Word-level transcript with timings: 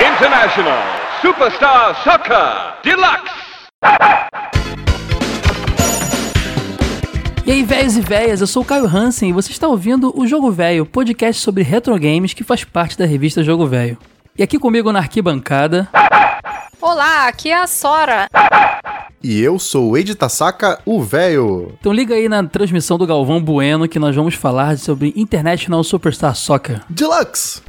International 0.00 0.78
Superstar 1.20 2.04
Soccer 2.04 2.78
Deluxe. 2.84 3.34
E 7.44 7.50
aí, 7.50 7.64
velhos 7.64 7.96
e 7.96 8.00
velhas, 8.00 8.40
eu 8.40 8.46
sou 8.46 8.62
o 8.62 8.64
Caio 8.64 8.86
Hansen 8.86 9.30
e 9.30 9.32
você 9.32 9.50
está 9.50 9.66
ouvindo 9.66 10.16
o 10.16 10.24
Jogo 10.24 10.52
Velho, 10.52 10.86
podcast 10.86 11.42
sobre 11.42 11.64
retro 11.64 11.98
games 11.98 12.32
que 12.32 12.44
faz 12.44 12.62
parte 12.62 12.96
da 12.96 13.06
revista 13.06 13.42
Jogo 13.42 13.66
Velho. 13.66 13.98
E 14.38 14.42
aqui 14.44 14.56
comigo 14.56 14.92
na 14.92 15.00
arquibancada. 15.00 15.88
Olá, 16.80 17.26
aqui 17.26 17.50
é 17.50 17.56
a 17.56 17.66
Sora. 17.66 18.28
E 19.20 19.40
eu 19.42 19.58
sou 19.58 19.90
o 19.90 19.98
Ed 19.98 20.14
Tasaka, 20.14 20.78
o 20.86 21.02
véio. 21.02 21.72
Então 21.80 21.92
liga 21.92 22.14
aí 22.14 22.28
na 22.28 22.44
transmissão 22.44 22.98
do 22.98 23.06
Galvão 23.06 23.42
Bueno 23.42 23.88
que 23.88 23.98
nós 23.98 24.14
vamos 24.14 24.36
falar 24.36 24.78
sobre 24.78 25.12
International 25.16 25.82
Superstar 25.82 26.36
Soccer. 26.36 26.82
Deluxe! 26.88 27.62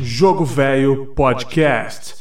Jogo 0.00 0.44
Velho 0.44 1.06
Podcast. 1.14 2.13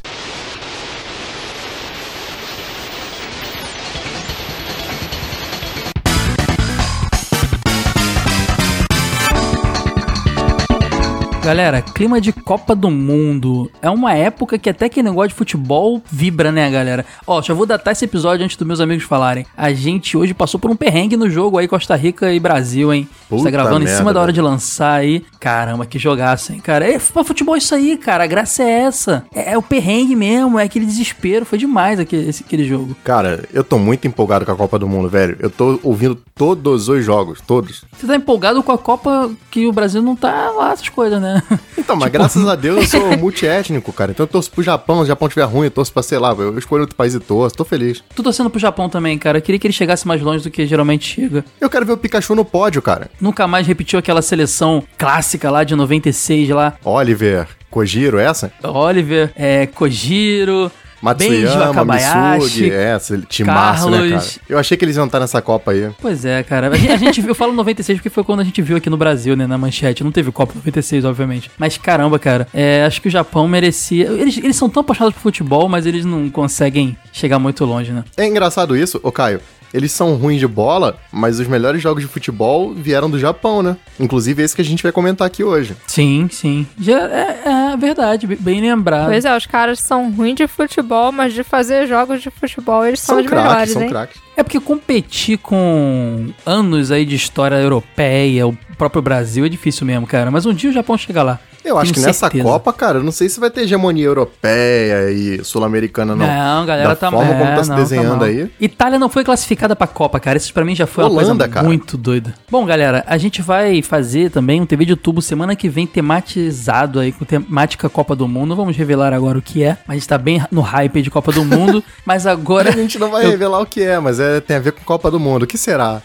Galera, 11.43 11.81
clima 11.81 12.21
de 12.21 12.31
Copa 12.31 12.73
do 12.73 12.89
Mundo. 12.89 13.69
É 13.81 13.89
uma 13.89 14.13
época 14.13 14.57
que 14.57 14.69
até 14.69 14.87
quem 14.87 15.03
negócio 15.03 15.27
de 15.27 15.35
futebol 15.35 16.01
vibra, 16.09 16.53
né, 16.53 16.71
galera? 16.71 17.05
Ó, 17.27 17.41
já 17.41 17.53
vou 17.53 17.65
datar 17.65 17.91
esse 17.91 18.05
episódio 18.05 18.45
antes 18.45 18.55
dos 18.55 18.65
meus 18.65 18.79
amigos 18.79 19.03
falarem. 19.03 19.45
A 19.57 19.73
gente 19.73 20.15
hoje 20.15 20.33
passou 20.33 20.57
por 20.57 20.71
um 20.71 20.75
perrengue 20.75 21.17
no 21.17 21.29
jogo 21.29 21.57
aí, 21.57 21.67
Costa 21.67 21.97
Rica 21.97 22.31
e 22.31 22.39
Brasil, 22.39 22.93
hein? 22.93 23.09
Puta 23.27 23.41
Você 23.41 23.43
tá 23.43 23.51
gravando 23.51 23.79
merda, 23.79 23.93
em 23.93 23.97
cima 23.97 24.13
da 24.13 24.21
hora 24.21 24.31
de 24.31 24.39
lançar 24.39 25.01
aí. 25.01 25.21
Caramba, 25.37 25.85
que 25.85 25.99
jogaço, 25.99 26.53
hein, 26.53 26.61
cara? 26.61 26.89
É, 26.89 26.97
futebol 26.97 27.55
é 27.55 27.57
isso 27.57 27.75
aí, 27.75 27.97
cara. 27.97 28.23
A 28.23 28.27
graça 28.27 28.63
é 28.63 28.69
essa. 28.83 29.25
É, 29.35 29.51
é, 29.51 29.57
o 29.57 29.61
perrengue 29.61 30.15
mesmo, 30.15 30.57
é 30.57 30.63
aquele 30.63 30.85
desespero. 30.85 31.45
Foi 31.45 31.57
demais 31.57 31.99
aquele, 31.99 32.29
esse, 32.29 32.41
aquele 32.41 32.63
jogo. 32.63 32.95
Cara, 33.03 33.43
eu 33.53 33.65
tô 33.65 33.77
muito 33.77 34.07
empolgado 34.07 34.45
com 34.45 34.51
a 34.53 34.55
Copa 34.55 34.79
do 34.79 34.87
Mundo, 34.87 35.09
velho. 35.09 35.35
Eu 35.41 35.49
tô 35.49 35.77
ouvindo 35.83 36.15
todos 36.33 36.87
os 36.87 37.03
jogos, 37.03 37.41
todos. 37.41 37.83
Você 37.91 38.07
tá 38.07 38.15
empolgado 38.15 38.63
com 38.63 38.71
a 38.71 38.77
Copa 38.77 39.29
que 39.51 39.67
o 39.67 39.73
Brasil 39.73 40.01
não 40.01 40.15
tá 40.15 40.49
lá, 40.51 40.71
essas 40.71 40.87
coisas, 40.87 41.21
né? 41.21 41.32
Então, 41.83 41.97
mas 41.97 42.05
tipo... 42.05 42.17
graças 42.17 42.47
a 42.47 42.55
Deus 42.55 42.93
eu 42.93 42.99
sou 42.99 43.17
multiétnico, 43.17 43.91
cara. 43.91 44.11
Então 44.11 44.23
eu 44.23 44.27
torço 44.27 44.49
pro 44.49 44.63
Japão, 44.63 44.97
se 44.97 45.03
o 45.03 45.05
Japão 45.07 45.27
tiver 45.27 45.43
ruim, 45.43 45.65
eu 45.65 45.71
torço 45.71 45.91
pra, 45.91 46.01
sei 46.01 46.17
lá, 46.17 46.31
eu 46.31 46.57
escolho 46.57 46.81
outro 46.81 46.95
país 46.95 47.13
e 47.13 47.19
torço, 47.19 47.55
tô 47.55 47.65
feliz. 47.65 48.03
Tô 48.15 48.23
torcendo 48.23 48.49
pro 48.49 48.59
Japão 48.59 48.87
também, 48.87 49.17
cara. 49.17 49.37
Eu 49.37 49.41
queria 49.41 49.59
que 49.59 49.67
ele 49.67 49.73
chegasse 49.73 50.07
mais 50.07 50.21
longe 50.21 50.43
do 50.43 50.49
que 50.49 50.65
geralmente 50.65 51.15
chega. 51.15 51.43
Eu 51.59 51.69
quero 51.69 51.85
ver 51.85 51.93
o 51.93 51.97
Pikachu 51.97 52.35
no 52.35 52.45
pódio, 52.45 52.81
cara. 52.81 53.09
Nunca 53.19 53.47
mais 53.47 53.67
repetiu 53.67 53.99
aquela 53.99 54.21
seleção 54.21 54.83
clássica 54.97 55.51
lá 55.51 55.63
de 55.63 55.75
96 55.75 56.49
lá. 56.49 56.73
Oliver, 56.83 57.47
Kojiro, 57.69 58.17
essa? 58.17 58.51
Oliver, 58.63 59.31
é, 59.35 59.65
Kojiro, 59.65 60.71
Matsuyama, 61.03 61.83
Mitsugi, 61.83 62.71
é, 62.71 62.97
timaço, 63.27 63.89
né, 63.89 64.09
cara? 64.09 64.23
Eu 64.47 64.57
achei 64.57 64.77
que 64.77 64.85
eles 64.85 64.95
iam 64.95 65.05
estar 65.05 65.19
nessa 65.19 65.41
Copa 65.41 65.71
aí. 65.71 65.91
Pois 66.01 66.23
é, 66.23 66.41
cara. 66.43 66.69
A 66.69 66.75
gente, 66.77 66.91
a 66.91 66.97
gente 66.97 67.19
viu, 67.19 67.31
eu 67.31 67.35
falo 67.35 67.51
96 67.51 67.99
porque 67.99 68.09
foi 68.09 68.23
quando 68.23 68.39
a 68.39 68.43
gente 68.45 68.61
viu 68.61 68.77
aqui 68.77 68.89
no 68.89 68.95
Brasil, 68.95 69.35
né, 69.35 69.45
na 69.45 69.57
manchete. 69.57 70.01
Não 70.01 70.13
teve 70.13 70.31
Copa 70.31 70.53
96, 70.55 71.03
obviamente. 71.03 71.51
Mas 71.57 71.77
caramba, 71.77 72.17
cara, 72.17 72.47
é, 72.53 72.85
acho 72.85 73.01
que 73.01 73.09
o 73.09 73.11
Japão 73.11 73.49
merecia. 73.49 74.05
Eles, 74.05 74.37
eles 74.37 74.55
são 74.55 74.69
tão 74.69 74.79
apaixonados 74.79 75.15
por 75.15 75.23
futebol, 75.23 75.67
mas 75.67 75.85
eles 75.85 76.05
não 76.05 76.29
conseguem 76.29 76.97
chegar 77.11 77.37
muito 77.37 77.65
longe, 77.65 77.91
né? 77.91 78.05
É 78.15 78.25
engraçado 78.25 78.77
isso, 78.77 78.97
ô 79.03 79.11
Caio 79.11 79.41
eles 79.73 79.91
são 79.91 80.15
ruins 80.15 80.39
de 80.39 80.47
bola, 80.47 80.97
mas 81.11 81.39
os 81.39 81.47
melhores 81.47 81.81
jogos 81.81 82.03
de 82.03 82.09
futebol 82.09 82.73
vieram 82.73 83.09
do 83.09 83.17
Japão, 83.17 83.63
né? 83.63 83.75
Inclusive 83.99 84.43
esse 84.43 84.55
que 84.55 84.61
a 84.61 84.65
gente 84.65 84.83
vai 84.83 84.91
comentar 84.91 85.25
aqui 85.25 85.43
hoje. 85.43 85.75
Sim, 85.87 86.29
sim. 86.31 86.67
Já 86.79 87.07
é, 87.07 87.41
é 87.73 87.77
verdade, 87.77 88.27
bem 88.27 88.61
lembrado. 88.61 89.07
Pois 89.07 89.25
é, 89.25 89.35
os 89.35 89.45
caras 89.45 89.79
são 89.79 90.11
ruins 90.11 90.35
de 90.35 90.47
futebol, 90.47 91.11
mas 91.11 91.33
de 91.33 91.43
fazer 91.43 91.87
jogos 91.87 92.21
de 92.21 92.29
futebol 92.29 92.85
eles 92.85 92.99
são, 92.99 93.15
são 93.15 93.23
os 93.23 93.29
craques, 93.29 93.49
melhores, 93.49 93.71
são 93.71 93.81
hein? 93.81 93.89
craques. 93.89 94.21
É 94.35 94.43
porque 94.43 94.59
competir 94.59 95.37
com 95.37 96.29
anos 96.45 96.91
aí 96.91 97.05
de 97.05 97.15
história 97.15 97.55
europeia, 97.55 98.47
o 98.47 98.57
próprio 98.77 99.01
Brasil, 99.01 99.45
é 99.45 99.49
difícil 99.49 99.85
mesmo, 99.85 100.05
cara. 100.05 100.29
Mas 100.29 100.45
um 100.45 100.53
dia 100.53 100.69
o 100.69 100.73
Japão 100.73 100.97
chega 100.97 101.23
lá. 101.23 101.39
Eu 101.63 101.77
acho 101.77 101.93
que 101.93 101.99
nessa 101.99 102.29
Copa, 102.29 102.73
cara, 102.73 102.99
não 102.99 103.11
sei 103.11 103.29
se 103.29 103.39
vai 103.39 103.49
ter 103.49 103.61
hegemonia 103.61 104.05
europeia 104.05 105.11
e 105.11 105.43
sul-americana, 105.43 106.15
não. 106.15 106.25
Não, 106.25 106.65
galera, 106.65 106.89
da 106.89 106.95
tá 106.95 107.09
forma 107.09 107.31
é, 107.31 107.37
como 107.37 107.45
tá 107.45 107.55
não, 107.55 107.63
se 107.63 107.69
tá 107.69 107.75
desenhando 107.75 108.19
tá 108.19 108.25
aí. 108.25 108.51
Itália 108.59 108.99
não 108.99 109.09
foi 109.09 109.23
classificada 109.23 109.75
pra 109.75 109.87
Copa, 109.87 110.19
cara. 110.19 110.37
Isso 110.37 110.53
pra 110.53 110.65
mim 110.65 110.75
já 110.75 110.85
foi 110.85 111.03
Holanda, 111.03 111.21
uma 111.21 111.37
coisa 111.37 111.49
cara. 111.49 111.65
muito 111.65 111.97
doida. 111.97 112.33
Bom, 112.49 112.65
galera, 112.65 113.03
a 113.07 113.17
gente 113.17 113.41
vai 113.41 113.81
fazer 113.81 114.29
também 114.29 114.59
um 114.61 114.65
TV 114.65 114.85
de 114.85 114.95
tubo 114.95 115.21
semana 115.21 115.55
que 115.55 115.69
vem 115.69 115.87
tematizado 115.87 116.99
aí 116.99 117.11
com 117.11 117.23
temática 117.23 117.89
Copa 117.89 118.15
do 118.15 118.27
Mundo. 118.27 118.55
Vamos 118.55 118.75
revelar 118.75 119.13
agora 119.13 119.37
o 119.37 119.41
que 119.41 119.63
é. 119.63 119.77
A 119.87 119.93
gente 119.93 120.07
tá 120.07 120.17
bem 120.17 120.43
no 120.51 120.61
hype 120.61 121.01
de 121.01 121.09
Copa 121.09 121.31
do 121.31 121.45
Mundo, 121.45 121.83
mas 122.05 122.27
agora. 122.27 122.69
a 122.69 122.73
gente 122.73 122.99
não 122.99 123.09
vai 123.09 123.25
eu... 123.25 123.31
revelar 123.31 123.61
o 123.61 123.65
que 123.65 123.81
é, 123.81 123.99
mas 123.99 124.19
é, 124.19 124.41
tem 124.41 124.57
a 124.57 124.59
ver 124.59 124.73
com 124.73 124.83
Copa 124.83 125.09
do 125.09 125.19
Mundo. 125.19 125.43
O 125.43 125.47
que 125.47 125.57
será? 125.57 126.01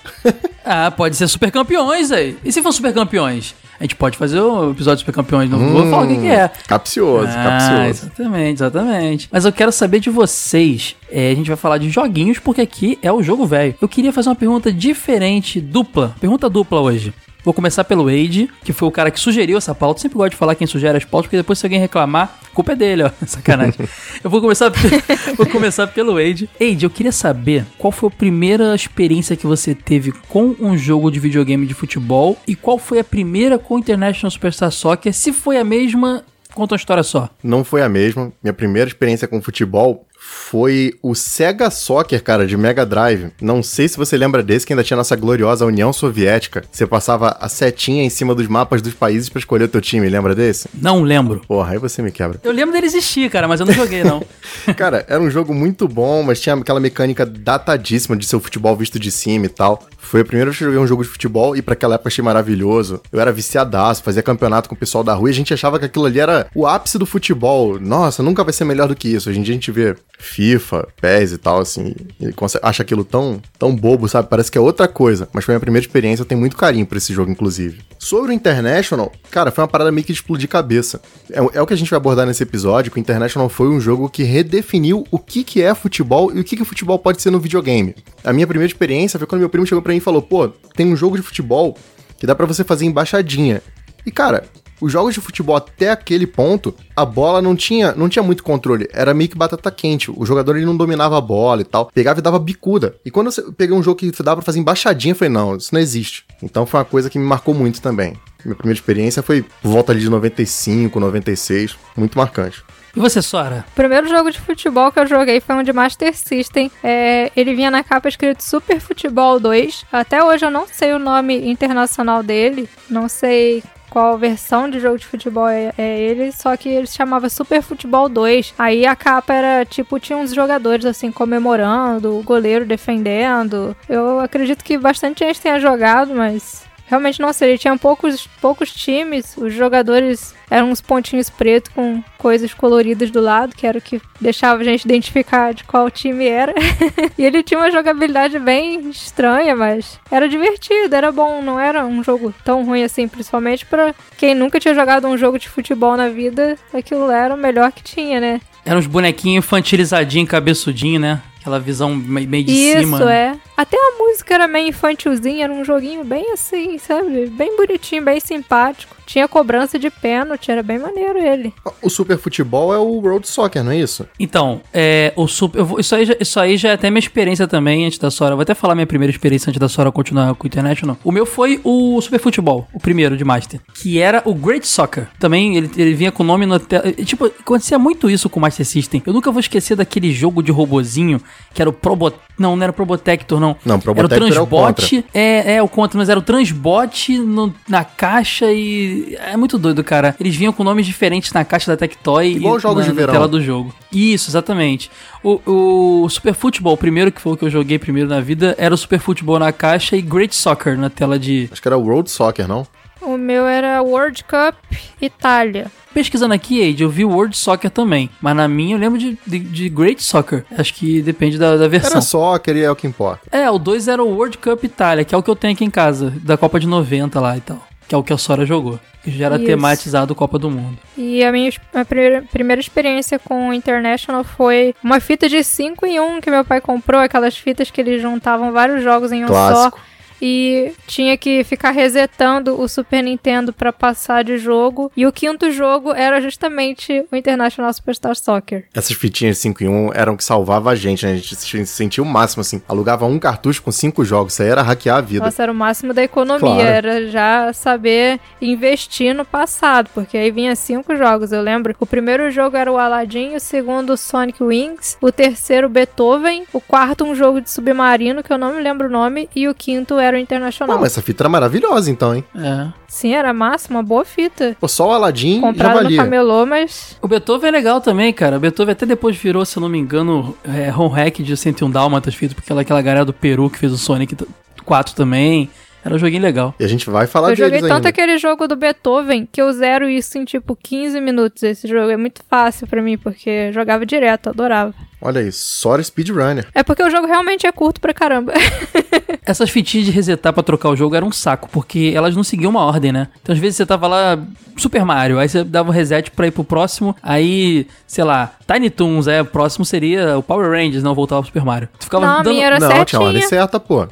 ah, 0.65 0.91
pode 0.91 1.17
ser 1.17 1.27
super 1.27 1.51
campeões 1.51 2.13
aí. 2.13 2.37
E 2.45 2.53
se 2.53 2.63
for 2.63 2.73
super 2.73 2.93
campeões? 2.95 3.55
A 3.81 3.85
gente 3.85 3.95
pode 3.95 4.19
fazer 4.19 4.41
o 4.41 4.73
episódio 4.73 4.97
de 4.97 5.01
Super 5.03 5.15
Campeões, 5.15 5.48
não 5.49 5.59
hum, 5.59 5.73
vou 5.73 5.91
falar 5.91 6.05
o 6.05 6.09
que, 6.09 6.17
que 6.17 6.27
é. 6.27 6.51
Capcioso, 6.67 7.29
ah, 7.31 7.45
capcioso. 7.45 8.07
Exatamente, 8.07 8.63
exatamente. 8.63 9.29
Mas 9.31 9.45
eu 9.45 9.53
quero 9.53 9.73
saber 9.73 10.01
de 10.01 10.11
vocês. 10.11 10.97
É, 11.11 11.31
a 11.31 11.35
gente 11.35 11.49
vai 11.49 11.57
falar 11.57 11.79
de 11.79 11.91
joguinhos, 11.91 12.39
porque 12.39 12.61
aqui 12.61 12.99
é 13.03 13.13
o 13.13 13.23
jogo 13.23 13.47
velho. 13.47 13.75
Eu 13.81 13.89
queria 13.89 14.13
fazer 14.13 14.29
uma 14.29 14.37
pergunta 14.37 14.73
diferente, 14.73 15.61
dupla. 15.61 16.15
Pergunta 16.21 16.49
dupla 16.49 16.81
hoje. 16.81 17.13
Vou 17.45 17.55
começar 17.55 17.85
pelo 17.85 18.05
Wade, 18.05 18.51
que 18.65 18.73
foi 18.73 18.89
o 18.89 18.91
cara 18.91 19.11
que 19.11 19.19
sugeriu 19.19 19.57
essa 19.57 19.75
pauta. 19.75 20.01
Sempre 20.01 20.19
gosto 20.19 20.31
de 20.33 20.37
falar 20.37 20.55
quem 20.55 20.67
sugere 20.67 20.99
as 20.99 21.05
pautas, 21.05 21.27
porque 21.27 21.37
depois 21.37 21.59
se 21.59 21.67
alguém 21.67 21.81
reclamar, 21.81 22.39
a 22.45 22.55
culpa 22.55 22.73
é 22.73 22.77
dele, 22.77 23.05
ó. 23.05 23.11
Sacanagem. 23.27 23.89
eu 24.23 24.31
vou 24.31 24.41
começar, 24.41 24.71
vou 25.37 25.47
começar 25.47 25.87
pelo 25.87 26.15
Wade. 26.15 26.49
Wade, 26.61 26.85
eu 26.85 26.91
queria 26.91 27.13
saber 27.13 27.65
qual 27.79 27.93
foi 27.93 28.09
a 28.09 28.13
primeira 28.13 28.75
experiência 28.75 29.37
que 29.37 29.47
você 29.47 29.75
teve 29.75 30.13
com 30.29 30.55
um 30.61 30.77
jogo 30.77 31.11
de 31.11 31.21
videogame 31.21 31.67
de 31.67 31.75
futebol 31.75 32.37
e 32.47 32.55
qual 32.55 32.79
foi 32.79 32.99
a 32.99 33.05
primeira 33.05 33.59
com 33.59 33.79
International 33.79 34.31
Superstar 34.31 34.71
Soccer, 34.71 35.13
se 35.13 35.33
foi 35.33 35.59
a 35.59 35.65
mesma 35.65 36.25
Conta 36.55 36.75
uma 36.75 36.79
história 36.79 37.03
só. 37.05 37.31
Não 37.41 37.63
foi 37.63 37.83
a 37.83 37.89
mesma. 37.89 38.33
Minha 38.43 38.53
primeira 38.53 38.89
experiência 38.89 39.29
com 39.29 39.41
futebol 39.41 40.08
foi 40.51 40.95
o 41.03 41.15
Sega 41.15 41.71
Soccer, 41.71 42.23
cara, 42.23 42.47
de 42.47 42.57
Mega 42.57 42.85
Drive. 42.85 43.31
Não 43.41 43.63
sei 43.63 43.89
se 43.89 43.97
você 43.97 44.17
lembra 44.17 44.43
desse, 44.43 44.67
que 44.67 44.73
ainda 44.73 44.85
tinha 44.85 44.97
nossa 44.97 45.17
gloriosa 45.17 45.65
União 45.65 45.91
Soviética. 45.91 46.65
Você 46.71 46.87
passava 46.87 47.37
a 47.41 47.49
setinha 47.49 48.05
em 48.05 48.11
cima 48.11 48.35
dos 48.35 48.47
mapas 48.47 48.83
dos 48.83 48.93
países 48.93 49.29
para 49.29 49.41
escolher 49.41 49.65
o 49.65 49.69
teu 49.69 49.81
time, 49.81 50.09
lembra 50.09 50.35
desse? 50.35 50.69
Não 50.75 51.03
lembro. 51.03 51.41
Porra, 51.49 51.73
aí 51.73 51.79
você 51.79 52.03
me 52.03 52.13
quebra. 52.13 52.39
Eu 52.45 52.53
lembro 52.53 52.73
dele 52.73 52.87
existir, 52.87 53.31
cara, 53.31 53.49
mas 53.49 53.61
eu 53.61 53.67
não 53.67 53.73
joguei, 53.73 54.05
não. 54.05 54.23
cara, 54.77 55.05
era 55.09 55.23
um 55.23 55.31
jogo 55.31 55.55
muito 55.55 55.89
bom, 55.89 56.23
mas 56.23 56.41
tinha 56.41 56.55
aquela 56.55 56.81
mecânica 56.81 57.25
datadíssima 57.25 58.17
de 58.17 58.27
seu 58.27 58.39
futebol 58.39 58.77
visto 58.77 58.99
de 58.99 59.11
cima 59.11 59.47
e 59.47 59.51
tal. 59.51 59.83
Foi 59.97 60.21
a 60.21 60.25
primeira 60.25 60.51
vez 60.51 60.59
que 60.59 60.65
eu 60.65 60.69
joguei 60.69 60.83
um 60.83 60.87
jogo 60.87 61.03
de 61.03 61.09
futebol 61.09 61.57
e 61.57 61.63
para 61.63 61.75
aquela 61.75 61.97
época 61.97 62.09
achei 62.09 62.25
maravilhoso. 62.25 63.01
Eu 63.13 63.21
era 63.21 63.33
viciadaço, 63.33 64.03
fazia 64.03 64.23
campeonato 64.23 64.69
com 64.69 64.75
o 64.75 64.79
pessoal 64.79 65.05
da 65.05 65.15
rua 65.15 65.29
e 65.29 65.33
a 65.33 65.35
gente 65.35 65.53
achava 65.53 65.79
que 65.79 65.85
aquilo 65.85 66.07
ali 66.07 66.21
era 66.21 66.47
o 66.55 66.67
ápice 66.67 66.99
do 66.99 67.05
futebol. 67.05 67.79
Nossa, 67.79 68.23
nunca 68.23 68.43
vai 68.43 68.53
ser 68.53 68.65
melhor 68.65 68.89
do 68.89 68.97
que 68.97 69.09
isso. 69.09 69.29
Hoje 69.29 69.39
em 69.39 69.43
dia 69.43 69.53
a 69.53 69.57
gente 69.57 69.71
vê 69.71 69.97
FIFA, 70.19 70.89
PES 71.01 71.33
e 71.33 71.39
tal, 71.39 71.61
assim, 71.61 71.95
e 72.21 72.35
acha 72.63 72.83
aquilo 72.83 73.05
tão, 73.05 73.41
tão 73.59 73.75
bobo, 73.75 74.09
sabe? 74.09 74.29
Parece 74.29 74.51
que 74.51 74.59
é 74.59 74.61
outra 74.61 74.89
coisa. 74.89 75.29
Mas 75.33 75.45
foi 75.45 75.55
minha 75.55 75.61
primeira 75.61 75.87
experiência, 75.87 76.23
eu 76.23 76.27
tenho 76.27 76.41
muito 76.41 76.57
carinho 76.57 76.85
por 76.85 76.97
esse 76.97 77.13
jogo, 77.15 77.31
inclusive. 77.31 77.81
Sobre 77.99 78.33
o 78.33 78.35
International, 78.35 79.13
cara, 79.31 79.51
foi 79.53 79.63
uma 79.63 79.69
parada 79.69 79.93
meio 79.93 80.05
que 80.05 80.13
de 80.13 80.19
explodir 80.19 80.49
cabeça. 80.49 81.01
É, 81.31 81.39
é, 81.39 81.63
o 81.63 81.67
que 81.67 81.73
a 81.73 81.77
gente 81.77 81.91
vai 81.91 81.97
abordar 81.97 82.27
nesse 82.27 82.43
episódio, 82.43 82.91
que 82.91 82.99
o 82.99 83.01
International 83.01 83.49
foi 83.49 83.69
um 83.69 83.81
jogo 83.81 84.11
que 84.11 84.25
redefiniu 84.25 85.05
o 85.11 85.19
que, 85.19 85.45
que 85.45 85.63
é 85.63 85.75
futebol 85.75 86.33
e 86.35 86.41
o 86.41 86.45
que, 86.45 86.57
que 86.57 86.65
futebol 86.65 86.99
pode 86.99 87.23
ser 87.23 87.31
no 87.31 87.39
videogame. 87.39 87.95
A 88.25 88.33
minha 88.33 88.47
primeira 88.47 88.71
experiência 88.71 89.19
foi 89.19 89.27
quando 89.27 89.41
meu 89.41 89.49
primo 89.49 89.67
chegou 89.67 89.83
pra 89.83 89.93
mim 89.93 89.99
e 89.99 90.01
falou, 90.01 90.21
pô, 90.21 90.49
tem 90.75 90.87
um 90.87 90.97
jogo 90.97 91.17
de 91.17 91.23
futebol 91.23 91.77
que 92.19 92.27
dá 92.27 92.35
para 92.35 92.47
você 92.47 92.65
fazer 92.65 92.85
embaixadinha. 92.85 93.63
E, 94.05 94.11
cara, 94.11 94.45
os 94.81 94.93
jogos 94.93 95.15
de 95.15 95.21
futebol 95.21 95.57
até 95.57 95.91
aquele 95.91 96.27
ponto, 96.27 96.75
a 96.95 97.05
bola 97.05 97.43
não 97.43 97.57
tinha, 97.57 97.93
não 97.93 98.09
tinha 98.09 98.23
muito 98.23 98.43
controle. 98.43 98.89
Era 98.93 99.15
meio 99.15 99.31
que 99.31 99.37
batata 99.37 99.71
quente. 99.71 100.11
O 100.11 100.25
jogador 100.25 100.57
ele 100.57 100.67
não 100.67 100.77
dominava 100.77 101.19
a 101.19 101.21
bola 101.21 101.61
e 101.61 101.65
tal. 101.65 101.87
Pegava 101.87 102.21
e 102.21 102.23
dava 102.23 102.39
bicuda. 102.39 102.95
E 103.05 103.11
quando 103.11 103.31
eu 103.37 103.53
peguei 103.53 103.77
um 103.77 103.83
jogo 103.83 103.99
que 103.99 104.11
dava 104.23 104.37
pra 104.37 104.47
fazer 104.47 104.59
embaixadinha, 104.59 105.13
eu 105.13 105.17
falei, 105.17 105.33
não, 105.33 105.57
isso 105.57 105.73
não 105.73 105.81
existe. 105.81 106.25
Então 106.43 106.67
foi 106.67 106.79
uma 106.79 106.85
coisa 106.87 107.11
que 107.11 107.19
me 107.19 107.25
marcou 107.25 107.55
muito 107.55 107.81
também. 107.81 108.15
Minha 108.45 108.55
primeira 108.55 108.79
experiência 108.79 109.23
foi 109.23 109.43
por 109.43 109.71
volta 109.71 109.93
ali 109.93 110.01
de 110.01 110.09
95, 110.09 111.01
96. 111.01 111.77
Muito 111.97 112.17
marcante. 112.17 112.63
E 112.97 113.01
você, 113.01 113.21
Sora? 113.21 113.65
O 113.73 113.75
primeiro 113.75 114.09
jogo 114.09 114.31
de 114.31 114.41
futebol 114.41 114.91
que 114.91 114.99
eu 114.99 115.07
joguei 115.07 115.41
foi 115.41 115.55
um 115.55 115.63
de 115.63 115.73
Master 115.73 116.17
System. 116.17 116.71
É, 116.83 117.31
ele 117.37 117.55
vinha 117.55 117.71
na 117.71 117.85
capa 117.85 118.09
escrito 118.09 118.43
Super 118.43 118.81
Futebol 118.81 119.39
2. 119.39 119.85
Até 119.93 120.25
hoje 120.25 120.45
eu 120.45 120.51
não 120.51 120.67
sei 120.67 120.93
o 120.93 120.99
nome 120.99 121.49
internacional 121.49 122.23
dele. 122.23 122.69
Não 122.89 123.09
sei 123.09 123.63
qual 123.89 124.19
versão 124.19 124.69
de 124.69 124.81
jogo 124.81 124.99
de 124.99 125.07
futebol 125.07 125.49
é, 125.49 125.73
é 125.77 126.01
ele, 126.01 126.33
só 126.33 126.57
que 126.57 126.69
ele 126.69 126.87
se 126.87 126.97
chamava 126.97 127.29
Super 127.29 127.63
Futebol 127.63 128.09
2. 128.09 128.55
Aí 128.59 128.87
a 128.87 128.95
capa 128.95 129.33
era 129.35 129.65
tipo, 129.65 129.99
tinha 129.99 130.19
uns 130.19 130.35
jogadores 130.35 130.85
assim 130.85 131.11
comemorando, 131.11 132.19
o 132.19 132.23
goleiro 132.23 132.67
defendendo. 132.67 133.77
Eu 133.89 134.21
acredito 134.21 134.65
que 134.65 134.79
bastante 134.79 135.25
gente 135.25 135.41
tenha 135.41 135.59
jogado, 135.61 136.15
mas 136.15 136.68
realmente 136.89 137.21
não 137.21 137.33
sei. 137.33 137.51
Ele 137.51 137.59
tinha 137.59 137.77
poucos, 137.77 138.27
poucos 138.41 138.73
times, 138.73 139.37
os 139.37 139.53
jogadores 139.53 140.35
eram 140.51 140.71
uns 140.71 140.81
pontinhos 140.81 141.29
pretos 141.29 141.73
com 141.75 142.03
coisas 142.17 142.55
coloridas 142.55 143.11
do 143.11 143.21
lado, 143.21 143.55
que 143.55 143.67
era 143.67 143.79
o 143.79 143.83
que 143.83 144.01
deixava 144.21 144.63
a 144.63 144.65
gente 144.65 144.85
identificar 144.85 145.53
de 145.53 145.65
qual 145.65 145.91
time 145.91 146.27
era. 146.27 146.55
e 147.17 147.25
ele 147.25 147.43
tinha 147.43 147.61
uma 147.61 147.71
jogabilidade 147.71 148.39
bem 148.39 148.89
estranha, 148.89 149.55
mas 149.55 150.01
era 150.11 150.29
divertido, 150.29 150.95
era 150.95 151.13
bom, 151.13 151.43
não 151.43 151.61
era 151.61 151.85
um 151.87 152.03
jogo 152.03 152.35
tão 152.45 152.65
ruim 152.65 152.83
assim, 152.83 153.07
principalmente 153.07 153.67
para 153.67 153.95
quem 154.17 154.35
nunca 154.35 154.59
tinha 154.59 154.75
jogado 154.75 155.07
um 155.07 155.19
jogo 155.19 155.39
de 155.39 155.49
futebol 155.49 155.97
na 155.97 156.09
vida, 156.09 156.57
aquilo 156.73 157.11
era 157.11 157.35
o 157.35 157.39
melhor 157.39 157.71
que 157.71 157.83
tinha, 157.83 158.21
né? 158.21 158.41
Eram 158.65 158.81
uns 158.81 158.87
bonequinhos 158.87 159.45
infantilizadinhos, 159.45 160.29
cabeçudinho, 160.29 161.01
né? 161.01 161.23
Aquela 161.49 161.61
visão 161.61 161.97
meio 161.97 162.45
de 162.45 162.53
Isso, 162.53 162.81
cima. 162.81 162.99
Isso, 162.99 163.09
é. 163.09 163.39
Até 163.57 163.77
a 163.77 163.99
música 163.99 164.35
era 164.35 164.47
meio 164.47 164.69
infantilzinha, 164.69 165.45
era 165.45 165.53
um 165.53 165.65
joguinho 165.65 166.05
bem 166.05 166.31
assim, 166.33 166.77
sabe? 166.79 167.27
Bem 167.29 167.57
bonitinho, 167.57 168.05
bem 168.05 168.21
simpático. 168.21 168.98
Tinha 169.09 169.27
cobrança 169.27 169.79
de 169.79 169.89
pênalti, 169.89 170.51
era 170.51 170.63
bem 170.63 170.79
maneiro 170.79 171.19
ele. 171.19 171.55
O 171.81 171.89
Super 171.89 172.19
Futebol 172.19 172.75
é 172.75 172.79
o 172.79 173.01
World 173.01 173.27
Soccer, 173.27 173.65
não 173.65 173.73
é 173.73 173.79
isso? 173.79 174.07
Então, 174.21 174.61
é, 174.71 175.15
o 175.17 175.27
super, 175.27 175.63
vou, 175.63 175.81
isso, 175.81 175.95
aí, 175.95 176.07
isso 176.21 176.39
aí 176.39 176.59
já 176.59 176.69
é 176.69 176.73
até 176.75 176.91
minha 176.91 176.99
experiência 176.99 177.49
também 177.49 177.87
antes 177.87 177.99
da 177.99 178.11
Sora. 178.11 178.35
vou 178.35 178.43
até 178.43 178.55
falar 178.55 178.75
minha 178.75 178.87
primeira 178.87 179.11
experiência 179.11 179.49
antes 179.49 179.59
da 179.59 179.67
Sora 179.67 179.91
continuar 179.91 180.35
com 180.35 180.45
o 180.45 180.47
International. 180.47 180.99
O 181.03 181.11
meu 181.11 181.25
foi 181.25 181.59
o 181.65 181.99
Super 182.03 182.21
Futebol, 182.21 182.69
o 182.71 182.79
primeiro 182.79 183.17
de 183.17 183.25
Master, 183.25 183.61
que 183.73 183.99
era 183.99 184.21
o 184.27 184.35
Great 184.35 184.69
Soccer. 184.69 185.09
Também 185.19 185.57
ele, 185.57 185.71
ele 185.79 185.95
vinha 185.95 186.13
com 186.13 186.23
o 186.23 186.27
nome 186.27 186.45
no. 186.45 186.59
Tipo, 187.07 187.27
acontecia 187.27 187.79
muito 187.79 188.11
isso 188.11 188.29
com 188.29 188.39
o 188.39 188.43
Master 188.43 188.67
System. 188.67 189.03
Eu 189.07 189.15
nunca 189.15 189.33
vou 189.33 189.41
esquecer 189.41 189.75
daquele 189.75 190.13
jogo 190.13 190.43
de 190.43 190.53
robozinho 190.53 191.19
que 191.55 191.63
era 191.63 191.71
o 191.71 191.73
Probot. 191.73 192.15
Não, 192.39 192.55
não 192.55 192.63
era 192.63 192.71
o 192.71 192.75
Probotector, 192.75 193.41
não. 193.41 193.57
Não, 193.65 193.81
Probotector 193.81 194.29
era 194.31 194.43
o 194.43 194.47
Transbot. 194.47 195.05
É, 195.13 195.21
é, 195.21 195.55
é, 195.55 195.63
o 195.63 195.69
contra, 195.69 195.99
mas 195.99 196.09
era 196.09 196.19
o 196.19 196.23
Transbot 196.23 197.19
no, 197.19 197.53
na 197.69 197.85
caixa 197.85 198.53
e 198.53 198.98
é 199.19 199.37
muito 199.37 199.59
doido, 199.59 199.83
cara. 199.85 200.15
Eles 200.19 200.35
vinham 200.35 200.53
com 200.53 200.65
nomes 200.65 200.87
diferentes 200.87 201.33
na 201.33 201.45
caixa 201.45 201.71
da 201.71 201.77
Tectoy 201.77 202.37
Igual 202.37 202.59
e 202.59 202.61
jogos 202.61 202.87
na, 202.87 202.91
de 202.91 202.97
verão. 202.97 203.13
na 203.13 203.13
tela 203.13 203.29
do 203.29 203.43
jogo. 203.43 203.75
Isso, 203.93 204.31
exatamente. 204.31 204.91
O, 205.23 206.03
o 206.05 206.09
Super 206.09 206.35
Futebol, 206.35 206.75
o 206.75 206.77
primeiro 206.77 207.11
que 207.13 207.21
foi 207.21 207.33
o 207.33 207.37
que 207.37 207.45
eu 207.45 207.51
joguei 207.51 207.79
primeiro 207.79 208.09
na 208.09 208.21
vida, 208.21 208.55
era 208.59 208.75
o 208.75 208.79
Super 208.79 208.99
Futebol 208.99 209.39
na 209.39 209.53
caixa 209.53 209.97
e 209.97 210.03
Great 210.03 210.35
Soccer 210.35 210.79
na 210.79 210.91
tela 210.91 211.19
de. 211.19 211.49
Acho 211.51 211.61
que 211.61 211.69
era 211.69 211.77
o 211.77 211.83
World 211.83 212.11
Soccer, 212.11 212.47
não? 212.47 212.67
O 213.01 213.17
meu 213.17 213.47
era 213.47 213.81
World 213.81 214.25
Cup 214.25 214.57
Itália. 215.01 215.71
Pesquisando 215.95 216.35
aqui, 216.35 216.63
Age, 216.63 216.83
eu 216.83 216.91
vi 216.91 217.05
o 217.05 217.11
World 217.11 217.37
Soccer 217.37 217.71
também. 217.71 218.11
Mas 218.21 218.37
na 218.37 218.47
minha 218.47 218.75
eu 218.75 218.79
lembro 218.79 218.99
de, 218.99 219.19
de, 219.27 219.39
de 219.39 219.69
Great 219.69 220.03
Soccer. 220.03 220.45
Acho 220.57 220.75
que 220.75 221.01
depende 221.01 221.39
da, 221.39 221.57
da 221.57 221.69
versão. 221.69 221.93
Era 221.93 222.01
Soccer 222.01 222.57
e 222.57 222.63
é 222.63 222.71
o 222.71 222.77
que 222.77 222.87
importa. 222.87 223.23
É, 223.31 223.51
o 223.51 223.59
2 223.59 223.89
era 223.89 224.03
o 224.03 224.09
World 224.09 224.39
Cup 224.39 224.65
Itália, 224.65 225.05
que 225.05 225.15
é 225.15 225.19
o 225.19 225.23
que 225.23 225.31
eu 225.31 225.37
tenho 225.37 225.55
aqui 225.55 225.65
em 225.65 225.71
casa, 225.71 226.13
da 226.23 226.37
Copa 226.37 226.61
de 226.61 226.67
90 226.67 227.19
lá 227.21 227.37
e 227.37 227.41
tal. 227.41 227.68
Que 227.89 227.95
é 227.95 227.99
o 227.99 228.03
que 228.03 228.13
a 228.13 228.19
Sora 228.19 228.45
jogou. 228.45 228.79
Que 229.03 229.11
já 229.11 229.27
era 229.27 229.37
Isso. 229.37 229.47
tematizado 229.47 230.15
Copa 230.15 230.39
do 230.39 230.51
Mundo. 230.51 230.77
E 230.97 231.25
a 231.25 231.33
minha 231.33 231.51
a 231.75 231.85
primeira, 231.85 232.23
primeira 232.31 232.61
experiência 232.61 233.19
com 233.19 233.49
o 233.49 233.55
International 233.55 234.23
foi 234.23 234.75
uma 234.85 235.01
fita 235.01 235.29
de 235.29 235.43
5 235.43 235.87
em 235.87 235.99
1 235.99 236.21
que 236.21 236.31
meu 236.31 236.45
pai 236.45 236.61
comprou, 236.61 237.01
aquelas 237.01 237.37
fitas 237.37 237.71
que 237.71 237.81
eles 237.81 238.03
juntavam 238.03 238.53
vários 238.53 238.83
jogos 238.85 239.11
em 239.11 239.25
um 239.25 239.29
Clássico. 239.29 239.79
só. 239.79 239.88
E 240.21 240.73
tinha 240.87 241.17
que 241.17 241.45
ficar 241.45 241.71
resetando 241.71 242.61
o 242.61 242.69
Super 242.69 243.03
Nintendo 243.03 243.53
pra 243.53 243.73
passar 243.73 244.25
de 244.25 244.39
jogo. 244.39 244.91
E 244.97 245.07
o 245.07 245.13
quinto 245.13 245.51
jogo 245.51 245.93
era 245.93 246.21
justamente 246.21 247.05
o 247.11 247.17
International 247.17 247.73
Superstar 247.73 248.17
Soccer. 248.17 248.65
Essas 248.75 248.97
fitinhas 248.97 249.39
5 249.39 249.65
em 249.65 249.69
1 249.69 249.91
eram 249.95 250.15
o 250.15 250.17
que 250.17 250.25
salvava 250.25 250.71
a 250.71 250.75
gente, 250.75 251.05
né? 251.07 251.13
A 251.13 251.17
gente 251.17 251.37
se 251.37 251.67
sentia 251.67 252.03
o 252.03 252.07
máximo, 252.07 252.41
assim. 252.41 252.61
Alugava 252.69 253.07
um 253.07 253.19
cartucho 253.19 253.63
com 253.63 253.71
cinco 253.71 254.05
jogos. 254.05 254.33
Isso 254.33 254.43
aí 254.43 254.49
era 254.49 254.63
hackear 254.63 254.99
a 254.99 255.01
vida. 255.01 255.25
Nossa, 255.25 255.43
era 255.43 255.53
o 255.53 255.55
máximo 255.55 255.95
da 255.95 256.03
economia. 256.03 256.39
Claro. 256.39 256.69
Era 256.69 257.11
já 257.11 257.53
saber 257.53 258.21
investir 258.41 259.15
no 259.15 259.25
passado. 259.25 259.91
Porque 259.95 260.17
aí 260.17 260.31
vinha 260.31 260.55
cinco 260.57 260.97
jogos. 260.97 261.33
Eu 261.33 261.43
lembro. 261.43 261.75
O 261.79 261.87
primeiro 261.87 262.31
jogo 262.31 262.57
era 262.57 262.71
o 262.71 262.79
Aladdin, 262.79 263.35
o 263.35 263.41
segundo 263.41 263.91
o 263.91 263.97
Sonic 263.97 264.43
Wings, 264.43 264.97
o 265.01 265.11
terceiro 265.11 265.69
Beethoven, 265.69 266.45
o 266.53 266.61
quarto 266.61 267.05
um 267.05 267.15
jogo 267.15 267.41
de 267.41 267.51
submarino, 267.51 268.23
que 268.23 268.33
eu 268.33 268.39
não 268.39 268.55
me 268.55 268.63
lembro 268.63 268.89
o 268.89 268.91
nome, 268.91 269.29
e 269.35 269.49
o 269.49 269.55
quinto 269.55 269.99
era 269.99 270.08
o 270.17 270.21
Internacional. 270.21 270.77
Pô, 270.77 270.83
mas 270.83 270.93
essa 270.93 271.03
fita 271.03 271.23
era 271.23 271.29
maravilhosa, 271.29 271.91
então, 271.91 272.15
hein? 272.15 272.25
É. 272.35 272.69
Sim, 272.87 273.15
era 273.15 273.33
massa, 273.33 273.69
uma 273.71 273.83
boa 273.83 274.05
fita. 274.05 274.57
Pô, 274.61 274.67
só 274.69 274.89
o 274.89 274.93
Aladdin 274.93 275.37
já 275.37 275.47
Comprada 275.47 275.75
no 275.75 275.83
valia. 275.83 275.99
camelô, 275.99 276.47
mas 276.47 276.97
O 277.03 277.09
Beethoven 277.09 277.49
é 277.49 277.53
legal 277.53 277.81
também, 277.81 278.13
cara. 278.13 278.37
O 278.37 278.41
Beethoven 278.41 278.73
até 278.73 278.87
depois 278.87 279.17
virou, 279.17 279.45
se 279.45 279.57
eu 279.57 279.61
não 279.61 279.69
me 279.69 279.79
engano, 279.79 280.37
é, 280.45 280.73
home 280.75 280.95
hack 280.95 281.19
de 281.21 281.37
101 281.37 281.71
Dálmatas, 281.71 282.15
feito 282.15 282.35
por 282.35 282.43
aquela, 282.43 282.61
aquela 282.63 282.83
galera 282.83 283.05
do 283.05 283.13
Peru 283.13 283.51
que 283.51 283.59
fez 283.59 283.73
o 283.73 283.79
Sonic 283.79 284.17
4 284.65 284.95
também. 284.95 285.51
Era 285.89 285.95
um 285.95 285.99
joguinho 285.99 286.21
legal. 286.23 286.55
E 286.61 286.65
a 286.65 286.69
gente 286.69 286.89
vai 286.91 287.07
falar 287.07 287.31
eu 287.31 287.37
joguei 287.37 287.53
deles 287.53 287.63
tanto 287.63 287.77
ainda. 287.77 287.89
aquele 287.89 288.19
jogo 288.19 288.47
do 288.47 288.55
Beethoven 288.55 289.27
que 289.33 289.41
eu 289.41 289.51
zero 289.55 289.89
isso 289.89 290.19
em 290.19 290.25
tipo 290.27 290.55
15 290.55 291.01
minutos. 291.01 291.43
Esse 291.43 291.67
jogo 291.67 291.91
é 291.91 291.97
muito 291.97 292.21
fácil 292.29 292.67
pra 292.67 292.83
mim, 292.83 292.99
porque 292.99 293.31
eu 293.31 293.53
jogava 293.55 293.87
direto, 293.87 294.29
adorava. 294.29 294.75
Olha 295.01 295.21
aí, 295.23 295.33
Sora 295.33 295.83
Speedrunner. 295.83 296.47
É 296.55 296.63
porque 296.63 296.83
o 296.83 296.91
jogo 296.91 297.07
realmente 297.07 297.47
é 297.47 297.53
curto 297.53 297.81
pra 297.81 297.95
caramba. 297.95 298.35
Essas 299.25 299.49
fitinhas 299.49 299.87
de 299.87 299.93
resetar 299.93 300.33
pra 300.33 300.43
trocar 300.43 300.69
o 300.69 300.77
jogo 300.77 300.95
eram 300.95 301.07
um 301.09 301.13
saco, 301.13 301.49
porque 301.51 301.93
elas 301.95 302.15
não 302.15 302.23
seguiam 302.25 302.51
uma 302.51 302.65
ordem, 302.65 302.93
né? 302.93 303.09
Então 303.23 303.33
às 303.33 303.39
vezes 303.39 303.57
você 303.57 303.65
tava 303.65 303.87
lá, 303.87 304.19
Super 304.57 304.85
Mario, 304.85 305.19
aí 305.19 305.29
você 305.29 305.43
dava 305.45 305.71
um 305.71 305.73
reset 305.73 306.11
pra 306.11 306.27
ir 306.27 306.33
pro 306.33 306.43
próximo, 306.45 306.95
aí, 307.03 307.67
sei 307.87 308.05
lá, 308.05 308.33
Tiny 308.53 308.71
Toons, 308.71 309.07
aí 309.09 309.21
o 309.21 309.25
próximo 309.25 309.65
seria 309.65 310.19
o 310.19 310.23
Power 310.23 310.51
Rangers, 310.51 310.83
não 310.83 310.95
voltava 310.95 311.23
pro 311.23 311.29
Super 311.29 311.45
Mario. 311.45 311.69
Tu 311.79 311.85
ficava 311.85 312.05
Não, 312.07 312.15
a 312.15 312.23
dando... 312.23 312.35
minha 312.35 312.47
era 312.47 312.59
Não, 312.59 312.69
tinha 312.69 312.77
certinha. 312.79 313.01
ordem 313.03 313.23
certa, 313.23 313.61
pô. 313.61 313.87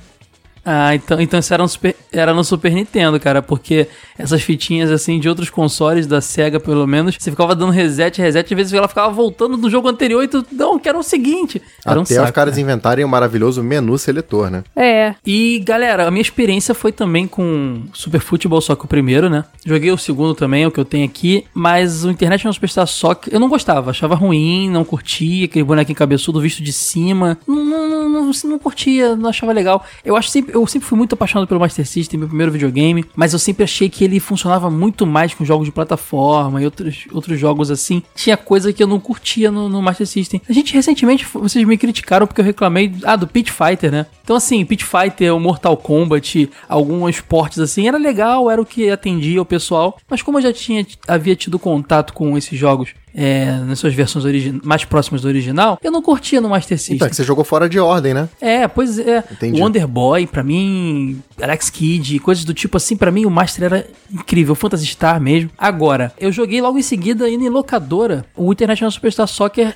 Ah, 0.69 0.97
então, 0.97 1.21
então 1.21 1.39
isso 1.39 1.55
era, 1.55 1.63
um 1.63 1.69
super, 1.69 1.95
era 2.11 2.35
no 2.35 2.43
Super 2.43 2.73
Nintendo, 2.73 3.21
cara, 3.21 3.41
porque 3.41 3.87
essas 4.19 4.43
fitinhas, 4.43 4.91
assim, 4.91 5.21
de 5.21 5.29
outros 5.29 5.49
consoles, 5.49 6.09
da 6.09 6.21
SEGA 6.21 6.59
pelo 6.59 6.85
menos, 6.89 7.15
você 7.17 7.31
ficava 7.31 7.55
dando 7.55 7.71
reset, 7.71 8.21
reset, 8.21 8.53
às 8.53 8.57
vezes 8.57 8.73
ela 8.73 8.89
ficava 8.89 9.13
voltando 9.13 9.57
do 9.57 9.71
jogo 9.71 9.89
anterior 9.89 10.25
e 10.25 10.29
tu, 10.29 10.45
não, 10.51 10.77
quero 10.77 10.99
o 10.99 11.05
seguinte. 11.05 11.63
Era 11.85 12.01
um 12.01 12.03
Até 12.03 12.15
saco, 12.15 12.27
os 12.27 12.33
caras 12.33 12.55
cara. 12.55 12.61
inventarem 12.61 13.05
o 13.05 13.09
maravilhoso 13.09 13.63
menu 13.63 13.97
seletor, 13.97 14.51
né? 14.51 14.65
É. 14.75 15.15
E, 15.25 15.63
galera, 15.65 16.09
a 16.09 16.11
minha 16.11 16.23
experiência 16.23 16.75
foi 16.75 16.91
também 16.91 17.29
com 17.29 17.83
Super 17.93 18.21
Futebol, 18.21 18.61
só 18.61 18.75
que 18.75 18.85
o 18.85 18.89
primeiro, 18.89 19.31
né? 19.31 19.45
Joguei 19.65 19.93
o 19.93 19.99
segundo 19.99 20.35
também, 20.35 20.67
o 20.67 20.71
que 20.73 20.81
eu 20.81 20.85
tenho 20.85 21.05
aqui, 21.05 21.45
mas 21.55 22.05
o 22.05 22.11
International 22.11 22.53
Superstar 22.53 22.89
Soccer 22.89 23.33
eu 23.33 23.39
não 23.39 23.49
gostava, 23.49 23.91
achava 23.91 24.17
ruim, 24.17 24.69
não 24.69 24.85
curtia, 24.85 25.45
aquele 25.45 25.65
bonequinho 25.65 25.97
cabeçudo 25.97 26.41
visto 26.41 26.61
de 26.61 26.73
cima, 26.73 27.39
não, 27.47 27.65
não, 27.65 27.89
não, 27.89 28.09
não, 28.09 28.33
não 28.45 28.59
curtia, 28.59 29.15
não 29.15 29.29
achava 29.29 29.53
legal. 29.53 29.85
Eu 30.05 30.17
acho 30.17 30.29
sempre, 30.29 30.56
eu 30.57 30.67
sempre 30.67 30.89
fui 30.89 30.97
muito 30.97 31.15
apaixonado 31.15 31.47
pelo 31.47 31.61
Master 31.61 31.87
System, 31.87 32.19
meu 32.19 32.29
primeiro 32.29 32.53
videogame, 32.53 33.05
mas 33.15 33.33
eu 33.33 33.39
sempre 33.39 33.65
achei 33.65 33.89
que 33.89 34.05
ele 34.05 34.19
funcionava 34.19 34.71
muito 34.71 35.07
mais 35.07 35.35
com 35.35 35.45
jogos 35.45 35.67
de 35.67 35.73
plataforma 35.73 36.63
e 36.63 36.65
outros, 36.65 37.07
outros 37.13 37.39
jogos 37.39 37.71
assim. 37.71 38.03
Tinha 38.15 38.37
coisa 38.37 38.73
que 38.73 38.83
eu 38.83 38.87
não 38.87 38.99
curtia 38.99 39.51
no, 39.51 39.69
no 39.69 39.83
Master 39.83 40.07
System. 40.07 40.41
A 40.49 40.53
gente 40.53 40.73
recentemente, 40.73 41.27
vocês 41.33 41.65
me 41.67 41.77
criticaram 41.77 42.27
porque 42.27 42.41
eu 42.41 42.45
reclamei, 42.45 42.93
ah, 43.05 43.17
do 43.17 43.27
Pit 43.27 43.53
Fighter, 43.53 43.91
né? 43.91 44.07
Então 44.25 44.37
assim, 44.37 44.65
Pit 44.65 44.85
Fighter, 44.85 45.35
o 45.35 45.41
Mortal 45.41 45.77
Kombat, 45.77 46.51
alguns 46.69 47.17
esportes 47.17 47.59
assim, 47.59 47.87
era 47.87 47.99
legal, 47.99 48.51
era 48.51 48.61
o 48.61 48.67
que 48.67 48.91
atendia 48.91 49.41
o 49.41 49.47
pessoal, 49.47 49.99
mas 50.09 50.23
como 50.23 50.39
eu 50.39 50.43
já 50.43 50.53
tinha, 50.53 50.87
havia 51.07 51.37
tido 51.37 51.59
contato 51.59 52.13
com 52.13 52.37
esses 52.37 52.59
jogos 52.59 52.95
é, 53.17 53.51
nas 53.67 53.79
suas 53.79 53.95
versões 53.95 54.25
mais 54.63 54.85
próximas 54.85 55.23
do 55.23 55.29
original, 55.29 55.79
eu 55.83 55.91
não 55.91 56.03
curtia 56.03 56.39
no 56.39 56.51
Master 56.51 56.77
System. 56.79 56.97
Então, 56.97 57.07
é 57.07 57.11
que 57.11 57.17
você 57.17 57.25
jogou 57.25 57.45
fora 57.45 57.67
de 57.67 57.79
ordem, 57.79 58.13
né? 58.13 58.29
É, 58.41 58.69
pois 58.69 58.99
é. 58.99 59.25
Entendi. 59.33 59.59
O 59.59 59.65
Wonder 59.65 59.89
Boy, 59.89 60.27
pra 60.27 60.43
mim, 60.43 61.23
Alex 61.41 61.71
Kidd, 61.71 62.19
coisas 62.19 62.45
do 62.45 62.53
tipo 62.53 62.77
assim, 62.77 62.95
pra 62.95 63.11
mim 63.11 63.25
o 63.25 63.31
Master 63.31 63.65
era 63.65 63.87
incrível, 64.13 64.55
Phantasy 64.55 64.87
Star 64.87 65.19
mesmo. 65.19 65.51
Agora, 65.57 66.13
eu 66.19 66.31
joguei 66.31 66.61
logo 66.61 66.79
em 66.79 66.83
seguida 66.83 67.29
indo 67.31 67.45
em 67.45 67.49
locadora 67.49 68.27
o 68.37 68.53
International 68.53 68.91
Superstar 68.91 69.27
Soccer. 69.27 69.75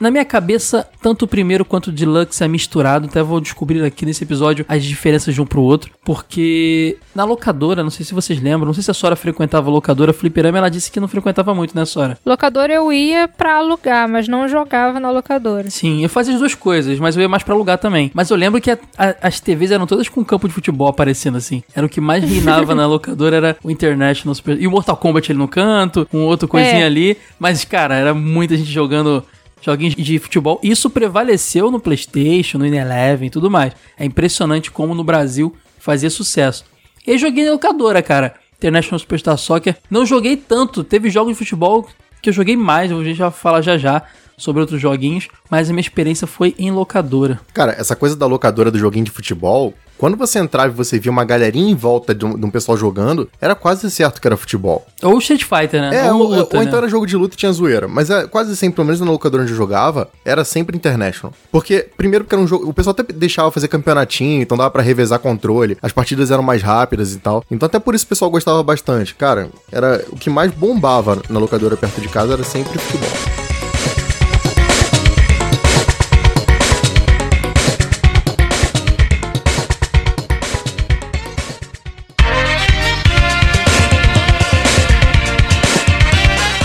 Na 0.00 0.10
minha 0.10 0.24
cabeça, 0.24 0.86
tanto 1.02 1.24
o 1.24 1.28
primeiro 1.28 1.64
quanto 1.64 1.88
o 1.88 1.92
Deluxe 1.92 2.42
é 2.44 2.48
misturado, 2.48 3.06
até 3.06 3.22
vou 3.22 3.40
descobrir 3.40 3.82
aqui 3.84 4.06
nesse 4.06 4.22
episódio 4.24 4.64
as 4.68 4.84
diferenças 4.84 5.34
de 5.34 5.40
um 5.40 5.46
pro 5.46 5.60
outro, 5.62 5.90
porque 6.04 6.96
na 7.14 7.24
locadora, 7.24 7.82
não 7.82 7.90
sei 7.90 8.04
se 8.06 8.14
vocês 8.14 8.40
lembram, 8.40 8.66
não 8.66 8.74
sei 8.74 8.82
se 8.82 8.90
a 8.90 8.94
Sora 8.94 9.16
frequentava 9.16 9.68
a 9.68 9.72
locadora, 9.72 10.10
a 10.10 10.14
Fliperama, 10.14 10.58
ela 10.58 10.68
disse 10.68 10.90
que 10.90 11.00
não 11.00 11.08
frequentava 11.08 11.54
muito, 11.54 11.74
né, 11.76 11.84
Sora? 11.84 12.18
Locadora 12.24 12.72
eu 12.72 12.92
ia 12.92 13.26
pra 13.28 13.56
alugar, 13.56 14.08
mas 14.08 14.28
não 14.28 14.48
jogava 14.48 15.00
na 15.00 15.10
locadora. 15.10 15.70
Sim, 15.70 16.02
eu 16.02 16.08
fazia 16.08 16.34
as 16.34 16.40
duas 16.40 16.54
coisas, 16.54 16.98
mas 16.98 17.16
eu 17.16 17.22
ia 17.22 17.28
mais 17.28 17.42
pra 17.42 17.54
alugar 17.54 17.78
também. 17.78 18.10
Mas 18.14 18.30
eu 18.30 18.36
lembro 18.36 18.60
que 18.60 18.70
a- 18.70 18.78
a- 18.96 19.16
as 19.22 19.40
TVs 19.40 19.70
eram 19.70 19.86
todas 19.86 20.08
com 20.08 20.24
campo 20.24 20.46
de 20.48 20.54
futebol 20.54 20.88
aparecendo 20.88 21.36
assim. 21.38 21.62
Era 21.74 21.86
o 21.86 21.88
que 21.88 22.00
mais 22.00 22.22
reinava 22.24 22.74
na 22.74 22.86
locadora, 22.88 23.36
era 23.36 23.56
o 23.62 23.70
International 23.70 24.34
Super... 24.34 24.60
E 24.60 24.66
o 24.66 24.70
Mortal 24.70 24.96
Kombat 24.96 25.30
ali 25.32 25.38
no 25.38 25.48
canto, 25.48 26.06
um 26.12 26.20
outro 26.24 26.46
coisinha 26.48 26.82
É. 26.82 26.86
ali. 26.86 27.16
Mas, 27.38 27.64
cara, 27.64 27.94
era 27.94 28.14
muita 28.14 28.56
gente 28.56 28.70
jogando 28.70 29.24
joguinhos 29.60 29.94
de 29.94 30.18
futebol. 30.18 30.60
Isso 30.62 30.90
prevaleceu 30.90 31.70
no 31.70 31.80
Playstation, 31.80 32.58
no 32.58 32.66
Eleven 32.66 33.28
e 33.28 33.30
tudo 33.30 33.50
mais. 33.50 33.72
É 33.98 34.04
impressionante 34.04 34.70
como 34.70 34.94
no 34.94 35.04
Brasil 35.04 35.54
fazia 35.78 36.10
sucesso. 36.10 36.64
E 37.06 37.16
joguei 37.16 37.44
na 37.44 37.52
locadora, 37.52 38.02
cara. 38.02 38.34
International 38.56 38.98
Superstar 38.98 39.38
Soccer. 39.38 39.76
Não 39.90 40.04
joguei 40.04 40.36
tanto, 40.36 40.82
teve 40.82 41.10
jogos 41.10 41.32
de 41.32 41.38
futebol 41.38 41.88
que 42.20 42.28
eu 42.28 42.32
joguei 42.32 42.56
mais, 42.56 42.90
a 42.90 43.04
gente 43.04 43.18
vai 43.18 43.30
falar 43.30 43.62
já 43.62 43.78
já 43.78 44.02
sobre 44.38 44.60
outros 44.60 44.80
joguinhos, 44.80 45.28
mas 45.50 45.68
a 45.68 45.72
minha 45.72 45.82
experiência 45.82 46.26
foi 46.26 46.54
em 46.58 46.70
locadora. 46.70 47.38
Cara, 47.52 47.72
essa 47.78 47.94
coisa 47.94 48.16
da 48.16 48.24
locadora 48.24 48.70
do 48.70 48.78
joguinho 48.78 49.04
de 49.04 49.10
futebol, 49.10 49.74
quando 49.98 50.16
você 50.16 50.38
entrava 50.38 50.68
e 50.68 50.76
você 50.76 50.98
via 50.98 51.10
uma 51.10 51.24
galerinha 51.24 51.72
em 51.72 51.74
volta 51.74 52.14
de 52.14 52.24
um, 52.24 52.38
de 52.38 52.46
um 52.46 52.50
pessoal 52.50 52.78
jogando, 52.78 53.28
era 53.40 53.56
quase 53.56 53.90
certo 53.90 54.20
que 54.20 54.28
era 54.28 54.36
futebol. 54.36 54.86
Ou 55.02 55.18
Street 55.18 55.42
Fighter, 55.42 55.80
né? 55.80 56.06
É, 56.06 56.12
ou, 56.12 56.22
luta, 56.22 56.56
ou 56.56 56.62
né? 56.62 56.68
então 56.68 56.78
era 56.78 56.88
jogo 56.88 57.04
de 57.04 57.16
luta 57.16 57.34
e 57.34 57.36
tinha 57.36 57.52
zoeira. 57.52 57.88
Mas 57.88 58.08
é, 58.08 58.26
quase 58.28 58.56
sempre, 58.56 58.76
pelo 58.76 58.86
menos 58.86 59.00
na 59.00 59.10
locadora 59.10 59.42
onde 59.42 59.52
eu 59.52 59.56
jogava, 59.56 60.08
era 60.24 60.44
sempre 60.44 60.78
International. 60.78 61.34
Porque, 61.50 61.88
primeiro, 61.96 62.24
porque 62.24 62.36
era 62.36 62.42
um 62.42 62.46
jogo. 62.46 62.68
O 62.68 62.72
pessoal 62.72 62.94
até 62.96 63.12
deixava 63.12 63.50
fazer 63.50 63.66
campeonatinho, 63.66 64.40
então 64.40 64.56
dava 64.56 64.70
pra 64.70 64.82
revezar 64.82 65.18
controle. 65.18 65.76
As 65.82 65.90
partidas 65.90 66.30
eram 66.30 66.44
mais 66.44 66.62
rápidas 66.62 67.12
e 67.12 67.18
tal. 67.18 67.42
Então, 67.50 67.66
até 67.66 67.80
por 67.80 67.96
isso 67.96 68.04
o 68.04 68.08
pessoal 68.08 68.30
gostava 68.30 68.62
bastante. 68.62 69.16
Cara, 69.16 69.48
era 69.72 70.04
o 70.10 70.16
que 70.16 70.30
mais 70.30 70.52
bombava 70.52 71.20
na 71.28 71.40
locadora 71.40 71.76
perto 71.76 72.00
de 72.00 72.08
casa 72.08 72.34
era 72.34 72.44
sempre 72.44 72.78
futebol. 72.78 73.37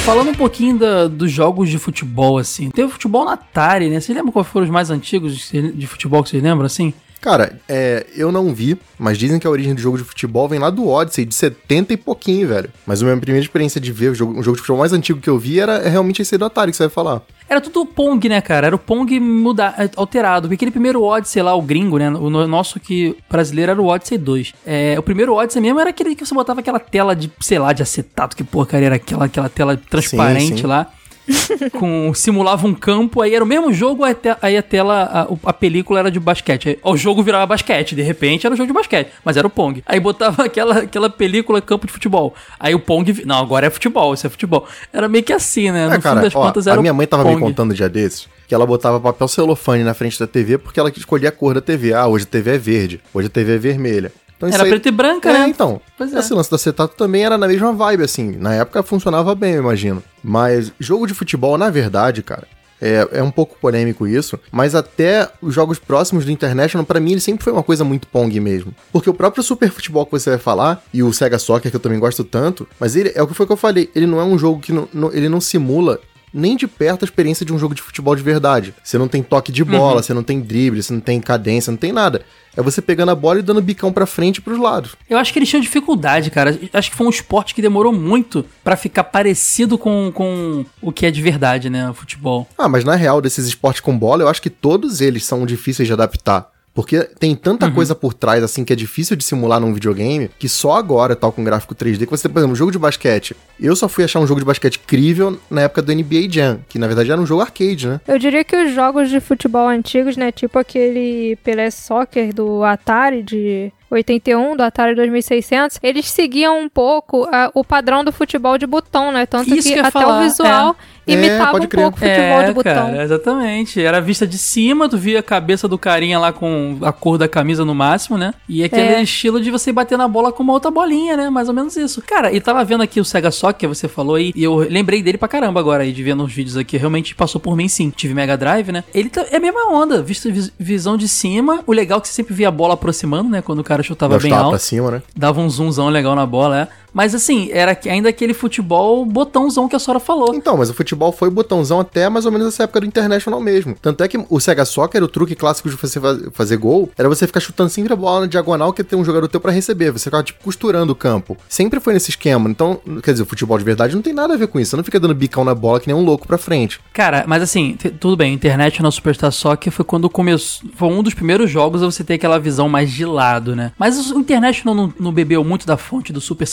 Falando 0.05 0.31
um 0.31 0.35
pouquinho 0.35 0.77
da- 0.77 1.07
dos 1.07 1.31
jogos 1.31 1.69
de 1.69 1.79
futebol, 1.79 2.37
assim. 2.37 2.69
Teve 2.69 2.91
futebol 2.91 3.23
na 3.23 3.33
Atari, 3.33 3.89
né? 3.89 4.01
Vocês 4.01 4.15
lembram 4.15 4.33
quais 4.33 4.47
foram 4.49 4.65
os 4.65 4.71
mais 4.71 4.89
antigos 4.89 5.49
de 5.73 5.87
futebol 5.87 6.21
que 6.21 6.29
vocês 6.29 6.43
lembram, 6.43 6.65
assim? 6.65 6.93
Cara, 7.23 7.57
é, 7.69 8.05
eu 8.17 8.33
não 8.33 8.53
vi, 8.53 8.77
mas 8.99 9.17
dizem 9.17 9.39
que 9.39 9.47
a 9.47 9.49
origem 9.49 9.73
do 9.73 9.79
jogo 9.79 9.97
de 9.97 10.03
futebol 10.03 10.45
vem 10.45 10.59
lá 10.59 10.69
do 10.69 10.85
Odyssey, 10.89 11.23
de 11.23 11.33
70 11.33 11.93
e 11.93 11.97
pouquinho, 11.97 12.49
velho. 12.49 12.69
Mas 12.85 13.01
a 13.01 13.05
minha 13.05 13.15
primeira 13.15 13.45
experiência 13.45 13.79
de 13.79 13.93
ver 13.93 14.11
o 14.11 14.13
jogo, 14.13 14.37
um 14.37 14.43
jogo 14.43 14.57
de 14.57 14.61
futebol 14.61 14.79
mais 14.79 14.91
antigo 14.91 15.21
que 15.21 15.29
eu 15.29 15.39
vi 15.39 15.57
era 15.57 15.87
realmente 15.87 16.21
esse 16.21 16.35
aí 16.35 16.39
do 16.39 16.43
Atari 16.43 16.71
que 16.71 16.75
você 16.75 16.83
vai 16.83 16.89
falar. 16.89 17.21
Era 17.47 17.61
tudo 17.61 17.85
Pong, 17.85 18.27
né, 18.27 18.41
cara? 18.41 18.67
Era 18.67 18.75
o 18.75 18.79
Pong 18.79 19.17
muda, 19.21 19.73
é, 19.77 19.89
alterado. 19.95 20.49
Porque 20.49 20.55
aquele 20.55 20.71
primeiro 20.71 21.01
Odyssey 21.01 21.41
lá, 21.41 21.55
o 21.55 21.61
gringo, 21.61 21.97
né? 21.97 22.09
O 22.09 22.29
no- 22.29 22.45
nosso 22.45 22.77
que 22.77 23.15
brasileiro 23.31 23.71
era 23.71 23.81
o 23.81 23.85
Odyssey 23.85 24.17
2. 24.17 24.53
É, 24.65 24.99
o 24.99 25.03
primeiro 25.03 25.33
Odyssey 25.33 25.61
mesmo 25.61 25.79
era 25.79 25.91
aquele 25.91 26.15
que 26.15 26.25
você 26.25 26.35
botava 26.35 26.59
aquela 26.59 26.79
tela 26.79 27.15
de, 27.15 27.31
sei 27.39 27.57
lá, 27.57 27.71
de 27.71 27.81
acetato, 27.81 28.35
que 28.35 28.43
porcaria 28.43 28.87
era 28.87 28.95
aquela, 28.95 29.25
aquela 29.25 29.47
tela 29.47 29.77
transparente 29.89 30.61
sim. 30.61 30.67
lá. 30.67 30.91
com 31.79 32.13
simulava 32.13 32.67
um 32.67 32.73
campo, 32.73 33.21
aí 33.21 33.33
era 33.33 33.43
o 33.43 33.47
mesmo 33.47 33.73
jogo, 33.73 34.03
aí 34.03 34.15
a, 34.57 34.59
a 34.59 34.61
tela, 34.61 35.03
a, 35.03 35.49
a 35.49 35.53
película 35.53 35.99
era 35.99 36.11
de 36.11 36.19
basquete. 36.19 36.69
Aí, 36.69 36.79
o 36.83 36.97
jogo 36.97 37.23
virava 37.23 37.45
basquete, 37.45 37.95
de 37.95 38.01
repente 38.01 38.45
era 38.45 38.53
um 38.53 38.57
jogo 38.57 38.67
de 38.67 38.73
basquete, 38.73 39.09
mas 39.23 39.37
era 39.37 39.47
o 39.47 39.49
Pong. 39.49 39.83
Aí 39.85 39.99
botava 39.99 40.43
aquela, 40.45 40.79
aquela 40.79 41.09
película 41.09 41.61
campo 41.61 41.87
de 41.87 41.93
futebol. 41.93 42.33
Aí 42.59 42.75
o 42.75 42.79
Pong, 42.79 43.23
não, 43.25 43.39
agora 43.39 43.67
é 43.67 43.69
futebol, 43.69 44.13
isso 44.13 44.27
é 44.27 44.29
futebol. 44.29 44.67
Era 44.91 45.07
meio 45.07 45.23
que 45.23 45.33
assim, 45.33 45.71
né? 45.71 45.87
No 45.87 45.93
É, 45.93 45.99
cara, 45.99 46.17
fim 46.17 46.23
das 46.25 46.35
ó, 46.35 46.45
contas 46.45 46.67
a 46.67 46.71
era 46.71 46.79
o 46.79 46.81
minha 46.81 46.93
mãe 46.93 47.07
tava 47.07 47.23
me 47.23 47.31
Pong. 47.31 47.41
contando 47.41 47.71
um 47.71 47.75
dia 47.75 47.89
desses 47.89 48.27
que 48.47 48.53
ela 48.53 48.65
botava 48.65 48.99
papel 48.99 49.27
celofane 49.27 49.83
na 49.83 49.93
frente 49.93 50.19
da 50.19 50.27
TV 50.27 50.57
porque 50.57 50.79
ela 50.79 50.91
escolhia 50.95 51.29
a 51.29 51.31
cor 51.31 51.53
da 51.53 51.61
TV. 51.61 51.93
Ah, 51.93 52.07
hoje 52.07 52.25
a 52.25 52.27
TV 52.27 52.55
é 52.55 52.57
verde, 52.57 53.01
hoje 53.13 53.27
a 53.27 53.29
TV 53.29 53.55
é 53.55 53.57
vermelha. 53.57 54.11
Então, 54.37 54.49
Era 54.49 54.63
aí- 54.63 54.69
preto 54.69 54.87
e 54.87 54.91
branca, 54.91 55.29
é, 55.29 55.33
né? 55.33 55.47
então. 55.47 55.79
Pois 55.97 56.13
é. 56.13 56.19
Esse 56.19 56.33
lance 56.33 56.49
do 56.49 56.55
acetato 56.55 56.95
também 56.95 57.23
era 57.25 57.37
na 57.37 57.47
mesma 57.47 57.71
vibe, 57.71 58.03
assim. 58.03 58.31
Na 58.37 58.53
época 58.53 58.83
funcionava 58.83 59.33
bem, 59.35 59.53
eu 59.53 59.61
imagino. 59.61 60.03
Mas 60.23 60.71
jogo 60.79 61.07
de 61.07 61.13
futebol, 61.13 61.57
na 61.57 61.69
verdade, 61.69 62.21
cara, 62.21 62.45
é, 62.81 63.07
é 63.13 63.23
um 63.23 63.31
pouco 63.31 63.55
polêmico 63.61 64.05
isso, 64.05 64.37
mas 64.51 64.75
até 64.75 65.29
os 65.41 65.53
jogos 65.53 65.79
próximos 65.79 66.25
do 66.25 66.31
International, 66.31 66.85
pra 66.85 66.99
mim, 66.99 67.11
ele 67.13 67.21
sempre 67.21 67.41
foi 67.43 67.53
uma 67.53 67.63
coisa 67.63 67.85
muito 67.85 68.07
Pong 68.07 68.37
mesmo. 68.41 68.73
Porque 68.91 69.09
o 69.09 69.13
próprio 69.13 69.41
Super 69.41 69.71
Futebol 69.71 70.05
que 70.05 70.11
você 70.11 70.31
vai 70.31 70.39
falar, 70.39 70.83
e 70.93 71.01
o 71.01 71.13
Sega 71.13 71.39
Soccer, 71.39 71.71
que 71.71 71.77
eu 71.77 71.81
também 71.81 71.99
gosto 71.99 72.23
tanto, 72.25 72.67
mas 72.77 72.97
ele 72.97 73.13
é 73.15 73.23
o 73.23 73.27
que 73.27 73.33
foi 73.33 73.45
que 73.45 73.53
eu 73.53 73.57
falei, 73.57 73.89
ele 73.95 74.05
não 74.05 74.19
é 74.19 74.23
um 74.25 74.37
jogo 74.37 74.59
que 74.59 74.73
não, 74.73 74.89
não- 74.93 75.13
ele 75.13 75.29
não 75.29 75.39
simula 75.39 75.99
nem 76.33 76.55
de 76.55 76.67
perto 76.67 77.03
a 77.03 77.05
experiência 77.05 77.45
de 77.45 77.53
um 77.53 77.59
jogo 77.59 77.75
de 77.75 77.81
futebol 77.81 78.15
de 78.15 78.23
verdade. 78.23 78.73
Você 78.83 78.97
não 78.97 79.07
tem 79.07 79.21
toque 79.21 79.51
de 79.51 79.63
bola, 79.63 80.01
você 80.01 80.13
não 80.13 80.23
tem 80.23 80.41
drible, 80.41 80.81
você 80.81 80.91
não 80.93 80.99
tem 80.99 81.21
cadência, 81.21 81.71
não 81.71 81.77
tem 81.77 81.91
nada. 81.91 82.23
É 82.55 82.61
você 82.61 82.81
pegando 82.81 83.09
a 83.09 83.15
bola 83.15 83.39
e 83.39 83.41
dando 83.41 83.61
bicão 83.61 83.91
pra 83.91 84.05
frente 84.05 84.37
e 84.37 84.41
pros 84.41 84.59
lados. 84.59 84.95
Eu 85.09 85.17
acho 85.17 85.33
que 85.33 85.39
eles 85.39 85.49
tinham 85.49 85.61
dificuldade, 85.61 86.29
cara. 86.29 86.57
Acho 86.71 86.91
que 86.91 86.95
foi 86.95 87.07
um 87.07 87.09
esporte 87.09 87.55
que 87.55 87.61
demorou 87.61 87.91
muito 87.91 88.45
pra 88.63 88.75
ficar 88.75 89.05
parecido 89.05 89.77
com, 89.77 90.11
com 90.13 90.65
o 90.81 90.91
que 90.91 91.05
é 91.05 91.11
de 91.11 91.21
verdade, 91.21 91.69
né? 91.69 91.89
O 91.89 91.93
futebol. 91.93 92.47
Ah, 92.57 92.69
mas 92.69 92.83
na 92.83 92.95
real, 92.95 93.21
desses 93.21 93.47
esportes 93.47 93.81
com 93.81 93.97
bola, 93.97 94.23
eu 94.23 94.27
acho 94.27 94.41
que 94.41 94.49
todos 94.51 95.01
eles 95.01 95.25
são 95.25 95.45
difíceis 95.45 95.87
de 95.87 95.93
adaptar. 95.93 96.52
Porque 96.73 97.01
tem 97.19 97.35
tanta 97.35 97.69
coisa 97.69 97.93
por 97.93 98.13
trás, 98.13 98.43
assim, 98.43 98.65
que 98.65 98.73
é 98.73 98.75
difícil 98.75 99.15
de 99.15 99.23
simular 99.23 99.59
num 99.59 99.73
videogame, 99.73 100.29
que 100.39 100.49
só 100.49 100.73
agora, 100.73 101.15
tal, 101.15 101.31
com 101.31 101.43
gráfico 101.43 101.75
3D, 101.75 101.99
que 101.99 102.07
você, 102.07 102.27
por 102.27 102.39
exemplo, 102.39 102.53
um 102.53 102.55
jogo 102.55 102.71
de 102.71 102.79
basquete. 102.79 103.35
Eu 103.59 103.75
só 103.75 103.87
fui 103.87 104.03
achar 104.03 104.19
um 104.19 104.25
jogo 104.25 104.39
de 104.39 104.45
basquete 104.45 104.79
crível 104.79 105.39
na 105.49 105.61
época 105.61 105.81
do 105.81 105.93
NBA 105.93 106.27
Jam, 106.29 106.59
que 106.67 106.79
na 106.79 106.87
verdade 106.87 107.11
era 107.11 107.21
um 107.21 107.25
jogo 107.25 107.41
arcade, 107.41 107.87
né? 107.87 108.01
Eu 108.07 108.17
diria 108.17 108.43
que 108.43 108.55
os 108.55 108.73
jogos 108.73 109.09
de 109.09 109.19
futebol 109.19 109.67
antigos, 109.67 110.17
né, 110.17 110.31
tipo 110.31 110.57
aquele 110.57 111.35
Pelé 111.43 111.69
Soccer 111.69 112.33
do 112.33 112.63
Atari 112.63 113.21
de 113.21 113.71
81, 113.91 114.57
do 114.57 114.63
Atari 114.63 114.95
2600, 114.95 115.79
eles 115.83 116.09
seguiam 116.09 116.59
um 116.59 116.69
pouco 116.69 117.27
ah, 117.31 117.51
o 117.53 117.63
padrão 117.63 118.03
do 118.03 118.11
futebol 118.11 118.57
de 118.57 118.65
botão, 118.65 119.11
né? 119.11 119.25
Tanto 119.25 119.53
Isso 119.53 119.67
que 119.67 119.75
que 119.75 119.79
até 119.79 119.91
falar, 119.91 120.19
o 120.19 120.23
visual 120.23 120.75
É. 121.02 121.02
imitava 121.07 121.49
É, 121.49 121.51
pode 121.51 121.65
um 121.65 121.69
crer. 121.69 121.81
pouco 121.83 121.97
o 121.97 121.99
futebol 121.99 122.43
de 122.45 122.53
botão. 122.53 122.73
cara, 122.73 123.03
exatamente. 123.03 123.81
Era 123.81 123.99
vista 124.01 124.25
de 124.27 124.37
cima, 124.37 124.87
tu 124.89 124.97
via 124.97 125.19
a 125.19 125.23
cabeça 125.23 125.67
do 125.67 125.77
carinha 125.77 126.19
lá 126.19 126.31
com 126.31 126.77
a 126.81 126.91
cor 126.91 127.17
da 127.17 127.27
camisa 127.27 127.65
no 127.65 127.75
máximo, 127.75 128.17
né? 128.17 128.33
E 128.47 128.63
aquele 128.63 128.81
É. 128.93 129.01
estilo 129.01 129.41
de 129.41 129.51
você 129.51 129.71
bater 129.71 129.97
na 129.97 130.07
bola 130.07 130.31
com 130.31 130.43
uma 130.43 130.53
outra 130.53 130.69
bolinha, 130.71 131.15
né? 131.17 131.29
Mais 131.29 131.47
ou 131.49 131.53
menos 131.53 131.75
isso. 131.77 132.01
Cara, 132.01 132.31
e 132.31 132.39
tava 132.39 132.63
vendo 132.63 132.81
aqui 132.83 132.99
o 132.99 133.05
Sega 133.05 133.31
Soccer 133.31 133.53
que 133.59 133.67
você 133.67 133.87
falou 133.87 134.15
aí, 134.15 134.31
e 134.35 134.43
eu 134.43 134.55
lembrei 134.57 135.01
dele 135.03 135.17
pra 135.17 135.27
caramba 135.27 135.59
agora 135.59 135.83
aí, 135.83 135.91
de 135.91 136.01
vendo 136.03 136.23
uns 136.23 136.33
vídeos 136.33 136.57
aqui. 136.57 136.77
Realmente 136.77 137.13
passou 137.15 137.39
por 137.39 137.55
mim 137.55 137.67
sim. 137.67 137.89
Tive 137.95 138.13
Mega 138.13 138.35
Drive, 138.37 138.71
né? 138.71 138.83
Ele 138.93 139.09
tá- 139.09 139.25
é 139.31 139.37
a 139.37 139.39
mesma 139.39 139.69
onda, 139.71 140.01
vista 140.01 140.31
vis- 140.31 140.51
visão 140.59 140.97
de 140.97 141.07
cima. 141.07 141.61
O 141.67 141.71
legal 141.73 141.97
é 141.99 142.01
que 142.01 142.07
você 142.07 142.13
sempre 142.13 142.33
via 142.33 142.47
a 142.47 142.51
bola 142.51 142.73
aproximando, 142.73 143.29
né? 143.29 143.41
Quando 143.41 143.59
o 143.59 143.63
cara 143.63 143.83
chutava 143.83 144.17
bem 144.17 144.29
Gostava 144.29 144.41
alto 144.43 144.51
pra 144.51 144.59
cima, 144.59 144.91
né? 144.91 145.01
dava 145.15 145.39
um 145.41 145.49
zoomzão 145.49 145.89
legal 145.89 146.15
na 146.15 146.25
bola, 146.25 146.61
é. 146.61 146.67
Mas 146.93 147.15
assim, 147.15 147.49
era 147.51 147.77
ainda 147.85 148.09
aquele 148.09 148.33
futebol 148.33 149.05
botãozão 149.05 149.67
que 149.67 149.75
a 149.75 149.79
Sora 149.79 149.99
falou. 149.99 150.33
Então, 150.35 150.57
mas 150.57 150.69
o 150.69 150.73
futebol 150.73 151.11
foi 151.11 151.29
botãozão 151.29 151.79
até 151.79 152.07
mais 152.09 152.25
ou 152.25 152.31
menos 152.31 152.47
essa 152.47 152.63
época 152.63 152.81
do 152.81 152.85
International 152.85 153.39
mesmo. 153.41 153.75
Tanto 153.81 154.03
é 154.03 154.07
que 154.07 154.23
o 154.29 154.39
Sega 154.39 154.65
Soccer, 154.65 155.03
o 155.03 155.07
truque 155.07 155.35
clássico 155.35 155.69
de 155.69 155.75
você 155.75 155.99
fa- 155.99 156.19
fazer 156.31 156.57
gol, 156.57 156.89
era 156.97 157.09
você 157.09 157.25
ficar 157.25 157.39
chutando 157.39 157.69
sempre 157.69 157.93
a 157.93 157.95
bola 157.95 158.21
na 158.21 158.27
diagonal 158.27 158.71
que 158.73 158.83
tem 158.83 158.97
um 158.97 159.03
jogador 159.05 159.27
teu 159.27 159.39
pra 159.41 159.51
receber. 159.51 159.91
Você 159.91 160.05
ficava, 160.05 160.23
tipo, 160.23 160.43
costurando 160.43 160.91
o 160.93 160.95
campo. 160.95 161.37
Sempre 161.49 161.79
foi 161.79 161.93
nesse 161.93 162.11
esquema. 162.11 162.49
Então, 162.49 162.79
quer 163.01 163.11
dizer, 163.11 163.23
o 163.23 163.27
futebol 163.27 163.57
de 163.57 163.63
verdade 163.63 163.95
não 163.95 164.01
tem 164.01 164.13
nada 164.13 164.33
a 164.33 164.37
ver 164.37 164.47
com 164.47 164.59
isso. 164.59 164.71
Você 164.71 164.77
não 164.77 164.83
fica 164.83 164.99
dando 164.99 165.15
bicão 165.15 165.43
na 165.43 165.55
bola 165.55 165.79
que 165.79 165.87
nem 165.87 165.95
um 165.95 166.03
louco 166.05 166.27
pra 166.27 166.37
frente. 166.37 166.79
Cara, 166.93 167.23
mas 167.27 167.41
assim, 167.41 167.75
tudo 167.99 168.15
bem, 168.15 168.33
internet 168.33 168.81
no 168.81 168.91
Superstar 168.91 169.31
Soccer 169.31 169.71
foi 169.71 169.85
quando 169.85 170.09
começou. 170.09 170.69
Foi 170.75 170.87
um 170.89 171.01
dos 171.01 171.13
primeiros 171.13 171.49
jogos 171.49 171.81
a 171.81 171.85
você 171.85 172.03
ter 172.03 172.15
aquela 172.15 172.39
visão 172.39 172.69
mais 172.69 172.91
de 172.91 173.05
lado, 173.05 173.55
né? 173.55 173.71
Mas 173.77 174.11
o 174.11 174.19
internet 174.19 174.65
não, 174.65 174.93
não 174.99 175.11
bebeu 175.11 175.43
muito 175.43 175.65
da 175.65 175.77
fonte 175.77 176.13
do 176.13 176.21
Super 176.21 176.45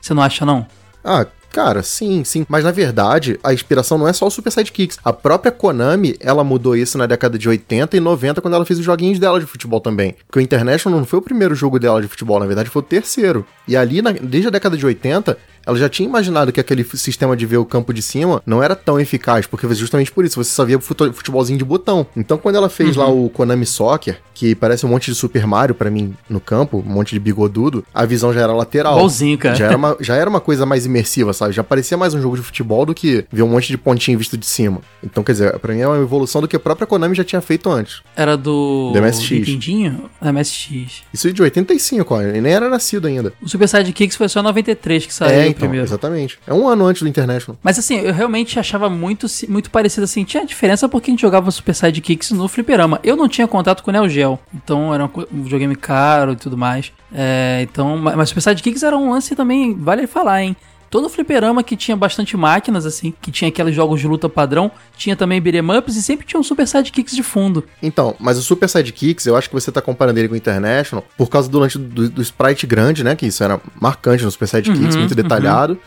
Você 0.00 0.12
não 0.14 0.22
acha, 0.22 0.44
não? 0.44 0.66
Ah, 1.04 1.26
cara, 1.52 1.82
sim, 1.82 2.24
sim. 2.24 2.44
Mas 2.48 2.64
na 2.64 2.70
verdade, 2.70 3.38
a 3.42 3.52
inspiração 3.52 3.98
não 3.98 4.06
é 4.08 4.12
só 4.12 4.26
o 4.26 4.30
Super 4.30 4.50
Sidekicks. 4.50 4.98
A 5.04 5.12
própria 5.12 5.50
Konami, 5.52 6.16
ela 6.20 6.42
mudou 6.44 6.76
isso 6.76 6.96
na 6.96 7.06
década 7.06 7.38
de 7.38 7.48
80 7.48 7.96
e 7.96 8.00
90 8.00 8.40
quando 8.40 8.54
ela 8.54 8.64
fez 8.64 8.78
os 8.78 8.84
joguinhos 8.84 9.18
dela 9.18 9.38
de 9.40 9.46
futebol 9.46 9.80
também. 9.80 10.14
Porque 10.26 10.38
o 10.38 10.42
International 10.42 10.98
não 10.98 11.06
foi 11.06 11.18
o 11.18 11.22
primeiro 11.22 11.54
jogo 11.54 11.78
dela 11.78 12.00
de 12.00 12.08
futebol, 12.08 12.38
na 12.40 12.46
verdade 12.46 12.70
foi 12.70 12.80
o 12.80 12.84
terceiro. 12.84 13.44
E 13.68 13.76
ali, 13.76 14.00
na- 14.02 14.12
desde 14.12 14.48
a 14.48 14.50
década 14.50 14.76
de 14.76 14.84
80, 14.86 15.36
ela 15.66 15.76
já 15.76 15.88
tinha 15.88 16.08
imaginado 16.08 16.52
que 16.52 16.60
aquele 16.60 16.84
sistema 16.84 17.36
de 17.36 17.46
ver 17.46 17.56
o 17.56 17.64
campo 17.64 17.92
de 17.92 18.02
cima 18.02 18.42
não 18.46 18.62
era 18.62 18.74
tão 18.74 18.98
eficaz, 19.00 19.46
porque 19.46 19.72
justamente 19.74 20.10
por 20.12 20.24
isso, 20.24 20.42
você 20.42 20.50
só 20.50 20.64
via 20.64 20.78
futebolzinho 20.80 21.58
de 21.58 21.64
botão. 21.64 22.06
Então, 22.16 22.38
quando 22.38 22.56
ela 22.56 22.68
fez 22.68 22.96
lá 22.96 23.08
o 23.08 23.28
Konami 23.28 23.66
Soccer, 23.66 24.20
que 24.34 24.54
parece 24.54 24.84
um 24.84 24.88
monte 24.88 25.10
de 25.10 25.14
Super 25.14 25.46
Mario 25.46 25.74
pra 25.74 25.90
mim 25.90 26.14
no 26.28 26.40
campo, 26.40 26.82
um 26.84 26.90
monte 26.90 27.12
de 27.12 27.20
bigodudo, 27.20 27.84
a 27.94 28.04
visão 28.04 28.32
já 28.32 28.40
era 28.40 28.52
lateral. 28.52 28.94
Igualzinho, 28.94 29.38
cara. 29.38 29.54
Já 29.54 29.66
era, 29.66 29.76
uma, 29.76 29.96
já 30.00 30.16
era 30.16 30.28
uma 30.28 30.40
coisa 30.40 30.66
mais 30.66 30.86
imersiva, 30.86 31.32
sabe? 31.32 31.52
Já 31.52 31.62
parecia 31.62 31.96
mais 31.96 32.14
um 32.14 32.20
jogo 32.20 32.36
de 32.36 32.42
futebol 32.42 32.84
do 32.84 32.94
que 32.94 33.24
ver 33.30 33.42
um 33.42 33.48
monte 33.48 33.68
de 33.68 33.78
pontinho 33.78 34.18
visto 34.18 34.36
de 34.36 34.46
cima. 34.46 34.80
Então, 35.02 35.22
quer 35.22 35.32
dizer, 35.32 35.58
pra 35.58 35.72
mim 35.74 35.80
é 35.80 35.86
uma 35.86 35.98
evolução 35.98 36.40
do 36.40 36.48
que 36.48 36.56
a 36.56 36.60
própria 36.60 36.86
Konami 36.86 37.14
já 37.14 37.24
tinha 37.24 37.40
feito 37.40 37.70
antes. 37.70 38.02
Era 38.16 38.36
do. 38.36 38.90
Do 38.92 39.00
MSX. 39.00 39.30
Nintendinho? 39.30 40.10
Da 40.20 40.32
MSX. 40.32 41.02
Isso 41.12 41.28
é 41.28 41.32
de 41.32 41.42
85, 41.42 42.14
ó, 42.14 42.20
ele 42.20 42.40
nem 42.40 42.52
era 42.52 42.68
nascido 42.68 43.06
ainda. 43.06 43.32
O 43.40 43.48
Super 43.48 43.68
Sidekicks 43.68 44.16
foi 44.16 44.28
só 44.28 44.40
em 44.40 44.44
93 44.44 45.06
que 45.06 45.14
saiu 45.14 45.40
é, 45.40 45.51
então, 45.52 45.68
primeiro. 45.68 45.86
exatamente. 45.86 46.38
É 46.46 46.52
um 46.52 46.66
ano 46.68 46.84
antes 46.86 47.02
do 47.02 47.08
International. 47.08 47.56
Mas 47.62 47.78
assim, 47.78 47.96
eu 48.00 48.12
realmente 48.12 48.58
achava 48.58 48.88
muito, 48.90 49.26
muito 49.48 49.70
parecido 49.70 50.04
assim. 50.04 50.24
Tinha 50.24 50.44
diferença 50.44 50.88
porque 50.88 51.10
a 51.10 51.12
gente 51.12 51.22
jogava 51.22 51.50
Super 51.50 51.74
Sidekicks 51.74 52.30
no 52.32 52.48
fliperama. 52.48 52.98
Eu 53.04 53.16
não 53.16 53.28
tinha 53.28 53.46
contato 53.48 53.82
com 53.82 53.90
o 53.90 53.92
Neo 53.92 54.08
Geo. 54.08 54.38
Então 54.54 54.92
era 54.94 55.04
um 55.04 55.42
videogame 55.42 55.76
caro 55.76 56.32
e 56.32 56.36
tudo 56.36 56.56
mais. 56.58 56.92
É, 57.14 57.60
então, 57.62 57.96
ma- 57.96 58.16
mas 58.16 58.28
Super 58.30 58.40
Sidekicks 58.42 58.82
era 58.82 58.96
um 58.96 59.10
lance 59.10 59.34
também, 59.36 59.74
vale 59.74 60.06
falar, 60.06 60.42
hein? 60.42 60.56
Todo 60.92 61.08
fliperama 61.08 61.62
que 61.62 61.74
tinha 61.74 61.96
bastante 61.96 62.36
máquinas, 62.36 62.84
assim, 62.84 63.14
que 63.22 63.30
tinha 63.30 63.48
aqueles 63.48 63.74
jogos 63.74 63.98
de 63.98 64.06
luta 64.06 64.28
padrão, 64.28 64.70
tinha 64.94 65.16
também 65.16 65.40
beat'em 65.40 65.62
ups 65.78 65.96
e 65.96 66.02
sempre 66.02 66.26
tinha 66.26 66.38
um 66.38 66.42
Super 66.42 66.68
Sidekicks 66.68 67.16
de 67.16 67.22
fundo. 67.22 67.64
Então, 67.82 68.14
mas 68.20 68.36
o 68.36 68.42
Super 68.42 68.68
Sidekicks, 68.68 69.24
eu 69.24 69.34
acho 69.34 69.48
que 69.48 69.54
você 69.54 69.72
tá 69.72 69.80
comparando 69.80 70.18
ele 70.18 70.28
com 70.28 70.34
o 70.34 70.36
International 70.36 71.02
por 71.16 71.30
causa 71.30 71.48
do 71.48 71.58
lance 71.58 71.78
do, 71.78 72.10
do 72.10 72.20
sprite 72.20 72.66
grande, 72.66 73.02
né? 73.02 73.16
Que 73.16 73.24
isso 73.24 73.42
era 73.42 73.58
marcante 73.80 74.22
no 74.22 74.30
Super 74.30 74.46
Sidekicks, 74.46 74.94
Uhum, 74.94 75.00
muito 75.00 75.14
detalhado. 75.14 75.78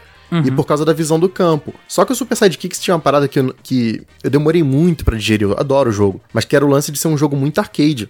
E 0.43 0.49
por 0.49 0.65
causa 0.65 0.83
da 0.83 0.91
visão 0.91 1.19
do 1.19 1.29
campo. 1.29 1.71
Só 1.87 2.03
que 2.03 2.11
o 2.11 2.15
Super 2.15 2.35
Sidekicks 2.35 2.79
tinha 2.79 2.95
uma 2.95 2.99
parada 2.99 3.27
que 3.27 3.39
eu, 3.39 3.55
que 3.61 4.01
eu 4.23 4.29
demorei 4.31 4.63
muito 4.63 5.05
pra 5.05 5.15
digerir. 5.15 5.47
Eu 5.47 5.55
adoro 5.57 5.91
o 5.91 5.93
jogo. 5.93 6.19
Mas 6.33 6.45
que 6.45 6.55
era 6.55 6.65
o 6.65 6.67
lance 6.67 6.91
de 6.91 6.97
ser 6.97 7.09
um 7.09 7.17
jogo 7.17 7.37
muito 7.37 7.59
arcade. 7.59 8.09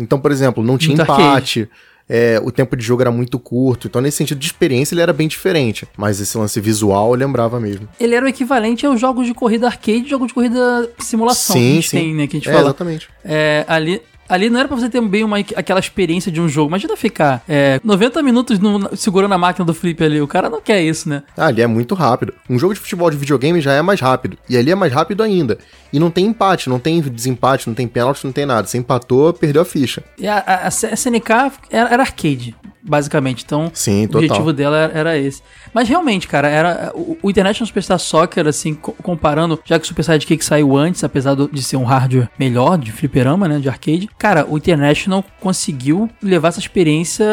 Então, 0.00 0.18
por 0.18 0.32
exemplo, 0.32 0.64
não 0.64 0.76
tinha 0.76 0.96
Muito 0.96 1.12
empate. 1.12 1.70
É, 2.08 2.40
o 2.42 2.50
tempo 2.50 2.76
de 2.76 2.84
jogo 2.84 3.02
era 3.02 3.10
muito 3.10 3.38
curto. 3.38 3.86
Então, 3.86 4.00
nesse 4.00 4.18
sentido 4.18 4.38
de 4.38 4.46
experiência, 4.46 4.94
ele 4.94 5.00
era 5.00 5.12
bem 5.12 5.28
diferente. 5.28 5.86
Mas 5.96 6.20
esse 6.20 6.36
lance 6.36 6.60
visual 6.60 7.10
eu 7.10 7.14
lembrava 7.14 7.58
mesmo. 7.58 7.88
Ele 7.98 8.14
era 8.14 8.24
o 8.24 8.28
equivalente 8.28 8.84
aos 8.86 9.00
jogos 9.00 9.26
de 9.26 9.34
corrida 9.34 9.66
arcade 9.66 10.04
e 10.04 10.08
jogos 10.08 10.28
de 10.28 10.34
corrida 10.34 10.90
simulação 10.98 11.56
que 11.56 11.62
a 11.62 11.74
gente 11.74 11.90
tem, 11.90 12.14
né? 12.14 12.26
Que 12.26 12.36
a 12.36 12.40
gente 12.40 12.48
é, 12.48 12.52
fala. 12.52 12.64
exatamente. 12.66 13.08
É, 13.24 13.64
ali, 13.66 14.02
ali 14.28 14.48
não 14.50 14.58
era 14.58 14.68
pra 14.68 14.76
você 14.76 14.88
ter 14.88 15.00
bem 15.00 15.24
uma, 15.24 15.38
aquela 15.38 15.80
experiência 15.80 16.30
de 16.30 16.40
um 16.40 16.48
jogo. 16.48 16.68
Imagina 16.70 16.96
ficar 16.96 17.42
é, 17.48 17.80
90 17.84 18.22
minutos 18.22 18.58
no- 18.58 18.96
segurando 18.96 19.32
a 19.34 19.38
máquina 19.38 19.64
do 19.64 19.74
flip 19.74 20.02
ali. 20.02 20.20
O 20.20 20.26
cara 20.28 20.48
não 20.50 20.60
quer 20.60 20.82
isso, 20.82 21.08
né? 21.08 21.22
Ah, 21.36 21.46
ali 21.46 21.62
é 21.62 21.66
muito 21.66 21.94
rápido. 21.94 22.32
Um 22.48 22.58
jogo 22.58 22.74
de 22.74 22.80
futebol 22.80 23.10
de 23.10 23.16
videogame 23.16 23.60
já 23.60 23.72
é 23.72 23.82
mais 23.82 24.00
rápido. 24.00 24.36
E 24.48 24.56
ali 24.56 24.70
é 24.70 24.74
mais 24.74 24.92
rápido 24.92 25.22
ainda. 25.22 25.58
E 25.92 25.98
não 25.98 26.10
tem 26.10 26.26
empate, 26.26 26.68
não 26.68 26.78
tem 26.78 27.00
desempate, 27.00 27.66
não 27.68 27.74
tem 27.74 27.86
pênalti, 27.86 28.24
não 28.24 28.32
tem 28.32 28.46
nada. 28.46 28.66
Você 28.66 28.78
empatou, 28.78 29.32
perdeu 29.32 29.62
a 29.62 29.64
ficha. 29.64 30.02
E 30.18 30.26
a, 30.26 30.38
a, 30.38 30.66
a 30.66 30.68
SNK 30.68 31.30
era, 31.70 31.88
era 31.90 32.02
arcade, 32.02 32.54
basicamente. 32.84 33.42
Então, 33.44 33.70
Sim, 33.72 34.02
o 34.02 34.08
objetivo 34.18 34.52
dela 34.52 34.76
era, 34.76 34.98
era 34.98 35.18
esse. 35.18 35.42
Mas 35.72 35.88
realmente, 35.88 36.28
cara, 36.28 36.48
era 36.48 36.92
o, 36.94 37.16
o 37.22 37.30
International 37.30 37.66
Superstar 37.66 37.98
Soccer, 37.98 38.46
assim, 38.46 38.74
co- 38.74 38.92
comparando, 39.02 39.58
já 39.64 39.78
que 39.78 39.84
o 39.84 39.88
Super 39.88 40.04
Sidekick 40.04 40.44
saiu 40.44 40.76
antes, 40.76 41.02
apesar 41.02 41.34
do- 41.34 41.48
de 41.50 41.62
ser 41.62 41.76
um 41.76 41.84
hardware 41.84 42.28
melhor, 42.38 42.76
de 42.78 42.92
fliperama, 42.92 43.48
né, 43.48 43.58
de 43.58 43.68
arcade, 43.68 44.08
cara, 44.18 44.46
o 44.48 44.56
International 44.58 45.24
conseguiu 45.40 46.08
levar 46.22 46.48
essa 46.48 46.60
experiência, 46.60 47.24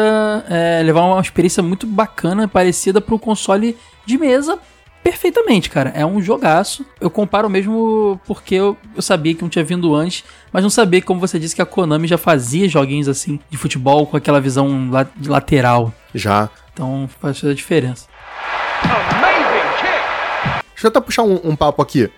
é, 0.48 0.82
levar 0.82 1.02
uma 1.02 1.20
experiência 1.20 1.62
muito 1.62 1.86
bacana, 1.86 2.48
parecida 2.48 3.00
pro 3.00 3.18
console 3.18 3.76
de 4.06 4.18
mesa, 4.18 4.58
perfeitamente, 5.02 5.68
cara. 5.70 5.90
É 5.94 6.04
um 6.06 6.20
jogaço. 6.22 6.84
Eu 7.00 7.10
comparo 7.10 7.48
mesmo 7.50 8.20
porque 8.26 8.54
eu, 8.54 8.76
eu 8.94 9.02
sabia 9.02 9.34
que 9.34 9.42
não 9.42 9.48
tinha 9.48 9.64
vindo 9.64 9.94
antes, 9.94 10.24
mas 10.52 10.62
não 10.62 10.70
sabia, 10.70 11.02
como 11.02 11.20
você 11.20 11.38
disse, 11.38 11.54
que 11.54 11.62
a 11.62 11.66
Konami 11.66 12.06
já 12.08 12.16
fazia 12.18 12.68
joguinhos 12.68 13.08
assim 13.08 13.38
de 13.50 13.56
futebol 13.56 14.06
com 14.06 14.16
aquela 14.16 14.40
visão 14.40 14.90
la- 14.90 15.06
de 15.16 15.28
lateral. 15.28 15.92
Já. 16.14 16.48
Então 16.72 17.08
faz 17.20 17.40
toda 17.40 17.52
a 17.52 17.54
diferença. 17.56 18.06
Deixa 20.74 20.86
eu 20.86 20.88
até 20.88 21.00
puxar 21.00 21.22
um, 21.22 21.40
um 21.44 21.54
papo 21.56 21.80
aqui. 21.82 22.10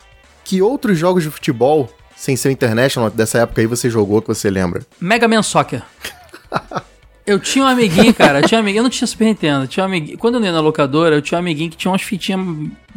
Que 0.45 0.63
outros 0.63 0.99
jogos 0.99 1.23
de 1.23 1.31
futebol, 1.31 1.91
sem 2.17 2.37
ser 2.37 2.49
o 2.49 2.51
International, 2.53 3.11
dessa 3.11 3.39
época 3.39 3.61
aí 3.61 3.67
você 3.67 3.91
jogou 3.91 4.23
que 4.23 4.29
você 4.29 4.49
lembra? 4.51 4.83
Mega 5.01 5.27
Man 5.29 5.43
Soccer. 5.43 5.83
Eu 7.27 7.39
tinha 7.39 7.65
um 7.65 7.69
amiguinho, 7.69 8.13
cara. 8.13 8.41
Eu 8.41 8.47
tinha 8.47 8.59
um 8.59 8.63
amiguinho. 8.63 8.81
Eu 8.81 8.85
não 8.85 8.91
tinha 8.91 9.07
Super 9.07 9.25
Nintendo. 9.25 9.67
Tinha 9.67 9.83
um 9.85 9.87
amiguinho, 9.87 10.19
quando 10.19 10.37
eu 10.37 10.45
ia 10.45 10.53
na 10.53 10.61
locadora, 10.61 11.15
eu 11.15 11.23
tinha 11.23 11.39
um 11.39 11.41
amiguinho 11.41 11.71
que 11.71 11.77
tinha 11.77 11.91
umas 11.91 12.03
fitinhas 12.03 12.41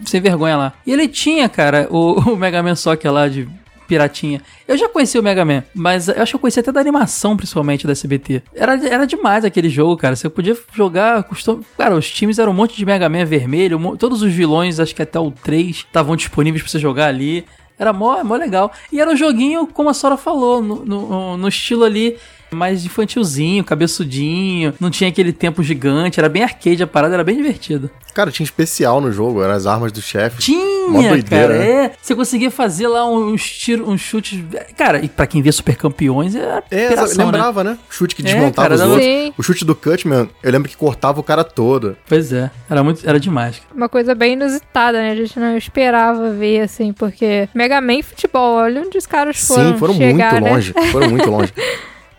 sem 0.06 0.20
vergonha 0.20 0.58
lá. 0.58 0.74
E 0.86 0.92
ele 0.92 1.08
tinha, 1.08 1.48
cara, 1.48 1.88
o, 1.90 2.20
o 2.32 2.36
Mega 2.36 2.62
Man 2.62 2.76
Soccer 2.76 3.12
lá 3.12 3.28
de 3.28 3.48
piratinha. 3.88 4.42
Eu 4.68 4.78
já 4.78 4.90
conheci 4.90 5.18
o 5.18 5.24
Mega 5.24 5.46
Man, 5.46 5.64
mas 5.74 6.10
eu 6.10 6.22
acho 6.22 6.34
que 6.34 6.36
eu 6.36 6.40
conheci 6.40 6.60
até 6.60 6.74
da 6.74 6.82
animação, 6.82 7.38
principalmente, 7.38 7.88
da 7.88 7.94
SBT. 7.94 8.44
Era, 8.54 8.74
era 8.86 9.08
demais 9.08 9.46
aquele 9.46 9.70
jogo, 9.70 9.96
cara. 9.96 10.16
Você 10.16 10.30
podia 10.30 10.58
jogar, 10.74 11.24
custou... 11.24 11.62
Cara, 11.78 11.96
os 11.96 12.12
times 12.12 12.38
eram 12.38 12.52
um 12.52 12.56
monte 12.56 12.76
de 12.76 12.86
Mega 12.86 13.08
Man 13.08 13.24
vermelho, 13.24 13.78
um 13.78 13.96
todos 13.96 14.22
os 14.22 14.34
vilões, 14.34 14.80
acho 14.80 14.94
que 14.94 15.02
até 15.02 15.18
o 15.18 15.32
3, 15.32 15.78
estavam 15.78 16.18
disponíveis 16.18 16.62
pra 16.62 16.70
você 16.70 16.80
jogar 16.80 17.08
ali. 17.08 17.46
Era 17.80 17.94
mó, 17.94 18.22
mó 18.24 18.36
legal. 18.36 18.72
E 18.92 19.00
era 19.00 19.10
um 19.10 19.16
joguinho, 19.16 19.68
como 19.68 19.90
a 19.90 19.94
Sora 19.94 20.18
falou, 20.18 20.62
no, 20.62 20.84
no, 20.84 21.38
no 21.38 21.48
estilo 21.48 21.86
ali 21.86 22.18
mais 22.52 22.86
infantilzinho, 22.86 23.64
cabeçudinho. 23.64 24.74
Não 24.80 24.90
tinha 24.90 25.10
aquele 25.10 25.32
tempo 25.34 25.62
gigante. 25.64 26.20
Era 26.20 26.30
bem 26.30 26.44
arcade 26.44 26.82
a 26.84 26.88
parada, 26.88 27.14
era 27.14 27.24
bem 27.24 27.36
divertido. 27.38 27.90
Cara, 28.14 28.32
tinha 28.32 28.44
especial 28.46 29.00
no 29.00 29.12
jogo, 29.12 29.44
eram 29.44 29.54
as 29.54 29.68
armas 29.68 29.92
do 29.92 30.02
chefe. 30.02 30.40
Tinha, 30.42 31.10
doideira, 31.10 31.48
cara. 31.50 31.60
né? 31.60 31.72
É, 31.86 31.92
você 32.02 32.16
conseguia 32.16 32.50
fazer 32.50 32.88
lá 32.88 33.08
uns 33.08 33.44
tiros, 33.48 33.88
uns 33.88 34.02
chutes. 34.02 34.44
Cara, 34.76 35.04
e 35.06 35.08
pra 35.08 35.28
quem 35.28 35.42
via 35.42 35.52
Super 35.52 35.76
Campeões, 35.76 36.34
era 36.36 36.64
É, 36.72 36.88
piração, 36.90 37.18
né? 37.18 37.26
lembrava, 37.26 37.64
né? 37.64 37.78
Chute 37.90 38.16
que 38.16 38.24
É, 38.24 38.26
desmontava 38.26 38.70
cara, 38.70 38.76
os 38.76 38.82
outros. 38.82 39.04
Sim. 39.04 39.34
O 39.38 39.44
chute 39.44 39.64
do 39.64 39.76
Cutman, 39.76 40.28
eu 40.42 40.52
lembro 40.52 40.68
que 40.68 40.76
cortava 40.76 41.20
o 41.20 41.24
cara 41.24 41.44
todo. 41.44 41.96
Pois 42.08 42.34
é, 42.34 42.50
era 42.68 42.84
muito, 42.84 43.08
era 43.08 43.20
demais. 43.20 43.62
Uma 43.76 43.88
coisa 43.88 44.16
bem 44.16 44.34
inusitada, 44.34 44.98
né? 45.00 45.12
A 45.12 45.16
gente 45.16 45.40
não 45.40 45.56
esperava 45.56 46.32
ver, 46.32 46.62
assim, 46.62 46.92
porque 46.94 47.48
Mega 47.54 47.80
Man 47.80 47.96
e 48.00 48.04
futebol, 48.04 48.56
olha 48.56 48.82
onde 48.82 48.98
os 48.98 49.06
caras 49.06 49.38
foram 49.46 49.74
Sim, 49.74 49.78
foram 49.78 49.94
chegar, 49.94 50.32
muito 50.32 50.44
né? 50.44 50.52
longe. 50.52 50.74
Foram 50.92 51.10
muito 51.10 51.30
longe. 51.30 51.54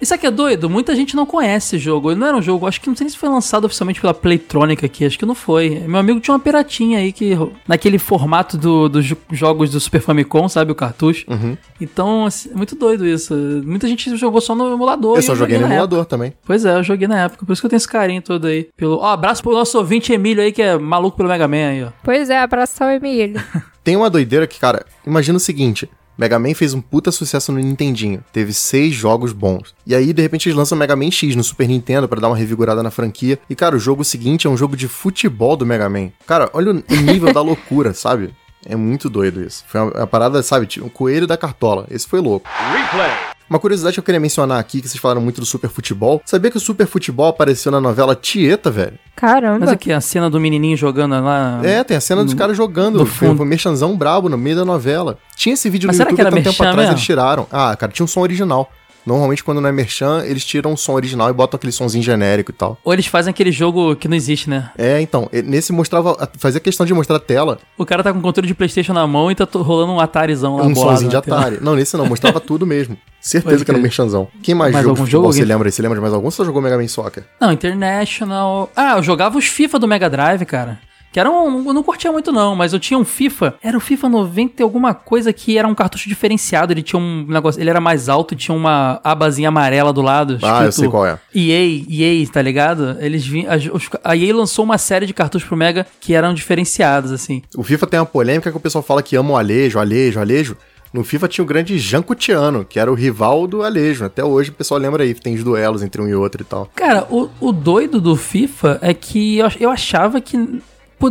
Isso 0.01 0.15
aqui 0.15 0.27
é 0.27 0.31
doido, 0.31 0.71
muita 0.71 0.95
gente 0.95 1.17
não 1.17 1.27
conhece 1.27 1.77
esse 1.77 1.85
jogo. 1.85 2.11
Ele 2.11 2.21
não 2.21 2.27
era 2.29 2.37
um 2.37 2.43
jogo, 2.43 2.67
acho 2.67 2.81
que 2.81 2.89
não 2.89 2.95
sei 2.97 3.05
nem 3.07 3.11
se 3.11 3.19
foi 3.19 3.29
lançado 3.29 3.65
oficialmente 3.65 4.01
pela 4.01 4.15
Playtronic 4.15 4.85
aqui, 4.85 5.05
acho 5.05 5.19
que 5.19 5.27
não 5.27 5.35
foi. 5.35 5.71
Meu 5.87 5.99
amigo 5.99 6.21
tinha 6.21 6.33
uma 6.35 6.41
piratinha 6.41 6.99
aí 6.99 7.13
que. 7.13 7.33
naquele 7.67 7.99
formato 7.99 8.57
do- 8.57 8.89
dos 8.89 9.05
jo- 9.05 9.17
jogos 9.33 9.71
do 9.71 9.81
Super 9.81 10.01
Famicom, 10.01 10.49
sabe? 10.49 10.71
O 10.71 10.75
cartucho. 10.75 11.25
Uhum. 11.29 11.57
Então, 11.81 12.27
assim, 12.27 12.51
é 12.51 12.55
muito 12.55 12.77
doido 12.77 13.07
isso. 13.07 13.35
Muita 13.65 13.89
gente 13.89 14.17
jogou 14.17 14.41
só 14.41 14.55
no 14.55 14.73
emulador. 14.73 15.17
Eu 15.17 15.23
só 15.23 15.35
joguei 15.35 15.57
no 15.59 15.67
na 15.67 15.75
emulador 15.75 16.05
também. 16.05 16.29
época. 16.29 16.43
Pois 16.47 16.65
é, 16.65 16.77
eu 16.77 16.83
joguei 16.85 17.09
na 17.09 17.25
época, 17.25 17.45
por 17.45 17.53
isso 17.53 17.61
que 17.61 17.67
eu 17.67 17.71
tenho 17.71 17.79
esse 17.79 17.89
carinho 17.89 18.23
todo 18.23 18.47
aí. 18.47 18.69
Pelo... 18.77 18.99
Ó, 18.99 19.07
abraço 19.07 19.43
pro 19.43 19.53
nosso 19.53 19.77
ouvinte 19.79 20.13
Emílio 20.13 20.43
aí, 20.43 20.53
que 20.53 20.63
é 20.63 20.79
maluco 20.79 21.17
pelo 21.17 21.29
Mega 21.29 21.49
Man 21.49 21.57
aí, 21.71 21.85
ó. 21.85 21.89
Pois 22.05 22.31
é, 22.31 22.39
abração, 22.39 22.89
Emílio. 22.91 23.41
Tem 23.83 23.97
uma 23.97 24.11
doideira 24.11 24.47
que, 24.47 24.61
cara, 24.61 24.85
imagina 25.07 25.39
o 25.39 25.41
seguinte. 25.41 25.89
Mega 26.19 26.37
Man 26.37 26.53
fez 26.53 26.75
um 26.75 26.81
puta 26.81 27.13
sucesso 27.13 27.53
no 27.53 27.61
Nintendinho. 27.61 28.25
Teve 28.33 28.53
seis 28.53 28.93
jogos 28.93 29.33
bons. 29.33 29.73
E 29.87 29.95
aí, 29.95 30.13
de 30.13 30.21
repente, 30.21 30.49
eles 30.49 30.59
lançam 30.59 30.77
Mega 30.77 30.97
Man 30.97 31.13
X 31.13 31.37
no 31.37 31.45
Super 31.45 31.69
Nintendo 31.69 32.09
pra 32.09 32.21
dar 32.21 32.27
uma 32.27 32.37
revigorada 32.37 32.83
na 32.83 32.91
franquia. 32.91 33.39
E, 33.49 33.55
cara, 33.55 33.77
o 33.77 33.79
jogo 33.79 34.05
seguinte 34.05 34.45
é 34.45 34.51
um 34.51 34.57
jogo 34.57 34.77
de 34.77 34.89
futebol 34.89 35.57
do 35.57 35.65
Mega 35.65 35.89
Man. 35.89 36.11
Cara, 36.27 36.51
olha 36.53 36.73
o 36.73 36.97
nível 36.97 37.33
da 37.33 37.41
loucura, 37.41 37.95
sabe? 37.95 38.35
É 38.67 38.75
muito 38.75 39.09
doido 39.09 39.41
isso. 39.41 39.65
Foi 39.69 39.81
uma, 39.81 39.93
uma 39.93 40.07
parada, 40.09 40.43
sabe? 40.43 40.67
Tipo, 40.67 40.87
um 40.87 40.91
coelho 40.91 41.27
da 41.27 41.37
cartola. 41.37 41.87
Esse 41.89 42.09
foi 42.09 42.21
louco. 42.21 42.49
Replay. 42.73 43.38
Uma 43.49 43.59
curiosidade 43.59 43.95
que 43.95 44.01
eu 44.01 44.05
queria 44.05 44.21
mencionar 44.21 44.59
aqui, 44.61 44.81
que 44.83 44.89
vocês 44.89 45.01
falaram 45.01 45.21
muito 45.23 45.41
do 45.41 45.47
Super 45.47 45.71
Futebol. 45.71 46.21
Sabia 46.25 46.51
que 46.51 46.57
o 46.59 46.61
Super 46.61 46.87
Futebol 46.87 47.29
apareceu 47.29 47.73
na 47.73 47.81
novela 47.81 48.15
Tieta, 48.15 48.71
velho? 48.71 48.99
Caramba. 49.17 49.61
Mas 49.61 49.71
aqui, 49.71 49.91
a 49.91 50.01
cena 50.01 50.29
do 50.29 50.39
menininho 50.39 50.77
jogando 50.77 51.13
lá. 51.23 51.61
É, 51.65 51.83
tem 51.83 51.97
a 51.97 52.01
cena 52.01 52.23
dos 52.25 52.35
caras 52.35 52.57
jogando. 52.57 52.99
no 52.99 53.07
Foi 53.07 53.29
fundo. 53.29 53.43
um 53.43 53.47
merchanzão 53.47 53.97
brabo 53.97 54.29
no 54.29 54.37
meio 54.37 54.55
da 54.57 54.65
novela. 54.65 55.19
Tinha 55.35 55.55
esse 55.55 55.69
vídeo 55.71 55.87
Mas 55.87 55.97
no 55.99 56.03
YouTube 56.05 56.19
há 56.19 56.23
era 56.23 56.31
tanto 56.31 56.45
tempo 56.45 56.63
atrás, 56.63 56.77
mesmo? 56.77 56.93
eles 56.93 57.03
tiraram. 57.05 57.47
Ah, 57.51 57.75
cara, 57.75 57.91
tinha 57.91 58.05
um 58.05 58.07
som 58.07 58.21
original. 58.21 58.71
Normalmente, 59.09 59.43
quando 59.43 59.59
não 59.61 59.69
é 59.69 59.73
merchan, 59.73 60.23
eles 60.27 60.45
tiram 60.45 60.73
um 60.73 60.77
som 60.77 60.93
original 60.93 61.31
e 61.31 61.33
botam 61.33 61.57
aquele 61.57 61.73
sonzinho 61.73 62.05
genérico 62.05 62.51
e 62.51 62.55
tal. 62.55 62.77
Ou 62.85 62.93
eles 62.93 63.07
fazem 63.07 63.31
aquele 63.31 63.51
jogo 63.51 63.97
que 63.97 64.07
não 64.07 64.15
existe, 64.15 64.51
né? 64.51 64.71
É, 64.77 65.01
então, 65.01 65.31
nesse 65.45 65.73
mostrava. 65.73 66.29
Fazia 66.37 66.61
questão 66.61 66.85
de 66.85 66.93
mostrar 66.93 67.17
a 67.17 67.21
tela, 67.21 67.59
O 67.79 67.87
cara 67.87 68.03
tá 68.03 68.13
com 68.13 68.21
controle 68.21 68.47
de 68.47 68.55
Playstation 68.55 68.93
na 68.93 69.07
mão 69.07 69.31
e 69.31 69.35
tá 69.35 69.49
rolando 69.51 69.93
um 69.93 70.01
Atarizão 70.01 70.57
lá 70.57 70.65
um 70.65 70.75
bolado 70.75 70.99
sonzinho 70.99 71.11
de 71.11 71.23
tela. 71.23 71.41
Atari. 71.41 71.59
Não, 71.63 71.75
nesse 71.75 71.97
não, 71.97 72.05
mostrava 72.07 72.39
tudo 72.39 72.67
mesmo. 72.67 72.99
Certeza 73.21 73.55
Pode 73.57 73.65
que 73.65 73.71
era 73.71 73.79
um 73.79 73.81
crer. 73.81 73.89
merchanzão. 73.89 74.29
Quem 74.43 74.55
mais, 74.55 74.73
Mais 74.73 74.85
futebol? 74.85 75.07
jogo? 75.07 75.33
Você 75.33 75.45
lembra 75.45 75.69
aí? 75.69 75.73
Você 75.73 75.81
lembra 75.81 75.97
de 75.97 76.03
mais 76.03 76.13
algum? 76.13 76.31
Você 76.31 76.45
jogou 76.45 76.61
Mega 76.61 76.77
Man 76.77 76.87
Soccer? 76.87 77.25
Não, 77.41 77.51
International. 77.51 78.71
Ah, 78.77 78.97
eu 78.97 79.03
jogava 79.03 79.39
os 79.39 79.47
FIFA 79.47 79.79
do 79.79 79.89
Mega 79.89 80.09
Drive, 80.11 80.45
cara. 80.45 80.79
Que 81.13 81.19
era 81.19 81.31
um. 81.31 81.67
Eu 81.67 81.73
não 81.73 81.83
curtia 81.83 82.13
muito, 82.13 82.31
não, 82.31 82.55
mas 82.55 82.73
eu 82.73 82.79
tinha 82.79 82.99
um 82.99 83.05
FIFA. 83.05 83.55
Era 83.63 83.77
o 83.77 83.81
FIFA 83.81 84.09
90 84.11 84.61
e 84.61 84.63
alguma 84.63 84.93
coisa 84.93 85.33
que 85.33 85.57
era 85.57 85.67
um 85.67 85.75
cartucho 85.75 86.09
diferenciado. 86.09 86.73
Ele 86.73 86.83
tinha 86.83 87.01
um 87.01 87.25
negócio. 87.27 87.61
Ele 87.61 87.71
era 87.71 87.81
mais 87.81 88.09
alto 88.09 88.35
e 88.35 88.37
tinha 88.37 88.55
uma 88.55 89.01
abazinha 89.03 89.49
amarela 89.49 89.93
do 89.93 90.03
lado. 90.03 90.39
Ah, 90.43 90.65
eu 90.65 90.73
sei 90.73 90.89
qual 90.89 91.07
é. 91.07 91.19
EA, 91.35 91.85
EA, 91.89 92.27
tá 92.31 92.43
ligado? 92.43 92.97
Eles 93.01 93.27
vinham. 93.27 93.51
as- 93.53 93.67
os- 93.67 93.89
A 94.05 94.17
EA 94.17 94.35
lançou 94.37 94.65
uma 94.65 94.77
série 94.79 95.07
de 95.07 95.15
cartuchos 95.15 95.49
pro 95.49 95.57
Mega 95.57 95.87
que 96.01 96.13
eram 96.15 96.35
diferenciados, 96.35 97.11
assim. 97.11 97.43
O 97.57 97.63
FIFA 97.63 97.87
tem 97.87 98.01
uma 98.01 98.07
polêmica 98.07 98.51
que 98.51 98.57
o 98.57 98.61
pessoal 98.61 98.83
fala 98.83 99.03
que 99.03 99.17
ama 99.17 99.31
o 99.31 99.37
Alejo, 99.37 99.79
Alejo, 99.79 100.21
Alejo. 100.21 100.57
No 100.93 101.05
FIFA 101.05 101.29
tinha 101.29 101.43
o 101.45 101.47
grande 101.47 101.79
Jancutiano, 101.79 102.65
que 102.65 102.79
era 102.81 102.91
o 102.91 102.95
rival 102.95 103.47
do 103.47 103.63
Alejo. 103.63 104.05
Até 104.05 104.25
hoje 104.25 104.51
o 104.51 104.55
pessoal 104.55 104.81
lembra 104.81 105.03
aí, 105.05 105.13
tem 105.15 105.35
os 105.35 105.45
duelos 105.45 105.83
entre 105.83 106.01
um 106.01 106.09
e 106.09 106.15
outro 106.15 106.41
e 106.43 106.45
tal. 106.45 106.71
Cara, 106.75 107.07
o, 107.11 107.29
o 107.41 107.53
doido 107.53 108.01
do 108.01 108.17
FIFA 108.17 108.79
é 108.81 108.95
que 108.95 109.37
eu, 109.39 109.49
eu 109.61 109.71
achava 109.71 110.19
que 110.21 110.61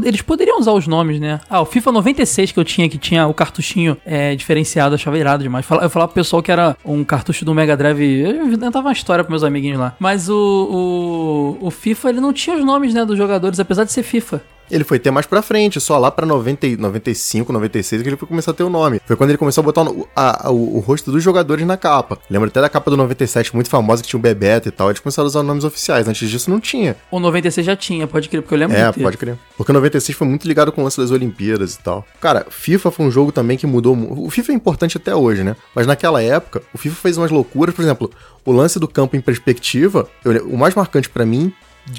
eles 0.04 0.22
poderiam 0.22 0.60
usar 0.60 0.72
os 0.72 0.88
nomes, 0.88 1.20
né? 1.20 1.40
Ah, 1.50 1.62
o 1.62 1.66
FIFA 1.66 1.92
96 1.94 2.52
que 2.52 2.60
eu 2.60 2.66
tinha, 2.66 2.90
que 2.90 2.98
tinha 2.98 3.28
o 3.28 3.34
cartuchinho 3.34 3.98
é, 4.06 4.36
diferenciado, 4.36 4.96
achava 4.96 5.18
irado 5.18 5.44
demais. 5.44 5.66
Eu 5.70 5.90
falava 5.90 6.08
pro 6.08 6.16
pessoal 6.16 6.42
que 6.44 6.52
era 6.52 6.76
um 6.84 7.04
cartucho 7.04 7.46
do 7.46 7.54
Mega 7.54 7.78
Drive. 7.78 8.02
Eu 8.02 8.46
inventava 8.46 8.88
uma 8.88 8.94
história 8.94 9.24
pros 9.24 9.32
meus 9.32 9.44
amiguinhos 9.44 9.80
lá. 9.80 9.96
Mas 10.00 10.30
o, 10.30 11.58
o, 11.62 11.68
o 11.68 11.72
FIFA, 11.72 12.10
ele 12.10 12.22
não 12.22 12.34
tinha 12.34 12.56
os 12.56 12.64
nomes, 12.64 12.94
né, 12.94 13.06
dos 13.06 13.18
jogadores, 13.18 13.60
apesar 13.60 13.84
de 13.84 13.92
ser 13.92 14.04
FIFA. 14.04 14.42
Ele 14.70 14.84
foi 14.84 15.00
ter 15.00 15.12
mais 15.12 15.26
pra 15.26 15.42
frente, 15.42 15.80
só 15.80 15.98
lá 15.98 16.12
pra 16.12 16.26
90, 16.26 16.68
e- 16.68 16.78
95, 16.78 17.52
96 17.54 18.02
que 18.02 18.10
ele 18.10 18.18
foi 18.18 18.28
começar 18.28 18.52
a 18.52 18.54
ter 18.54 18.64
o 18.64 18.70
nome. 18.70 19.00
Foi 19.06 19.16
quando 19.16 19.30
ele 19.30 19.38
começou 19.38 19.62
a 19.62 19.66
botar 19.66 19.84
o, 19.84 20.08
a- 20.16 20.48
a- 20.48 20.52
o- 20.52 20.78
o 20.78 20.80
rosto 20.80 21.12
dos 21.12 21.24
jogadores 21.24 21.66
na 21.66 21.78
capa. 21.78 22.18
Lembra 22.30 22.50
até 22.50 22.60
da 22.62 22.70
capa 22.70 22.90
do 22.92 22.98
97, 22.98 23.54
muito 23.56 23.70
famosa, 23.70 24.02
que 24.04 24.10
tinha 24.10 24.20
o 24.20 24.22
Bebeto 24.22 24.68
e 24.68 24.72
tal. 24.72 24.90
Eles 24.90 25.00
começaram 25.00 25.26
a 25.26 25.30
usar 25.30 25.44
nomes 25.44 25.64
oficiais. 25.64 26.08
Antes 26.08 26.30
disso 26.30 26.50
não 26.50 26.60
tinha. 26.60 26.96
O 27.12 27.20
96 27.20 27.66
já 27.66 27.76
tinha, 27.76 28.08
pode 28.08 28.30
crer, 28.30 28.42
porque 28.42 28.54
eu 28.56 28.60
lembro 28.60 28.76
É, 28.78 28.92
pode 28.92 29.18
crer. 29.18 29.38
Porque 29.56 29.72
o 29.72 29.74
96 29.76 30.18
foi 30.18 30.28
muito 30.28 30.48
ligado 30.48 30.72
com 30.72 30.82
o 30.82 30.84
lance 30.84 31.00
das 31.00 31.12
Olimpíadas 31.12 31.76
e 31.76 31.80
tal. 31.80 32.06
Cara, 32.20 32.46
FIFA 32.50 32.92
foi 32.92 33.06
um 33.06 33.12
jogo 33.12 33.32
também 33.32 33.58
que 33.58 33.66
mudou. 33.68 33.96
mu- 33.96 34.26
O 34.26 34.30
FIFA 34.30 34.52
é 34.52 34.56
importante 34.56 34.98
até 34.98 35.16
hoje, 35.16 35.44
né? 35.44 35.56
Mas 35.74 35.88
naquela 35.88 36.22
época, 36.22 36.62
o 36.74 36.78
FIFA 36.78 36.96
fez 36.96 37.18
umas 37.18 37.32
loucuras. 37.32 37.74
Por 37.74 37.82
exemplo, 37.82 38.12
o 38.46 38.52
lance 38.52 38.80
do 38.80 38.88
campo 38.88 39.16
em 39.16 39.22
perspectiva, 39.22 40.08
eu 40.26 40.46
o 40.48 40.58
mais 40.58 40.76
marcante 40.76 41.10
pra 41.10 41.26
mim. 41.26 41.52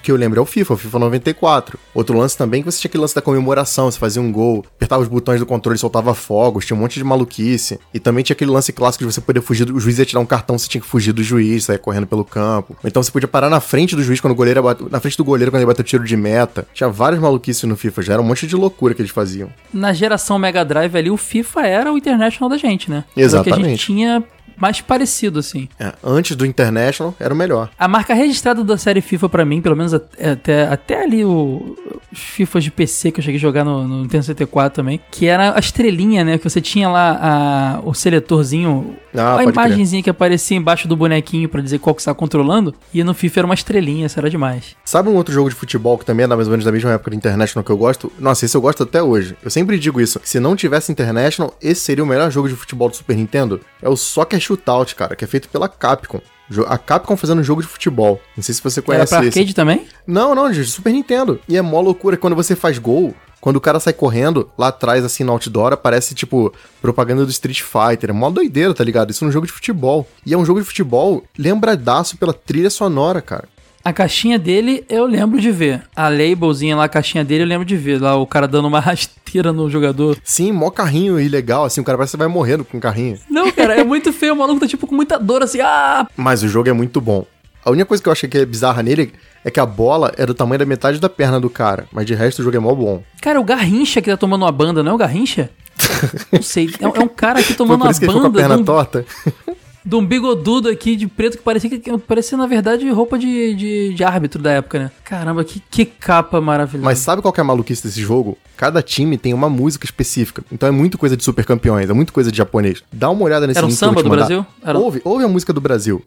Que 0.03 0.13
eu 0.13 0.17
lembro 0.17 0.39
é 0.39 0.43
o 0.43 0.47
FIFA, 0.47 0.75
o 0.75 0.77
FIFA 0.77 0.99
94. 0.99 1.79
Outro 1.95 2.17
lance 2.17 2.37
também 2.37 2.63
que 2.63 2.71
você 2.71 2.79
tinha 2.79 2.89
aquele 2.89 3.01
lance 3.03 3.15
da 3.15 3.23
comemoração, 3.23 3.91
você 3.91 3.99
fazia 3.99 4.21
um 4.21 4.31
gol, 4.31 4.65
apertava 4.77 5.03
os 5.03 5.09
botões 5.09 5.41
do 5.41 5.47
controle, 5.47 5.79
soltava 5.79 6.15
fogos, 6.15 6.67
tinha 6.67 6.77
um 6.77 6.81
monte 6.81 6.95
de 6.99 7.05
maluquice. 7.05 7.79
E 7.93 7.99
também 7.99 8.23
tinha 8.23 8.35
aquele 8.35 8.51
lance 8.51 8.73
clássico 8.73 9.05
de 9.07 9.13
você 9.13 9.21
poder 9.21 9.41
fugir, 9.41 9.65
do, 9.65 9.75
o 9.75 9.81
juiz 9.81 9.99
ia 9.99 10.05
tirar 10.05 10.21
um 10.21 10.27
cartão, 10.27 10.59
você 10.59 10.69
tinha 10.69 10.81
que 10.81 10.87
fugir 10.87 11.13
do 11.13 11.23
juiz, 11.23 11.65
sair 11.65 11.79
correndo 11.79 12.07
pelo 12.07 12.25
campo. 12.25 12.77
Ou 12.83 12.89
então 12.89 13.03
você 13.03 13.11
podia 13.11 13.29
parar 13.29 13.49
na 13.51 13.61
frente 13.61 13.97
do 13.97 14.03
juiz 14.03 14.21
quando 14.21 14.33
o 14.33 14.37
goleiro 14.37 14.63
bate- 14.63 14.85
na 14.91 15.01
frente 15.01 15.17
do 15.17 15.25
goleiro 15.25 15.51
quando 15.51 15.61
ele 15.63 15.67
bateu 15.67 15.85
tiro 15.85 16.05
de 16.05 16.17
meta. 16.17 16.67
Tinha 16.75 16.89
várias 16.89 17.21
maluquices 17.21 17.63
no 17.65 17.77
FIFA, 17.77 18.03
já 18.03 18.13
era 18.15 18.23
um 18.23 18.25
monte 18.25 18.47
de 18.47 18.55
loucura 18.57 18.95
que 18.95 19.01
eles 19.03 19.11
faziam. 19.13 19.49
Na 19.73 19.93
geração 19.93 20.39
Mega 20.39 20.65
Drive 20.65 20.95
ali, 20.97 21.11
o 21.11 21.17
FIFA 21.17 21.67
era 21.67 21.93
o 21.93 21.99
International 21.99 22.49
da 22.51 22.57
gente, 22.57 22.91
né? 22.91 22.97
Era 22.99 23.05
o 23.09 23.15
que 23.15 23.21
a 23.21 23.25
Exatamente. 23.25 23.69
gente 23.71 23.87
tinha 23.87 24.23
mais 24.61 24.81
parecido, 24.81 25.39
assim. 25.39 25.69
É, 25.79 25.93
antes 26.03 26.37
do 26.37 26.45
International 26.47 27.15
era 27.19 27.33
o 27.33 27.37
melhor. 27.37 27.71
A 27.79 27.87
marca 27.89 28.15
registrada 28.15 28.63
da 28.65 28.77
série 28.77 29.01
FIFA 29.01 29.29
pra 29.29 29.45
mim, 29.45 29.61
pelo 29.61 29.77
menos 29.77 29.95
até, 29.95 30.31
até, 30.31 30.63
até 30.69 31.03
ali 31.03 31.25
o 31.25 31.77
os 32.11 32.19
FIFAs 32.21 32.65
de 32.65 32.71
PC 32.71 33.13
que 33.13 33.21
eu 33.21 33.25
cheguei 33.25 33.37
a 33.37 33.41
jogar 33.41 33.65
no, 33.65 33.87
no 33.87 34.01
Nintendo 34.03 34.25
64 34.25 34.75
também, 34.75 34.99
que 35.11 35.27
era 35.27 35.55
a 35.55 35.59
estrelinha, 35.59 36.25
né? 36.25 36.39
Que 36.39 36.45
você 36.49 36.59
tinha 36.59 36.89
lá 36.89 37.19
a- 37.21 37.81
o 37.85 37.93
seletorzinho, 38.29 38.97
Ah, 39.15 39.35
a 39.35 39.37
pode 39.39 39.53
crer. 39.53 39.67
imagenzinha 39.67 40.03
que 40.03 40.11
aparecia 40.11 40.57
embaixo 40.57 40.89
do 40.89 40.97
bonequinho 40.97 41.49
pra 41.49 41.61
dizer 41.61 41.79
qual 41.79 41.95
que 41.95 42.03
você 42.03 42.11
tá 42.11 42.15
controlando, 42.15 42.75
e 42.93 43.03
no 43.05 43.15
FIFA 43.15 43.41
era 43.41 43.47
uma 43.47 43.55
estrelinha, 43.55 44.07
isso 44.07 44.19
era 44.19 44.29
demais. 44.31 44.75
Sabe 44.85 45.09
um 45.09 45.15
outro 45.17 45.33
jogo 45.35 45.49
de 45.51 45.55
futebol 45.55 45.99
que 45.99 46.05
também 46.05 46.25
é 46.25 46.27
mais 46.27 46.47
ou 46.47 46.51
menos 46.51 46.65
da 46.65 46.73
mesma 46.73 46.93
época 46.93 47.11
do 47.11 47.17
International 47.17 47.65
que 47.65 47.71
eu 47.71 47.77
gosto? 47.77 48.11
Nossa, 48.19 48.45
esse 48.45 48.57
eu 48.57 48.61
gosto 48.61 48.83
até 48.83 49.03
hoje. 49.03 49.37
Eu 49.43 49.51
sempre 49.51 49.79
digo 49.79 50.01
isso. 50.01 50.21
Se 50.25 50.41
não 50.41 50.57
tivesse 50.57 50.91
International, 50.93 51.55
esse 51.61 51.81
seria 51.83 52.03
o 52.05 52.07
melhor 52.07 52.31
jogo 52.31 52.49
de 52.49 52.55
futebol 52.55 52.89
do 52.89 52.97
Super 52.97 53.17
Nintendo. 53.17 53.61
É 53.83 53.89
o 53.89 53.97
Soccer 53.97 54.41
Shootout, 54.49 54.95
cara, 54.95 55.15
que 55.15 55.25
é 55.25 55.29
feito 55.29 55.49
pela 55.49 55.69
Capcom. 55.69 56.21
A 56.67 56.79
Capcom 56.79 57.17
fazendo 57.17 57.41
um 57.41 57.45
jogo 57.45 57.61
de 57.61 57.69
futebol. 57.69 58.21
Não 58.37 58.43
sei 58.43 58.55
se 58.55 58.63
você 58.63 58.81
Era 58.81 58.87
conhece 58.87 59.11
pra 59.15 59.19
esse. 59.27 59.39
arcade 59.39 59.55
também? 59.55 59.87
Não, 60.07 60.35
não, 60.35 60.51
de 60.51 60.65
Super 60.65 60.93
Nintendo. 60.93 61.39
E 61.49 61.57
é 61.57 61.63
mó 61.63 61.81
loucura 61.81 62.17
quando 62.17 62.35
você 62.35 62.57
faz 62.57 62.79
gol. 62.79 63.15
Quando 63.41 63.57
o 63.57 63.61
cara 63.61 63.79
sai 63.79 63.93
correndo, 63.93 64.51
lá 64.59 64.69
atrás, 64.69 65.05
assim, 65.05 65.23
no 65.23 65.31
outdoor, 65.33 65.73
aparece, 65.73 66.13
tipo, 66.15 66.53
propaganda 66.83 67.25
do 67.25 67.31
Street 67.31 67.63
Fighter. 67.63 68.11
É 68.11 68.13
mó 68.13 68.31
doideira, 68.31 68.75
tá 68.75 68.83
ligado? 68.83 69.11
Isso 69.11 69.25
num 69.25 69.31
jogo 69.31 69.47
de 69.47 69.53
futebol. 69.53 70.09
E 70.27 70.35
é 70.35 70.37
um 70.39 70.45
jogo 70.45 70.59
de 70.61 70.67
futebol 70.67 71.23
lembradaço 71.39 72.17
pela 72.17 72.33
trilha 72.33 72.71
sonora, 72.71 73.21
cara. 73.23 73.49
A 73.89 73.93
caixinha 73.95 74.39
dele 74.39 74.85
eu 74.87 75.07
lembro 75.07 75.41
de 75.41 75.51
ver. 75.51 75.83
A 75.97 76.11
labelzinha 76.11 76.77
lá, 76.77 76.85
a 76.85 76.89
caixinha 76.91 77.25
dele 77.25 77.45
eu 77.45 77.47
lembro 77.47 77.65
de 77.65 77.75
ver. 77.75 77.99
Lá 77.99 78.17
o 78.17 78.27
cara 78.27 78.47
dando 78.47 78.69
uma 78.69 78.81
rasteira 78.85 79.51
no 79.51 79.71
jogador. 79.71 80.19
Sim, 80.23 80.53
mó 80.53 80.71
carrinho 80.71 81.19
ilegal, 81.19 81.65
assim, 81.65 81.81
o 81.81 81.85
cara 81.85 81.97
parece 81.97 82.11
que 82.11 82.19
vai 82.19 82.29
morrendo 82.29 82.67
com 82.67 82.77
o 82.77 82.81
carrinho. 82.83 83.19
Não, 83.31 83.51
cara, 83.51 83.81
é 83.81 83.83
muito 83.83 84.13
feio. 84.13 84.35
O 84.35 84.37
maluco 84.37 84.61
tá 84.61 84.69
tipo 84.69 84.87
com 84.87 84.95
muita 84.95 85.19
dor 85.19 85.43
assim. 85.43 85.63
Ah! 85.63 86.07
Mas 86.15 86.43
o 86.43 86.49
jogo 86.49 86.69
é 86.69 86.73
muito 86.75 87.01
bom. 87.01 87.25
A 87.65 87.71
única 87.71 87.87
coisa 87.87 88.03
que 88.03 88.11
eu 88.11 88.13
achei 88.13 88.29
que 88.29 88.37
é 88.37 88.45
bizarra 88.45 88.83
nele 88.83 89.11
é 89.43 89.51
que 89.51 89.59
a 89.59 89.65
bola 89.65 90.13
é 90.19 90.27
do 90.27 90.35
tamanho 90.35 90.59
da 90.59 90.67
metade 90.67 91.01
da 91.01 91.09
perna 91.09 91.41
do 91.41 91.49
cara. 91.49 91.87
Mas 91.91 92.05
de 92.05 92.15
resto 92.15 92.41
o 92.41 92.43
jogo 92.43 92.59
é 92.59 92.61
mó 92.61 92.75
bom. 92.75 93.03
Cara, 93.23 93.41
o 93.41 93.45
Garrincha 93.45 94.03
que 94.03 94.11
tá 94.11 94.19
tomando 94.19 94.43
uma 94.43 94.53
banda, 94.53 94.83
não 94.83 94.93
é 94.93 94.95
o 94.95 94.99
Garrincha? 94.99 95.49
Não 96.31 96.43
sei. 96.43 96.69
É, 96.79 96.85
é 96.85 97.01
um 97.01 97.09
cara 97.09 97.39
aqui 97.39 97.55
Foi 97.55 97.57
tomando 97.57 97.79
por 97.79 97.85
uma 97.87 97.91
isso 97.91 98.01
que 98.01 98.05
ele 98.05 98.13
ficou 98.13 98.21
com 98.21 98.27
a 98.27 98.31
banda 98.31 98.49
perna 98.49 98.61
um, 98.61 98.65
torta. 98.65 99.07
de 99.85 99.95
um 99.97 100.05
bigodudo 100.05 100.69
aqui 100.69 100.97
de 100.97 101.07
preto 101.07 101.39
que 101.39 101.43
parecia 101.43 101.71
que 101.71 101.99
parecia, 101.99 102.37
na 102.37 102.47
verdade, 102.47 102.89
roupa 102.91 103.19
de, 103.19 103.55
de, 103.55 103.95
de 103.95 104.05
árbitro 104.05 104.43
da 104.43 104.51
época, 104.53 104.79
né? 104.79 104.91
Caramba, 105.05 105.45
que, 105.45 105.61
que 105.71 105.85
capa 105.85 106.41
maravilhosa. 106.41 106.85
Mas 106.85 106.99
sabe 106.99 107.23
qual 107.23 107.33
que 107.33 107.41
é 107.41 107.43
a 107.43 107.45
maluquice 107.45 107.83
desse 107.83 108.01
jogo? 108.01 108.37
Cada 108.57 108.83
time 108.83 109.17
tem 109.17 109.33
uma 109.33 109.49
música 109.49 109.85
específica. 109.85 110.43
Então 110.53 110.69
é 110.69 110.73
muito 110.73 110.99
coisa 110.99 111.17
de 111.17 111.25
super 111.25 111.45
campeões, 111.45 111.89
é 111.89 111.93
muito 111.93 112.13
coisa 112.13 112.31
de 112.31 112.37
japonês. 112.39 112.83
Dá 112.93 113.09
uma 113.11 113.23
olhada 113.25 113.47
nesse 113.47 113.59
Era 113.59 113.67
um 113.67 113.71
vou 113.71 113.77
samba 113.79 114.03
do. 114.03 114.09
Brasil? 114.11 114.45
Era- 114.65 114.79
Ouve, 114.79 115.01
ouve 115.05 115.25
a 115.25 115.29
música 115.29 115.53
do 115.53 115.61
Brasil. 115.61 116.03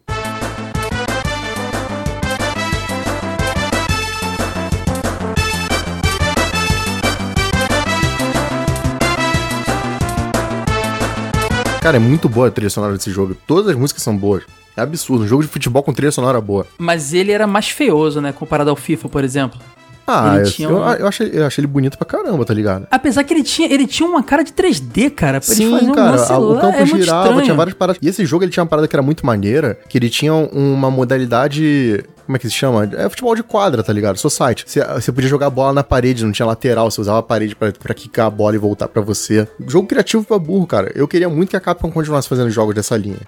Cara, 11.82 11.96
é 11.96 12.00
muito 12.00 12.28
boa 12.28 12.46
a 12.46 12.50
trilha 12.50 12.70
sonora 12.70 12.92
desse 12.92 13.10
jogo. 13.10 13.36
Todas 13.46 13.68
as 13.68 13.76
músicas 13.76 14.02
são 14.04 14.16
boas. 14.16 14.44
É 14.76 14.80
absurdo. 14.82 15.24
Um 15.24 15.28
jogo 15.28 15.42
de 15.42 15.48
futebol 15.48 15.82
com 15.82 15.92
trilha 15.92 16.12
sonora 16.12 16.40
boa. 16.40 16.64
Mas 16.78 17.12
ele 17.12 17.32
era 17.32 17.46
mais 17.46 17.68
feioso, 17.68 18.20
né? 18.20 18.32
Comparado 18.32 18.70
ao 18.70 18.76
FIFA, 18.76 19.08
por 19.08 19.24
exemplo. 19.24 19.58
Ah, 20.06 20.34
Ele 20.36 20.46
eu, 20.46 20.50
tinha 20.52 20.68
eu, 20.68 20.76
um- 20.78 20.92
eu 20.94 21.06
achei, 21.06 21.30
eu 21.32 21.46
achei 21.46 21.60
ele 21.62 21.66
bonito 21.68 21.96
pra 21.96 22.04
caramba, 22.06 22.44
tá 22.44 22.52
ligado? 22.52 22.86
Apesar 22.90 23.22
que 23.24 23.32
ele 23.34 23.42
tinha, 23.44 23.72
ele 23.72 23.86
tinha 23.86 24.08
uma 24.08 24.22
cara 24.22 24.42
de 24.42 24.52
3D, 24.52 25.10
cara. 25.10 25.40
Pra 25.40 25.48
ele 25.54 25.56
Sim, 25.64 25.74
um 25.74 25.92
cara, 25.92 26.20
a- 26.20 26.38
o 26.38 26.58
campo 26.60 26.76
é 26.78 26.86
girava, 26.86 27.42
tinha 27.42 27.54
várias 27.54 27.74
paradas. 27.76 28.00
E 28.02 28.08
esse 28.08 28.24
jogo 28.26 28.44
ele 28.44 28.50
tinha 28.50 28.62
uma 28.62 28.68
parada 28.68 28.88
que 28.88 28.94
era 28.96 29.02
muito 29.02 29.24
maneira, 29.24 29.78
que 29.88 29.96
ele 29.98 30.08
tinha 30.10 30.34
uma 30.34 30.90
modalidade. 30.90 32.04
Como 32.32 32.38
é 32.38 32.40
que 32.40 32.48
se 32.48 32.54
chama? 32.54 32.90
É 32.96 33.06
futebol 33.10 33.34
de 33.34 33.42
quadra, 33.42 33.82
tá 33.82 33.92
ligado? 33.92 34.16
Society. 34.16 34.64
Você, 34.66 34.82
você 34.82 35.12
podia 35.12 35.28
jogar 35.28 35.48
a 35.48 35.50
bola 35.50 35.70
na 35.74 35.84
parede, 35.84 36.24
não 36.24 36.32
tinha 36.32 36.46
lateral, 36.46 36.90
você 36.90 36.98
usava 36.98 37.18
a 37.18 37.22
parede 37.22 37.54
pra 37.54 37.92
quicar 37.92 38.26
a 38.26 38.30
bola 38.30 38.54
e 38.54 38.58
voltar 38.58 38.88
pra 38.88 39.02
você. 39.02 39.46
Jogo 39.68 39.86
criativo 39.86 40.24
pra 40.24 40.38
burro, 40.38 40.66
cara. 40.66 40.90
Eu 40.94 41.06
queria 41.06 41.28
muito 41.28 41.50
que 41.50 41.56
a 41.56 41.60
Capcom 41.60 41.92
continuasse 41.92 42.30
fazendo 42.30 42.48
jogos 42.48 42.74
dessa 42.74 42.96
linha. 42.96 43.20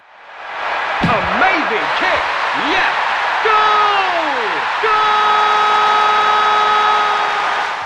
Amazing 1.02 1.84
kick. 1.98 2.22
Yes. 2.70 2.96
Go! 3.44 3.50
Go! 4.80 4.96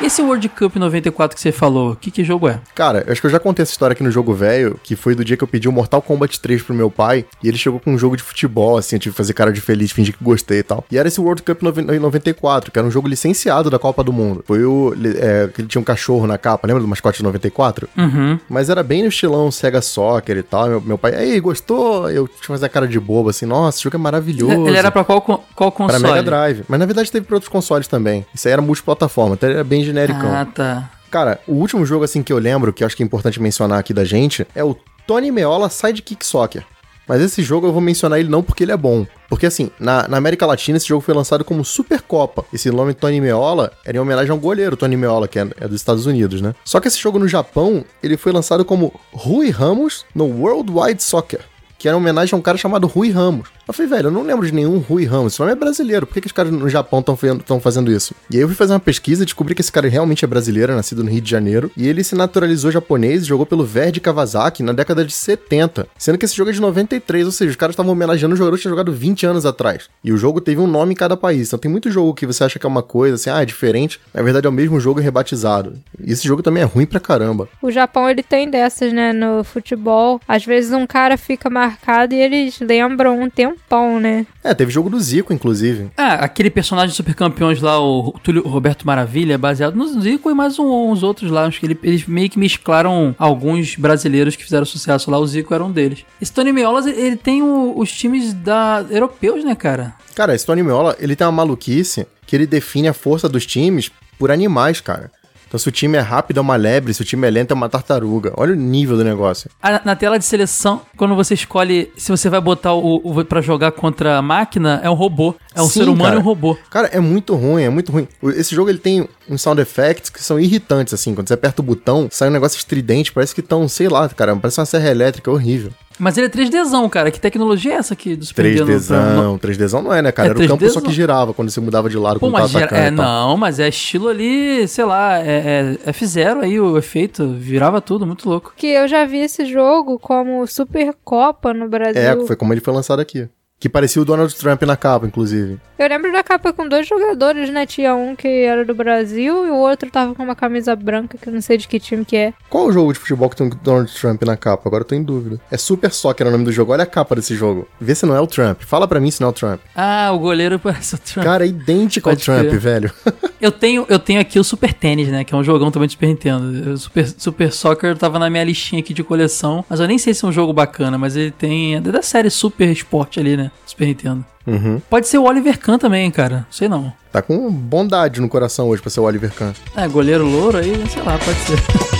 Esse 0.00 0.22
World 0.22 0.48
Cup 0.50 0.76
94 0.76 1.34
que 1.34 1.40
você 1.42 1.50
falou, 1.50 1.96
que, 1.96 2.11
que 2.11 2.22
jogo 2.22 2.48
é? 2.48 2.61
Cara, 2.74 3.02
eu 3.06 3.12
acho 3.12 3.20
que 3.20 3.26
eu 3.26 3.30
já 3.30 3.40
contei 3.40 3.64
essa 3.64 3.72
história 3.72 3.92
aqui 3.94 4.02
no 4.02 4.11
jogo 4.12 4.32
velho, 4.32 4.78
que 4.82 4.94
foi 4.94 5.14
do 5.14 5.24
dia 5.24 5.37
que 5.37 5.42
eu 5.42 5.48
pedi 5.48 5.68
o 5.68 5.72
Mortal 5.72 6.00
Kombat 6.00 6.38
3 6.40 6.62
pro 6.62 6.74
meu 6.74 6.88
pai, 6.90 7.24
e 7.42 7.48
ele 7.48 7.58
chegou 7.58 7.80
com 7.80 7.92
um 7.92 7.98
jogo 7.98 8.16
de 8.16 8.22
futebol, 8.22 8.76
assim, 8.78 8.94
eu 8.96 9.00
tive 9.00 9.12
que 9.12 9.16
fazer 9.16 9.32
cara 9.34 9.52
de 9.52 9.61
feliz, 9.61 9.90
fingir 9.90 10.16
que 10.16 10.22
gostei 10.22 10.61
e 10.61 10.62
tal. 10.62 10.84
E 10.90 10.96
era 10.96 11.08
esse 11.08 11.20
World 11.20 11.42
Cup 11.42 11.62
noven- 11.62 11.84
94, 11.84 12.70
que 12.70 12.78
era 12.78 12.87
um 12.87 12.90
jogo 12.92 13.08
licenciado 13.08 13.68
da 13.70 13.78
Copa 13.78 14.04
do 14.04 14.12
Mundo. 14.12 14.44
Foi 14.46 14.64
o. 14.64 14.94
É, 15.16 15.48
que 15.48 15.61
ele 15.62 15.68
tinha 15.68 15.80
um 15.80 15.84
cachorro 15.84 16.26
na 16.28 16.38
capa, 16.38 16.66
lembra 16.68 16.80
do 16.82 16.88
mascote 16.88 17.18
de 17.18 17.24
94? 17.24 17.88
Uhum. 17.96 18.38
Mas 18.48 18.70
era 18.70 18.82
bem 18.84 19.02
no 19.02 19.08
estilão 19.08 19.50
Sega 19.50 19.82
Soccer 19.82 20.37
e 20.37 20.42
tal. 20.44 20.68
Meu, 20.68 20.80
meu 20.80 20.98
pai, 20.98 21.14
aí, 21.16 21.40
gostou? 21.40 22.08
Eu 22.08 22.28
tinha 22.28 22.40
que 22.40 22.46
fazer 22.46 22.66
a 22.66 22.68
cara 22.68 22.87
de 22.87 23.00
bobo, 23.00 23.30
assim, 23.30 23.46
nossa, 23.46 23.76
esse 23.78 23.84
jogo 23.84 23.96
é 23.96 23.98
maravilhoso. 23.98 24.68
Ele 24.68 24.76
era 24.76 24.90
pra 24.92 25.02
qual, 25.02 25.20
qual 25.20 25.72
console? 25.72 26.00
Pra 26.00 26.11
Mega 26.11 26.22
Drive. 26.22 26.62
Mas 26.68 26.78
na 26.78 26.87
verdade 26.87 27.11
teve 27.11 27.26
pra 27.26 27.34
outros 27.37 27.50
consoles 27.50 27.88
também. 27.88 28.24
Isso 28.32 28.46
aí 28.46 28.52
era 28.52 28.62
multiplataforma, 28.62 29.34
então 29.34 29.48
ele 29.48 29.56
era 29.56 29.64
bem 29.64 29.82
genericão. 29.88 30.35
Ah, 30.35 30.44
tá. 30.44 30.90
Cara, 31.11 31.40
o 31.46 31.55
último 31.55 31.85
jogo 31.87 32.05
assim 32.05 32.22
que 32.22 32.33
eu 32.33 32.38
lembro, 32.38 32.72
que 32.72 32.83
eu 32.83 32.87
acho 32.87 32.96
que 32.96 33.03
é 33.03 33.07
importante 33.07 33.40
mencionar 33.40 33.79
aqui 33.79 33.94
da 33.94 34.05
gente, 34.05 34.46
é 34.55 34.62
o 34.62 34.77
Tony 35.07 35.31
Meola 35.31 35.70
Sidekick 35.70 36.24
Soccer. 36.24 36.64
Mas 37.09 37.22
esse 37.22 37.42
jogo 37.42 37.66
eu 37.66 37.72
vou 37.72 37.81
mencionar 37.81 38.20
ele 38.20 38.29
não 38.29 38.42
porque 38.42 38.62
ele 38.62 38.72
é 38.72 38.77
bom. 38.77 39.07
Porque 39.31 39.46
assim, 39.46 39.70
na, 39.81 40.07
na 40.07 40.18
América 40.18 40.44
Latina 40.44 40.77
esse 40.77 40.87
jogo 40.87 41.01
foi 41.01 41.14
lançado 41.14 41.42
como 41.42 41.64
Supercopa. 41.64 42.44
Esse 42.53 42.70
nome 42.70 42.92
Tony 42.92 43.18
Meola 43.18 43.72
era 43.85 43.96
em 43.96 44.01
homenagem 44.01 44.31
ao 44.31 44.37
goleiro 44.37 44.77
Tony 44.77 44.96
Meola, 44.96 45.27
que 45.27 45.38
é, 45.38 45.48
é 45.59 45.66
dos 45.66 45.81
Estados 45.81 46.05
Unidos, 46.05 46.42
né? 46.42 46.55
Só 46.62 46.79
que 46.79 46.88
esse 46.88 46.98
jogo 46.98 47.18
no 47.18 47.27
Japão, 47.27 47.83
ele 48.03 48.18
foi 48.18 48.31
lançado 48.31 48.62
como 48.62 48.92
Rui 49.11 49.48
Ramos 49.48 50.05
no 50.14 50.27
Worldwide 50.27 51.03
Soccer. 51.03 51.40
Que 51.79 51.88
era 51.88 51.96
em 51.96 52.01
homenagem 52.01 52.35
a 52.35 52.38
um 52.38 52.42
cara 52.42 52.59
chamado 52.59 52.87
Rui 52.87 53.11
Ramos. 53.11 53.48
Eu 53.68 53.74
falei, 53.74 53.90
velho, 53.90 54.07
eu 54.07 54.11
não 54.11 54.22
lembro 54.22 54.46
de 54.46 54.52
nenhum 54.54 54.78
Rui 54.78 55.04
Ramos. 55.04 55.35
Esse 55.35 55.40
nome 55.40 55.52
é 55.52 55.54
brasileiro. 55.54 56.07
Por 56.07 56.14
que, 56.14 56.22
que 56.22 56.26
os 56.26 56.33
caras 56.33 56.50
no 56.50 56.70
Japão 56.70 57.00
estão 57.00 57.61
fazendo 57.61 57.92
isso? 57.92 58.14
E 58.31 58.37
aí 58.37 58.42
eu 58.42 58.48
fui 58.48 58.57
fazer 58.57 58.72
uma 58.72 58.81
pesquisa 58.81 59.22
e 59.22 59.26
descobri 59.26 59.54
que 59.54 59.61
esse 59.61 59.70
cara 59.70 59.87
realmente 59.90 60.24
é 60.24 60.28
brasileiro, 60.28 60.72
é 60.72 60.74
nascido 60.74 61.04
no 61.04 61.11
Rio 61.11 61.20
de 61.20 61.31
Janeiro. 61.31 61.70
E 61.76 61.87
ele 61.87 62.02
se 62.02 62.14
naturalizou 62.14 62.70
japonês 62.70 63.22
e 63.22 63.26
jogou 63.26 63.44
pelo 63.44 63.66
Verde 63.66 64.00
Kawasaki 64.00 64.62
na 64.62 64.72
década 64.72 65.04
de 65.04 65.12
70. 65.12 65.87
Sendo 65.98 66.16
que 66.16 66.24
esse 66.24 66.35
jogo 66.35 66.48
é 66.48 66.54
de 66.54 66.62
93, 66.62 67.26
ou 67.26 67.31
seja, 67.31 67.50
os 67.50 67.57
caras 67.57 67.74
estavam 67.74 67.92
homenageando 67.92 68.35
um 68.35 68.38
jogador 68.38 68.57
que 68.57 68.62
tinha 68.62 68.70
jogado 68.70 68.90
20 68.90 69.26
anos 69.26 69.44
atrás. 69.44 69.90
E 70.02 70.14
o 70.14 70.16
jogo 70.16 70.40
teve 70.40 70.62
um 70.62 70.66
nome 70.66 70.94
em 70.94 70.96
cada 70.96 71.14
país. 71.14 71.48
Então 71.48 71.59
tem 71.59 71.70
muito 71.70 71.90
jogo 71.90 72.14
que 72.14 72.24
você 72.24 72.44
acha 72.44 72.59
que 72.59 72.64
é 72.64 72.68
uma 72.68 72.83
coisa, 72.83 73.16
assim, 73.16 73.28
ah, 73.28 73.42
é 73.42 73.44
diferente. 73.44 74.00
Na 74.14 74.22
verdade 74.22 74.46
é 74.46 74.48
o 74.48 74.52
mesmo 74.52 74.81
jogo 74.81 74.98
rebatizado. 74.98 75.74
E 76.02 76.11
esse 76.11 76.26
jogo 76.26 76.42
também 76.42 76.62
é 76.62 76.66
ruim 76.66 76.87
pra 76.87 77.00
caramba. 77.00 77.46
O 77.61 77.70
Japão, 77.70 78.09
ele 78.09 78.22
tem 78.22 78.48
dessas, 78.48 78.94
né, 78.94 79.12
no 79.12 79.44
futebol. 79.44 80.18
Às 80.26 80.46
vezes 80.46 80.72
um 80.72 80.87
cara 80.87 81.18
fica 81.18 81.50
marcado 81.50 82.14
e 82.14 82.18
eles 82.18 82.59
lembram 82.61 83.20
um 83.20 83.28
tempão, 83.59 84.01
né? 84.01 84.27
É, 84.42 84.55
teve 84.55 84.71
jogo 84.71 84.88
do 84.88 84.99
Zico, 85.01 85.33
inclusive. 85.33 85.90
Ah, 85.97 86.14
aquele 86.14 86.51
personagem 86.51 86.94
super 86.94 87.14
campeões 87.14 87.61
lá, 87.61 87.81
o 87.81 88.12
Túlio 88.23 88.47
Roberto 88.47 88.87
Maravilha, 88.87 89.35
é 89.35 89.38
baseado 89.38 89.75
no 89.75 90.01
Zico 90.01 90.31
e 90.31 90.35
mais 90.35 90.59
um- 90.59 90.90
uns 90.90 91.03
outros 91.03 91.31
lá. 91.31 91.44
Acho 91.47 91.61
que 91.61 91.66
ele- 91.66 91.79
eles 91.83 92.07
meio 92.07 92.31
que 92.31 92.38
mesclaram 92.38 93.14
alguns 93.18 93.77
brasileiros 93.77 94.37
que 94.37 94.44
fizeram 94.44 94.64
sucesso 94.64 95.11
lá. 95.11 95.18
O 95.18 95.27
Zico 95.27 95.55
era 95.55 95.64
um 95.64 95.71
deles. 95.73 96.05
Esse 96.21 96.33
Tony 96.33 96.53
Meolas, 96.53 96.87
ele- 96.87 97.01
ele 97.01 97.16
tem 97.16 97.42
o- 97.42 97.75
os 97.79 97.90
times 97.92 98.33
da 98.33 98.85
europeus, 98.90 99.44
né, 99.44 99.55
cara? 99.55 99.94
Cara, 100.14 100.35
esse 100.35 100.47
Tony 100.47 100.62
Meola, 100.62 100.97
ele 100.99 101.14
tem 101.14 101.27
uma 101.27 101.33
maluquice 101.33 102.07
que 102.27 102.35
ele 102.37 102.47
define 102.47 102.88
a 102.88 102.92
força 102.92 103.29
dos 103.29 103.47
times 103.47 103.90
por 104.18 104.31
animais, 104.31 104.81
cara. 104.81 105.11
Então, 105.48 105.58
se 105.58 105.66
o 105.68 105.72
time 105.72 105.96
é 105.96 106.00
rápido, 106.00 106.38
é 106.38 106.40
uma 106.40 106.56
lebre, 106.56 106.92
se 106.92 107.00
o 107.00 107.04
time 107.04 107.26
é 107.26 107.30
lento, 107.30 107.52
é 107.52 107.54
uma 107.54 107.68
tartaruga. 107.68 108.32
Olha 108.37 108.52
o 108.52 108.56
nível 108.56 108.96
do 108.96 109.02
negócio. 109.04 109.50
Ah, 109.62 109.80
Na 109.84 109.96
tela 109.96 110.18
de 110.18 110.24
seleção, 110.24 110.82
quando 110.96 111.16
você 111.16 111.32
escolhe 111.34 111.90
se 111.96 112.11
você 112.11 112.28
vai 112.28 112.40
botar 112.40 112.74
o, 112.74 112.96
o 112.96 113.24
para 113.24 113.40
jogar 113.40 113.72
contra 113.72 114.18
a 114.18 114.22
máquina, 114.22 114.80
é 114.82 114.90
um 114.90 114.94
robô. 114.94 115.34
É 115.54 115.62
um 115.62 115.64
Sim, 115.66 115.80
ser 115.80 115.88
humano 115.88 116.02
cara. 116.04 116.16
e 116.16 116.18
um 116.18 116.22
robô. 116.22 116.56
Cara, 116.70 116.88
é 116.92 117.00
muito 117.00 117.34
ruim, 117.34 117.62
é 117.62 117.70
muito 117.70 117.90
ruim. 117.90 118.06
Esse 118.37 118.54
jogo 118.54 118.68
ele 118.70 118.78
tem 118.78 119.08
uns 119.28 119.40
sound 119.42 119.61
effects 119.61 120.11
que 120.11 120.22
são 120.22 120.38
irritantes, 120.38 120.92
assim. 120.94 121.14
Quando 121.14 121.28
você 121.28 121.34
aperta 121.34 121.62
o 121.62 121.64
botão, 121.64 122.08
sai 122.11 122.28
um 122.28 122.32
negócio 122.32 122.56
estridente, 122.58 123.11
parece 123.12 123.34
que 123.34 123.40
estão, 123.40 123.66
sei 123.68 123.88
lá, 123.88 124.08
cara, 124.08 124.37
parece 124.37 124.61
uma 124.61 124.66
serra 124.66 124.88
elétrica, 124.90 125.30
é 125.30 125.34
horrível. 125.34 125.72
Mas 125.98 126.16
ele 126.16 126.26
é 126.26 126.30
3Dzão, 126.30 126.88
cara. 126.88 127.11
Que 127.11 127.20
tecnologia 127.20 127.72
é 127.74 127.76
essa 127.76 127.94
aqui 127.94 128.14
do 128.14 128.24
Super 128.24 128.44
Nintendo? 128.44 128.70
3Dzão, 128.72 129.38
3Dzão 129.38 129.82
não 129.82 129.92
é, 129.92 130.00
né, 130.00 130.12
cara? 130.12 130.28
É 130.28 130.30
Era 130.30 130.38
o 130.38 130.48
campo 130.48 130.64
3Dzão. 130.64 130.70
só 130.74 130.80
que 130.80 130.92
girava 130.92 131.34
quando 131.34 131.50
você 131.50 131.61
mudava 131.61 131.90
de 131.90 131.96
lado 131.98 132.20
Pô, 132.20 132.26
quando 132.26 132.34
tava 132.34 132.44
mas 132.44 132.52
gera- 132.52 132.64
atacando 132.66 133.02
é, 133.02 133.04
não, 133.04 133.37
mas 133.37 133.58
é 133.61 133.68
estilo 133.68 134.08
ali, 134.08 134.66
sei 134.68 134.84
lá, 134.84 135.18
é, 135.18 135.76
é, 135.87 135.90
F0 135.92 136.42
aí 136.42 136.61
o 136.61 136.78
efeito, 136.78 137.28
virava 137.34 137.80
tudo, 137.80 138.06
muito 138.06 138.28
louco. 138.28 138.52
Que 138.56 138.68
eu 138.68 138.87
já 138.87 139.04
vi 139.04 139.18
esse 139.18 139.44
jogo 139.44 139.98
como 139.98 140.46
Super 140.46 140.94
Copa 141.04 141.52
no 141.52 141.68
Brasil. 141.68 142.00
É, 142.00 142.16
foi 142.26 142.37
como 142.37 142.52
ele 142.52 142.61
foi 142.61 142.72
lançado 142.74 143.00
aqui. 143.00 143.28
Que 143.61 143.68
parecia 143.68 144.00
o 144.00 144.04
Donald 144.04 144.32
Trump 144.37 144.62
na 144.62 144.76
capa, 144.76 145.04
inclusive. 145.06 145.58
Eu 145.78 145.88
lembro 145.88 146.10
da 146.10 146.24
capa 146.24 146.52
com 146.52 146.68
dois 146.68 146.88
jogadores, 146.88 147.50
né? 147.50 147.64
Tinha 147.64 147.94
um 147.94 148.16
que 148.16 148.26
era 148.26 148.64
do 148.64 148.74
Brasil 148.74 149.46
e 149.46 149.50
o 149.50 149.56
outro 149.56 149.88
tava 149.90 150.14
com 150.14 150.22
uma 150.24 150.34
camisa 150.34 150.74
branca, 150.74 151.16
que 151.16 151.28
eu 151.28 151.32
não 151.32 151.40
sei 151.40 151.56
de 151.56 151.68
que 151.68 151.78
time 151.78 152.04
que 152.04 152.16
é. 152.16 152.32
Qual 152.50 152.66
o 152.66 152.72
jogo 152.72 152.92
de 152.92 152.98
futebol 152.98 153.30
que 153.30 153.36
tem 153.36 153.46
o 153.46 153.50
Donald 153.54 153.92
Trump 153.94 154.22
na 154.24 154.36
capa? 154.36 154.68
Agora 154.68 154.82
eu 154.82 154.86
tô 154.88 154.94
em 154.94 155.02
dúvida. 155.02 155.40
É 155.50 155.56
Super 155.56 155.92
Soccer 155.92 156.26
é 156.26 156.30
o 156.30 156.32
nome 156.32 156.44
do 156.44 156.50
jogo. 156.52 156.72
Olha 156.72 156.82
a 156.82 156.86
capa 156.86 157.14
desse 157.14 157.36
jogo. 157.36 157.68
Vê 157.80 157.94
se 157.94 158.04
não 158.06 158.16
é 158.16 158.20
o 158.20 158.26
Trump. 158.26 158.62
Fala 158.62 158.88
pra 158.88 158.98
mim 158.98 159.10
se 159.10 159.20
não 159.20 159.28
é 159.28 159.30
o 159.30 159.34
Trump. 159.34 159.60
Ah, 159.76 160.10
o 160.12 160.18
goleiro 160.18 160.58
parece 160.58 160.96
o 160.96 160.98
Trump. 160.98 161.24
Cara, 161.24 161.44
é 161.44 161.48
idêntico 161.48 162.08
ao 162.08 162.14
Pode 162.16 162.24
Trump, 162.24 162.40
crer. 162.48 162.58
velho. 162.58 162.92
Eu 163.40 163.52
tenho, 163.52 163.86
eu 163.88 164.00
tenho 164.00 164.20
aqui 164.20 164.36
o 164.36 164.42
Super 164.42 164.74
Tênis, 164.74 165.06
né? 165.06 165.22
Que 165.22 165.32
é 165.32 165.38
um 165.38 165.44
jogão 165.44 165.70
também 165.70 165.86
de 165.86 165.92
Super 165.92 166.08
Nintendo. 166.08 166.72
O 166.72 166.76
Super, 166.76 167.06
Super 167.06 167.52
Soccer 167.52 167.96
tava 167.96 168.18
na 168.18 168.28
minha 168.28 168.42
listinha 168.42 168.80
aqui 168.80 168.92
de 168.92 169.04
coleção. 169.04 169.64
Mas 169.70 169.78
eu 169.78 169.86
nem 169.86 169.96
sei 169.96 170.12
se 170.12 170.24
é 170.24 170.28
um 170.28 170.32
jogo 170.32 170.52
bacana, 170.52 170.98
mas 170.98 171.14
ele 171.14 171.30
tem. 171.30 171.76
É 171.76 171.80
da 171.80 172.02
série 172.02 172.30
Super 172.30 172.68
Sport 172.72 173.18
ali, 173.18 173.36
né? 173.36 173.52
Super 173.64 173.86
Nintendo. 173.86 174.26
Uhum. 174.48 174.80
Pode 174.88 175.06
ser 175.06 175.18
o 175.18 175.24
Oliver 175.24 175.58
Kahn 175.58 175.78
também, 175.78 176.11
cara. 176.11 176.46
Sei 176.50 176.68
não. 176.68 176.92
Tá 177.12 177.20
com 177.22 177.50
bondade 177.50 178.20
no 178.20 178.28
coração 178.28 178.68
hoje 178.68 178.80
pra 178.82 178.90
ser 178.90 179.00
o 179.00 179.04
Oliver 179.04 179.32
Kahn. 179.32 179.52
É, 179.76 179.87
goleiro 179.87 180.26
louro 180.26 180.58
aí, 180.58 180.84
sei 180.88 181.02
lá, 181.02 181.18
pode 181.18 181.38
ser. 181.40 181.58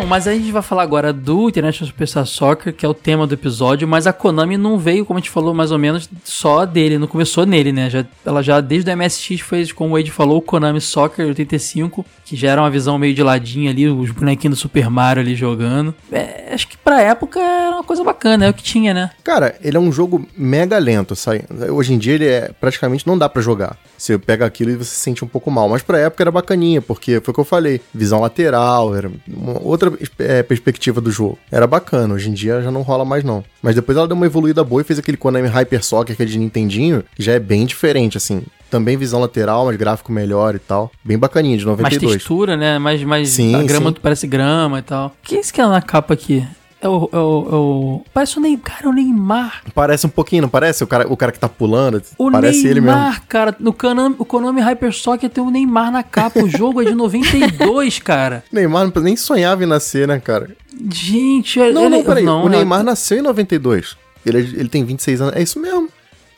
Bom, 0.00 0.06
mas 0.06 0.26
a 0.26 0.32
gente 0.32 0.50
vai 0.50 0.62
falar 0.62 0.82
agora 0.82 1.12
do 1.12 1.50
International 1.50 1.86
Superstar 1.86 2.24
Soccer, 2.24 2.72
que 2.72 2.86
é 2.86 2.88
o 2.88 2.94
tema 2.94 3.26
do 3.26 3.34
episódio, 3.34 3.86
mas 3.86 4.06
a 4.06 4.14
Konami 4.14 4.56
não 4.56 4.78
veio, 4.78 5.04
como 5.04 5.18
a 5.18 5.20
gente 5.20 5.28
falou, 5.28 5.52
mais 5.52 5.70
ou 5.70 5.78
menos 5.78 6.08
só 6.24 6.64
dele, 6.64 6.96
não 6.96 7.06
começou 7.06 7.44
nele, 7.44 7.70
né? 7.70 7.90
Já, 7.90 8.06
ela 8.24 8.42
já, 8.42 8.62
desde 8.62 8.90
o 8.90 8.96
MSX, 8.96 9.42
fez, 9.42 9.72
como 9.72 9.90
o 9.90 9.98
Wade 9.98 10.10
falou, 10.10 10.38
o 10.38 10.42
Konami 10.42 10.80
Soccer 10.80 11.26
85, 11.26 12.06
que 12.24 12.34
já 12.34 12.52
era 12.52 12.62
uma 12.62 12.70
visão 12.70 12.98
meio 12.98 13.12
de 13.12 13.22
ladinho 13.22 13.68
ali, 13.68 13.88
os 13.88 14.10
bonequinhos 14.10 14.56
do 14.56 14.60
Super 14.62 14.88
Mario 14.88 15.20
ali 15.20 15.34
jogando. 15.34 15.94
É, 16.10 16.54
acho 16.54 16.66
que 16.66 16.78
pra 16.78 17.02
época 17.02 17.38
era 17.38 17.76
uma 17.76 17.84
coisa 17.84 18.02
bacana, 18.02 18.46
é 18.46 18.48
o 18.48 18.54
que 18.54 18.62
tinha, 18.62 18.94
né? 18.94 19.10
Cara, 19.22 19.54
ele 19.60 19.76
é 19.76 19.80
um 19.80 19.92
jogo 19.92 20.26
mega 20.34 20.78
lento, 20.78 21.14
sai. 21.14 21.42
Hoje 21.70 21.92
em 21.92 21.98
dia 21.98 22.14
ele 22.14 22.26
é 22.26 22.50
praticamente 22.58 23.06
não 23.06 23.18
dá 23.18 23.28
pra 23.28 23.42
jogar. 23.42 23.76
Você 23.98 24.16
pega 24.16 24.46
aquilo 24.46 24.70
e 24.70 24.76
você 24.76 24.94
se 24.94 25.00
sente 25.00 25.22
um 25.22 25.28
pouco 25.28 25.50
mal, 25.50 25.68
mas 25.68 25.82
pra 25.82 25.98
época 25.98 26.22
era 26.22 26.30
bacaninha, 26.30 26.80
porque 26.80 27.20
foi 27.20 27.32
o 27.32 27.34
que 27.34 27.40
eu 27.40 27.44
falei, 27.44 27.82
visão 27.92 28.20
lateral, 28.20 28.96
era 28.96 29.10
uma 29.28 29.60
outra 29.90 30.08
é, 30.18 30.42
perspectiva 30.42 31.00
do 31.00 31.10
jogo. 31.10 31.38
Era 31.50 31.66
bacana, 31.66 32.14
hoje 32.14 32.30
em 32.30 32.32
dia 32.32 32.60
já 32.62 32.70
não 32.70 32.82
rola 32.82 33.04
mais 33.04 33.24
não. 33.24 33.44
Mas 33.62 33.74
depois 33.74 33.96
ela 33.96 34.06
deu 34.08 34.16
uma 34.16 34.26
evoluída 34.26 34.62
boa 34.64 34.80
e 34.80 34.84
fez 34.84 34.98
aquele 34.98 35.16
Konami 35.16 35.48
Hyper 35.48 35.84
Soccer 35.84 36.16
que 36.16 36.22
é 36.22 36.26
de 36.26 36.38
Nintendinho, 36.38 37.04
que 37.14 37.22
já 37.22 37.32
é 37.32 37.38
bem 37.38 37.66
diferente 37.66 38.16
assim. 38.16 38.42
Também 38.70 38.96
visão 38.96 39.20
lateral, 39.20 39.66
mas 39.66 39.76
gráfico 39.76 40.12
melhor 40.12 40.54
e 40.54 40.60
tal. 40.60 40.92
Bem 41.04 41.18
bacaninha, 41.18 41.58
de 41.58 41.66
Mais 41.66 41.78
92. 41.78 42.12
textura, 42.14 42.56
né? 42.56 42.78
Mais, 42.78 43.02
mais 43.02 43.30
Sim, 43.30 43.56
a 43.56 43.62
grama 43.64 43.90
sim. 43.90 43.96
parece 44.00 44.26
grama 44.28 44.78
e 44.78 44.82
tal. 44.82 45.08
O 45.08 45.12
que 45.22 45.36
é 45.36 45.40
isso 45.40 45.52
que 45.52 45.60
é 45.60 45.66
na 45.66 45.82
capa 45.82 46.14
aqui? 46.14 46.46
É 46.82 46.88
o, 46.88 47.10
é 47.12 47.16
o, 47.18 47.46
é 47.50 47.54
o- 47.56 48.02
Parece 48.14 48.38
o 48.38 48.40
Neymar, 48.40 48.62
cara, 48.62 48.88
o 48.88 48.92
Neymar. 48.92 49.62
Parece 49.74 50.06
um 50.06 50.10
pouquinho, 50.10 50.42
não 50.42 50.48
parece? 50.48 50.82
O 50.82 50.86
cara, 50.86 51.06
o 51.12 51.16
cara 51.16 51.30
que 51.30 51.38
tá 51.38 51.48
pulando, 51.48 52.02
O 52.16 52.30
parece 52.30 52.66
ele 52.66 52.80
Neymar, 52.80 53.08
mesmo. 53.10 53.22
cara. 53.28 53.54
No 53.60 53.72
Konami, 53.72 54.16
o 54.18 54.24
Konami 54.24 54.60
Hyper 54.62 54.92
Soccer 54.92 55.28
tem 55.28 55.44
o 55.44 55.50
Neymar 55.50 55.92
na 55.92 56.02
capa. 56.02 56.40
O 56.42 56.48
jogo 56.48 56.80
é 56.80 56.86
de 56.86 56.94
92, 56.94 57.98
cara. 58.00 58.42
Neymar 58.50 58.90
nem 59.00 59.14
sonhava 59.16 59.62
em 59.62 59.66
nascer, 59.66 60.08
né, 60.08 60.18
cara? 60.18 60.56
Gente, 60.90 61.58
Não, 61.58 61.66
ele, 61.66 61.96
não, 61.98 62.04
peraí. 62.04 62.24
não, 62.24 62.44
o 62.44 62.48
Neymar 62.48 62.82
nasceu 62.82 63.18
em 63.18 63.22
92. 63.22 63.96
Ele, 64.24 64.38
é- 64.38 64.40
ele 64.40 64.68
tem 64.68 64.82
26 64.84 65.20
anos. 65.20 65.36
É 65.36 65.42
isso 65.42 65.60
mesmo. 65.60 65.88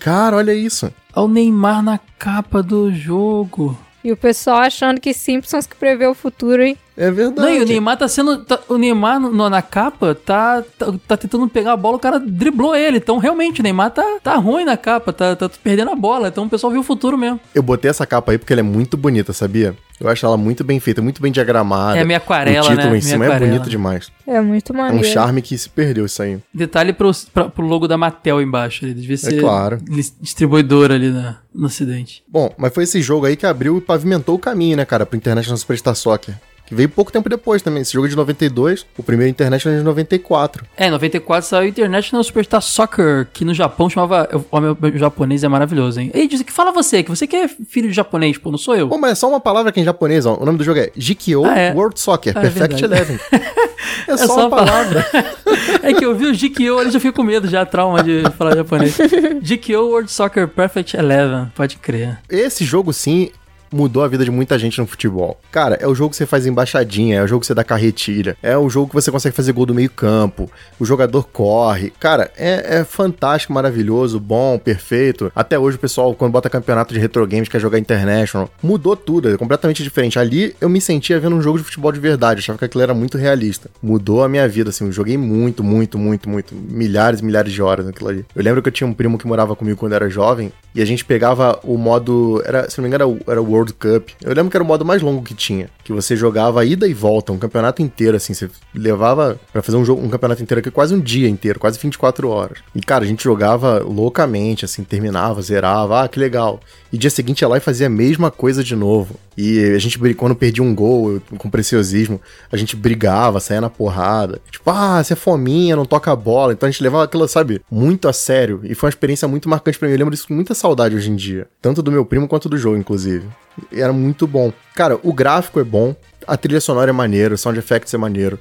Cara, 0.01 0.37
olha 0.37 0.53
isso. 0.53 0.93
É 1.15 1.21
o 1.21 1.29
Neymar 1.29 1.83
na 1.83 2.01
capa 2.19 2.63
do 2.63 2.93
jogo. 2.93 3.79
E 4.03 4.11
o 4.11 4.17
pessoal 4.17 4.59
achando 4.59 5.01
que 5.01 5.15
Simpsons 5.15 5.67
que 5.67 5.77
prevê 5.77 6.07
o 6.09 6.15
futuro, 6.15 6.61
hein? 6.63 6.77
É 6.97 7.11
verdade. 7.11 7.41
Não, 7.49 7.55
e 7.57 7.63
o 7.63 7.67
Neymar 7.67 7.97
tá 7.97 8.07
sendo. 8.07 8.39
tá- 8.45 8.61
o 8.69 8.77
Neymar 8.77 9.19
no- 9.19 9.49
na 9.49 9.63
capa 9.63 10.15
tá, 10.15 10.63
tá, 10.79 10.93
tá 11.09 11.17
tentando 11.17 11.49
pegar 11.49 11.73
a 11.73 11.77
bola, 11.77 11.97
o 11.97 12.01
cara 12.01 12.19
driblou 12.21 12.75
ele. 12.77 12.99
Então, 12.99 13.19
realmente, 13.19 13.61
o 13.61 13.63
Neymar 13.63 13.91
tá, 13.91 14.05
tá 14.23 14.35
ruim 14.37 14.65
na 14.65 14.77
capa, 14.77 15.13
tá, 15.13 15.35
tá 15.35 15.49
perdendo 15.63 15.91
a 15.91 15.95
bola. 15.97 16.29
Então, 16.29 16.45
o 16.45 16.51
pessoal 16.51 16.71
viu 16.71 16.81
o 16.81 16.85
futuro 16.85 17.17
mesmo. 17.17 17.41
Eu 17.55 17.63
botei 17.63 17.91
essa 17.91 18.05
capa 18.07 18.33
aí 18.33 18.39
porque 18.39 18.53
ela 18.53 18.61
é 18.61 18.63
muito 18.63 18.97
bonita, 18.97 19.33
sabia? 19.33 19.75
Eu 20.01 20.09
acho 20.09 20.27
ela 20.27 20.37
muito 20.37 20.65
bem 20.65 20.81
feita, 20.81 21.01
muito 21.01 21.23
bem 21.23 21.31
diagramada. 21.31 21.97
É 21.99 22.05
meio 22.05 22.17
aquarela, 22.19 22.67
O 22.67 22.71
título 22.71 22.91
né? 22.91 22.99
em 22.99 23.01
cima 23.01 23.19
Meio 23.19 23.31
é 23.31 23.35
aquarela. 23.37 23.53
bonito 23.53 23.71
demais. 23.71 24.11
É 24.27 24.41
muito 24.41 24.73
É 24.73 24.75
um 24.75 24.79
maneiro. 24.79 25.07
charme 25.09 25.41
que 25.41 25.57
se 25.57 25.69
perdeu 25.69 26.07
isso 26.07 26.21
aí. 26.23 26.39
Detalhe 26.53 26.93
pro, 26.93 27.11
pra- 27.33 27.49
pro 27.49 27.65
logo 27.65 27.87
da 27.87 27.97
Mattel 27.97 28.43
embaixo. 28.43 28.85
Ele 28.85 28.95
devia 28.95 29.17
ser 29.17 29.39
claro. 29.41 29.79
lis- 29.89 30.15
distribuidora 30.21 30.95
ali 30.97 31.09
na, 31.11 31.37
no 31.55 31.67
acidente. 31.67 32.23
Bom, 32.29 32.53
mas 32.59 32.75
foi 32.75 32.83
esse 32.85 33.01
jogo 33.01 33.27
aí 33.27 33.37
que 33.37 33.47
abriu 33.47 33.79
e 33.79 33.81
pavimentou 33.81 34.35
o 34.35 34.39
caminho, 34.39 34.77
né, 34.77 34.85
cara, 34.85 35.07
pro 35.07 35.17
International 35.17 35.57
Superstar 35.57 35.95
Soccer. 35.95 36.35
Que 36.73 36.77
veio 36.77 36.89
pouco 36.89 37.13
tempo 37.13 37.29
depois 37.29 37.61
também. 37.61 37.83
Esse 37.83 37.93
jogo 37.93 38.07
é 38.07 38.09
de 38.09 38.17
92, 38.17 38.87
o 38.97 39.03
primeiro 39.03 39.31
International 39.31 39.77
é 39.77 39.79
de 39.81 39.85
94. 39.85 40.65
É, 40.75 40.87
em 40.87 40.91
94 40.91 41.47
saiu 41.47 41.65
o 41.65 41.69
International 41.69 42.25
Superstar 42.25 42.63
Soccer, 42.63 43.29
que 43.31 43.45
no 43.45 43.53
Japão 43.53 43.91
chamava. 43.91 44.27
O 44.51 44.59
meu, 44.59 44.75
japonês 44.95 45.45
é 45.45 45.49
maravilhoso, 45.49 46.01
hein? 46.01 46.11
Ei, 46.15 46.27
diz 46.27 46.41
que 46.41 46.51
fala 46.51 46.73
você, 46.73 47.03
que 47.03 47.11
você 47.11 47.27
que 47.27 47.37
é 47.37 47.47
filho 47.47 47.89
de 47.89 47.95
japonês, 47.95 48.39
pô, 48.39 48.51
não 48.51 48.57
sou 48.57 48.75
eu. 48.75 48.89
Pô, 48.89 48.97
mas 48.97 49.13
é 49.13 49.15
só 49.17 49.29
uma 49.29 49.39
palavra 49.39 49.69
aqui 49.69 49.83
em 49.83 49.85
japonês, 49.85 50.25
ó. 50.25 50.39
O 50.41 50.47
nome 50.47 50.57
do 50.57 50.65
jogo 50.65 50.81
é 50.81 50.91
Jikyo 50.97 51.45
Ah, 51.45 51.59
é? 51.59 51.75
World 51.75 52.01
Soccer, 52.01 52.33
Ah, 52.35 52.41
é 52.41 52.43
Perfect 52.45 52.81
verdade. 52.81 53.13
Eleven. 53.13 53.21
É, 54.07 54.17
só, 54.17 54.47
uma 54.47 54.51
palavra. 54.51 55.05
é 55.83 55.93
que 55.93 56.05
eu 56.05 56.15
vi 56.15 56.27
o 56.27 56.35
Jikyo, 56.35 56.79
ali 56.79 56.91
já 56.91 56.99
fico 56.99 57.17
com 57.17 57.23
medo, 57.23 57.49
já, 57.49 57.67
trauma 57.67 58.03
de 58.03 58.23
falar 58.39 58.57
japonês. 58.57 58.97
Jikyo 59.43 59.89
World 59.89 60.11
Soccer 60.11 60.49
Perfect 60.49 60.97
Eleven, 60.97 61.53
pode 61.55 61.77
crer. 61.77 62.19
Esse 62.29 62.65
jogo, 62.65 62.93
sim, 62.93 63.31
mudou 63.73 64.03
a 64.03 64.09
vida 64.09 64.25
de 64.25 64.31
muita 64.31 64.59
gente 64.59 64.79
no 64.79 64.87
futebol. 64.87 65.39
Cara, 65.51 65.77
é 65.81 65.87
o 65.87 65.95
jogo 65.95 66.11
que 66.11 66.17
você 66.17 66.27
faz 66.27 66.47
embaixadinha, 66.47 67.19
é 67.19 67.23
o 67.23 67.27
jogo 67.27 67.41
que 67.41 67.47
você 67.47 67.55
dá 67.55 67.65
carretilha, 67.65 68.37
é 68.43 68.57
o 68.57 68.69
jogo 68.69 68.89
que 68.89 68.95
você 68.95 69.11
consegue 69.11 69.35
fazer 69.35 69.53
gol 69.53 69.67
do 69.67 69.75
meio 69.75 69.91
campo, 69.91 70.51
o 70.79 70.85
jogador 70.85 71.29
corre. 71.33 71.93
Cara, 72.01 72.31
é, 72.37 72.79
é 72.79 72.85
fantástico, 72.85 73.53
maravilhoso, 73.53 74.19
bom, 74.19 74.59
perfeito. 74.59 75.31
Até 75.35 75.59
hoje 75.59 75.77
o 75.77 75.81
pessoal, 75.81 76.15
quando 76.15 76.33
bota 76.33 76.51
campeonato 76.51 76.95
de 76.95 77.01
retro 77.01 77.27
games, 77.27 77.49
quer 77.49 77.61
jogar 77.61 77.79
International, 77.79 78.51
mudou 78.63 78.97
tudo, 78.97 79.31
é 79.31 79.37
completamente 79.37 79.83
diferente. 79.83 80.19
Ali 80.19 80.55
eu 80.61 80.69
me 80.69 80.81
sentia 80.81 81.19
vendo 81.19 81.37
um 81.37 81.43
jogo 81.43 81.59
de 81.59 81.65
futebol 81.65 81.93
de 81.93 82.01
verdade, 82.01 82.41
achava 82.41 82.59
que 82.59 82.65
aquilo 82.65 82.83
era 82.83 82.95
muito 82.95 83.19
realista. 83.19 83.71
Mudou 83.83 84.23
a 84.23 84.29
minha 84.29 84.49
vida, 84.49 84.71
assim, 84.71 84.87
eu 84.87 84.93
joguei 84.93 85.17
muito, 85.17 85.63
muito, 85.63 85.99
muito, 85.99 86.29
muito, 86.29 86.55
milhares 86.55 87.21
e 87.21 87.25
milhares 87.25 87.53
de 87.53 87.63
horas 87.63 87.87
naquilo 87.87 88.09
ali. 88.09 88.25
Eu 88.35 88.43
lembro 88.43 88.63
que 88.63 88.69
eu 88.69 88.73
tinha 88.73 88.87
um 88.87 88.93
primo 88.93 89.19
que 89.19 89.27
morava 89.27 89.55
comigo 89.55 89.79
quando 89.79 89.93
eu 89.93 89.97
era 89.97 90.11
jovem, 90.11 90.53
e 90.75 90.81
a 90.81 90.85
gente 90.85 91.05
pegava 91.05 91.59
o 91.63 91.77
modo, 91.77 92.43
era, 92.45 92.69
se 92.69 92.79
não 92.79 92.83
me 92.83 92.89
engano, 92.89 93.19
era 93.27 93.33
era 93.33 93.43
o 93.43 93.45
World 93.63 93.75
Cup. 93.75 94.11
Eu 94.21 94.35
lembro 94.35 94.51
que 94.51 94.57
era 94.57 94.65
o 94.65 94.67
modo 94.67 94.85
mais 94.85 95.01
longo 95.01 95.23
que 95.23 95.35
tinha, 95.35 95.71
que 95.85 95.93
você 95.93 96.17
jogava 96.17 96.65
ida 96.65 96.87
e 96.87 96.93
volta, 96.93 97.33
um 97.33 97.39
campeonato 97.39 97.81
inteiro, 97.81 98.17
assim, 98.17 98.35
você 98.35 98.51
levava 98.75 99.41
pra 99.53 99.63
fazer 99.63 99.77
um 99.77 99.85
jogo, 99.85 100.03
um 100.03 100.09
campeonato 100.09 100.43
inteiro 100.43 100.61
aqui 100.61 100.71
quase 100.71 100.95
um 100.95 101.01
dia 101.01 101.29
inteiro, 101.29 101.59
quase 101.59 101.79
24 101.79 102.29
horas. 102.29 102.59
E 102.75 102.81
cara, 102.81 103.05
a 103.05 103.07
gente 103.07 103.23
jogava 103.23 103.79
loucamente, 103.79 104.65
assim, 104.65 104.85
terminava, 104.85 105.41
zerava, 105.41 106.03
ah, 106.03 106.09
que 106.09 106.19
legal. 106.19 106.61
E 106.93 106.99
dia 106.99 107.11
seguinte 107.11 107.43
ia 107.43 107.49
lá 107.49 107.57
e 107.57 107.61
fazia 107.61 107.87
a 107.87 107.91
mesma 107.91 108.31
coisa 108.31 108.63
de 108.63 108.77
novo. 108.77 109.17
E 109.37 109.65
a 109.75 109.79
gente, 109.79 109.99
quando 110.15 110.35
perdia 110.35 110.63
um 110.63 110.75
gol 110.75 111.21
com 111.39 111.49
preciosismo, 111.49 112.21
a 112.51 112.57
gente 112.57 112.77
brigava, 112.77 113.41
saía 113.41 113.61
na 113.61 113.71
porrada. 113.71 114.41
Tipo, 114.51 114.71
ah, 114.71 115.03
você 115.03 115.15
é 115.15 115.17
fominha, 115.17 115.77
não 115.77 115.87
toca 115.87 116.13
a 116.13 116.17
bola. 116.17 116.53
Então 116.53 116.69
a 116.69 116.71
gente 116.71 116.83
levava 116.83 117.05
aquilo, 117.05 117.27
sabe, 117.27 117.63
muito 117.71 118.09
a 118.09 118.13
sério. 118.13 118.61
E 118.63 118.75
foi 118.75 118.89
uma 118.89 118.93
experiência 118.93 119.27
muito 119.27 119.49
marcante 119.49 119.79
pra 119.79 119.89
mim. 119.89 119.95
Eu 119.95 119.99
lembro 119.99 120.15
disso 120.15 120.29
com 120.29 120.35
muita 120.35 120.55
saudade 120.55 120.95
hoje 120.95 121.11
em 121.11 121.17
dia. 121.17 121.47
Tanto 121.61 121.83
do 121.83 121.91
meu 121.91 122.05
primo 122.05 122.29
quanto 122.29 122.49
do 122.49 122.59
jogo, 122.59 122.77
inclusive. 122.77 123.27
E 123.71 123.81
era 123.81 123.93
muito 123.93 124.27
bom. 124.27 124.53
Cara, 124.75 124.99
o 125.03 125.13
gráfico 125.13 125.61
é 125.61 125.65
bom, 125.65 125.95
a 126.27 126.37
trilha 126.37 126.61
sonora 126.61 126.91
é 126.91 126.93
maneiro, 126.93 127.35
o 127.35 127.39
sound 127.39 127.59
effects 127.59 127.93
é 127.93 127.99
maneiro. 127.99 128.39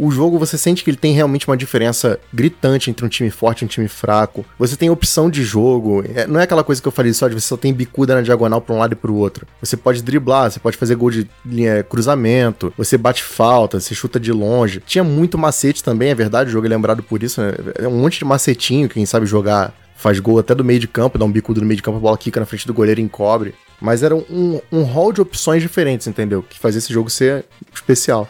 O 0.00 0.12
jogo 0.12 0.38
você 0.38 0.56
sente 0.56 0.84
que 0.84 0.90
ele 0.90 0.96
tem 0.96 1.12
realmente 1.12 1.48
uma 1.48 1.56
diferença 1.56 2.20
gritante 2.32 2.88
entre 2.88 3.04
um 3.04 3.08
time 3.08 3.30
forte 3.30 3.62
e 3.62 3.64
um 3.64 3.68
time 3.68 3.88
fraco. 3.88 4.46
Você 4.56 4.76
tem 4.76 4.88
opção 4.88 5.28
de 5.28 5.42
jogo. 5.42 6.04
É, 6.14 6.24
não 6.24 6.38
é 6.38 6.44
aquela 6.44 6.62
coisa 6.62 6.80
que 6.80 6.86
eu 6.86 6.92
falei 6.92 7.12
só 7.12 7.26
de 7.26 7.34
você 7.34 7.48
só 7.48 7.56
tem 7.56 7.74
bicuda 7.74 8.14
na 8.14 8.22
diagonal 8.22 8.60
pra 8.60 8.76
um 8.76 8.78
lado 8.78 8.92
e 8.92 8.96
pro 8.96 9.12
outro. 9.12 9.44
Você 9.60 9.76
pode 9.76 10.00
driblar, 10.00 10.52
você 10.52 10.60
pode 10.60 10.76
fazer 10.76 10.94
gol 10.94 11.10
de 11.10 11.28
cruzamento, 11.88 12.72
você 12.78 12.96
bate 12.96 13.24
falta, 13.24 13.80
você 13.80 13.92
chuta 13.92 14.20
de 14.20 14.30
longe. 14.30 14.80
Tinha 14.86 15.02
muito 15.02 15.36
macete 15.36 15.82
também, 15.82 16.10
é 16.10 16.14
verdade, 16.14 16.48
o 16.48 16.52
jogo 16.52 16.66
é 16.66 16.70
lembrado 16.70 17.02
por 17.02 17.20
isso, 17.24 17.40
né? 17.40 17.54
É 17.74 17.88
um 17.88 17.98
monte 17.98 18.20
de 18.20 18.24
macetinho, 18.24 18.88
quem 18.88 19.04
sabe 19.04 19.26
jogar 19.26 19.74
faz 19.96 20.20
gol 20.20 20.38
até 20.38 20.54
do 20.54 20.64
meio 20.64 20.78
de 20.78 20.86
campo, 20.86 21.18
dá 21.18 21.24
um 21.24 21.32
bicudo 21.32 21.60
no 21.60 21.66
meio 21.66 21.76
de 21.76 21.82
campo, 21.82 21.96
a 21.96 22.00
bola 22.00 22.16
quica 22.16 22.38
na 22.38 22.46
frente 22.46 22.68
do 22.68 22.72
goleiro 22.72 23.00
e 23.00 23.02
encobre. 23.02 23.52
Mas 23.80 24.04
era 24.04 24.14
um, 24.14 24.60
um 24.70 24.82
hall 24.84 25.12
de 25.12 25.20
opções 25.20 25.60
diferentes, 25.60 26.06
entendeu? 26.06 26.42
Que 26.42 26.58
fazia 26.58 26.78
esse 26.78 26.92
jogo 26.92 27.10
ser 27.10 27.44
especial. 27.74 28.28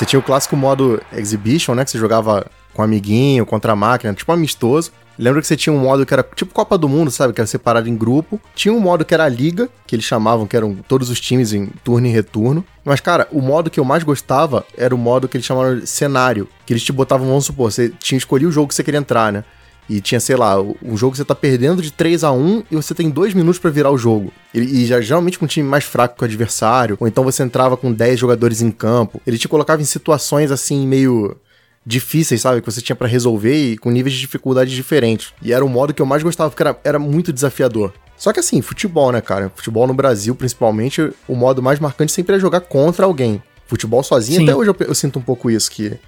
Você 0.00 0.06
tinha 0.06 0.18
o 0.18 0.22
clássico 0.22 0.56
modo 0.56 0.98
Exhibition, 1.12 1.74
né? 1.74 1.84
Que 1.84 1.90
você 1.90 1.98
jogava 1.98 2.50
com 2.72 2.80
um 2.80 2.84
amiguinho, 2.86 3.44
contra 3.44 3.72
a 3.74 3.76
máquina, 3.76 4.14
tipo 4.14 4.32
amistoso. 4.32 4.90
Lembra 5.18 5.42
que 5.42 5.46
você 5.46 5.58
tinha 5.58 5.74
um 5.74 5.78
modo 5.78 6.06
que 6.06 6.14
era 6.14 6.22
tipo 6.34 6.54
Copa 6.54 6.78
do 6.78 6.88
Mundo, 6.88 7.10
sabe? 7.10 7.34
Que 7.34 7.40
era 7.42 7.46
separado 7.46 7.86
em 7.86 7.94
grupo. 7.94 8.40
Tinha 8.54 8.72
um 8.72 8.80
modo 8.80 9.04
que 9.04 9.12
era 9.12 9.24
a 9.24 9.28
Liga, 9.28 9.68
que 9.86 9.94
eles 9.94 10.06
chamavam, 10.06 10.46
que 10.46 10.56
eram 10.56 10.74
todos 10.88 11.10
os 11.10 11.20
times 11.20 11.52
em 11.52 11.66
turno 11.84 12.06
e 12.06 12.10
retorno. 12.10 12.64
Mas, 12.82 12.98
cara, 12.98 13.28
o 13.30 13.42
modo 13.42 13.68
que 13.68 13.78
eu 13.78 13.84
mais 13.84 14.02
gostava 14.02 14.64
era 14.74 14.94
o 14.94 14.98
modo 14.98 15.28
que 15.28 15.36
eles 15.36 15.44
chamavam 15.44 15.80
de 15.80 15.86
cenário. 15.86 16.48
Que 16.64 16.72
eles 16.72 16.82
te 16.82 16.92
botavam, 16.92 17.28
vamos 17.28 17.44
supor, 17.44 17.70
você 17.70 17.92
tinha 18.00 18.16
escolhido 18.16 18.48
o 18.48 18.52
jogo 18.52 18.68
que 18.68 18.74
você 18.74 18.82
queria 18.82 19.00
entrar, 19.00 19.30
né? 19.30 19.44
E 19.90 20.00
tinha, 20.00 20.20
sei 20.20 20.36
lá, 20.36 20.56
um 20.62 20.96
jogo 20.96 21.10
que 21.10 21.18
você 21.18 21.24
tá 21.24 21.34
perdendo 21.34 21.82
de 21.82 21.90
3 21.90 22.22
a 22.22 22.30
1 22.30 22.62
e 22.70 22.76
você 22.76 22.94
tem 22.94 23.10
2 23.10 23.34
minutos 23.34 23.58
para 23.58 23.70
virar 23.70 23.90
o 23.90 23.98
jogo. 23.98 24.32
E, 24.54 24.60
e, 24.60 24.86
já 24.86 25.00
geralmente 25.00 25.36
com 25.36 25.46
um 25.46 25.48
time 25.48 25.68
mais 25.68 25.82
fraco 25.82 26.16
que 26.16 26.22
o 26.22 26.24
adversário, 26.24 26.96
ou 27.00 27.08
então 27.08 27.24
você 27.24 27.42
entrava 27.42 27.76
com 27.76 27.92
10 27.92 28.20
jogadores 28.20 28.62
em 28.62 28.70
campo. 28.70 29.20
Ele 29.26 29.36
te 29.36 29.48
colocava 29.48 29.82
em 29.82 29.84
situações 29.84 30.52
assim 30.52 30.86
meio 30.86 31.36
difíceis, 31.84 32.40
sabe? 32.40 32.60
Que 32.60 32.70
você 32.70 32.80
tinha 32.80 32.94
para 32.94 33.08
resolver 33.08 33.72
e 33.72 33.76
com 33.76 33.90
níveis 33.90 34.14
de 34.14 34.20
dificuldade 34.20 34.72
diferentes. 34.72 35.32
E 35.42 35.52
era 35.52 35.64
o 35.64 35.68
modo 35.68 35.92
que 35.92 36.00
eu 36.00 36.06
mais 36.06 36.22
gostava, 36.22 36.50
porque 36.50 36.62
era, 36.62 36.78
era 36.84 36.98
muito 37.00 37.32
desafiador. 37.32 37.92
Só 38.16 38.32
que 38.32 38.38
assim, 38.38 38.62
futebol, 38.62 39.10
né, 39.10 39.20
cara? 39.20 39.50
Futebol 39.56 39.88
no 39.88 39.94
Brasil, 39.94 40.36
principalmente, 40.36 41.10
o 41.26 41.34
modo 41.34 41.60
mais 41.60 41.80
marcante 41.80 42.12
sempre 42.12 42.36
é 42.36 42.38
jogar 42.38 42.60
contra 42.60 43.06
alguém. 43.06 43.42
Futebol 43.66 44.04
sozinho, 44.04 44.38
Sim. 44.38 44.44
até 44.44 44.54
hoje 44.54 44.70
eu, 44.70 44.76
eu 44.80 44.94
sinto 44.94 45.18
um 45.18 45.22
pouco 45.22 45.50
isso, 45.50 45.68
que 45.68 45.98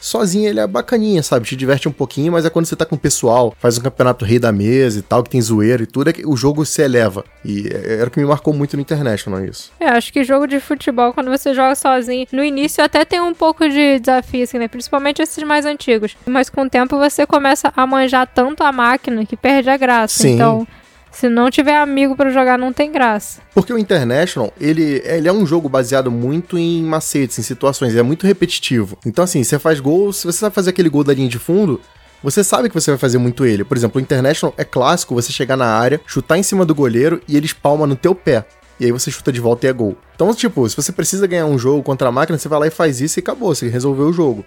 sozinho 0.00 0.48
ele 0.48 0.60
é 0.60 0.66
bacaninha, 0.66 1.22
sabe? 1.22 1.46
Te 1.46 1.54
diverte 1.56 1.88
um 1.88 1.92
pouquinho, 1.92 2.32
mas 2.32 2.44
é 2.44 2.50
quando 2.50 2.66
você 2.66 2.76
tá 2.76 2.84
com 2.86 2.96
o 2.96 2.98
pessoal, 2.98 3.54
faz 3.58 3.78
um 3.78 3.82
campeonato 3.82 4.24
rei 4.24 4.38
da 4.38 4.50
mesa 4.52 4.98
e 4.98 5.02
tal, 5.02 5.22
que 5.22 5.30
tem 5.30 5.40
zoeira 5.40 5.82
e 5.82 5.86
tudo, 5.86 6.10
é 6.10 6.12
que 6.12 6.26
o 6.26 6.36
jogo 6.36 6.64
se 6.64 6.82
eleva. 6.82 7.24
E 7.44 7.68
é- 7.68 7.94
era 8.00 8.08
o 8.08 8.10
que 8.10 8.18
me 8.20 8.26
marcou 8.26 8.52
muito 8.54 8.76
no 8.76 8.80
International, 8.82 9.44
isso. 9.44 9.70
É, 9.78 9.88
acho 9.88 10.12
que 10.12 10.24
jogo 10.24 10.46
de 10.46 10.58
futebol, 10.60 11.12
quando 11.12 11.30
você 11.30 11.54
joga 11.54 11.74
sozinho, 11.74 12.26
no 12.32 12.42
início 12.42 12.82
até 12.82 13.04
tem 13.04 13.20
um 13.20 13.34
pouco 13.34 13.68
de 13.68 13.98
desafio, 14.00 14.42
assim, 14.44 14.58
né? 14.58 14.68
Principalmente 14.68 15.20
esses 15.22 15.42
mais 15.44 15.66
antigos. 15.66 16.16
Mas 16.26 16.48
com 16.48 16.62
o 16.62 16.70
tempo 16.70 16.96
você 16.98 17.26
começa 17.26 17.72
a 17.76 17.86
manjar 17.86 18.26
tanto 18.26 18.62
a 18.62 18.72
máquina 18.72 19.24
que 19.26 19.36
perde 19.36 19.68
a 19.70 19.76
graça. 19.76 20.22
Sim. 20.22 20.34
Então, 20.34 20.66
se 21.10 21.28
não 21.28 21.50
tiver 21.50 21.76
amigo 21.76 22.16
pra 22.16 22.30
jogar, 22.30 22.58
não 22.58 22.72
tem 22.72 22.90
graça. 22.90 23.40
Porque 23.54 23.72
o 23.72 23.78
International, 23.78 24.52
ele, 24.60 25.02
ele 25.04 25.28
é 25.28 25.32
um 25.32 25.44
jogo 25.44 25.68
baseado 25.68 26.10
muito 26.10 26.56
em 26.56 26.82
macetes, 26.82 27.38
em 27.38 27.42
situações, 27.42 27.94
é 27.96 28.02
muito 28.02 28.26
repetitivo. 28.26 28.98
Então, 29.04 29.24
assim, 29.24 29.42
você 29.42 29.58
faz 29.58 29.80
gol, 29.80 30.12
se 30.12 30.26
você 30.26 30.38
sabe 30.38 30.54
fazer 30.54 30.70
aquele 30.70 30.88
gol 30.88 31.04
da 31.04 31.12
linha 31.12 31.28
de 31.28 31.38
fundo, 31.38 31.80
você 32.22 32.44
sabe 32.44 32.68
que 32.68 32.74
você 32.74 32.90
vai 32.90 32.98
fazer 32.98 33.18
muito 33.18 33.44
ele. 33.44 33.64
Por 33.64 33.76
exemplo, 33.76 33.98
o 33.98 34.02
International 34.02 34.54
é 34.56 34.64
clássico 34.64 35.14
você 35.14 35.32
chegar 35.32 35.56
na 35.56 35.66
área, 35.66 36.00
chutar 36.06 36.38
em 36.38 36.42
cima 36.42 36.64
do 36.64 36.74
goleiro 36.74 37.20
e 37.26 37.36
ele 37.36 37.46
espalma 37.46 37.86
no 37.86 37.96
teu 37.96 38.14
pé. 38.14 38.44
E 38.78 38.84
aí 38.86 38.92
você 38.92 39.10
chuta 39.10 39.30
de 39.30 39.40
volta 39.40 39.66
e 39.66 39.70
é 39.70 39.72
gol. 39.72 39.96
Então, 40.14 40.34
tipo, 40.34 40.66
se 40.68 40.76
você 40.76 40.90
precisa 40.90 41.26
ganhar 41.26 41.46
um 41.46 41.58
jogo 41.58 41.82
contra 41.82 42.08
a 42.08 42.12
máquina, 42.12 42.38
você 42.38 42.48
vai 42.48 42.60
lá 42.60 42.66
e 42.66 42.70
faz 42.70 43.00
isso 43.00 43.18
e 43.18 43.20
acabou, 43.20 43.54
você 43.54 43.68
resolveu 43.68 44.06
o 44.06 44.12
jogo. 44.12 44.44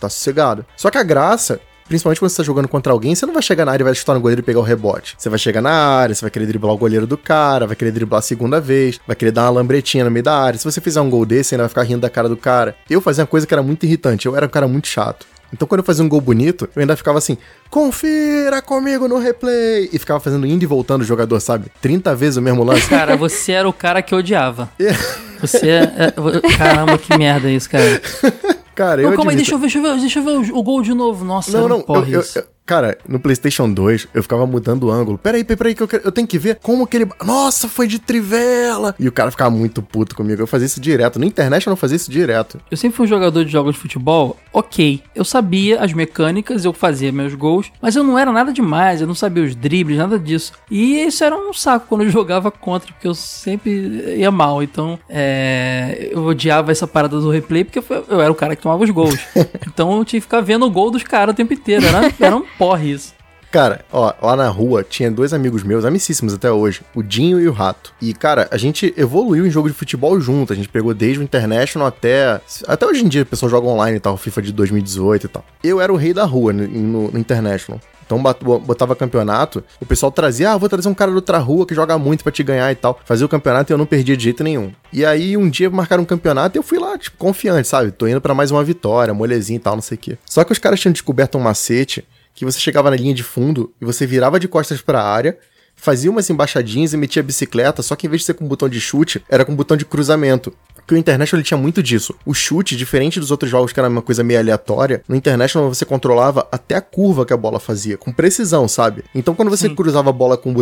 Tá 0.00 0.08
sossegado. 0.08 0.64
Só 0.76 0.90
que 0.90 0.98
a 0.98 1.02
graça 1.02 1.60
Principalmente 1.88 2.18
quando 2.18 2.30
você 2.30 2.36
tá 2.38 2.42
jogando 2.42 2.68
contra 2.68 2.92
alguém, 2.92 3.14
você 3.14 3.26
não 3.26 3.34
vai 3.34 3.42
chegar 3.42 3.64
na 3.64 3.72
área 3.72 3.82
e 3.82 3.84
vai 3.84 3.94
chutar 3.94 4.14
no 4.14 4.20
goleiro 4.20 4.40
e 4.40 4.44
pegar 4.44 4.58
o 4.60 4.62
rebote. 4.62 5.14
Você 5.18 5.28
vai 5.28 5.38
chegar 5.38 5.60
na 5.60 5.70
área, 5.70 6.14
você 6.14 6.22
vai 6.22 6.30
querer 6.30 6.46
driblar 6.46 6.72
o 6.74 6.78
goleiro 6.78 7.06
do 7.06 7.18
cara, 7.18 7.66
vai 7.66 7.76
querer 7.76 7.90
driblar 7.92 8.20
a 8.20 8.22
segunda 8.22 8.60
vez, 8.60 8.98
vai 9.06 9.14
querer 9.14 9.30
dar 9.32 9.42
uma 9.42 9.50
lambretinha 9.50 10.04
no 10.04 10.10
meio 10.10 10.22
da 10.24 10.34
área. 10.36 10.58
Se 10.58 10.64
você 10.64 10.80
fizer 10.80 11.00
um 11.00 11.10
gol 11.10 11.26
desse, 11.26 11.50
você 11.50 11.54
ainda 11.56 11.64
vai 11.64 11.68
ficar 11.68 11.82
rindo 11.82 12.00
da 12.00 12.10
cara 12.10 12.28
do 12.28 12.36
cara. 12.36 12.74
Eu 12.88 13.00
fazia 13.00 13.22
uma 13.22 13.28
coisa 13.28 13.46
que 13.46 13.52
era 13.54 13.62
muito 13.62 13.84
irritante, 13.84 14.26
eu 14.26 14.34
era 14.36 14.46
um 14.46 14.48
cara 14.48 14.66
muito 14.66 14.88
chato. 14.88 15.26
Então 15.52 15.68
quando 15.68 15.80
eu 15.80 15.84
fazia 15.84 16.02
um 16.04 16.08
gol 16.08 16.20
bonito, 16.20 16.68
eu 16.74 16.80
ainda 16.80 16.96
ficava 16.96 17.18
assim, 17.18 17.38
confira 17.70 18.60
comigo 18.60 19.06
no 19.06 19.18
replay. 19.18 19.88
E 19.92 19.98
ficava 19.98 20.18
fazendo 20.18 20.46
indo 20.46 20.62
e 20.62 20.66
voltando 20.66 21.02
o 21.02 21.04
jogador, 21.04 21.38
sabe? 21.38 21.66
30 21.80 22.14
vezes 22.16 22.36
o 22.36 22.42
mesmo 22.42 22.64
lance. 22.64 22.88
Cara, 22.88 23.16
você 23.16 23.52
era 23.52 23.68
o 23.68 23.72
cara 23.72 24.02
que 24.02 24.12
eu 24.14 24.18
odiava. 24.18 24.70
Você 25.40 25.68
é, 25.68 25.82
é- 25.98 26.56
Caramba, 26.56 26.96
que 26.96 27.18
merda 27.18 27.50
isso, 27.50 27.68
cara. 27.68 28.00
Cara, 28.74 29.00
eu 29.00 29.08
Não, 29.10 29.16
calma 29.16 29.30
aí, 29.30 29.36
deixa 29.36 29.54
eu 29.54 29.58
ver, 29.58 29.62
deixa 29.66 29.78
eu 29.78 29.82
ver, 29.82 30.00
deixa 30.00 30.18
eu 30.18 30.24
ver 30.24 30.52
o, 30.52 30.58
o 30.58 30.62
gol 30.62 30.82
de 30.82 30.92
novo. 30.94 31.24
Nossa, 31.24 31.58
Não, 31.60 31.68
não, 31.68 31.80
porra 31.80 32.06
eu, 32.08 32.14
eu- 32.14 32.20
isso. 32.20 32.38
eu- 32.38 32.53
cara, 32.66 32.96
no 33.08 33.18
PlayStation 33.20 33.70
2 33.72 34.08
eu 34.14 34.22
ficava 34.22 34.46
mudando 34.46 34.84
o 34.84 34.90
ângulo. 34.90 35.18
Peraí, 35.18 35.44
peraí, 35.44 35.74
que 35.74 35.82
eu, 35.82 35.88
quero- 35.88 36.02
eu 36.04 36.12
tenho 36.12 36.26
que 36.26 36.38
ver 36.38 36.58
como 36.62 36.86
que 36.86 36.96
ele. 36.96 37.08
Nossa, 37.24 37.68
foi 37.68 37.86
de 37.86 37.98
trivela! 37.98 38.94
E 38.98 39.06
o 39.08 39.12
cara 39.12 39.30
ficava 39.30 39.50
muito 39.50 39.82
puto 39.82 40.14
comigo. 40.14 40.42
Eu 40.42 40.46
fazia 40.46 40.66
isso 40.66 40.80
direto. 40.80 41.18
Na 41.18 41.26
internet 41.26 41.66
eu 41.66 41.70
não 41.70 41.76
fazia 41.76 41.96
isso 41.96 42.10
direto. 42.10 42.60
Eu 42.70 42.76
sempre 42.76 42.96
fui 42.96 43.04
um 43.06 43.08
jogador 43.08 43.44
de 43.44 43.50
jogos 43.50 43.74
de 43.74 43.80
futebol, 43.80 44.36
ok. 44.52 45.02
Eu 45.14 45.24
sabia 45.24 45.80
as 45.80 45.92
mecânicas, 45.92 46.64
eu 46.64 46.72
fazia 46.72 47.12
meus 47.12 47.34
gols, 47.34 47.70
mas 47.80 47.96
eu 47.96 48.02
não 48.04 48.18
era 48.18 48.32
nada 48.32 48.52
demais, 48.52 49.00
eu 49.00 49.06
não 49.06 49.14
sabia 49.14 49.44
os 49.44 49.54
dribles, 49.54 49.98
nada 49.98 50.18
disso. 50.18 50.52
E 50.70 51.00
isso 51.04 51.22
era 51.24 51.36
um 51.36 51.52
saco 51.52 51.86
quando 51.88 52.02
eu 52.04 52.10
jogava 52.14 52.50
contra, 52.50 52.92
porque 52.92 53.06
eu 53.08 53.14
sempre 53.14 54.14
ia 54.16 54.30
mal. 54.30 54.62
Então, 54.62 54.98
é, 55.08 56.08
eu 56.12 56.24
odiava 56.24 56.72
essa 56.72 56.86
parada 56.86 57.20
do 57.20 57.30
replay, 57.30 57.64
porque 57.64 57.82
eu 58.08 58.20
era 58.20 58.30
o 58.30 58.34
cara 58.34 58.56
que 58.56 58.62
tomava 58.62 58.82
os 58.84 58.90
gols. 58.90 59.18
então 59.66 59.98
eu 59.98 60.04
tinha 60.04 60.20
que 60.20 60.24
ficar 60.26 60.40
vendo 60.40 60.64
o 60.66 60.70
gol 60.70 60.90
dos 60.90 61.02
caras 61.02 61.32
o 61.32 61.36
tempo 61.36 61.52
inteiro. 61.52 61.84
Era, 61.86 62.12
era 62.20 62.36
um 62.36 62.44
porre 62.58 62.92
isso. 62.92 63.14
Cara, 63.50 63.84
ó, 63.92 64.12
lá 64.20 64.34
na 64.34 64.48
rua 64.48 64.82
tinha 64.82 65.08
dois 65.08 65.32
amigos 65.32 65.62
meus, 65.62 65.84
amicíssimos 65.84 66.34
até 66.34 66.50
hoje, 66.50 66.80
o 66.92 67.04
Dinho 67.04 67.38
e 67.40 67.46
o 67.46 67.52
Rato. 67.52 67.92
E, 68.02 68.12
cara, 68.12 68.48
a 68.50 68.56
gente 68.56 68.92
evoluiu 68.96 69.46
em 69.46 69.50
jogo 69.50 69.68
de 69.68 69.74
futebol 69.76 70.20
junto. 70.20 70.52
A 70.52 70.56
gente 70.56 70.68
pegou 70.68 70.92
desde 70.92 71.20
o 71.20 71.22
International 71.22 71.86
até. 71.86 72.40
Até 72.66 72.84
hoje 72.84 73.04
em 73.04 73.08
dia 73.08 73.22
o 73.22 73.26
pessoal 73.26 73.48
joga 73.48 73.68
online 73.68 73.98
e 73.98 74.00
tal, 74.00 74.16
FIFA 74.16 74.42
de 74.42 74.52
2018 74.52 75.26
e 75.26 75.28
tal. 75.28 75.44
Eu 75.62 75.80
era 75.80 75.92
o 75.92 75.96
rei 75.96 76.12
da 76.12 76.24
rua 76.24 76.52
no, 76.52 76.66
no- 76.66 77.16
International. 77.18 77.80
Então 78.04 78.20
botava 78.20 78.94
campeonato, 78.96 79.62
o 79.80 79.86
pessoal 79.86 80.12
trazia, 80.12 80.50
ah, 80.50 80.58
vou 80.58 80.68
trazer 80.68 80.88
um 80.88 80.94
cara 80.94 81.10
da 81.10 81.16
outra 81.16 81.38
rua 81.38 81.64
que 81.64 81.74
joga 81.74 81.96
muito 81.96 82.22
pra 82.24 82.32
te 82.32 82.42
ganhar 82.42 82.70
e 82.72 82.74
tal. 82.74 82.98
Fazia 83.04 83.24
o 83.24 83.28
campeonato 83.28 83.70
e 83.70 83.72
eu 83.72 83.78
não 83.78 83.86
perdia 83.86 84.16
de 84.16 84.24
jeito 84.24 84.42
nenhum. 84.42 84.72
E 84.92 85.04
aí 85.06 85.36
um 85.36 85.48
dia 85.48 85.70
marcaram 85.70 86.02
um 86.02 86.06
campeonato 86.06 86.56
e 86.56 86.58
eu 86.58 86.62
fui 86.64 86.78
lá, 86.80 86.98
tipo, 86.98 87.16
confiante, 87.16 87.68
sabe? 87.68 87.92
Tô 87.92 88.06
indo 88.08 88.20
pra 88.20 88.34
mais 88.34 88.50
uma 88.50 88.64
vitória, 88.64 89.14
molezinha 89.14 89.56
e 89.56 89.60
tal, 89.60 89.76
não 89.76 89.80
sei 89.82 89.94
o 89.94 89.98
quê. 89.98 90.18
Só 90.26 90.42
que 90.42 90.50
os 90.52 90.58
caras 90.58 90.80
tinham 90.80 90.92
descoberto 90.92 91.38
um 91.38 91.40
macete 91.40 92.04
que 92.34 92.44
você 92.44 92.58
chegava 92.58 92.90
na 92.90 92.96
linha 92.96 93.14
de 93.14 93.22
fundo 93.22 93.72
e 93.80 93.84
você 93.84 94.06
virava 94.06 94.40
de 94.40 94.48
costas 94.48 94.82
pra 94.82 95.02
área, 95.02 95.38
fazia 95.76 96.10
umas 96.10 96.28
embaixadinhas 96.28 96.92
e 96.92 96.96
metia 96.96 97.20
a 97.20 97.24
bicicleta, 97.24 97.82
só 97.82 97.94
que 97.96 98.06
em 98.06 98.10
vez 98.10 98.22
de 98.22 98.26
ser 98.26 98.34
com 98.34 98.46
botão 98.46 98.68
de 98.68 98.80
chute, 98.80 99.24
era 99.28 99.44
com 99.44 99.54
botão 99.54 99.76
de 99.76 99.84
cruzamento. 99.84 100.52
Porque 100.84 100.94
o 100.94 100.98
International 100.98 101.40
ele 101.40 101.46
tinha 101.46 101.58
muito 101.58 101.82
disso. 101.82 102.14
O 102.26 102.34
chute, 102.34 102.76
diferente 102.76 103.18
dos 103.18 103.30
outros 103.30 103.50
jogos 103.50 103.72
que 103.72 103.80
era 103.80 103.88
uma 103.88 104.02
coisa 104.02 104.22
meio 104.22 104.38
aleatória, 104.38 105.02
no 105.08 105.16
International 105.16 105.72
você 105.72 105.84
controlava 105.84 106.46
até 106.52 106.74
a 106.74 106.80
curva 106.80 107.24
que 107.24 107.32
a 107.32 107.36
bola 107.36 107.58
fazia, 107.58 107.96
com 107.96 108.12
precisão, 108.12 108.68
sabe? 108.68 109.04
Então 109.14 109.34
quando 109.34 109.48
você 109.48 109.68
cruzava 109.70 110.10
a 110.10 110.12
bola 110.12 110.36
com 110.36 110.54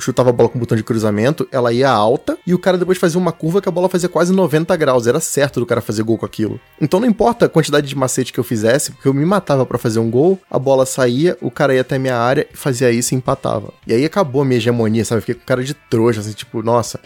chutava 0.00 0.30
a 0.30 0.32
bola 0.32 0.48
com 0.48 0.58
botão 0.58 0.76
de 0.76 0.82
cruzamento, 0.82 1.48
ela 1.52 1.72
ia 1.72 1.90
alta 1.90 2.36
e 2.46 2.52
o 2.52 2.58
cara 2.58 2.76
depois 2.76 2.98
fazia 2.98 3.20
uma 3.20 3.32
curva 3.32 3.62
que 3.62 3.68
a 3.68 3.72
bola 3.72 3.88
fazia 3.88 4.08
quase 4.08 4.32
90 4.32 4.74
graus. 4.76 5.06
Era 5.06 5.20
certo 5.20 5.60
do 5.60 5.66
cara 5.66 5.80
fazer 5.80 6.02
gol 6.02 6.18
com 6.18 6.26
aquilo. 6.26 6.60
Então 6.80 6.98
não 6.98 7.06
importa 7.06 7.46
a 7.46 7.48
quantidade 7.48 7.86
de 7.86 7.96
macete 7.96 8.32
que 8.32 8.40
eu 8.40 8.44
fizesse, 8.44 8.92
porque 8.92 9.08
eu 9.08 9.14
me 9.14 9.24
matava 9.24 9.64
pra 9.64 9.78
fazer 9.78 10.00
um 10.00 10.10
gol, 10.10 10.38
a 10.50 10.58
bola 10.58 10.84
saía, 10.84 11.36
o 11.40 11.50
cara 11.50 11.74
ia 11.74 11.82
até 11.82 11.98
minha 11.98 12.16
área 12.16 12.46
e 12.52 12.56
fazia 12.56 12.90
isso 12.90 13.14
e 13.14 13.16
empatava. 13.16 13.72
E 13.86 13.92
aí 13.92 14.04
acabou 14.04 14.42
a 14.42 14.44
minha 14.44 14.58
hegemonia, 14.58 15.04
sabe? 15.04 15.18
Eu 15.18 15.22
Fiquei 15.22 15.34
com 15.36 15.46
cara 15.46 15.62
de 15.62 15.74
trouxa, 15.74 16.20
assim, 16.20 16.32
tipo, 16.32 16.62
nossa, 16.62 17.00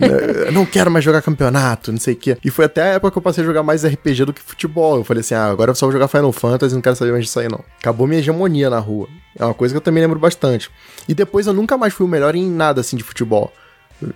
não 0.52 0.66
quero 0.66 0.90
mais 0.90 1.04
jogar 1.04 1.22
campeonato, 1.22 1.90
não 1.92 1.98
sei 1.98 2.17
o 2.18 2.20
quê. 2.20 2.36
E 2.44 2.50
foi 2.50 2.64
até 2.64 2.82
a 2.82 2.86
época 2.94 3.12
que 3.12 3.18
eu 3.18 3.22
passei 3.22 3.42
a 3.42 3.46
jogar 3.46 3.62
mais 3.62 3.84
RPG 3.84 4.24
do 4.24 4.32
que 4.32 4.40
futebol. 4.40 4.96
Eu 4.96 5.04
falei 5.04 5.20
assim, 5.20 5.34
ah, 5.34 5.46
agora 5.46 5.70
eu 5.70 5.74
só 5.74 5.86
vou 5.86 5.92
jogar 5.92 6.08
Final 6.08 6.32
Fantasy, 6.32 6.74
não 6.74 6.82
quero 6.82 6.96
saber 6.96 7.12
mais 7.12 7.24
disso 7.24 7.40
aí, 7.40 7.48
não. 7.48 7.60
Acabou 7.80 8.06
minha 8.06 8.20
hegemonia 8.20 8.68
na 8.68 8.78
rua. 8.78 9.08
É 9.38 9.44
uma 9.44 9.54
coisa 9.54 9.72
que 9.72 9.76
eu 9.76 9.82
também 9.82 10.02
lembro 10.02 10.18
bastante. 10.18 10.70
E 11.08 11.14
depois 11.14 11.46
eu 11.46 11.52
nunca 11.52 11.76
mais 11.76 11.94
fui 11.94 12.04
o 12.04 12.08
melhor 12.08 12.34
em 12.34 12.50
nada, 12.50 12.80
assim, 12.80 12.96
de 12.96 13.02
futebol. 13.02 13.52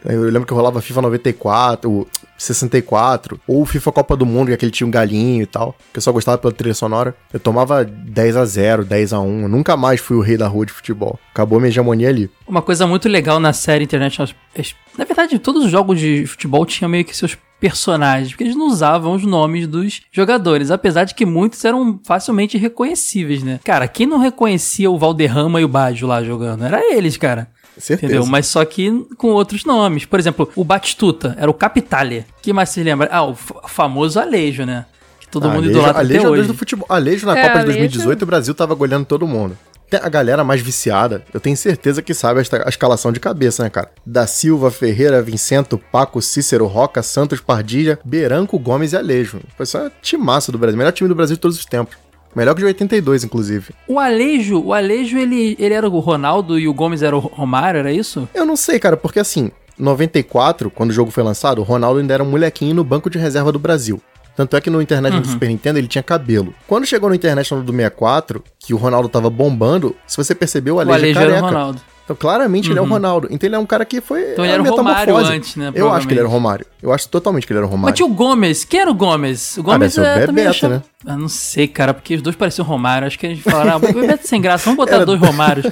Eu 0.04 0.22
lembro 0.22 0.46
que 0.46 0.52
eu 0.52 0.56
rolava 0.56 0.80
FIFA 0.80 1.02
94, 1.02 1.90
o 1.90 2.06
64, 2.38 3.40
ou 3.48 3.64
FIFA 3.66 3.92
Copa 3.92 4.16
do 4.16 4.24
Mundo, 4.24 4.48
que 4.48 4.54
aquele 4.54 4.70
tinha 4.70 4.86
um 4.86 4.90
galinho 4.90 5.42
e 5.42 5.46
tal, 5.46 5.76
que 5.92 5.98
eu 5.98 6.02
só 6.02 6.12
gostava 6.12 6.38
pela 6.38 6.52
trilha 6.52 6.74
sonora. 6.74 7.14
Eu 7.32 7.40
tomava 7.40 7.84
10 7.84 8.36
a 8.36 8.44
0 8.44 8.84
10 8.84 9.12
a 9.12 9.20
1 9.20 9.42
eu 9.42 9.48
nunca 9.48 9.76
mais 9.76 10.00
fui 10.00 10.16
o 10.16 10.20
rei 10.20 10.36
da 10.36 10.46
rua 10.46 10.64
de 10.64 10.72
futebol. 10.72 11.18
Acabou 11.32 11.58
minha 11.58 11.68
hegemonia 11.68 12.08
ali. 12.08 12.30
Uma 12.46 12.62
coisa 12.62 12.86
muito 12.86 13.08
legal 13.08 13.40
na 13.40 13.52
série 13.52 13.84
International. 13.84 14.32
Na 14.96 15.04
verdade, 15.04 15.38
todos 15.38 15.64
os 15.64 15.70
jogos 15.70 15.98
de 15.98 16.26
futebol 16.26 16.64
tinham 16.64 16.88
meio 16.88 17.04
que 17.04 17.16
seus 17.16 17.36
personagens, 17.62 18.30
porque 18.30 18.42
eles 18.42 18.56
não 18.56 18.66
usavam 18.66 19.14
os 19.14 19.24
nomes 19.24 19.68
dos 19.68 20.02
jogadores, 20.10 20.70
apesar 20.72 21.04
de 21.04 21.14
que 21.14 21.24
muitos 21.24 21.64
eram 21.64 22.00
facilmente 22.04 22.58
reconhecíveis, 22.58 23.44
né? 23.44 23.60
Cara, 23.64 23.86
quem 23.86 24.04
não 24.04 24.18
reconhecia 24.18 24.90
o 24.90 24.98
Valderrama 24.98 25.60
e 25.60 25.64
o 25.64 25.68
Baggio 25.68 26.08
lá 26.08 26.22
jogando? 26.24 26.64
Era 26.64 26.80
eles, 26.92 27.16
cara. 27.16 27.46
Certeza. 27.78 28.12
Entendeu? 28.12 28.26
Mas 28.28 28.46
só 28.48 28.64
que 28.64 28.90
com 29.16 29.28
outros 29.28 29.64
nomes. 29.64 30.04
Por 30.04 30.18
exemplo, 30.18 30.50
o 30.56 30.64
Batistuta 30.64 31.36
era 31.38 31.48
o 31.50 31.54
Capitalia. 31.54 32.26
que 32.42 32.52
mais 32.52 32.68
se 32.68 32.82
lembra? 32.82 33.08
Ah, 33.12 33.22
o 33.24 33.34
famoso 33.34 34.18
Alejo, 34.20 34.66
né? 34.66 34.84
Que 35.20 35.28
todo 35.28 35.44
mundo 35.48 35.58
Alejo, 35.58 35.70
idolatra 35.70 36.00
Alejo 36.00 36.20
até 36.20 36.28
hoje. 36.30 36.48
do 36.48 36.54
futebol. 36.54 36.86
Alejo 36.90 37.24
na 37.26 37.38
É, 37.38 37.42
Copa 37.42 37.54
de 37.54 37.58
Alejo- 37.60 37.78
2018 37.78 38.22
o 38.22 38.26
Brasil 38.26 38.54
tava 38.54 38.74
goleando 38.74 39.06
todo 39.06 39.26
mundo. 39.26 39.56
A 39.98 40.08
galera 40.08 40.44
mais 40.44 40.60
viciada, 40.60 41.24
eu 41.32 41.40
tenho 41.40 41.56
certeza 41.56 42.02
que 42.02 42.14
sabe 42.14 42.40
a 42.40 42.68
escalação 42.68 43.12
de 43.12 43.20
cabeça, 43.20 43.62
né, 43.62 43.70
cara? 43.70 43.90
Da 44.06 44.26
Silva, 44.26 44.70
Ferreira, 44.70 45.22
Vincento, 45.22 45.78
Paco, 45.78 46.22
Cícero, 46.22 46.66
Roca, 46.66 47.02
Santos, 47.02 47.40
Pardilha, 47.40 47.98
Beranco, 48.04 48.58
Gomes 48.58 48.92
e 48.92 48.96
Alejo. 48.96 49.40
Foi 49.56 49.66
só 49.66 49.90
timaço 50.00 50.52
do 50.52 50.58
Brasil. 50.58 50.78
Melhor 50.78 50.92
time 50.92 51.08
do 51.08 51.14
Brasil 51.14 51.36
de 51.36 51.40
todos 51.40 51.58
os 51.58 51.64
tempos. 51.64 51.96
Melhor 52.34 52.54
que 52.54 52.60
de 52.60 52.66
82, 52.66 53.24
inclusive. 53.24 53.74
O 53.86 53.98
Alejo, 53.98 54.58
o 54.58 54.72
Alejo, 54.72 55.18
ele, 55.18 55.54
ele 55.58 55.74
era 55.74 55.86
o 55.86 55.98
Ronaldo 55.98 56.58
e 56.58 56.66
o 56.66 56.72
Gomes 56.72 57.02
era 57.02 57.14
o 57.14 57.20
Romário, 57.20 57.78
era 57.78 57.92
isso? 57.92 58.26
Eu 58.34 58.46
não 58.46 58.56
sei, 58.56 58.78
cara, 58.78 58.96
porque 58.96 59.20
assim, 59.20 59.50
94, 59.78 60.70
quando 60.70 60.90
o 60.90 60.94
jogo 60.94 61.10
foi 61.10 61.22
lançado, 61.22 61.58
o 61.60 61.64
Ronaldo 61.64 62.00
ainda 62.00 62.14
era 62.14 62.22
um 62.22 62.30
molequinho 62.30 62.74
no 62.74 62.84
banco 62.84 63.10
de 63.10 63.18
reserva 63.18 63.52
do 63.52 63.58
Brasil. 63.58 64.00
Tanto 64.36 64.56
é 64.56 64.60
que 64.60 64.70
no 64.70 64.80
Internet 64.80 65.14
Uhum. 65.14 65.20
do 65.20 65.26
Super 65.28 65.48
Nintendo 65.48 65.78
ele 65.78 65.86
tinha 65.88 66.02
cabelo. 66.02 66.54
Quando 66.66 66.86
chegou 66.86 67.08
no 67.08 67.14
International 67.14 67.62
do 67.64 67.70
64, 67.72 68.42
que 68.58 68.72
o 68.72 68.76
Ronaldo 68.76 69.08
tava 69.08 69.28
bombando, 69.28 69.94
se 70.06 70.16
você 70.16 70.34
percebeu, 70.34 70.74
o 70.74 70.78
O 70.78 70.80
Alejo, 70.80 70.98
Alejo 70.98 71.18
é 71.18 71.22
era 71.22 71.30
careca. 71.32 71.46
o 71.46 71.50
Ronaldo. 71.50 71.80
Então, 72.04 72.16
claramente 72.16 72.68
ele 72.68 72.78
é 72.80 72.82
o 72.82 72.84
Ronaldo. 72.84 73.28
Então 73.30 73.46
ele 73.46 73.54
é 73.54 73.58
um 73.58 73.64
cara 73.64 73.84
que 73.84 74.00
foi. 74.00 74.32
Então 74.32 74.44
ele 74.44 74.50
é 74.50 74.54
era 74.54 74.62
o 74.62 74.66
Romário 74.76 75.16
antes, 75.16 75.54
né, 75.54 75.70
Eu 75.72 75.88
acho 75.92 76.06
que 76.06 76.12
ele 76.12 76.18
era 76.20 76.28
o. 76.28 76.32
Romário. 76.32 76.66
Eu 76.82 76.92
acho 76.92 77.08
totalmente 77.08 77.46
que 77.46 77.52
ele 77.52 77.58
era 77.58 77.66
o 77.66 77.68
Mas 77.70 77.76
Romário. 77.78 77.94
tinha 77.96 78.06
o 78.06 78.10
Gomes. 78.12 78.64
Quem 78.64 78.80
era 78.80 78.90
o 78.90 78.94
Gomes? 78.94 79.56
O 79.56 79.62
Gomes 79.62 79.96
o 79.96 80.02
é, 80.02 80.26
também 80.26 80.44
Bebeto, 80.44 80.50
achava... 80.50 80.74
né? 80.74 80.82
Ah, 81.06 81.16
não 81.16 81.28
sei, 81.28 81.68
cara, 81.68 81.94
porque 81.94 82.16
os 82.16 82.22
dois 82.22 82.34
pareciam 82.34 82.66
Romário. 82.66 83.06
Acho 83.06 83.16
que 83.18 83.26
a 83.26 83.28
gente 83.28 83.42
falaram, 83.42 83.72
ah, 83.72 83.76
o 83.76 83.80
Bebeto 83.80 84.24
é 84.24 84.26
sem 84.26 84.40
graça, 84.40 84.64
vamos 84.64 84.78
botar 84.78 84.96
Era- 84.96 85.06
dois 85.06 85.20
Romários. 85.20 85.66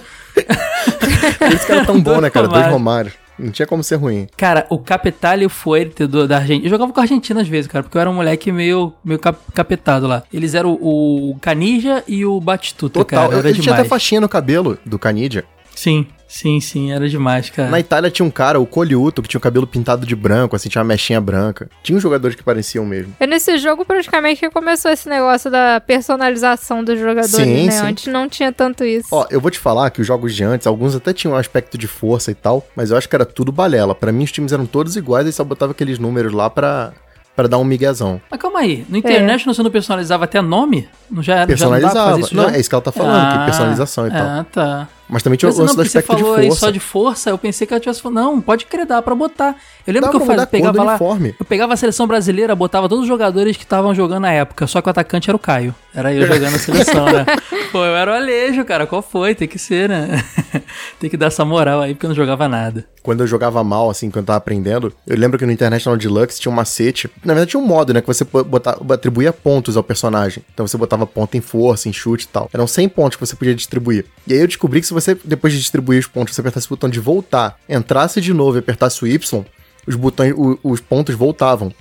Esse 1.53 1.67
cara 1.67 1.81
é 1.81 1.85
tão 1.85 2.01
bom, 2.01 2.21
né, 2.21 2.31
cara? 2.31 2.47
Dois 2.47 2.67
Romários. 2.69 3.15
Não 3.45 3.51
tinha 3.51 3.67
como 3.67 3.83
ser 3.83 3.97
ruim. 3.97 4.27
Cara, 4.37 4.67
o 4.71 4.79
Capetalho 4.79 5.49
Fuerte 5.49 6.07
do, 6.07 6.27
da 6.29 6.37
Argentina. 6.39 6.67
Eu 6.67 6.71
jogava 6.71 6.93
com 6.93 7.01
a 7.01 7.03
Argentina 7.03 7.41
às 7.41 7.49
vezes, 7.49 7.71
cara, 7.71 7.83
porque 7.83 7.97
eu 7.97 8.01
era 8.01 8.11
um 8.11 8.15
moleque 8.15 8.53
meio, 8.53 8.93
meio 9.05 9.19
cap- 9.19 9.39
capetado 9.55 10.07
lá. 10.07 10.23
Eles 10.33 10.55
eram 10.55 10.73
o, 10.81 11.31
o 11.33 11.39
Canija 11.41 12.05
e 12.07 12.25
o 12.25 12.41
Batistuta, 12.41 13.01
Total. 13.01 13.29
cara. 13.29 13.39
Era 13.39 13.49
ele 13.49 13.55
tinha 13.55 13.63
demais. 13.65 13.81
até 13.81 13.89
faixinha 13.89 14.21
no 14.21 14.29
cabelo 14.29 14.79
do 14.85 14.99
Canidia. 14.99 15.45
Sim, 15.75 16.07
sim, 16.33 16.61
sim, 16.61 16.93
era 16.93 17.09
demais, 17.09 17.51
cara. 17.51 17.69
Na 17.69 17.81
Itália 17.81 18.11
tinha 18.11 18.25
um 18.25 18.31
cara, 18.31 18.61
o 18.61 18.65
Coliuto, 18.67 19.21
que 19.21 19.29
tinha 19.29 19.39
o 19.39 19.43
cabelo 19.43 19.67
pintado 19.67 20.07
de 20.07 20.15
branco, 20.15 20.55
assim, 20.55 20.69
tinha 20.69 20.81
uma 20.81 20.89
mechinha 20.89 21.21
branca. 21.21 21.69
Tinha 21.83 21.97
uns 21.97 22.03
jogadores 22.03 22.37
que 22.37 22.43
pareciam 22.43 22.87
mesmo. 22.87 23.15
É 23.19 23.27
nesse 23.27 23.59
jogo 23.59 23.85
praticamente 23.85 24.41
que 24.41 24.49
começou 24.51 24.91
esse 24.91 25.09
negócio 25.09 25.51
da 25.51 25.81
personalização 25.81 26.85
dos 26.85 26.99
jogadores, 26.99 27.31
Sim, 27.35 27.67
né? 27.67 27.71
sim. 27.73 27.87
Antes 27.87 28.07
não 28.07 28.29
tinha 28.29 28.53
tanto 28.53 28.85
isso. 28.85 29.09
Ó, 29.11 29.27
eu 29.31 29.41
vou 29.41 29.51
te 29.51 29.59
falar 29.59 29.91
que 29.91 30.01
os 30.01 30.07
jogos 30.07 30.35
de 30.35 30.45
antes, 30.45 30.67
alguns 30.67 30.95
até 30.95 31.13
tinham 31.13 31.35
um 31.35 31.37
aspecto 31.39 31.77
de 31.77 31.87
força 31.89 32.31
e 32.31 32.35
tal, 32.35 32.67
mas 32.77 32.91
eu 32.91 32.97
acho 32.97 33.09
que 33.09 33.15
era 33.17 33.27
tudo 33.27 33.51
balela. 33.51 33.95
Pra 33.95 34.13
mim, 34.13 34.25
os 34.25 34.33
times 34.33 34.53
eram 34.53 34.67
todos 34.67 34.97
iguais 34.97 35.27
e 35.27 35.33
só 35.33 35.43
botava 35.43 35.73
aqueles 35.73 35.99
números 35.99 36.33
lá 36.33 36.49
pra, 36.49 36.93
pra 37.35 37.47
dar 37.49 37.59
um 37.59 37.65
miguezão. 37.65 38.21
Mas 38.31 38.41
calma 38.41 38.61
aí, 38.61 38.85
no 38.89 38.97
International 38.97 39.55
você 39.55 39.63
não 39.63 39.71
personalizava 39.71 40.25
até 40.25 40.41
nome? 40.41 40.89
Não 41.11 41.23
já, 41.23 41.33
já 41.35 41.39
não 41.41 41.47
pra 41.47 41.57
Personalizava. 41.57 42.11
fazer 42.11 42.21
isso 42.23 42.37
Não, 42.37 42.49
já? 42.51 42.57
é 42.57 42.61
isso 42.61 42.69
que 42.69 42.75
ela 42.75 42.83
tá 42.83 42.93
falando, 42.93 43.17
Ah, 43.17 43.39
que 43.39 43.45
personalização 43.47 44.07
e 44.07 44.11
tal. 44.11 44.21
Ah, 44.27 44.47
tá. 44.51 44.89
Mas 45.11 45.23
também 45.23 45.37
tinha 45.37 45.51
o 45.51 45.57
lance 45.57 45.75
do 45.77 45.85
você 45.85 45.99
aspecto 45.99 46.17
de 46.17 46.23
falou 46.23 46.37
aí 46.37 46.47
força. 46.47 46.61
só 46.61 46.71
de 46.71 46.81
força, 46.81 47.31
eu 47.31 47.39
pensei 47.39 47.67
que 47.67 47.75
ela 47.75 47.81
tivesse 47.81 48.01
falado, 48.01 48.25
não, 48.25 48.41
pode 48.41 48.67
crer, 48.67 48.87
dá 48.87 49.03
pra 49.03 49.15
botar. 49.15 49.57
Eu 49.87 49.93
lembro 49.93 50.11
Dá 50.11 50.17
que 50.17 50.23
eu 50.23 50.27
fazia, 50.27 50.47
pegava 50.47 50.83
lá, 50.83 50.99
eu 51.39 51.45
pegava 51.45 51.75
a 51.75 51.77
seleção 51.77 52.07
brasileira, 52.07 52.55
botava 52.55 52.89
todos 52.89 53.03
os 53.03 53.09
jogadores 53.09 53.57
que 53.57 53.65
estavam 53.65 53.95
jogando 53.95 54.23
na 54.23 54.33
época, 54.33 54.67
só 54.67 54.81
que 54.81 54.89
o 54.89 54.91
atacante 54.91 55.29
era 55.29 55.37
o 55.37 55.39
Caio. 55.39 55.75
Era 55.93 56.15
eu 56.15 56.27
jogando 56.27 56.55
a 56.55 56.59
seleção, 56.59 57.05
né? 57.07 57.27
Pô, 57.73 57.79
eu 57.79 57.97
era 57.97 58.11
o 58.11 58.15
Alejo, 58.15 58.65
cara, 58.65 58.87
qual 58.87 59.03
foi? 59.03 59.35
Tem 59.35 59.49
que 59.49 59.59
ser, 59.59 59.89
né? 59.89 60.25
Tem 60.99 61.11
que 61.11 61.17
dar 61.17 61.27
essa 61.27 61.45
moral 61.45 61.81
aí, 61.81 61.95
porque 61.95 62.07
eu 62.07 62.09
não 62.09 62.15
jogava 62.15 62.49
nada. 62.49 62.85
Quando 63.03 63.21
eu 63.21 63.27
jogava 63.27 63.65
mal, 63.65 63.89
assim, 63.89 64.11
quando 64.11 64.25
eu 64.25 64.27
tava 64.27 64.37
aprendendo, 64.37 64.93
eu 65.07 65.17
lembro 65.17 65.39
que 65.39 65.47
no 65.47 65.53
International 65.53 65.97
Deluxe 65.97 66.39
tinha 66.39 66.53
um 66.53 66.55
macete. 66.55 67.09
Na 67.25 67.33
verdade, 67.33 67.53
tinha 67.53 67.61
um 67.61 67.67
modo, 67.67 67.95
né? 67.95 68.01
Que 68.01 68.07
você 68.07 68.25
botava, 68.25 68.95
atribuía 68.95 69.33
pontos 69.33 69.77
ao 69.77 69.83
personagem. 69.83 70.45
Então 70.53 70.67
você 70.67 70.77
botava 70.77 71.07
ponto 71.07 71.37
em 71.37 71.41
força, 71.41 71.89
em 71.89 71.93
chute 71.93 72.25
e 72.25 72.29
tal. 72.29 72.51
Eram 72.53 72.67
100 72.67 72.89
pontos 72.91 73.17
que 73.17 73.27
você 73.27 73.35
podia 73.35 73.55
distribuir. 73.55 74.05
E 74.27 74.35
aí 74.35 74.41
eu 74.41 74.47
descobri 74.47 74.81
que 74.81 74.87
se 74.87 74.93
você, 74.93 75.00
depois 75.25 75.53
de 75.53 75.59
distribuir 75.59 76.01
os 76.01 76.07
pontos, 76.07 76.35
você 76.35 76.41
apertasse 76.41 76.67
o 76.67 76.71
botão 76.71 76.89
de 76.91 77.01
voltar, 77.01 77.59
entrasse 77.69 78.21
de 78.21 78.33
novo 78.33 78.59
e 78.59 78.61
apertasse 78.61 79.03
o 79.03 79.07
Y, 79.07 79.45
os 79.87 79.95
botões, 79.97 80.33
o- 80.37 80.59
os 80.63 80.81
pontos 80.81 81.15
voltavam. 81.15 81.73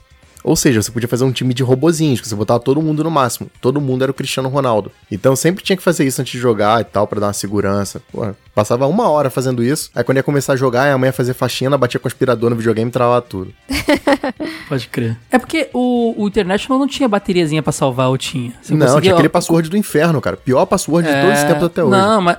Ou 0.42 0.56
seja, 0.56 0.82
você 0.82 0.90
podia 0.90 1.08
fazer 1.08 1.26
um 1.26 1.34
time 1.34 1.54
de 1.54 1.62
robozinhos, 1.62 2.22
que 2.22 2.28
você 2.28 2.34
botava 2.34 2.62
todo 2.62 2.82
mundo 2.82 3.04
no 3.04 3.12
máximo. 3.12 3.52
Todo 3.60 3.82
mundo 3.82 4.04
era 4.04 4.10
o 4.12 4.14
Cristiano 4.14 4.48
Ronaldo. 4.48 4.90
Então 5.12 5.36
sempre 5.36 5.62
tinha 5.62 5.76
que 5.76 5.84
fazer 5.84 6.06
isso 6.08 6.22
antes 6.22 6.32
de 6.32 6.40
jogar 6.40 6.80
e 6.80 6.86
tal, 6.86 7.06
pra 7.06 7.20
dar 7.20 7.28
uma 7.28 7.34
segurança. 7.34 8.02
Pô, 8.10 8.26
passava 8.56 8.88
uma 8.88 9.10
hora 9.10 9.30
fazendo 9.30 9.62
isso. 9.62 9.92
Aí 9.94 10.02
quando 10.02 10.16
ia 10.16 10.24
começar 10.24 10.54
a 10.54 10.56
jogar, 10.56 10.90
a 10.94 10.98
mãe 10.98 11.10
ia 11.10 11.14
fazer 11.14 11.34
faxina, 11.34 11.78
batia 11.78 12.00
com 12.00 12.08
aspirador 12.08 12.50
no 12.50 12.56
videogame 12.56 12.88
e 12.90 12.92
travava 12.92 13.22
tudo. 13.22 13.54
Pode 14.70 14.88
crer. 14.88 15.18
É 15.30 15.38
porque 15.38 15.70
o, 15.74 16.16
o 16.24 16.28
International 16.28 16.80
não 16.80 16.88
tinha 16.88 17.08
bateriazinha 17.10 17.62
pra 17.62 17.72
salvar, 17.74 18.08
ou 18.10 18.18
tinha? 18.18 18.54
Você 18.62 18.74
não, 18.74 18.80
conseguia- 18.86 19.02
tinha 19.02 19.14
aquele 19.16 19.30
password 19.30 19.70
do 19.70 19.76
inferno, 19.78 20.22
cara. 20.22 20.38
Pior 20.38 20.66
password 20.66 21.08
de 21.08 21.14
todos 21.22 21.38
os 21.38 21.44
É, 21.44 21.48
tempos 21.48 21.64
até 21.66 21.84
hoje. 21.84 21.92
Não, 21.92 22.22
mas 22.22 22.38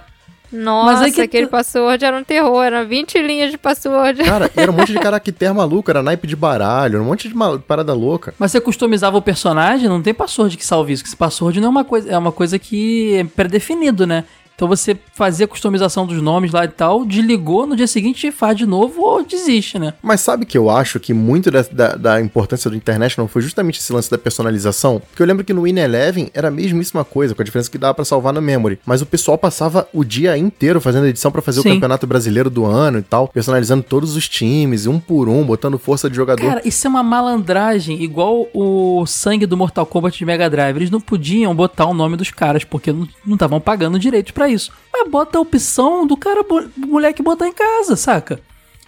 Nossa, 0.52 1.04
aí 1.04 1.12
que 1.12 1.20
aquele 1.20 1.46
tu- 1.46 1.50
password 1.50 2.04
era 2.04 2.16
um 2.16 2.24
terror, 2.24 2.62
eram 2.62 2.86
20 2.86 3.18
linhas 3.22 3.50
de 3.50 3.58
password. 3.58 4.22
Cara, 4.24 4.50
era 4.56 4.70
um 4.70 4.74
monte 4.74 4.92
de 4.92 4.98
caractere 5.00 5.52
maluco, 5.52 5.90
era 5.90 6.02
naipe 6.02 6.26
de 6.26 6.34
baralho, 6.36 6.96
era 6.96 7.02
um 7.02 7.06
monte 7.06 7.28
de 7.28 7.34
ma- 7.36 7.58
parada 7.58 7.94
louca. 7.94 8.34
Mas 8.38 8.50
você 8.52 8.60
customizava 8.60 9.16
o 9.16 9.22
personagem, 9.22 9.88
não 9.88 10.02
tem 10.02 10.12
password 10.14 10.56
que 10.56 10.64
salve 10.66 10.92
isso. 10.92 11.02
Que 11.02 11.08
esse 11.08 11.16
password 11.16 11.60
não 11.60 11.68
é 11.68 11.70
uma 11.70 11.84
coisa, 11.84 12.10
é 12.10 12.18
uma 12.18 12.32
coisa 12.32 12.58
que 12.58 13.14
é 13.16 13.24
pré-definido, 13.24 14.06
né? 14.06 14.24
Então 14.60 14.68
você 14.68 14.94
fazia 15.14 15.46
a 15.46 15.48
customização 15.48 16.04
dos 16.06 16.20
nomes 16.20 16.52
lá 16.52 16.66
e 16.66 16.68
tal, 16.68 17.06
desligou, 17.06 17.66
no 17.66 17.74
dia 17.74 17.86
seguinte 17.86 18.30
faz 18.30 18.54
de 18.54 18.66
novo 18.66 19.00
ou 19.00 19.24
desiste, 19.24 19.78
né? 19.78 19.94
Mas 20.02 20.20
sabe 20.20 20.44
que 20.44 20.58
eu 20.58 20.68
acho 20.68 21.00
que 21.00 21.14
muito 21.14 21.50
da, 21.50 21.62
da, 21.62 21.96
da 21.96 22.20
importância 22.20 22.68
do 22.68 22.76
International 22.76 23.26
foi 23.26 23.40
justamente 23.40 23.80
esse 23.80 23.90
lance 23.90 24.10
da 24.10 24.18
personalização? 24.18 25.00
Porque 25.00 25.22
eu 25.22 25.26
lembro 25.26 25.46
que 25.46 25.54
no 25.54 25.62
Win 25.62 25.78
Eleven 25.78 26.30
era 26.34 26.48
a 26.48 26.50
mesmíssima 26.50 27.06
coisa, 27.06 27.34
com 27.34 27.40
a 27.40 27.44
diferença 27.44 27.70
que 27.70 27.78
dava 27.78 27.94
pra 27.94 28.04
salvar 28.04 28.34
no 28.34 28.42
memory. 28.42 28.78
Mas 28.84 29.00
o 29.00 29.06
pessoal 29.06 29.38
passava 29.38 29.88
o 29.94 30.04
dia 30.04 30.36
inteiro 30.36 30.78
fazendo 30.78 31.06
edição 31.06 31.32
pra 31.32 31.40
fazer 31.40 31.62
Sim. 31.62 31.70
o 31.70 31.74
campeonato 31.76 32.06
brasileiro 32.06 32.50
do 32.50 32.66
ano 32.66 32.98
e 32.98 33.02
tal, 33.02 33.28
personalizando 33.28 33.82
todos 33.82 34.14
os 34.14 34.28
times, 34.28 34.86
um 34.86 35.00
por 35.00 35.26
um, 35.26 35.42
botando 35.42 35.78
força 35.78 36.10
de 36.10 36.16
jogador. 36.16 36.46
Cara, 36.46 36.62
isso 36.66 36.86
é 36.86 36.90
uma 36.90 37.02
malandragem, 37.02 38.02
igual 38.02 38.46
o 38.52 39.06
sangue 39.06 39.46
do 39.46 39.56
Mortal 39.56 39.86
Kombat 39.86 40.18
de 40.18 40.26
Mega 40.26 40.50
Drive. 40.50 40.76
Eles 40.76 40.90
não 40.90 41.00
podiam 41.00 41.54
botar 41.54 41.86
o 41.86 41.94
nome 41.94 42.18
dos 42.18 42.30
caras, 42.30 42.62
porque 42.62 42.92
não 42.92 43.08
estavam 43.32 43.58
pagando 43.58 43.98
direitos 43.98 44.32
pra 44.32 44.49
isso. 44.50 44.72
Mas 44.92 45.08
bota 45.08 45.38
a 45.38 45.40
opção 45.40 46.06
do 46.06 46.16
cara, 46.16 46.44
moleque 46.76 47.22
botar 47.22 47.48
em 47.48 47.52
casa, 47.52 47.96
saca? 47.96 48.40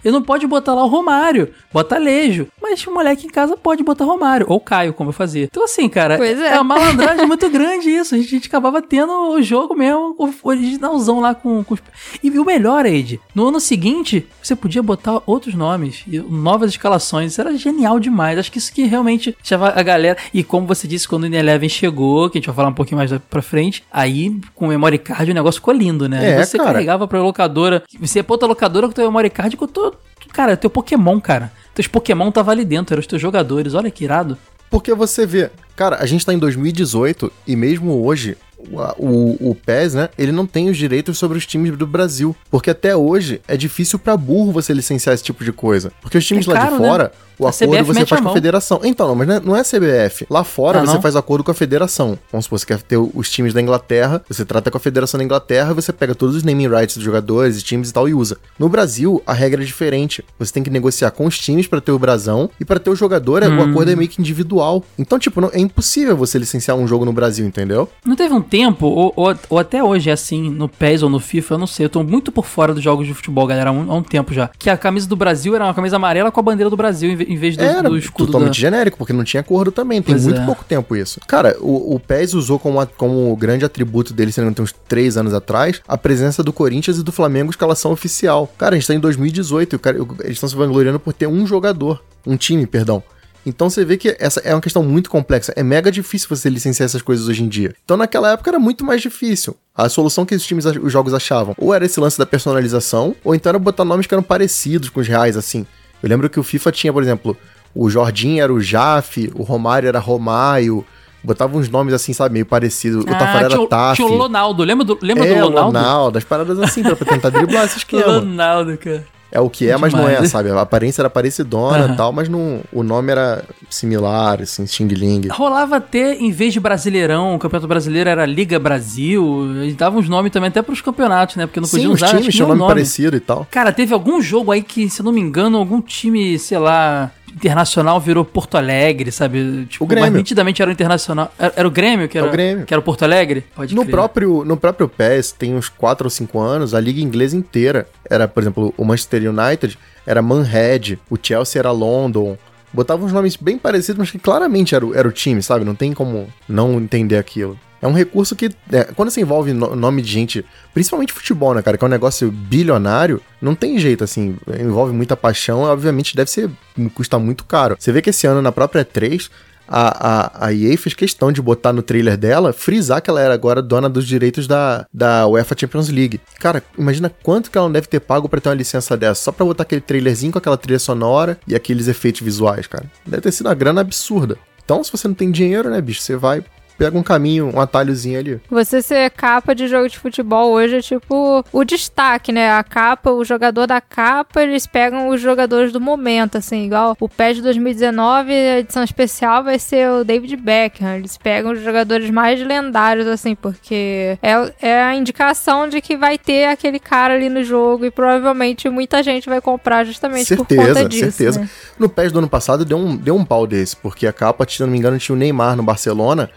Ele 0.03 0.13
não 0.13 0.21
pode 0.21 0.45
botar 0.47 0.73
lá 0.73 0.83
o 0.83 0.87
Romário, 0.87 1.53
bota 1.71 1.95
Alejo. 1.95 2.47
Mas 2.61 2.85
o 2.85 2.93
moleque 2.93 3.27
em 3.27 3.29
casa 3.29 3.55
pode 3.55 3.83
botar 3.83 4.05
Romário, 4.05 4.45
ou 4.49 4.59
Caio, 4.59 4.93
como 4.93 5.09
eu 5.09 5.13
fazia. 5.13 5.45
Então, 5.45 5.63
assim, 5.63 5.87
cara, 5.87 6.17
Pois 6.17 6.39
é. 6.39 6.53
uma 6.55 6.63
malandragem 6.63 7.25
muito 7.25 7.49
grande 7.49 7.89
isso. 7.89 8.15
A 8.15 8.17
gente, 8.17 8.27
a 8.27 8.37
gente 8.37 8.47
acabava 8.47 8.81
tendo 8.81 9.11
o 9.31 9.41
jogo 9.41 9.75
mesmo, 9.75 10.15
o 10.17 10.29
originalzão 10.43 11.19
lá 11.19 11.33
com, 11.35 11.63
com 11.63 11.73
os... 11.73 11.79
E 12.21 12.29
o 12.29 12.45
melhor, 12.45 12.85
Ed, 12.85 13.19
no 13.33 13.47
ano 13.47 13.59
seguinte, 13.59 14.27
você 14.41 14.55
podia 14.55 14.81
botar 14.81 15.21
outros 15.25 15.53
nomes, 15.53 16.03
e 16.07 16.19
novas 16.19 16.71
escalações. 16.71 17.31
Isso 17.31 17.41
era 17.41 17.55
genial 17.55 17.99
demais. 17.99 18.37
Acho 18.39 18.51
que 18.51 18.57
isso 18.57 18.73
que 18.73 18.83
realmente 18.83 19.35
chamava 19.43 19.79
a 19.79 19.83
galera. 19.83 20.17
E 20.33 20.43
como 20.43 20.67
você 20.67 20.87
disse, 20.87 21.07
quando 21.07 21.23
o 21.23 21.27
N11 21.27 21.69
chegou, 21.69 22.29
que 22.29 22.37
a 22.37 22.39
gente 22.39 22.47
vai 22.47 22.55
falar 22.55 22.69
um 22.69 22.73
pouquinho 22.73 22.97
mais 22.97 23.11
pra 23.29 23.41
frente, 23.41 23.83
aí 23.91 24.35
com 24.55 24.65
o 24.65 24.69
memory 24.69 24.97
card 24.97 25.31
o 25.31 25.33
negócio 25.33 25.59
ficou 25.59 25.73
lindo, 25.73 26.07
né? 26.09 26.31
É, 26.31 26.45
você 26.45 26.57
cara. 26.57 26.73
carregava 26.73 27.07
pra 27.07 27.21
locadora, 27.21 27.83
você 27.99 28.19
ia 28.19 28.23
pra 28.23 28.33
outra 28.33 28.47
locadora 28.47 28.87
com 28.87 28.91
o 28.91 28.95
teu 28.95 29.05
memory 29.05 29.29
card 29.29 29.55
com 29.57 29.65
o 29.65 29.67
teu. 29.67 29.92
Cara, 30.33 30.57
teu 30.57 30.69
Pokémon, 30.69 31.21
cara. 31.21 31.51
Teus 31.73 31.87
Pokémon 31.87 32.31
tava 32.31 32.51
ali 32.51 32.65
dentro, 32.65 32.93
eram 32.93 32.99
os 32.99 33.07
teus 33.07 33.21
jogadores. 33.21 33.73
Olha 33.73 33.89
que 33.89 34.03
irado. 34.03 34.37
Porque 34.69 34.93
você 34.93 35.25
vê, 35.25 35.51
cara, 35.75 35.97
a 35.97 36.05
gente 36.07 36.25
tá 36.25 36.33
em 36.33 36.39
2018 36.39 37.31
e 37.45 37.55
mesmo 37.55 38.03
hoje 38.03 38.35
o, 38.57 38.79
o, 38.97 39.51
o 39.51 39.55
PES, 39.55 39.93
né, 39.93 40.09
ele 40.17 40.31
não 40.31 40.45
tem 40.45 40.69
os 40.69 40.77
direitos 40.77 41.17
sobre 41.17 41.37
os 41.37 41.45
times 41.45 41.77
do 41.77 41.85
Brasil. 41.85 42.35
Porque 42.49 42.69
até 42.69 42.95
hoje 42.95 43.41
é 43.47 43.55
difícil 43.55 43.99
pra 43.99 44.17
burro 44.17 44.51
você 44.51 44.73
licenciar 44.73 45.13
esse 45.13 45.23
tipo 45.23 45.43
de 45.43 45.51
coisa. 45.51 45.91
Porque 46.01 46.17
os 46.17 46.25
times 46.25 46.47
É 46.47 46.51
lá 46.51 46.59
caro, 46.59 46.75
de 46.77 46.81
né? 46.81 47.11
O 47.39 47.45
A 47.47 47.49
acordo 47.49 47.71
CBF 47.73 47.83
você 47.93 48.05
faz 48.05 48.21
com 48.21 48.29
a 48.29 48.33
federação. 48.33 48.79
Então, 48.83 49.07
não, 49.07 49.15
mas 49.15 49.27
não 49.27 49.35
é, 49.35 49.39
não 49.39 49.55
é 49.55 49.63
CBF. 49.63 50.25
Lá 50.29 50.43
fora 50.43 50.79
Ah, 50.79 50.85
você 50.85 50.93
não? 50.93 51.01
faz 51.01 51.15
acordo 51.15 51.43
com 51.43 51.51
a 51.51 51.53
federação. 51.53 52.17
Vamos 52.31 52.45
supor, 52.45 52.59
você 52.59 52.65
quer 52.65 52.81
ter 52.81 52.97
os 52.97 53.29
times 53.29 53.53
da 53.53 53.61
Inglaterra, 53.61 54.21
você 54.27 54.45
trata 54.45 54.69
com 54.71 54.77
a 54.77 54.79
federação 54.79 55.17
da 55.17 55.23
Inglaterra 55.23 55.71
e 55.71 55.73
você 55.73 55.91
pega 55.93 56.13
todos 56.15 56.35
os 56.35 56.43
naming 56.43 56.67
rights 56.67 56.95
dos 56.95 57.03
jogadores 57.05 57.57
e 57.59 57.63
times 57.63 57.89
e 57.89 57.93
tal 57.93 58.07
e 58.07 58.13
usa. 58.13 58.37
No 58.57 58.69
Brasil, 58.69 59.21
a 59.25 59.33
regra 59.33 59.61
é 59.61 59.65
diferente. 59.65 60.23
Você 60.39 60.51
tem 60.53 60.63
que 60.63 60.69
negociar 60.69 61.11
com 61.11 61.25
os 61.25 61.37
times 61.37 61.67
pra 61.67 61.81
ter 61.81 61.91
o 61.91 61.99
brasão 61.99 62.49
e 62.59 62.65
pra 62.65 62.79
ter 62.79 62.89
o 62.89 62.95
jogador, 62.95 63.43
Hum. 63.43 63.59
o 63.59 63.63
acordo 63.63 63.91
é 63.91 63.95
meio 63.95 64.09
que 64.09 64.21
individual. 64.21 64.83
Então, 64.97 65.17
tipo, 65.19 65.39
não- 65.41 65.49
é 65.53 65.59
impossível 65.59 66.15
você 66.15 66.37
licenciar 66.37 66.77
um 66.77 66.87
jogo 66.87 67.05
no 67.05 67.13
Brasil, 67.13 67.45
entendeu? 67.45 67.89
Não 68.05 68.15
teve 68.15 68.33
um 68.33 68.41
tempo, 68.41 68.85
ou, 68.85 69.13
ou- 69.15 69.35
ou 69.49 69.59
até 69.59 69.83
hoje 69.83 70.09
é 70.09 70.13
assim, 70.13 70.49
no 70.49 70.67
PES 70.69 71.03
ou 71.03 71.09
no 71.09 71.19
FIFA, 71.19 71.55
eu 71.55 71.57
não 71.57 71.67
sei, 71.67 71.85
eu 71.85 71.89
tô 71.89 72.03
muito 72.03 72.31
por 72.31 72.45
fora 72.45 72.73
dos 72.73 72.83
jogos 72.83 73.07
de 73.07 73.13
futebol, 73.13 73.45
galera, 73.47 73.69
há 73.69 73.73
um, 73.73 73.91
há 73.91 73.95
um 73.95 74.03
tempo 74.03 74.33
já. 74.33 74.49
Que 74.57 74.69
a 74.69 74.77
camisa 74.77 75.07
do 75.07 75.15
Brasil 75.15 75.55
era 75.55 75.65
uma 75.65 75.73
camisa 75.73 75.95
amarela 75.95 76.31
com 76.31 76.39
a 76.39 76.43
bandeira 76.43 76.69
do 76.69 76.77
Brasil 76.77 77.11
em 77.11 77.15
vez 77.15 77.22
em 77.27 77.37
vez 77.37 77.57
do, 77.57 77.63
Era 77.63 77.89
do 77.89 77.97
escudo 77.97 78.27
totalmente 78.27 78.55
da... 78.55 78.59
genérico, 78.59 78.97
porque 78.97 79.13
não 79.13 79.23
tinha 79.23 79.41
acordo 79.41 79.71
também. 79.71 80.01
Tem 80.01 80.15
Pois 80.15 80.25
muito 80.25 80.41
é. 80.41 80.45
pouco 80.45 80.63
tempo 80.63 80.95
isso. 80.95 81.19
Cara, 81.27 81.57
o, 81.59 81.95
o 81.95 81.99
PES 81.99 82.33
usou 82.33 82.59
como, 82.59 82.85
como 82.97 83.35
grande 83.35 83.65
atributo 83.65 84.13
dele, 84.13 84.31
se 84.31 84.39
não 84.39 84.45
me 84.45 84.51
engano, 84.51 84.55
tem 84.55 84.63
uns 84.63 84.75
três 84.87 85.17
anos 85.17 85.33
atrás, 85.33 85.81
a 85.87 85.97
presença 85.97 86.43
do 86.43 86.53
Corinthians 86.53 86.97
e 86.97 87.03
do 87.03 87.11
Flamengo 87.11 87.51
escalação 87.51 87.91
oficial. 87.91 88.51
Cara, 88.57 88.75
a 88.75 88.77
gente 88.77 88.87
tá 88.87 88.93
em 88.93 88.99
2018 88.99 89.73
e 89.73 89.75
o 89.75 89.79
cara, 89.79 89.97
eles 89.97 90.33
estão 90.33 90.49
se 90.49 90.55
vangloriando 90.55 90.99
por 90.99 91.13
ter 91.13 91.27
um 91.27 91.45
jogador, 91.45 92.03
um 92.25 92.37
time, 92.37 92.65
perdão. 92.65 93.03
Então 93.45 93.69
você 93.69 93.83
vê 93.83 93.97
que 93.97 94.15
essa 94.19 94.39
é 94.41 94.53
uma 94.53 94.61
questão 94.61 94.83
muito 94.83 95.09
complexa. 95.09 95.53
É 95.55 95.63
mega 95.63 95.91
difícil 95.91 96.29
você 96.29 96.49
licenciar 96.49 96.85
essas 96.85 97.01
coisas 97.01 97.27
hoje 97.27 97.43
em 97.43 97.47
dia. 97.47 97.75
Então 97.83 97.97
naquela 97.97 98.31
época 98.31 98.49
era 98.49 98.59
muito 98.59 98.85
mais 98.85 99.01
difícil. 99.01 99.55
A 99.75 99.89
solução 99.89 100.25
que 100.25 100.35
os 100.35 100.45
times, 100.45 100.65
os 100.65 100.91
jogos 100.91 101.13
achavam, 101.13 101.53
ou 101.57 101.73
era 101.73 101.85
esse 101.85 101.99
lance 101.99 102.17
da 102.17 102.25
personalização, 102.25 103.15
ou 103.23 103.35
então 103.35 103.49
era 103.49 103.59
botar 103.59 103.83
nomes 103.83 104.07
que 104.07 104.13
eram 104.13 104.23
parecidos 104.23 104.89
com 104.89 104.99
os 104.99 105.07
reais, 105.07 105.35
assim. 105.35 105.65
Eu 106.03 106.09
lembro 106.09 106.29
que 106.29 106.39
o 106.39 106.43
FIFA 106.43 106.71
tinha, 106.71 106.91
por 106.93 107.01
exemplo, 107.01 107.35
o 107.73 107.89
Jorginho 107.89 108.43
era 108.43 108.53
o 108.53 108.59
Jaf, 108.61 109.31
o 109.33 109.41
Romário 109.43 109.87
era 109.87 109.97
Romaio. 109.99 110.85
Botava 111.23 111.57
uns 111.57 111.69
nomes 111.69 111.93
assim, 111.93 112.11
sabe, 112.11 112.33
meio 112.33 112.45
parecidos. 112.45 113.03
O 113.03 113.07
Tafarel 113.07 113.45
Ah, 113.45 113.47
tinha, 113.49 113.59
era 113.59 113.67
Taf. 113.67 113.95
tinha 113.95 114.07
o 114.09 114.13
Lonaldo. 114.13 114.61
Lembra 114.63 114.83
do, 114.83 114.99
lembra 115.01 115.25
é, 115.25 115.39
do 115.39 115.45
o 115.45 115.49
Lonaldo? 115.49 115.77
Ronaldo, 115.77 116.17
as 116.17 116.23
paradas 116.25 116.59
assim, 116.59 116.83
pra 116.83 116.95
tentar 116.97 117.29
driblar 117.29 117.63
esse 117.63 117.77
esquema. 117.79 118.19
Ronaldo, 118.19 118.77
cara. 118.77 119.05
É 119.35 119.41
o 119.41 119.49
que 119.49 119.67
é, 119.67 119.75
mas 119.75 119.91
não 119.91 120.07
é, 120.07 120.13
Demais. 120.13 120.29
sabe? 120.29 120.51
A 120.51 120.61
aparência 120.61 121.01
era 121.01 121.09
parecidona 121.09 121.91
e 121.91 121.97
tal, 121.97 122.13
mas 122.13 122.29
não, 122.29 122.61
o 122.71 122.83
nome 122.83 123.11
era 123.11 123.43
similar, 123.67 124.39
assim, 124.43 124.67
Xing 124.67 124.87
Ling. 124.89 125.27
Rolava 125.29 125.81
ter, 125.81 126.21
em 126.21 126.31
vez 126.31 126.53
de 126.53 126.59
Brasileirão, 126.59 127.33
o 127.33 127.39
Campeonato 127.39 127.67
Brasileiro 127.67 128.07
era 128.07 128.27
Liga 128.27 128.59
Brasil. 128.59 129.49
Eles 129.63 129.75
davam 129.75 129.99
uns 129.99 130.07
nomes 130.07 130.31
também 130.31 130.49
até 130.49 130.61
pros 130.61 130.81
campeonatos, 130.81 131.35
né? 131.35 131.47
Porque 131.47 131.59
não 131.59 131.67
podiam 131.67 131.91
os 131.91 131.97
usar 131.97 132.05
acho 132.05 132.17
times 132.17 132.35
tinham 132.35 132.49
nenhum 132.49 132.59
nome 132.59 132.73
parecido 132.75 133.17
e 133.17 133.19
tal. 133.19 133.47
Cara, 133.49 133.71
teve 133.71 133.91
algum 133.91 134.21
jogo 134.21 134.51
aí 134.51 134.61
que, 134.61 134.87
se 134.87 135.01
eu 135.01 135.05
não 135.05 135.11
me 135.11 135.21
engano, 135.21 135.57
algum 135.57 135.81
time, 135.81 136.37
sei 136.37 136.59
lá, 136.59 137.09
internacional 137.35 137.99
virou 137.99 138.23
Porto 138.23 138.55
Alegre, 138.57 139.11
sabe? 139.11 139.65
Tipo, 139.69 139.83
O 139.83 139.87
Grêmio. 139.87 140.09
mas 140.11 140.17
nitidamente 140.17 140.61
era 140.61 140.69
o 140.69 140.71
internacional. 140.71 141.31
Era, 141.37 141.53
era 141.57 141.67
o 141.67 141.71
Grêmio 141.71 142.07
que 142.07 142.17
era 142.17 142.27
É 142.27 142.29
o 142.29 142.31
Grêmio. 142.31 142.65
Que 142.65 142.73
era 142.73 142.79
o 142.79 142.83
Porto 142.83 143.03
Alegre? 143.03 143.45
Pode 143.55 143.73
No 143.75 143.81
crer. 143.81 143.91
próprio, 143.91 144.45
no 144.45 144.57
próprio 144.57 144.87
PES, 144.87 145.31
tem 145.31 145.55
uns 145.55 145.69
4 145.69 146.05
ou 146.05 146.09
5 146.09 146.39
anos, 146.39 146.73
a 146.73 146.79
liga 146.79 147.01
inglesa 147.01 147.35
inteira 147.35 147.87
era, 148.09 148.27
por 148.27 148.41
exemplo, 148.43 148.73
o 148.77 148.85
Manchester 148.85 149.21
United 149.29 149.77
era 150.05 150.21
Manhead, 150.21 150.99
o 151.09 151.17
Chelsea 151.21 151.59
era 151.59 151.71
London. 151.71 152.37
Botavam 152.71 153.05
uns 153.05 153.13
nomes 153.13 153.35
bem 153.35 153.57
parecidos, 153.57 153.99
mas 153.99 154.09
que 154.11 154.17
claramente 154.17 154.73
era 154.73 154.85
o, 154.85 154.95
era 154.95 155.07
o 155.07 155.11
time, 155.11 155.41
sabe? 155.43 155.63
Não 155.63 155.75
tem 155.75 155.93
como 155.93 156.27
não 156.49 156.79
entender 156.79 157.17
aquilo. 157.17 157.57
É 157.83 157.87
um 157.87 157.91
recurso 157.91 158.33
que, 158.33 158.49
é, 158.71 158.85
quando 158.95 159.09
você 159.09 159.19
envolve 159.19 159.51
no- 159.51 159.75
nome 159.75 160.01
de 160.01 160.09
gente, 160.09 160.45
principalmente 160.73 161.11
futebol, 161.11 161.53
né, 161.53 161.61
cara, 161.61 161.77
que 161.77 161.83
é 161.83 161.87
um 161.87 161.89
negócio 161.91 162.31
bilionário, 162.31 163.19
não 163.41 163.53
tem 163.53 163.77
jeito, 163.77 164.05
assim, 164.05 164.37
envolve 164.57 164.93
muita 164.93 165.17
paixão, 165.17 165.63
obviamente 165.63 166.15
deve 166.15 166.31
ser, 166.31 166.49
custa 166.93 167.19
muito 167.19 167.43
caro. 167.43 167.75
Você 167.77 167.91
vê 167.91 168.01
que 168.01 168.09
esse 168.11 168.25
ano, 168.25 168.41
na 168.41 168.53
própria 168.53 168.85
3, 168.85 169.29
a, 169.67 170.45
a, 170.45 170.47
a 170.47 170.53
EA 170.53 170.77
fez 170.77 170.93
questão 170.93 171.29
de 171.29 171.41
botar 171.41 171.73
no 171.73 171.81
trailer 171.81 172.15
dela, 172.17 172.53
frisar 172.53 173.01
que 173.01 173.09
ela 173.09 173.19
era 173.21 173.33
agora 173.33 173.61
dona 173.61 173.89
dos 173.89 174.07
direitos 174.07 174.47
da, 174.47 174.85
da 174.93 175.27
UEFA 175.27 175.53
Champions 175.59 175.89
League. 175.89 176.21
Cara, 176.39 176.63
imagina 176.77 177.11
quanto 177.21 177.51
que 177.51 177.57
ela 177.57 177.67
não 177.67 177.73
deve 177.73 177.87
ter 177.87 177.99
pago 177.99 178.29
pra 178.29 178.39
ter 178.39 178.47
uma 178.47 178.55
licença 178.55 178.95
dessa, 178.95 179.21
só 179.23 179.31
pra 179.33 179.45
botar 179.45 179.63
aquele 179.63 179.81
trailerzinho 179.81 180.31
com 180.31 180.37
aquela 180.37 180.57
trilha 180.57 180.79
sonora 180.79 181.37
e 181.45 181.53
aqueles 181.53 181.87
efeitos 181.89 182.21
visuais, 182.21 182.65
cara. 182.65 182.85
Deve 183.05 183.21
ter 183.23 183.31
sido 183.33 183.47
uma 183.47 183.55
grana 183.55 183.81
absurda. 183.81 184.37
Então, 184.63 184.81
se 184.83 184.89
você 184.91 185.05
não 185.07 185.15
tem 185.15 185.29
dinheiro, 185.31 185.69
né, 185.69 185.81
bicho, 185.81 186.01
você 186.01 186.15
vai, 186.15 186.41
pega 186.83 186.97
um 186.97 187.03
caminho, 187.03 187.49
um 187.53 187.61
atalhozinho 187.61 188.19
ali. 188.19 188.41
Você 188.49 188.81
ser 188.81 189.09
capa 189.11 189.55
de 189.55 189.67
jogo 189.69 189.87
de 189.87 189.97
futebol 189.97 190.51
hoje 190.51 190.77
é 190.77 190.81
tipo 190.81 191.45
o 191.51 191.63
destaque, 191.63 192.31
né? 192.33 192.51
A 192.51 192.63
capa, 192.63 193.11
o 193.11 193.23
jogador 193.23 193.65
da 193.65 193.79
capa, 193.79 194.43
eles 194.43 194.67
pegam 194.67 195.07
os 195.07 195.21
jogadores 195.21 195.71
do 195.71 195.79
momento, 195.79 196.37
assim, 196.37 196.65
igual 196.65 196.97
o 196.99 197.07
PES 197.07 197.37
de 197.37 197.41
2019, 197.43 198.33
a 198.33 198.59
edição 198.59 198.83
especial 198.83 199.43
vai 199.45 199.57
ser 199.59 199.89
o 199.89 200.03
David 200.03 200.35
Beckham. 200.35 200.95
Eles 200.97 201.17
pegam 201.17 201.53
os 201.53 201.61
jogadores 201.61 202.09
mais 202.09 202.45
lendários, 202.45 203.07
assim, 203.07 203.33
porque 203.33 204.17
é, 204.21 204.53
é 204.61 204.83
a 204.83 204.93
indicação 204.93 205.69
de 205.69 205.79
que 205.79 205.95
vai 205.95 206.17
ter 206.17 206.47
aquele 206.47 206.79
cara 206.79 207.13
ali 207.13 207.29
no 207.29 207.43
jogo 207.43 207.85
e 207.85 207.91
provavelmente 207.91 208.67
muita 208.69 209.01
gente 209.01 209.29
vai 209.29 209.39
comprar 209.39 209.85
justamente 209.85 210.35
por 210.35 210.45
conta 210.45 210.63
Certeza, 210.63 210.89
disso. 210.89 211.11
certeza. 211.11 211.39
né? 211.39 211.49
No 211.79 211.87
PES 211.87 212.11
do 212.11 212.19
ano 212.19 212.29
passado 212.29 212.65
deu 212.65 212.77
um, 212.77 212.97
deu 212.97 213.15
um 213.15 213.23
pau 213.23 213.47
desse, 213.47 213.77
porque 213.77 214.05
a 214.05 214.11
capa, 214.11 214.45
se 214.49 214.59
não 214.59 214.67
me 214.67 214.77
engano, 214.77 214.99
tinha 214.99 215.15
o 215.15 215.17
Neymar 215.17 215.55
no 215.55 215.63
Barcelona, 215.63 216.29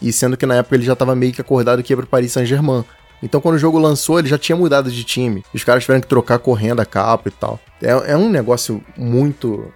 e 0.00 0.12
sendo 0.12 0.36
que 0.36 0.46
na 0.46 0.56
época 0.56 0.74
ele 0.76 0.84
já 0.84 0.94
tava 0.96 1.14
meio 1.14 1.32
que 1.32 1.40
acordado 1.40 1.82
que 1.82 1.92
ia 1.92 1.96
pro 1.96 2.06
Paris 2.06 2.32
Saint-Germain. 2.32 2.84
Então 3.22 3.40
quando 3.40 3.56
o 3.56 3.58
jogo 3.58 3.78
lançou, 3.78 4.18
ele 4.18 4.28
já 4.28 4.38
tinha 4.38 4.56
mudado 4.56 4.90
de 4.90 5.04
time. 5.04 5.44
Os 5.52 5.62
caras 5.62 5.82
tiveram 5.82 6.00
que 6.00 6.06
trocar 6.06 6.38
correndo 6.38 6.80
a 6.80 6.86
capa 6.86 7.28
e 7.28 7.32
tal. 7.32 7.60
É, 7.82 8.12
é 8.12 8.16
um 8.16 8.30
negócio 8.30 8.82
muito 8.96 9.70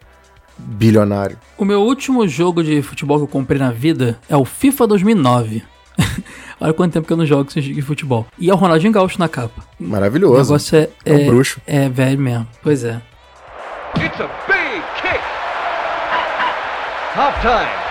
bilionário. 0.59 1.39
O 1.59 1.65
meu 1.65 1.83
último 1.83 2.27
jogo 2.27 2.63
de 2.63 2.81
futebol 2.83 3.19
que 3.19 3.25
eu 3.25 3.29
comprei 3.29 3.59
na 3.59 3.71
vida 3.71 4.19
é 4.29 4.37
o 4.37 4.45
FIFA 4.45 4.87
2009. 4.87 5.63
Olha 6.61 6.73
quanto 6.73 6.93
tempo 6.93 7.07
que 7.07 7.13
eu 7.13 7.17
não 7.17 7.27
jogo 7.27 7.51
de 7.53 7.83
futebol. 7.83 8.27
E 8.39 8.49
é 8.49 8.55
o 8.55 8.57
Ronaldinho 8.57 8.93
Gaúcho 8.93 9.19
na 9.19 9.29
capa. 9.29 9.63
O 9.79 9.85
Maravilhoso. 9.85 10.41
negócio 10.43 10.79
é, 10.79 10.89
É 11.05 11.15
um 11.15 11.27
bruxo. 11.27 11.61
É 11.67 11.89
velho 11.89 12.19
mesmo. 12.19 12.47
Pois 12.63 12.85
é. 12.85 13.01
It's 13.97 14.21
a 14.21 14.29
big 14.49 14.83
kick. 15.01 15.21
Half 17.17 17.41
time. 17.43 17.84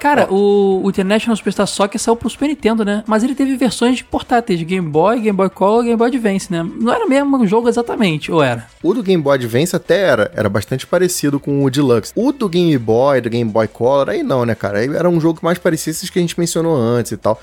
Cara, 0.00 0.26
o, 0.32 0.80
o 0.84 0.88
International 0.88 1.36
Superstar 1.36 1.66
Soccer 1.66 2.00
saiu 2.00 2.16
pro 2.16 2.28
Super 2.30 2.48
Nintendo, 2.48 2.84
né? 2.84 3.02
Mas 3.06 3.22
ele 3.24 3.34
teve 3.34 3.56
versões 3.56 3.96
de 3.96 4.04
portáteis, 4.04 4.58
de 4.58 4.64
Game 4.64 4.88
Boy, 4.88 5.20
Game 5.20 5.36
Boy 5.36 5.50
Color, 5.50 5.82
Game 5.84 5.96
Boy 5.96 6.08
Advance, 6.08 6.50
né? 6.50 6.66
Não 6.80 6.92
era 6.92 7.04
o 7.04 7.08
mesmo 7.08 7.46
jogo 7.46 7.68
exatamente, 7.68 8.30
ou 8.30 8.42
era? 8.42 8.66
O 8.82 8.94
do 8.94 9.02
Game 9.02 9.22
Boy 9.22 9.34
Advance 9.34 9.74
até 9.74 10.00
era, 10.00 10.30
era 10.34 10.48
bastante 10.48 10.86
parecido 10.86 11.38
com 11.40 11.64
o 11.64 11.70
Deluxe. 11.70 12.12
O 12.14 12.32
do 12.32 12.48
Game 12.48 12.76
Boy, 12.78 13.20
do 13.20 13.28
Game 13.30 13.50
Boy 13.50 13.66
Color, 13.68 14.10
aí 14.10 14.22
não, 14.22 14.44
né, 14.44 14.54
cara? 14.54 14.78
Aí 14.78 14.88
era 14.94 15.08
um 15.08 15.20
jogo 15.20 15.40
mais 15.42 15.58
parecido 15.58 15.90
esses 15.92 16.08
que 16.10 16.18
a 16.18 16.22
gente 16.22 16.38
mencionou 16.38 16.76
antes 16.76 17.12
e 17.12 17.16
tal. 17.16 17.40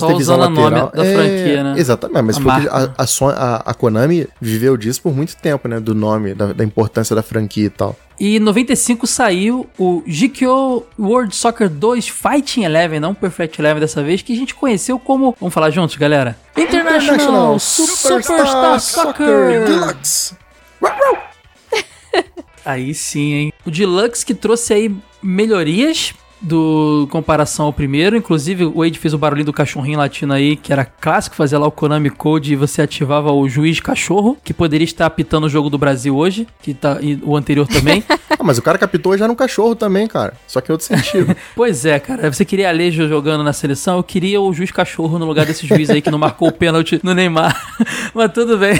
Só 0.00 0.06
usando 0.22 0.40
o 0.46 0.50
nome 0.50 0.56
da 0.96 1.02
franquia, 1.14 1.62
né? 1.64 1.74
Exatamente, 1.78 2.22
mas 2.24 2.36
A 2.36 2.40
foi 2.40 2.50
que 2.62 2.68
a, 2.68 3.34
a- 3.38 3.62
a 3.70 3.74
Konami 3.74 4.26
viveu 4.40 4.76
disso 4.76 5.02
por 5.02 5.14
muito 5.14 5.36
tempo, 5.36 5.68
né? 5.68 5.78
Do 5.80 5.94
nome, 5.94 6.34
da, 6.34 6.52
da 6.52 6.64
importância 6.64 7.14
da 7.14 7.22
franquia 7.22 7.66
e 7.66 7.70
tal. 7.70 7.96
E 8.20 8.36
em 8.36 8.40
95 8.40 9.06
saiu 9.06 9.68
o 9.78 10.02
GKO 10.06 10.84
World 10.98 11.36
Soccer 11.36 11.68
2 11.68 12.08
Fighting 12.08 12.64
Eleven, 12.64 12.98
não 12.98 13.14
Perfect 13.14 13.60
Eleven 13.60 13.80
dessa 13.80 14.02
vez, 14.02 14.22
que 14.22 14.32
a 14.32 14.36
gente 14.36 14.54
conheceu 14.54 14.98
como. 14.98 15.36
Vamos 15.38 15.54
falar 15.54 15.70
juntos, 15.70 15.94
galera? 15.96 16.36
International, 16.56 17.58
Superstar, 17.60 18.80
Soccer! 18.80 19.66
Deluxe! 19.66 20.36
Aí 22.64 22.92
sim, 22.92 23.32
hein? 23.32 23.52
O 23.64 23.70
Deluxe 23.70 24.26
que 24.26 24.34
trouxe 24.34 24.74
aí 24.74 24.94
melhorias 25.22 26.12
do 26.40 27.06
comparação 27.10 27.66
ao 27.66 27.72
primeiro, 27.72 28.16
inclusive 28.16 28.64
o 28.64 28.78
Wade 28.78 28.98
fez 28.98 29.14
o 29.14 29.18
barulhinho 29.18 29.46
do 29.46 29.52
cachorrinho 29.52 29.98
latino 29.98 30.32
aí, 30.32 30.56
que 30.56 30.72
era 30.72 30.84
clássico, 30.84 31.36
fazia 31.36 31.58
lá 31.58 31.66
o 31.66 31.72
Konami 31.72 32.10
Code 32.10 32.52
e 32.52 32.56
você 32.56 32.82
ativava 32.82 33.32
o 33.32 33.48
juiz 33.48 33.80
cachorro, 33.80 34.36
que 34.44 34.54
poderia 34.54 34.84
estar 34.84 35.06
apitando 35.06 35.44
o 35.44 35.48
jogo 35.48 35.68
do 35.68 35.78
Brasil 35.78 36.16
hoje, 36.16 36.46
que 36.62 36.74
tá 36.74 36.98
e 37.00 37.18
o 37.22 37.36
anterior 37.36 37.66
também. 37.66 38.04
Ah, 38.40 38.44
mas 38.44 38.56
o 38.56 38.62
cara 38.62 38.78
captou 38.78 39.18
já 39.18 39.26
no 39.26 39.34
cachorro 39.34 39.74
também, 39.74 40.06
cara. 40.06 40.32
Só 40.46 40.60
que 40.60 40.70
em 40.70 40.72
outro 40.72 40.86
sentido. 40.86 41.36
Pois 41.56 41.84
é, 41.84 41.98
cara. 41.98 42.32
Você 42.32 42.44
queria 42.44 42.68
Alejo 42.68 43.08
jogando 43.08 43.42
na 43.42 43.52
seleção? 43.52 43.96
Eu 43.96 44.04
queria 44.04 44.40
o 44.40 44.52
juiz 44.54 44.70
cachorro 44.70 45.18
no 45.18 45.26
lugar 45.26 45.44
desse 45.44 45.66
juiz 45.66 45.90
aí 45.90 46.00
que 46.00 46.08
não 46.10 46.18
marcou 46.18 46.46
o 46.46 46.52
pênalti 46.52 47.00
no 47.02 47.14
Neymar. 47.14 47.60
Mas 48.14 48.32
tudo 48.32 48.56
bem. 48.56 48.78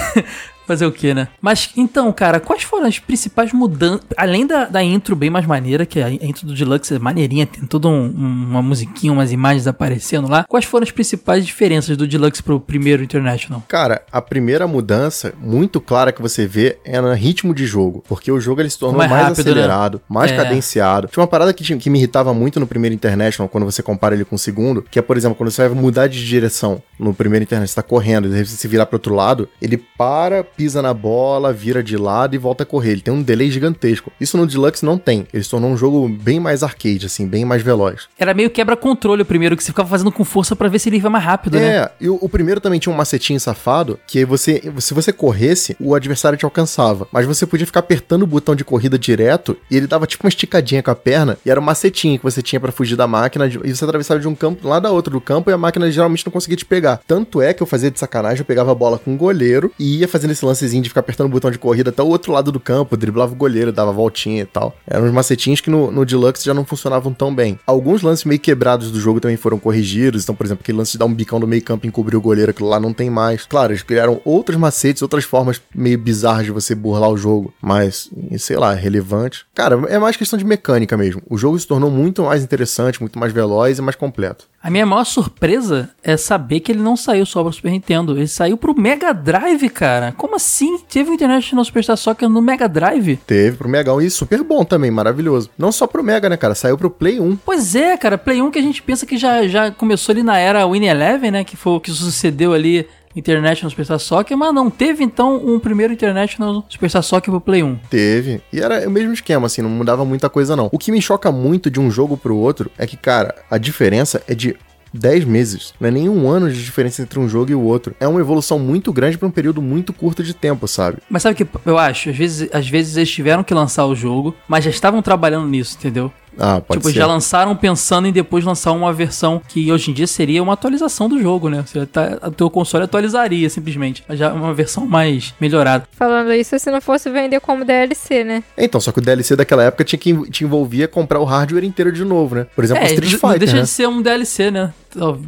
Fazer 0.68 0.84
o 0.86 0.92
que, 0.92 1.14
né? 1.14 1.28
Mas 1.40 1.70
então, 1.76 2.12
cara, 2.12 2.38
quais 2.38 2.62
foram 2.62 2.86
as 2.86 2.98
principais 2.98 3.52
mudanças? 3.54 4.04
Além 4.16 4.46
da, 4.46 4.66
da 4.66 4.84
intro 4.84 5.16
bem 5.16 5.30
mais 5.30 5.46
maneira, 5.46 5.86
que 5.86 5.98
a 6.00 6.10
intro 6.10 6.46
do 6.46 6.54
Deluxe 6.54 6.94
é 6.94 6.98
maneirinha, 6.98 7.46
tem 7.46 7.64
toda 7.66 7.88
um- 7.88 8.04
um- 8.04 8.46
uma 8.50 8.60
musiquinha, 8.62 9.10
umas 9.12 9.32
imagens 9.32 9.66
aparecendo 9.66 10.28
lá. 10.28 10.44
Quais 10.46 10.66
foram 10.66 10.84
as 10.84 10.90
principais 10.90 11.46
diferenças 11.46 11.96
do 11.96 12.06
Deluxe 12.06 12.42
pro 12.42 12.60
primeiro 12.60 13.02
International? 13.02 13.62
Cara, 13.66 14.02
a 14.12 14.20
primeira 14.20 14.66
mudança 14.68 15.32
muito 15.40 15.80
clara 15.80 16.12
que 16.12 16.20
você 16.20 16.46
vê 16.46 16.78
é 16.84 17.00
no 17.00 17.12
ritmo 17.14 17.54
de 17.54 17.66
jogo. 17.66 18.04
Porque 18.06 18.30
o 18.30 18.38
jogo 18.38 18.60
ele 18.60 18.68
se 18.70 18.78
tornou 18.78 18.98
Mais 18.98 19.10
mais, 19.10 19.22
rápido, 19.28 19.46
né? 19.46 19.50
acelerado, 19.52 20.00
mais 20.08 20.30
É. 20.30 20.36
cadenciado. 20.36 21.08
Tinha 21.08 21.22
uma 21.22 21.26
parada 21.28 21.52
que, 21.54 21.64
que 21.78 21.88
me 21.90 21.98
irritava 21.98 22.34
muito 22.34 22.60
no 22.60 22.66
primeiro 22.66 22.94
International, 22.94 23.48
quando 23.48 23.64
você 23.64 23.82
compara 23.82 24.14
ele 24.14 24.24
com 24.26 24.36
o 24.36 24.38
segundo, 24.38 24.82
que 24.90 24.98
é, 24.98 25.02
por 25.02 25.16
exemplo, 25.16 25.34
quando 25.34 25.50
você 25.50 25.66
vai 25.66 25.80
mudar 25.80 26.08
de 26.08 26.22
direção 26.26 26.82
no 26.98 27.14
primeiro 27.14 27.42
International, 27.44 27.68
você 27.68 27.74
tá 27.74 27.82
correndo, 27.82 28.28
e 28.28 28.44
você 28.44 28.56
se 28.56 28.68
virar 28.68 28.84
pro 28.86 28.96
outro 28.96 29.14
lado, 29.14 29.48
ele 29.62 29.76
para, 29.96 30.44
pisa 30.59 30.82
na 30.82 30.92
bola, 30.92 31.52
vira 31.52 31.84
de 31.84 31.96
lado 31.96 32.34
e 32.34 32.38
volta 32.38 32.64
a 32.64 32.66
correr. 32.66 32.90
Ele 32.90 33.00
tem 33.00 33.14
um 33.14 33.22
delay 33.22 33.48
gigantesco. 33.48 34.11
Isso 34.20 34.36
no 34.36 34.44
Deluxe 34.44 34.84
não 34.84 34.98
tem. 34.98 35.24
Ele 35.32 35.44
se 35.44 35.48
tornou 35.48 35.70
um 35.70 35.76
jogo 35.76 36.09
bem 36.09 36.40
mais 36.40 36.64
arcade, 36.64 37.06
assim, 37.06 37.28
bem 37.28 37.44
mais 37.44 37.62
veloz. 37.62 38.09
Era 38.18 38.34
meio 38.34 38.50
quebra-controle 38.50 39.22
o 39.22 39.24
primeiro, 39.24 39.56
que 39.56 39.62
você 39.62 39.70
ficava 39.70 39.88
fazendo 39.88 40.11
com 40.11 40.24
força 40.24 40.56
pra 40.56 40.68
ver 40.68 40.80
se 40.80 40.88
ele 40.88 40.98
ia 40.98 41.09
mais 41.09 41.24
rápido, 41.24 41.61
né? 41.61 41.76
É, 41.76 41.90
e 42.00 42.09
o, 42.09 42.18
o 42.20 42.28
primeiro 42.28 42.61
também 42.61 42.80
tinha 42.80 42.92
um 42.92 42.96
macetinho 42.96 43.38
safado, 43.38 44.00
que 44.04 44.24
você, 44.24 44.61
se 44.78 44.92
você 44.92 45.12
corresse, 45.12 45.76
o 45.78 45.94
adversário 45.94 46.36
te 46.36 46.44
alcançava. 46.44 47.06
Mas 47.12 47.24
você 47.24 47.46
podia 47.46 47.64
ficar 47.64 47.78
apertando 47.78 48.24
o 48.24 48.26
botão 48.26 48.56
de 48.56 48.64
corrida 48.64 48.98
direto, 48.98 49.56
e 49.70 49.76
ele 49.76 49.86
dava 49.86 50.09
tipo 50.09 50.24
uma 50.24 50.28
esticadinha 50.28 50.82
com 50.82 50.90
a 50.90 50.96
perna, 50.96 51.38
e 51.46 51.50
era 51.50 51.61
um 51.61 51.64
macetinho 51.64 52.18
que 52.18 52.24
você 52.24 52.42
tinha 52.42 52.59
pra 52.59 52.72
fugir 52.72 52.96
da 52.96 53.06
máquina, 53.06 53.46
e 53.46 53.74
você 53.74 53.84
atravessava 53.84 54.18
de 54.18 54.26
um 54.26 54.34
campo 54.34 54.66
lá 54.66 54.80
da 54.80 54.90
outra 54.90 55.12
do 55.12 55.20
campo, 55.20 55.50
e 55.50 55.52
a 55.52 55.59
máquina 55.59 55.88
geralmente 55.88 56.26
não 56.26 56.32
conseguia 56.32 56.56
te 56.56 56.64
pegar. 56.64 57.00
Tanto 57.06 57.40
é 57.40 57.54
que 57.54 57.62
eu 57.62 57.66
fazia 57.66 57.92
de 57.92 58.00
sacanagem, 58.00 58.40
eu 58.40 58.44
pegava 58.44 58.72
a 58.72 58.74
bola 58.74 58.98
com 58.98 59.14
o 59.14 59.16
goleiro 59.16 59.72
e 59.78 59.98
ia 59.98 60.09
fazendo 60.09 60.32
esse 60.32 60.47
lancezinho 60.49 60.82
de 60.82 60.88
ficar 60.88 61.01
apertando 61.01 61.26
o 61.26 61.30
botão 61.30 61.51
de 61.51 61.59
corrida 61.59 61.90
até 61.90 62.03
o 62.03 62.07
outro 62.07 62.32
lado 62.32 62.51
do 62.51 62.59
campo, 62.59 62.96
driblava 62.96 63.32
o 63.32 63.36
goleiro, 63.36 63.72
dava 63.72 63.92
voltinha 63.92 64.42
e 64.42 64.46
tal. 64.46 64.74
Eram 64.86 65.07
uns 65.07 65.12
macetinhos 65.12 65.61
que 65.61 65.70
no, 65.70 65.90
no 65.90 66.05
Deluxe 66.05 66.44
já 66.44 66.55
não 66.55 66.64
funcionavam 66.64 67.12
tão 67.12 67.34
bem. 67.34 67.59
Alguns 67.66 68.03
lances 68.03 68.24
meio 68.24 68.40
quebrados 68.40 68.90
do 68.90 69.01
jogo 69.01 69.20
também 69.20 69.36
foram 69.36 69.59
corrigidos. 69.59 70.22
Então, 70.22 70.34
por 70.34 70.46
exemplo, 70.46 70.62
aquele 70.62 70.78
lance 70.78 70.92
de 70.92 70.99
dar 70.99 71.07
um 71.07 71.14
bicão 71.14 71.38
no 71.38 71.46
meio 71.46 71.62
campo 71.62 71.86
e 71.86 71.88
encobrir 71.88 72.16
o 72.16 72.20
goleiro, 72.20 72.51
aquilo 72.51 72.68
lá 72.68 72.80
não 72.80 72.92
tem 72.92 73.11
mais. 73.11 73.46
Claro, 73.46 73.72
eles 73.72 73.82
criaram 73.82 74.20
outros 74.24 74.57
macetes, 74.57 75.03
outras 75.03 75.24
formas 75.24 75.61
meio 75.74 75.99
bizarras 75.99 76.44
de 76.44 76.51
você 76.51 76.74
burlar 76.74 77.11
o 77.11 77.16
jogo, 77.16 77.53
mas, 77.61 78.11
sei 78.38 78.57
lá, 78.57 78.72
relevante. 78.74 79.46
Cara, 79.55 79.80
é 79.88 79.99
mais 79.99 80.16
questão 80.16 80.38
de 80.38 80.44
mecânica 80.44 80.96
mesmo. 80.96 81.22
O 81.28 81.36
jogo 81.36 81.59
se 81.59 81.66
tornou 81.66 81.90
muito 81.90 82.22
mais 82.22 82.42
interessante, 82.42 83.01
muito 83.01 83.18
mais 83.18 83.32
veloz 83.32 83.78
e 83.78 83.82
mais 83.82 83.96
completo. 83.96 84.46
A 84.61 84.70
minha 84.70 84.84
maior 84.84 85.04
surpresa 85.04 85.90
é 86.02 86.16
saber 86.16 86.61
que 86.61 86.72
ele 86.72 86.82
não 86.82 86.96
saiu 86.96 87.24
só 87.24 87.42
pro 87.42 87.52
Super 87.52 87.70
Nintendo. 87.70 88.16
Ele 88.16 88.26
saiu 88.26 88.56
pro 88.56 88.78
Mega 88.78 89.14
Drive, 89.14 89.68
cara. 89.70 90.12
Como 90.16 90.34
assim? 90.34 90.78
Teve 90.78 91.11
o 91.11 91.14
International 91.14 91.64
Superstar 91.64 91.96
Soccer 91.96 92.28
no 92.28 92.42
Mega 92.42 92.68
Drive? 92.68 93.16
Teve 93.24 93.56
pro 93.56 93.68
Mega 93.68 93.94
1 93.94 94.00
e 94.00 94.11
super 94.11 94.42
bom 94.42 94.64
também, 94.64 94.90
maravilhoso. 94.90 95.48
Não 95.56 95.70
só 95.70 95.86
pro 95.86 96.02
Mega, 96.02 96.28
né, 96.28 96.36
cara? 96.36 96.56
Saiu 96.56 96.76
pro 96.76 96.90
Play 96.90 97.20
1. 97.20 97.36
Pois 97.44 97.76
é, 97.76 97.96
cara. 97.96 98.18
Play 98.18 98.42
1 98.42 98.50
que 98.50 98.59
a 98.59 98.62
gente 98.62 98.82
pensa 98.82 99.06
que 99.06 99.16
já, 99.16 99.46
já 99.46 99.70
começou 99.70 100.12
ali 100.12 100.24
na 100.24 100.38
era 100.38 100.66
Win 100.66 100.86
Eleven, 100.86 101.30
né? 101.30 101.44
Que 101.44 101.56
foi 101.56 101.74
o 101.74 101.80
que 101.80 101.92
sucedeu 101.92 102.52
ali 102.52 102.86
International 103.18 103.70
Superstar 103.70 103.98
Soccer, 103.98 104.36
mas 104.36 104.54
não 104.54 104.70
teve 104.70 105.04
então 105.04 105.36
um 105.36 105.58
primeiro 105.58 105.92
International 105.92 106.64
Superstar 106.68 107.02
Soccer 107.02 107.30
pro 107.30 107.40
Play 107.40 107.62
1. 107.62 107.76
Teve. 107.90 108.40
E 108.52 108.60
era 108.60 108.86
o 108.88 108.90
mesmo 108.90 109.12
esquema, 109.12 109.46
assim, 109.46 109.62
não 109.62 109.70
mudava 109.70 110.04
muita 110.04 110.28
coisa, 110.28 110.54
não. 110.56 110.68
O 110.72 110.78
que 110.78 110.92
me 110.92 111.02
choca 111.02 111.30
muito 111.30 111.70
de 111.70 111.80
um 111.80 111.90
jogo 111.90 112.16
pro 112.16 112.36
outro 112.36 112.70
é 112.78 112.86
que, 112.86 112.96
cara, 112.96 113.34
a 113.50 113.58
diferença 113.58 114.22
é 114.26 114.34
de 114.34 114.56
10 114.92 115.24
meses. 115.24 115.74
Não 115.80 115.88
é 115.88 115.90
nem 115.90 116.08
um 116.08 116.28
ano 116.28 116.50
de 116.50 116.62
diferença 116.62 117.02
entre 117.02 117.18
um 117.18 117.28
jogo 117.28 117.50
e 117.50 117.54
o 117.54 117.60
outro. 117.60 117.94
É 118.00 118.08
uma 118.08 118.20
evolução 118.20 118.58
muito 118.58 118.92
grande 118.92 119.18
para 119.18 119.28
um 119.28 119.30
período 119.30 119.60
muito 119.60 119.92
curto 119.92 120.22
de 120.22 120.34
tempo, 120.34 120.66
sabe? 120.66 120.98
Mas 121.08 121.22
sabe 121.22 121.34
o 121.34 121.46
que 121.46 121.58
eu 121.64 121.78
acho? 121.78 122.10
Às 122.10 122.16
vezes, 122.16 122.48
às 122.52 122.68
vezes 122.68 122.96
eles 122.96 123.10
tiveram 123.10 123.44
que 123.44 123.54
lançar 123.54 123.86
o 123.86 123.94
jogo, 123.94 124.34
mas 124.46 124.64
já 124.64 124.70
estavam 124.70 125.02
trabalhando 125.02 125.46
nisso, 125.46 125.76
entendeu? 125.78 126.12
Ah, 126.39 126.61
pode 126.61 126.80
tipo, 126.80 126.91
ser. 126.93 126.99
já 126.99 127.07
lançaram 127.07 127.55
pensando 127.57 128.07
em 128.09 128.12
depois 128.12 128.45
lançar 128.45 128.72
uma 128.72 128.93
versão 128.93 129.43
que 129.49 129.70
hoje 129.72 129.91
em 129.91 129.95
dia 129.95 130.07
seria 130.07 130.43
uma 130.43 130.53
atualização 130.53 131.09
do 131.09 131.20
jogo, 131.20 131.49
né? 131.49 131.64
Você 131.66 131.84
tá, 131.86 132.18
o 132.26 132.30
teu 132.30 132.49
console 132.51 132.84
atualizaria 132.84 133.49
simplesmente, 133.51 134.05
já 134.11 134.32
uma 134.32 134.55
versão 134.55 134.86
mais 134.86 135.34
melhorada. 135.41 135.84
Falando 135.93 136.32
isso, 136.32 136.59
se 136.59 136.70
não 136.70 136.80
fosse 136.80 137.11
vender 137.11 137.41
como 137.41 137.64
DLC, 137.64 138.24
né? 138.24 138.43
Então, 138.57 138.80
só 138.80 138.93
que 138.93 138.99
o 138.99 139.03
DLC 139.03 139.34
daquela 139.36 139.64
época 139.64 139.84
tinha 139.84 139.99
que 139.99 140.30
te 140.30 140.45
envolvia 140.45 140.86
comprar 140.89 141.18
o 141.20 141.24
hardware 141.24 141.64
inteiro 141.64 141.91
de 141.93 142.05
novo, 142.05 142.34
né? 142.36 142.47
Por 142.55 142.64
exemplo, 142.64 142.82
o 142.82 142.86
Street 142.86 143.12
não- 143.12 143.18
não 143.20 143.28
Fighter, 143.28 143.39
deixa 143.39 143.57
né? 143.57 143.62
de 143.62 143.68
ser 143.68 143.89
um 143.89 144.01
DLC, 144.03 144.51
né? 144.51 144.72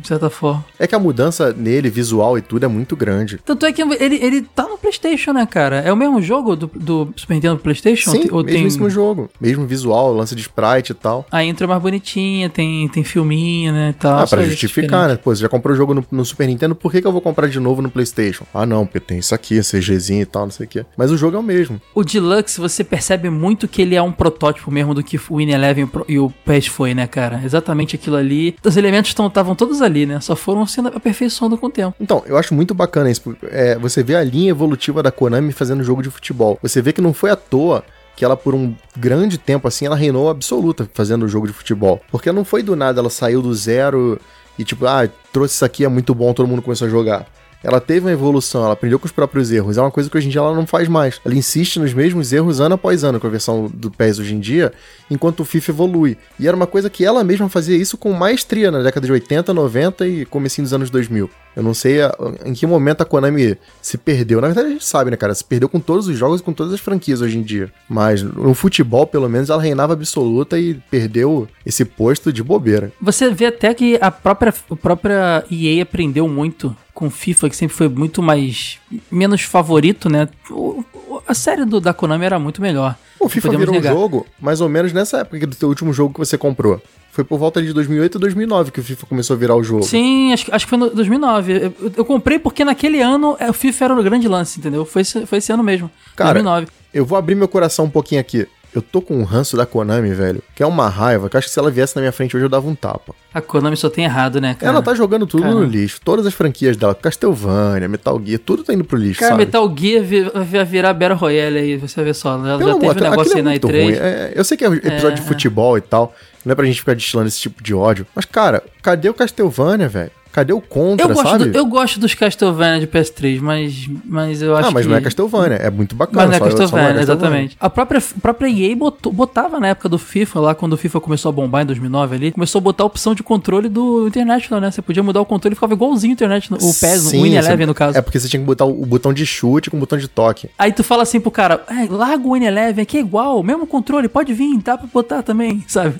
De 0.01 0.09
certa 0.09 0.31
forma. 0.31 0.65
É 0.79 0.87
que 0.87 0.95
a 0.95 0.99
mudança 0.99 1.53
nele, 1.53 1.91
visual 1.91 2.39
e 2.39 2.41
tudo, 2.41 2.65
é 2.65 2.69
muito 2.69 2.97
grande. 2.97 3.39
Tanto 3.45 3.67
é 3.67 3.73
que 3.73 3.83
ele, 3.83 4.17
ele 4.17 4.41
tá 4.43 4.63
no 4.63 4.79
PlayStation, 4.79 5.33
né, 5.35 5.45
cara? 5.47 5.81
É 5.81 5.93
o 5.93 5.97
mesmo 5.97 6.21
jogo 6.23 6.57
do, 6.57 6.71
do 6.75 7.13
Super 7.15 7.35
Nintendo 7.35 7.59
PlayStation? 7.59 8.11
Sim, 8.11 8.29
Ou 8.33 8.43
tem- 8.43 8.63
mesmo 8.65 8.89
jogo. 8.89 9.29
Mesmo 9.39 9.67
visual, 9.67 10.15
lance 10.15 10.35
de 10.35 10.41
sprite 10.41 10.93
e 10.93 10.95
tal. 11.01 11.27
A 11.31 11.43
intro 11.45 11.65
é 11.65 11.67
mais 11.67 11.83
bonitinha, 11.83 12.49
tem, 12.49 12.89
tem 12.89 13.03
filminho, 13.03 13.73
né? 13.73 13.91
e 13.91 13.93
Tal, 13.95 14.21
Ah, 14.21 14.27
pra 14.27 14.43
justificar, 14.43 15.09
né? 15.09 15.17
Pô, 15.17 15.35
você 15.35 15.43
já 15.43 15.49
comprou 15.49 15.75
o 15.75 15.77
jogo 15.77 15.95
no, 15.95 16.05
no 16.11 16.25
Super 16.25 16.47
Nintendo, 16.47 16.75
por 16.75 16.93
que, 16.93 17.01
que 17.01 17.07
eu 17.07 17.13
vou 17.13 17.21
comprar 17.21 17.49
de 17.49 17.59
novo 17.59 17.83
no 17.83 17.91
PlayStation? 17.91 18.45
Ah, 18.53 18.67
não, 18.67 18.87
porque 18.87 19.01
tem 19.01 19.19
isso 19.19 19.35
aqui, 19.35 19.61
CGzinho 19.61 20.23
e 20.23 20.27
tal, 20.27 20.45
não 20.45 20.51
sei 20.51 20.67
o 20.67 20.69
quê. 20.69 20.85
Mas 20.97 21.11
o 21.11 21.17
jogo 21.17 21.37
é 21.37 21.41
o 21.41 21.43
mesmo. 21.43 21.81
O 21.95 22.05
Deluxe, 22.05 22.61
você 22.61 22.85
percebe 22.85 23.31
muito 23.31 23.67
que 23.69 23.83
ele 23.83 23.95
é 23.95 24.03
um 24.03 24.13
protótipo 24.13 24.71
mesmo 24.71 24.95
do 24.95 25.03
que 25.03 25.17
o 25.17 25.37
Win 25.37 25.51
Eleven 25.51 25.89
e 26.09 26.19
o 26.19 26.31
PES 26.45 26.67
foi, 26.67 26.95
né, 26.95 27.07
cara? 27.07 27.41
Exatamente 27.45 27.97
aquilo 27.97 28.17
ali. 28.17 28.57
Os 28.65 28.77
elementos 28.77 29.11
estavam 29.11 29.55
todos 29.55 29.83
ali, 29.83 30.07
né? 30.07 30.21
Só 30.21 30.37
foram 30.37 30.67
sendo 30.67 30.89
aperfeiçoando 30.89 31.57
com 31.57 31.67
o 31.67 31.71
tempo. 31.71 31.95
Então, 32.01 32.23
eu 32.27 32.37
acho 32.37 32.55
muito 32.55 32.75
bacana 32.75 33.11
isso. 33.11 33.37
É, 33.51 33.79
você 33.79 34.03
vê 34.03 34.15
a 34.15 34.25
linha 34.25 34.51
evolutiva 34.51 35.03
da 35.03 35.11
Konami 35.11 35.53
fazendo 35.53 35.83
jogo 35.83 36.03
de 36.03 36.11
futebol. 36.11 36.59
Você 36.63 36.83
vê 36.83 36.93
que 36.93 37.01
não 37.01 37.13
foi 37.13 37.31
à 37.31 37.37
toa 37.37 37.85
que 38.21 38.25
ela, 38.27 38.37
por 38.37 38.55
um 38.55 38.75
grande 38.95 39.39
tempo 39.39 39.66
assim, 39.66 39.87
ela 39.87 39.97
reinou 39.97 40.29
absoluta 40.29 40.87
fazendo 40.93 41.27
jogo 41.27 41.47
de 41.47 41.55
futebol. 41.55 42.03
Porque 42.11 42.31
não 42.31 42.45
foi 42.45 42.62
do 42.62 42.77
nada, 42.77 43.01
ela 43.01 43.09
saiu 43.09 43.41
do 43.41 43.55
zero 43.55 44.21
e 44.59 44.62
tipo, 44.62 44.85
ah, 44.85 45.09
trouxe 45.33 45.55
isso 45.55 45.64
aqui, 45.64 45.87
é 45.87 45.89
muito 45.89 46.14
bom, 46.14 46.35
todo 46.35 46.47
mundo 46.47 46.61
começou 46.61 46.87
a 46.87 46.91
jogar. 46.91 47.27
Ela 47.64 47.81
teve 47.81 48.01
uma 48.01 48.12
evolução, 48.12 48.62
ela 48.62 48.75
aprendeu 48.75 48.99
com 48.99 49.07
os 49.07 49.12
próprios 49.12 49.51
erros. 49.51 49.79
É 49.79 49.81
uma 49.81 49.91
coisa 49.91 50.11
que 50.11 50.18
hoje 50.18 50.27
em 50.27 50.31
dia 50.31 50.39
ela 50.43 50.55
não 50.55 50.66
faz 50.66 50.87
mais. 50.87 51.18
Ela 51.25 51.35
insiste 51.35 51.79
nos 51.79 51.95
mesmos 51.95 52.31
erros 52.31 52.61
ano 52.61 52.75
após 52.75 53.05
ano 53.05 53.18
com 53.18 53.27
a 53.27 53.31
versão 53.31 53.71
do 53.73 53.91
PES 53.91 54.18
hoje 54.18 54.35
em 54.35 54.41
dia, 54.41 54.71
enquanto 55.11 55.41
o 55.41 55.45
FIFA 55.45 55.71
evolui. 55.71 56.18
E 56.39 56.47
era 56.47 56.55
uma 56.55 56.66
coisa 56.66 56.91
que 56.91 57.03
ela 57.03 57.25
mesma 57.25 57.49
fazia 57.49 57.77
isso 57.77 57.97
com 57.97 58.12
maestria 58.12 58.71
na 58.71 58.83
década 58.83 59.07
de 59.07 59.12
80, 59.12 59.55
90 59.55 60.07
e 60.07 60.27
comecinho 60.27 60.66
dos 60.66 60.75
anos 60.75 60.91
2000. 60.91 61.31
Eu 61.57 61.63
não 61.63 61.75
sei 61.75 62.01
a- 62.03 62.15
em 62.45 62.53
que 62.53 62.67
momento 62.67 63.01
a 63.03 63.05
Konami 63.05 63.57
se 63.83 63.99
perdeu. 63.99 64.41
Na 64.41 64.47
verdade, 64.49 64.69
a 64.69 64.71
gente 64.71 64.85
sabe, 64.85 65.11
né, 65.11 65.17
cara? 65.17 65.35
Se 65.35 65.45
perdeu 65.45 65.69
com 65.69 65.81
todos 65.81 66.07
os 66.09 66.17
jogos 66.17 66.41
e 66.41 66.45
com 66.45 66.53
todas 66.53 66.73
as 66.73 66.81
franquias 66.81 67.21
hoje 67.21 67.37
em 67.39 67.43
dia. 67.43 67.73
Mas 67.89 68.23
no 68.23 68.55
futebol, 68.55 69.07
pelo 69.07 69.29
menos, 69.29 69.51
ela 69.51 69.61
reinava 69.63 69.93
absoluta 69.95 70.59
e 70.59 70.75
perdeu 70.91 71.49
esse 71.67 71.85
posto 71.85 72.33
de 72.33 72.43
bobeira. 72.43 72.93
Você 73.01 73.31
vê 73.31 73.47
até 73.47 73.75
que 73.75 73.99
a 74.01 74.11
própria, 74.11 74.55
a 74.71 74.77
própria 74.77 75.45
EA 75.51 75.83
aprendeu 75.83 76.29
muito 76.29 76.75
com 76.95 77.07
o 77.07 77.11
FIFA, 77.11 77.49
que 77.51 77.57
sempre 77.57 77.77
foi 77.77 77.89
muito 77.89 78.23
mais. 78.23 78.79
menos 79.11 79.43
favorito, 79.43 80.09
né? 80.09 80.29
O- 80.51 80.85
a 81.27 81.35
série 81.35 81.65
do, 81.65 81.81
da 81.81 81.93
Konami 81.93 82.25
era 82.25 82.39
muito 82.39 82.61
melhor. 82.63 82.97
O 83.19 83.29
FIFA 83.29 83.49
Podemos 83.49 83.61
virou 83.67 83.75
um 83.75 83.79
negar. 83.83 83.93
jogo 83.93 84.27
mais 84.41 84.61
ou 84.61 84.69
menos 84.69 84.93
nessa 84.93 85.19
época 85.19 85.47
do 85.47 85.55
teu 85.57 85.69
último 85.69 85.93
jogo 85.93 86.15
que 86.15 86.19
você 86.21 86.39
comprou. 86.39 86.81
Foi 87.13 87.25
por 87.25 87.39
volta 87.39 87.61
de 87.61 87.73
2008 87.73 88.19
e 88.19 88.21
2009 88.21 88.71
que 88.71 88.81
o 88.81 88.83
FIFA 88.85 89.07
começou 89.07 89.35
a 89.35 89.39
virar 89.39 89.57
o 89.57 89.63
jogo. 89.65 89.83
Sim, 89.83 90.33
acho, 90.33 90.45
que- 90.45 90.53
acho 90.53 90.65
que 90.67 90.71
foi 90.71 90.79
no 90.79 90.91
2009. 90.91 91.53
Eu, 91.81 91.93
eu- 91.97 92.05
comprei 92.05 92.39
porque 92.39 92.65
naquele 92.65 93.01
ano 93.01 93.37
é, 93.41 93.51
o 93.51 93.53
FIFA 93.53 93.85
era 93.87 93.95
o 93.95 94.03
grande 94.03 94.29
lance, 94.29 94.59
entendeu? 94.61 94.85
Foi 94.85 95.03
esse, 95.03 95.27
foi 95.27 95.39
esse 95.39 95.53
ano 95.53 95.63
mesmo. 95.63 95.91
Cara, 96.15 96.35
2009. 96.35 96.69
Eu 96.95 97.05
vou 97.05 97.19
abrir 97.19 97.35
meu 97.35 97.49
coração 97.49 97.85
um 97.87 97.91
pouquinho 97.91 98.21
aqui. 98.21 98.47
Eu 98.73 98.81
tô 98.81 99.03
com 99.03 99.17
um 99.17 99.25
ranço 99.25 99.57
da 99.57 99.67
Konami, 99.67 100.11
velho. 100.15 100.41
Que 100.55 100.63
é 100.63 100.67
uma 100.67 100.89
raiva, 100.89 101.29
que 101.29 101.35
eu 101.35 101.39
acho 101.39 101.49
que 101.49 101.53
se 101.53 101.59
ela 101.59 101.73
viesse 101.73 101.97
na 101.97 102.03
minha 102.03 102.13
frente 102.13 102.37
hoje 102.37 102.45
eu 102.47 102.49
dava 102.49 102.69
um 102.69 102.75
tapa. 102.77 103.13
A 103.35 103.41
Konami 103.41 103.77
só 103.77 103.91
tem 103.91 104.05
errado, 104.05 104.41
né, 104.41 104.55
cara? 104.55 104.71
Ela 104.75 104.81
tá 104.83 104.95
jogando 104.95 105.27
tudo 105.27 105.43
Cara. 105.43 105.55
no 105.57 105.65
lixo. 105.65 105.99
Todas 106.05 106.25
as 106.25 106.33
franquias 106.33 106.77
dela, 106.77 106.95
Castlevania, 106.95 107.89
Metal 107.89 108.21
Gear, 108.25 108.39
tudo 108.39 108.63
tá 108.63 108.73
indo 108.73 108.85
pro 108.85 108.97
lixo, 108.97 109.19
Cara, 109.19 109.33
sabe? 109.33 109.45
Metal 109.45 109.75
Gear 109.77 110.05
vai 110.45 110.65
virar 110.65 110.95
Battle 110.95 111.19
Royale 111.19 111.59
aí, 111.59 111.77
você 111.79 112.01
vê 112.05 112.15
só. 112.15 112.39
Já, 112.45 112.59
Pelo 112.59 112.73
já 112.75 112.79
teve 112.79 113.01
um 113.07 113.11
negócio 113.11 113.33
aí 113.35 113.41
é 113.41 113.43
na 113.43 113.51
muito 113.51 113.67
E3. 113.69 113.83
ruim. 113.85 113.93
É, 113.95 114.33
eu 114.37 114.45
sei 114.45 114.57
que 114.57 114.65
é 114.65 114.69
episódio 114.69 115.17
de 115.17 115.23
futebol 115.23 115.77
e 115.77 115.81
tal. 115.81 116.15
Não 116.45 116.53
é 116.53 116.55
pra 116.55 116.64
gente 116.64 116.80
ficar 116.80 116.95
destilando 116.95 117.28
esse 117.28 117.38
tipo 117.41 117.62
de 117.62 117.74
ódio. 117.74 118.07
Mas, 118.14 118.24
cara, 118.24 118.62
cadê 118.82 119.09
o 119.09 119.14
Castlevania, 119.14 119.88
velho? 119.88 120.11
Cadê 120.33 120.53
o 120.53 120.61
Contra, 120.61 121.05
Eu 121.05 121.09
gosto, 121.12 121.28
sabe? 121.28 121.45
do- 121.47 121.59
eu 121.59 121.66
gosto 121.66 121.99
dos 121.99 122.14
Castlevania 122.14 122.78
de 122.81 122.87
PS3, 122.87 123.41
mas, 123.41 123.89
mas 124.05 124.41
eu 124.41 124.57
acho 124.57 124.68
ah, 124.68 124.70
mas 124.70 124.85
que... 124.87 124.91
não 124.91 124.97
é 124.97 125.01
Castlevania. 125.01 125.57
É 125.57 125.70
muito 125.70 125.97
bacana. 125.97 126.18
Mas 126.28 126.28
não 126.41 126.47
é 126.47 126.51
só 126.51 126.57
Castlevania, 126.57 127.01
exatamente. 127.03 127.57
A 127.59 127.68
própria, 127.68 127.99
a 127.99 128.20
própria 128.20 128.49
EA 128.49 128.76
botou- 128.76 129.12
botava 129.12 129.59
na 129.59 129.68
época 129.68 129.89
do 129.89 129.99
FIFA, 129.99 130.41
lá 130.41 130.55
quando 130.55 130.74
o 130.74 130.76
FIFA 130.76 131.01
começou 131.01 131.28
a 131.31 131.33
bombar 131.33 131.62
em 131.62 131.66
2009 131.66 132.14
ali, 132.14 132.31
começou 132.33 132.61
a 132.61 132.62
botar 132.62 132.85
a 132.85 132.87
opção 132.87 133.14
de 133.14 133.22
controle 133.24 133.68
do 133.68 134.07
International, 134.07 134.61
né? 134.61 134.70
Você 134.70 134.81
podia 134.81 135.03
mudar 135.03 135.20
o 135.20 135.26
controle 135.26 135.53
e 135.53 135.57
ficava 135.57 135.72
igualzinho 135.74 136.12
o 136.12 136.14
International, 136.14 136.61
o 136.62 136.72
PES, 136.74 137.01
Sim, 137.03 137.18
o 137.18 137.22
Win 137.24 137.31
você- 137.33 137.37
Eleven 137.39 137.66
no 137.66 137.74
caso. 137.74 137.99
É 137.99 138.01
porque 138.03 138.20
você 138.20 138.28
tinha 138.28 138.39
que 138.41 138.47
botar 138.47 138.64
o, 138.64 138.87
botão 138.87 139.12
de 139.12 139.26
chute 139.26 139.68
com 139.68 139.76
o 139.76 139.81
botão 139.81 139.99
de 139.99 140.07
toque. 140.07 140.49
Aí 140.57 140.72
tu 140.72 140.85
fala 140.85 141.03
assim 141.03 141.18
pro 141.20 141.31
cara, 141.33 141.64
é, 141.68 141.87
larga 141.93 142.24
o 142.26 142.35
Win 142.35 142.45
Eleven, 142.45 142.83
aqui 142.83 142.97
é 142.99 143.01
igual, 143.01 143.43
mesmo 143.43 143.66
controle, 143.66 144.09
pode 144.09 144.33
vir, 144.33 144.59
dá 144.62 144.78
pra 144.78 144.87
botar 144.93 145.22
também, 145.24 145.64
sabe? 145.66 145.95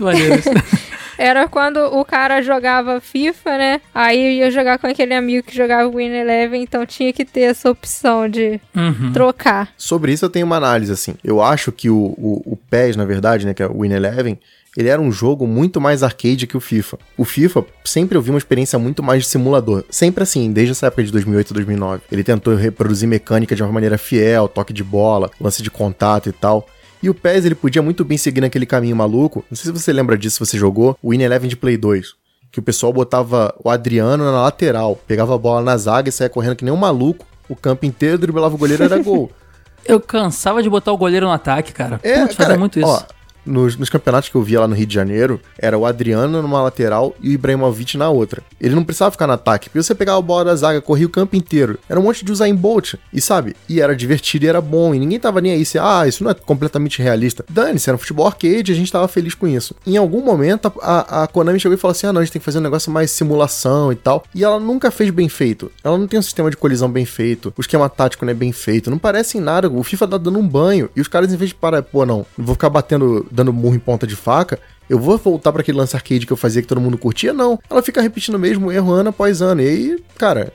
Muito 0.00 0.04
maneiro 0.04 0.34
isso. 0.38 0.50
Era 1.18 1.48
quando 1.48 1.78
o 1.78 2.04
cara 2.04 2.42
jogava 2.42 3.00
FIFA, 3.00 3.56
né? 3.56 3.80
Aí 3.94 4.38
ia 4.40 4.50
jogar 4.50 4.78
com 4.78 4.86
aquele 4.86 5.14
amigo 5.14 5.46
que 5.46 5.56
jogava 5.56 5.88
Win 5.88 6.10
Eleven, 6.10 6.62
então 6.62 6.84
tinha 6.84 7.10
que 7.10 7.24
ter 7.24 7.40
essa 7.40 7.70
opção 7.70 8.28
de 8.28 8.60
Uhum. 8.74 9.12
trocar. 9.14 9.70
Sobre 9.78 10.12
isso 10.12 10.26
eu 10.26 10.28
tenho 10.30 10.44
uma 10.44 10.56
análise, 10.56 10.92
assim. 10.92 11.14
Eu 11.24 11.42
acho 11.42 11.72
que 11.72 11.88
o, 11.88 11.96
o, 11.96 12.42
o 12.44 12.58
PES, 12.68 12.96
na 12.96 13.06
verdade, 13.06 13.46
né, 13.46 13.54
que 13.54 13.62
é 13.62 13.66
o 13.66 13.80
Win 13.80 13.92
Eleven, 13.92 14.38
ele 14.76 14.90
era 14.90 15.00
um 15.00 15.10
jogo 15.10 15.46
muito 15.46 15.80
mais 15.80 16.02
arcade 16.02 16.46
que 16.46 16.54
o 16.56 16.60
FIFA. 16.60 16.98
O 17.16 17.24
FIFA 17.24 17.64
sempre 17.82 18.18
eu 18.18 18.20
vi 18.20 18.28
uma 18.28 18.36
experiência 18.38 18.78
muito 18.78 19.02
mais 19.02 19.22
de 19.22 19.28
simulador. 19.30 19.84
Sempre 19.88 20.22
assim, 20.22 20.52
desde 20.52 20.72
essa 20.72 20.88
época 20.88 21.02
de 21.02 21.10
2008 21.12 21.50
e 21.50 21.54
2009. 21.54 22.02
Ele 22.12 22.22
tentou 22.22 22.54
reproduzir 22.54 23.08
mecânica 23.08 23.56
de 23.56 23.62
uma 23.62 23.72
maneira 23.72 23.96
fiel, 23.96 24.48
toque 24.48 24.74
de 24.74 24.84
bola, 24.84 25.30
lance 25.40 25.62
de 25.62 25.70
contato 25.70 26.28
e 26.28 26.32
tal. 26.32 26.68
E 27.02 27.10
o 27.10 27.14
PES, 27.14 27.44
ele 27.44 27.54
podia 27.54 27.82
muito 27.82 28.04
bem 28.04 28.18
seguir 28.18 28.40
naquele 28.40 28.66
caminho 28.66 28.96
maluco. 28.96 29.44
Não 29.50 29.56
sei 29.56 29.72
se 29.72 29.78
você 29.78 29.92
lembra 29.92 30.16
disso, 30.16 30.34
se 30.34 30.50
você 30.50 30.58
jogou. 30.58 30.96
O 31.02 31.10
Win 31.10 31.22
Eleven 31.22 31.48
de 31.48 31.56
Play 31.56 31.76
2. 31.76 32.14
Que 32.50 32.58
o 32.58 32.62
pessoal 32.62 32.92
botava 32.92 33.54
o 33.62 33.68
Adriano 33.68 34.24
na 34.24 34.42
lateral, 34.42 34.96
pegava 35.06 35.34
a 35.34 35.38
bola 35.38 35.60
na 35.60 35.76
zaga 35.76 36.08
e 36.08 36.12
saia 36.12 36.30
correndo 36.30 36.56
que 36.56 36.64
nem 36.64 36.72
um 36.72 36.76
maluco. 36.76 37.26
O 37.48 37.54
campo 37.54 37.84
inteiro 37.84 38.18
driblava 38.18 38.54
o 38.54 38.58
goleiro 38.58 38.82
era 38.84 38.98
gol. 38.98 39.30
Eu 39.84 40.00
cansava 40.00 40.62
de 40.62 40.68
botar 40.68 40.92
o 40.92 40.96
goleiro 40.96 41.26
no 41.26 41.32
ataque, 41.32 41.72
cara. 41.72 42.00
É, 42.02 42.22
Putz, 42.22 42.36
cara, 42.36 42.58
muito 42.58 42.78
isso. 42.80 42.88
ó, 42.88 43.02
nos, 43.46 43.76
nos 43.76 43.88
campeonatos 43.88 44.28
que 44.28 44.34
eu 44.34 44.42
via 44.42 44.60
lá 44.60 44.68
no 44.68 44.74
Rio 44.74 44.86
de 44.86 44.94
Janeiro, 44.94 45.40
era 45.58 45.78
o 45.78 45.86
Adriano 45.86 46.42
numa 46.42 46.62
lateral 46.62 47.14
e 47.20 47.30
o 47.30 47.32
Ibrahimovic 47.32 47.96
na 47.96 48.10
outra. 48.10 48.42
Ele 48.60 48.74
não 48.74 48.84
precisava 48.84 49.10
ficar 49.10 49.26
no 49.26 49.32
ataque, 49.34 49.68
porque 49.68 49.82
você 49.82 49.94
pegava 49.94 50.18
a 50.18 50.22
bola 50.22 50.46
da 50.46 50.56
zaga, 50.56 50.80
corria 50.80 51.06
o 51.06 51.10
campo 51.10 51.36
inteiro. 51.36 51.78
Era 51.88 52.00
um 52.00 52.02
monte 52.02 52.24
de 52.24 52.32
Usain 52.32 52.54
Bolt, 52.54 52.94
e 53.12 53.20
sabe? 53.20 53.54
E 53.68 53.80
era 53.80 53.94
divertido 53.94 54.44
e 54.44 54.48
era 54.48 54.60
bom, 54.60 54.94
e 54.94 54.98
ninguém 54.98 55.20
tava 55.20 55.40
nem 55.40 55.52
aí 55.52 55.64
se, 55.64 55.78
ah, 55.78 56.06
isso 56.06 56.24
não 56.24 56.30
é 56.30 56.34
completamente 56.34 57.00
realista. 57.00 57.44
Dane-se, 57.48 57.88
era 57.88 57.96
um 57.96 57.98
futebol 57.98 58.26
arcade, 58.26 58.72
a 58.72 58.74
gente 58.74 58.90
tava 58.90 59.08
feliz 59.08 59.34
com 59.34 59.46
isso. 59.46 59.74
Em 59.86 59.96
algum 59.96 60.24
momento, 60.24 60.72
a, 60.80 61.22
a 61.22 61.26
Konami 61.26 61.60
chegou 61.60 61.76
e 61.76 61.80
falou 61.80 61.92
assim, 61.92 62.06
ah, 62.06 62.12
não, 62.12 62.20
a 62.20 62.24
gente 62.24 62.32
tem 62.32 62.40
que 62.40 62.44
fazer 62.44 62.58
um 62.58 62.62
negócio 62.62 62.90
mais 62.90 63.10
simulação 63.10 63.92
e 63.92 63.96
tal. 63.96 64.24
E 64.34 64.44
ela 64.44 64.58
nunca 64.58 64.90
fez 64.90 65.10
bem 65.10 65.28
feito. 65.28 65.70
Ela 65.82 65.98
não 65.98 66.06
tem 66.06 66.18
um 66.18 66.22
sistema 66.22 66.50
de 66.50 66.56
colisão 66.56 66.90
bem 66.90 67.04
feito, 67.04 67.52
o 67.56 67.60
esquema 67.60 67.88
tático 67.88 68.24
não 68.24 68.32
é 68.32 68.34
bem 68.34 68.52
feito, 68.52 68.90
não 68.90 68.98
parece 68.98 69.38
em 69.38 69.40
nada. 69.40 69.68
O 69.68 69.82
FIFA 69.82 70.08
tá 70.08 70.18
dando 70.18 70.38
um 70.38 70.46
banho, 70.46 70.88
e 70.96 71.00
os 71.00 71.08
caras, 71.08 71.32
em 71.32 71.36
vez 71.36 71.50
de 71.50 71.54
parar, 71.54 71.82
pô, 71.82 72.04
não 72.04 72.26
vou 72.36 72.54
ficar 72.54 72.70
batendo, 72.70 73.26
dando 73.36 73.52
murro 73.52 73.76
em 73.76 73.78
ponta 73.78 74.06
de 74.06 74.16
faca, 74.16 74.58
eu 74.88 74.98
vou 74.98 75.18
voltar 75.18 75.52
para 75.52 75.60
aquele 75.60 75.78
lance 75.78 75.94
arcade 75.94 76.26
que 76.26 76.32
eu 76.32 76.36
fazia 76.36 76.62
que 76.62 76.68
todo 76.68 76.80
mundo 76.80 76.96
curtia? 76.98 77.32
Não. 77.32 77.58
Ela 77.68 77.82
fica 77.82 78.00
repetindo 78.00 78.36
o 78.36 78.38
mesmo 78.38 78.72
erro 78.72 78.92
ano 78.92 79.10
após 79.10 79.42
ano. 79.42 79.60
E 79.60 79.68
aí, 79.68 80.04
cara, 80.16 80.52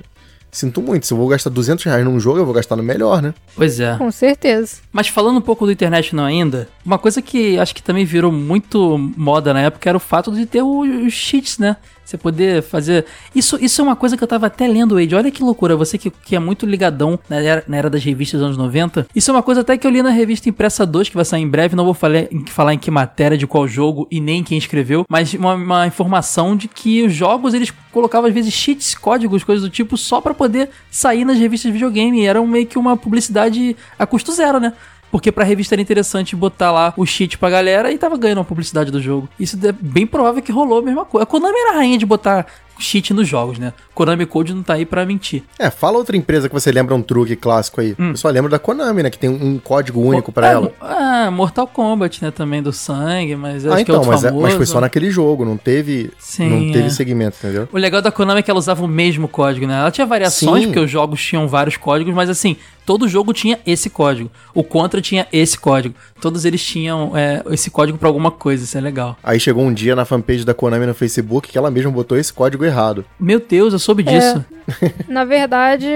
sinto 0.51 0.81
muito. 0.81 1.05
Se 1.05 1.13
eu 1.13 1.17
vou 1.17 1.27
gastar 1.27 1.49
200 1.49 1.83
reais 1.85 2.03
num 2.03 2.19
jogo, 2.19 2.39
eu 2.39 2.45
vou 2.45 2.53
gastar 2.53 2.75
no 2.75 2.83
melhor, 2.83 3.21
né? 3.21 3.33
Pois 3.55 3.79
é. 3.79 3.95
Com 3.97 4.11
certeza. 4.11 4.77
Mas 4.91 5.07
falando 5.07 5.37
um 5.37 5.41
pouco 5.41 5.65
do 5.65 5.71
internet 5.71 6.15
não 6.15 6.25
ainda, 6.25 6.67
uma 6.85 6.97
coisa 6.97 7.21
que 7.21 7.57
acho 7.59 7.73
que 7.75 7.83
também 7.83 8.05
virou 8.05 8.31
muito 8.31 8.97
moda 9.17 9.53
na 9.53 9.61
época 9.61 9.89
era 9.89 9.97
o 9.97 9.99
fato 9.99 10.31
de 10.31 10.45
ter 10.45 10.61
os 10.63 11.13
cheats, 11.13 11.57
né? 11.57 11.77
Você 12.03 12.17
poder 12.17 12.61
fazer. 12.61 13.05
Isso, 13.33 13.57
isso 13.61 13.79
é 13.79 13.83
uma 13.85 13.95
coisa 13.95 14.17
que 14.17 14.23
eu 14.23 14.27
tava 14.27 14.47
até 14.47 14.67
lendo, 14.67 14.95
Wade. 14.95 15.15
Olha 15.15 15.31
que 15.31 15.41
loucura. 15.41 15.77
Você 15.77 15.97
que, 15.97 16.09
que 16.09 16.35
é 16.35 16.39
muito 16.39 16.65
ligadão 16.65 17.17
na 17.29 17.37
era, 17.39 17.63
na 17.65 17.77
era 17.77 17.89
das 17.89 18.03
revistas 18.03 18.39
dos 18.41 18.47
anos 18.47 18.57
90. 18.57 19.07
Isso 19.15 19.31
é 19.31 19.33
uma 19.33 19.41
coisa 19.43 19.61
até 19.61 19.77
que 19.77 19.87
eu 19.87 19.91
li 19.91 20.01
na 20.03 20.09
revista 20.09 20.49
Impressa 20.49 20.85
2, 20.85 21.07
que 21.07 21.15
vai 21.15 21.23
sair 21.23 21.41
em 21.43 21.47
breve. 21.47 21.73
Não 21.73 21.85
vou 21.85 21.93
falar, 21.93 22.23
em- 22.29 22.45
falar 22.47 22.73
em 22.73 22.77
que 22.77 22.91
matéria, 22.91 23.37
de 23.37 23.47
qual 23.47 23.65
jogo 23.65 24.09
e 24.11 24.19
nem 24.19 24.43
quem 24.43 24.57
escreveu. 24.57 25.05
Mas 25.07 25.33
uma, 25.33 25.53
uma 25.53 25.87
informação 25.87 26.53
de 26.53 26.67
que 26.67 27.01
os 27.03 27.13
jogos 27.13 27.53
eles 27.53 27.71
colocavam 27.93 28.27
às 28.27 28.33
vezes 28.33 28.53
cheats, 28.53 28.93
códigos, 28.93 29.45
coisas 29.45 29.63
do 29.63 29.69
tipo, 29.69 29.95
só 29.95 30.19
pra 30.19 30.33
poder 30.33 30.69
sair 30.89 31.23
nas 31.23 31.37
revistas 31.37 31.69
de 31.69 31.73
videogame. 31.73 32.23
E 32.23 32.25
era 32.25 32.41
meio 32.45 32.65
que 32.67 32.77
uma 32.77 32.97
publicidade 32.97 33.73
a 33.97 34.05
custo 34.05 34.33
zero, 34.33 34.59
né? 34.59 34.73
Porque 35.11 35.31
pra 35.31 35.43
revista 35.43 35.75
era 35.75 35.81
interessante 35.81 36.35
botar 36.35 36.71
lá 36.71 36.93
o 36.95 37.05
cheat 37.05 37.37
pra 37.37 37.49
galera 37.49 37.91
e 37.91 37.97
tava 37.97 38.17
ganhando 38.17 38.37
uma 38.37 38.45
publicidade 38.45 38.89
do 38.89 39.01
jogo. 39.01 39.27
Isso 39.39 39.59
é 39.67 39.71
bem 39.73 40.07
provável 40.07 40.41
que 40.41 40.51
rolou 40.51 40.79
a 40.79 40.81
mesma 40.81 41.03
coisa. 41.03 41.23
A 41.23 41.25
Konami 41.25 41.57
era 41.57 41.71
a 41.73 41.75
rainha 41.75 41.97
de 41.97 42.05
botar 42.05 42.47
cheat 42.81 43.13
nos 43.13 43.27
jogos, 43.27 43.57
né? 43.59 43.73
Konami 43.93 44.25
Code 44.25 44.53
não 44.53 44.63
tá 44.63 44.73
aí 44.73 44.85
pra 44.85 45.05
mentir. 45.05 45.43
É, 45.59 45.69
fala 45.69 45.97
outra 45.97 46.17
empresa 46.17 46.47
que 46.49 46.53
você 46.53 46.71
lembra 46.71 46.95
um 46.95 47.01
truque 47.01 47.35
clássico 47.35 47.79
aí. 47.81 47.95
Eu 47.97 48.17
só 48.17 48.29
lembro 48.29 48.49
da 48.49 48.57
Konami, 48.59 49.03
né? 49.03 49.09
Que 49.09 49.17
tem 49.19 49.29
um 49.29 49.57
código 49.59 50.01
único 50.01 50.31
pra 50.31 50.49
É, 50.49 50.53
ela. 50.53 50.71
Ah, 50.81 51.29
Mortal 51.31 51.67
Kombat, 51.67 52.23
né? 52.23 52.31
Também 52.31 52.61
do 52.61 52.73
sangue, 52.73 53.35
mas 53.35 53.65
acho 53.65 53.73
Ah, 53.73 53.83
que 53.85 53.91
é 53.91 53.95
então, 53.95 54.03
mas, 54.05 54.23
é- 54.23 54.31
mas 54.31 54.53
foi 54.55 54.65
só 54.65 54.81
naquele 54.81 55.11
jogo, 55.11 55.45
não 55.45 55.57
teve, 55.57 56.11
Sim, 56.17 56.49
não 56.49 56.71
teve 56.73 56.87
é. 56.87 56.89
segmento, 56.89 57.37
entendeu? 57.37 57.67
O 57.71 57.77
legal 57.77 58.01
da 58.01 58.11
Konami 58.11 58.39
é 58.39 58.43
que 58.43 58.49
ela 58.49 58.59
usava 58.59 58.83
o 58.83 58.87
mesmo 58.87 59.27
código, 59.27 59.67
né? 59.67 59.79
Ela 59.79 59.91
tinha 59.91 60.07
variações, 60.07 60.61
Sim. 60.61 60.67
porque 60.69 60.79
os 60.79 60.89
jogos 60.89 61.21
tinham 61.23 61.47
vários 61.47 61.77
códigos, 61.77 62.13
mas 62.13 62.29
assim, 62.29 62.55
todo 62.85 63.07
jogo 63.07 63.33
tinha 63.33 63.59
esse 63.65 63.89
código. 63.89 64.31
O 64.53 64.63
Contra 64.63 65.01
tinha 65.01 65.27
esse 65.31 65.57
código. 65.59 65.93
Todos 66.19 66.45
eles 66.45 66.63
tinham 66.63 67.15
é, 67.15 67.43
esse 67.51 67.69
código 67.69 67.97
pra 67.97 68.07
alguma 68.07 68.31
coisa, 68.31 68.63
isso 68.63 68.77
é 68.77 68.81
legal. 68.81 69.17
Aí 69.23 69.39
chegou 69.39 69.63
um 69.63 69.73
dia 69.73 69.95
na 69.95 70.05
fanpage 70.05 70.45
da 70.45 70.53
Konami 70.53 70.85
no 70.85 70.93
Facebook 70.93 71.49
que 71.49 71.57
ela 71.57 71.69
mesma 71.71 71.91
botou 71.91 72.17
esse 72.17 72.31
código 72.31 72.63
errado. 72.63 72.70
Meu 73.19 73.39
Deus, 73.39 73.73
eu 73.73 73.79
soube 73.79 74.03
disso. 74.03 74.43
Na 75.07 75.25
verdade, 75.25 75.87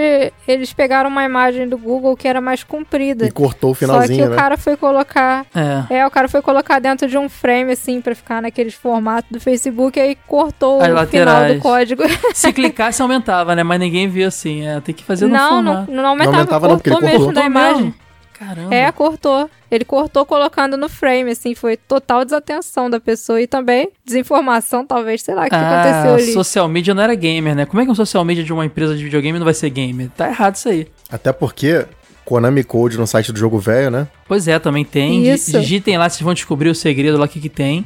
eles 0.47 0.73
pegaram 0.73 1.09
uma 1.09 1.23
imagem 1.23 1.67
do 1.67 1.77
Google 1.77 2.15
que 2.15 2.27
era 2.27 2.41
mais 2.41 2.63
comprida. 2.63 3.25
E 3.25 3.31
cortou 3.31 3.71
o 3.71 3.75
Só 3.75 3.79
que 3.79 3.85
finalzinho, 3.85 4.25
o 4.27 4.29
né? 4.29 4.35
cara 4.35 4.57
foi 4.57 4.75
colocar. 4.75 5.45
É. 5.55 5.99
É, 5.99 6.07
o 6.07 6.11
cara 6.11 6.27
foi 6.27 6.41
colocar 6.41 6.79
dentro 6.79 7.07
de 7.07 7.17
um 7.17 7.29
frame, 7.29 7.71
assim, 7.71 8.01
pra 8.01 8.13
ficar 8.15 8.41
naqueles 8.41 8.73
formatos 8.73 9.29
do 9.31 9.39
Facebook, 9.39 9.97
e 9.97 10.01
aí 10.01 10.17
cortou 10.27 10.77
As 10.81 10.83
o 10.83 10.85
final 10.85 10.95
laterais. 10.95 11.55
do 11.55 11.61
código. 11.61 12.03
Se 12.33 12.51
clicasse, 12.51 13.01
aumentava, 13.01 13.55
né? 13.55 13.63
Mas 13.63 13.79
ninguém 13.79 14.07
viu 14.07 14.27
assim. 14.27 14.65
É, 14.65 14.79
tem 14.81 14.93
que 14.93 15.03
fazer 15.03 15.27
no 15.27 15.33
não, 15.33 15.61
não, 15.61 15.73
formato. 15.73 15.91
não 15.91 16.07
aumentava, 16.07 16.37
aumentava 16.37 16.67
não, 16.67 16.75
porque 16.77 16.89
ele 16.89 16.95
cortou 16.95 17.09
mesmo 17.09 17.25
cortou. 17.25 17.41
da 17.41 17.47
imagem. 17.47 17.93
Caramba. 18.37 18.73
É, 18.73 18.91
cortou. 18.91 19.49
Ele 19.71 19.85
cortou 19.85 20.25
colocando 20.25 20.77
no 20.77 20.89
frame, 20.89 21.31
assim, 21.31 21.55
foi 21.55 21.77
total 21.77 22.23
desatenção 22.25 22.89
da 22.89 22.99
pessoa 22.99 23.41
e 23.41 23.47
também 23.47 23.89
desinformação, 24.05 24.85
talvez, 24.85 25.21
sei 25.21 25.33
lá, 25.33 25.45
o 25.45 25.49
que 25.49 25.55
ah, 25.55 25.81
aconteceu 25.81 26.13
ali. 26.15 26.33
social 26.33 26.67
media 26.67 26.93
não 26.93 27.01
era 27.01 27.15
gamer, 27.15 27.55
né? 27.55 27.65
Como 27.65 27.81
é 27.81 27.85
que 27.85 27.91
um 27.91 27.95
social 27.95 28.23
media 28.23 28.43
de 28.43 28.53
uma 28.53 28.65
empresa 28.65 28.95
de 28.95 29.03
videogame 29.03 29.39
não 29.39 29.45
vai 29.45 29.53
ser 29.53 29.69
gamer? 29.69 30.09
Tá 30.15 30.27
errado 30.27 30.55
isso 30.55 30.69
aí. 30.69 30.87
Até 31.09 31.31
porque 31.31 31.85
Konami 32.25 32.63
Code 32.63 32.97
no 32.97 33.07
site 33.07 33.31
do 33.31 33.39
jogo 33.39 33.57
velho, 33.57 33.89
né? 33.89 34.07
Pois 34.27 34.47
é, 34.47 34.59
também 34.59 34.83
tem. 34.83 35.27
Isso. 35.27 35.57
Digitem 35.59 35.97
lá, 35.97 36.09
vocês 36.09 36.21
vão 36.21 36.33
descobrir 36.33 36.69
o 36.69 36.75
segredo 36.75 37.17
lá, 37.17 37.25
o 37.25 37.29
que 37.29 37.39
que 37.39 37.49
tem. 37.49 37.85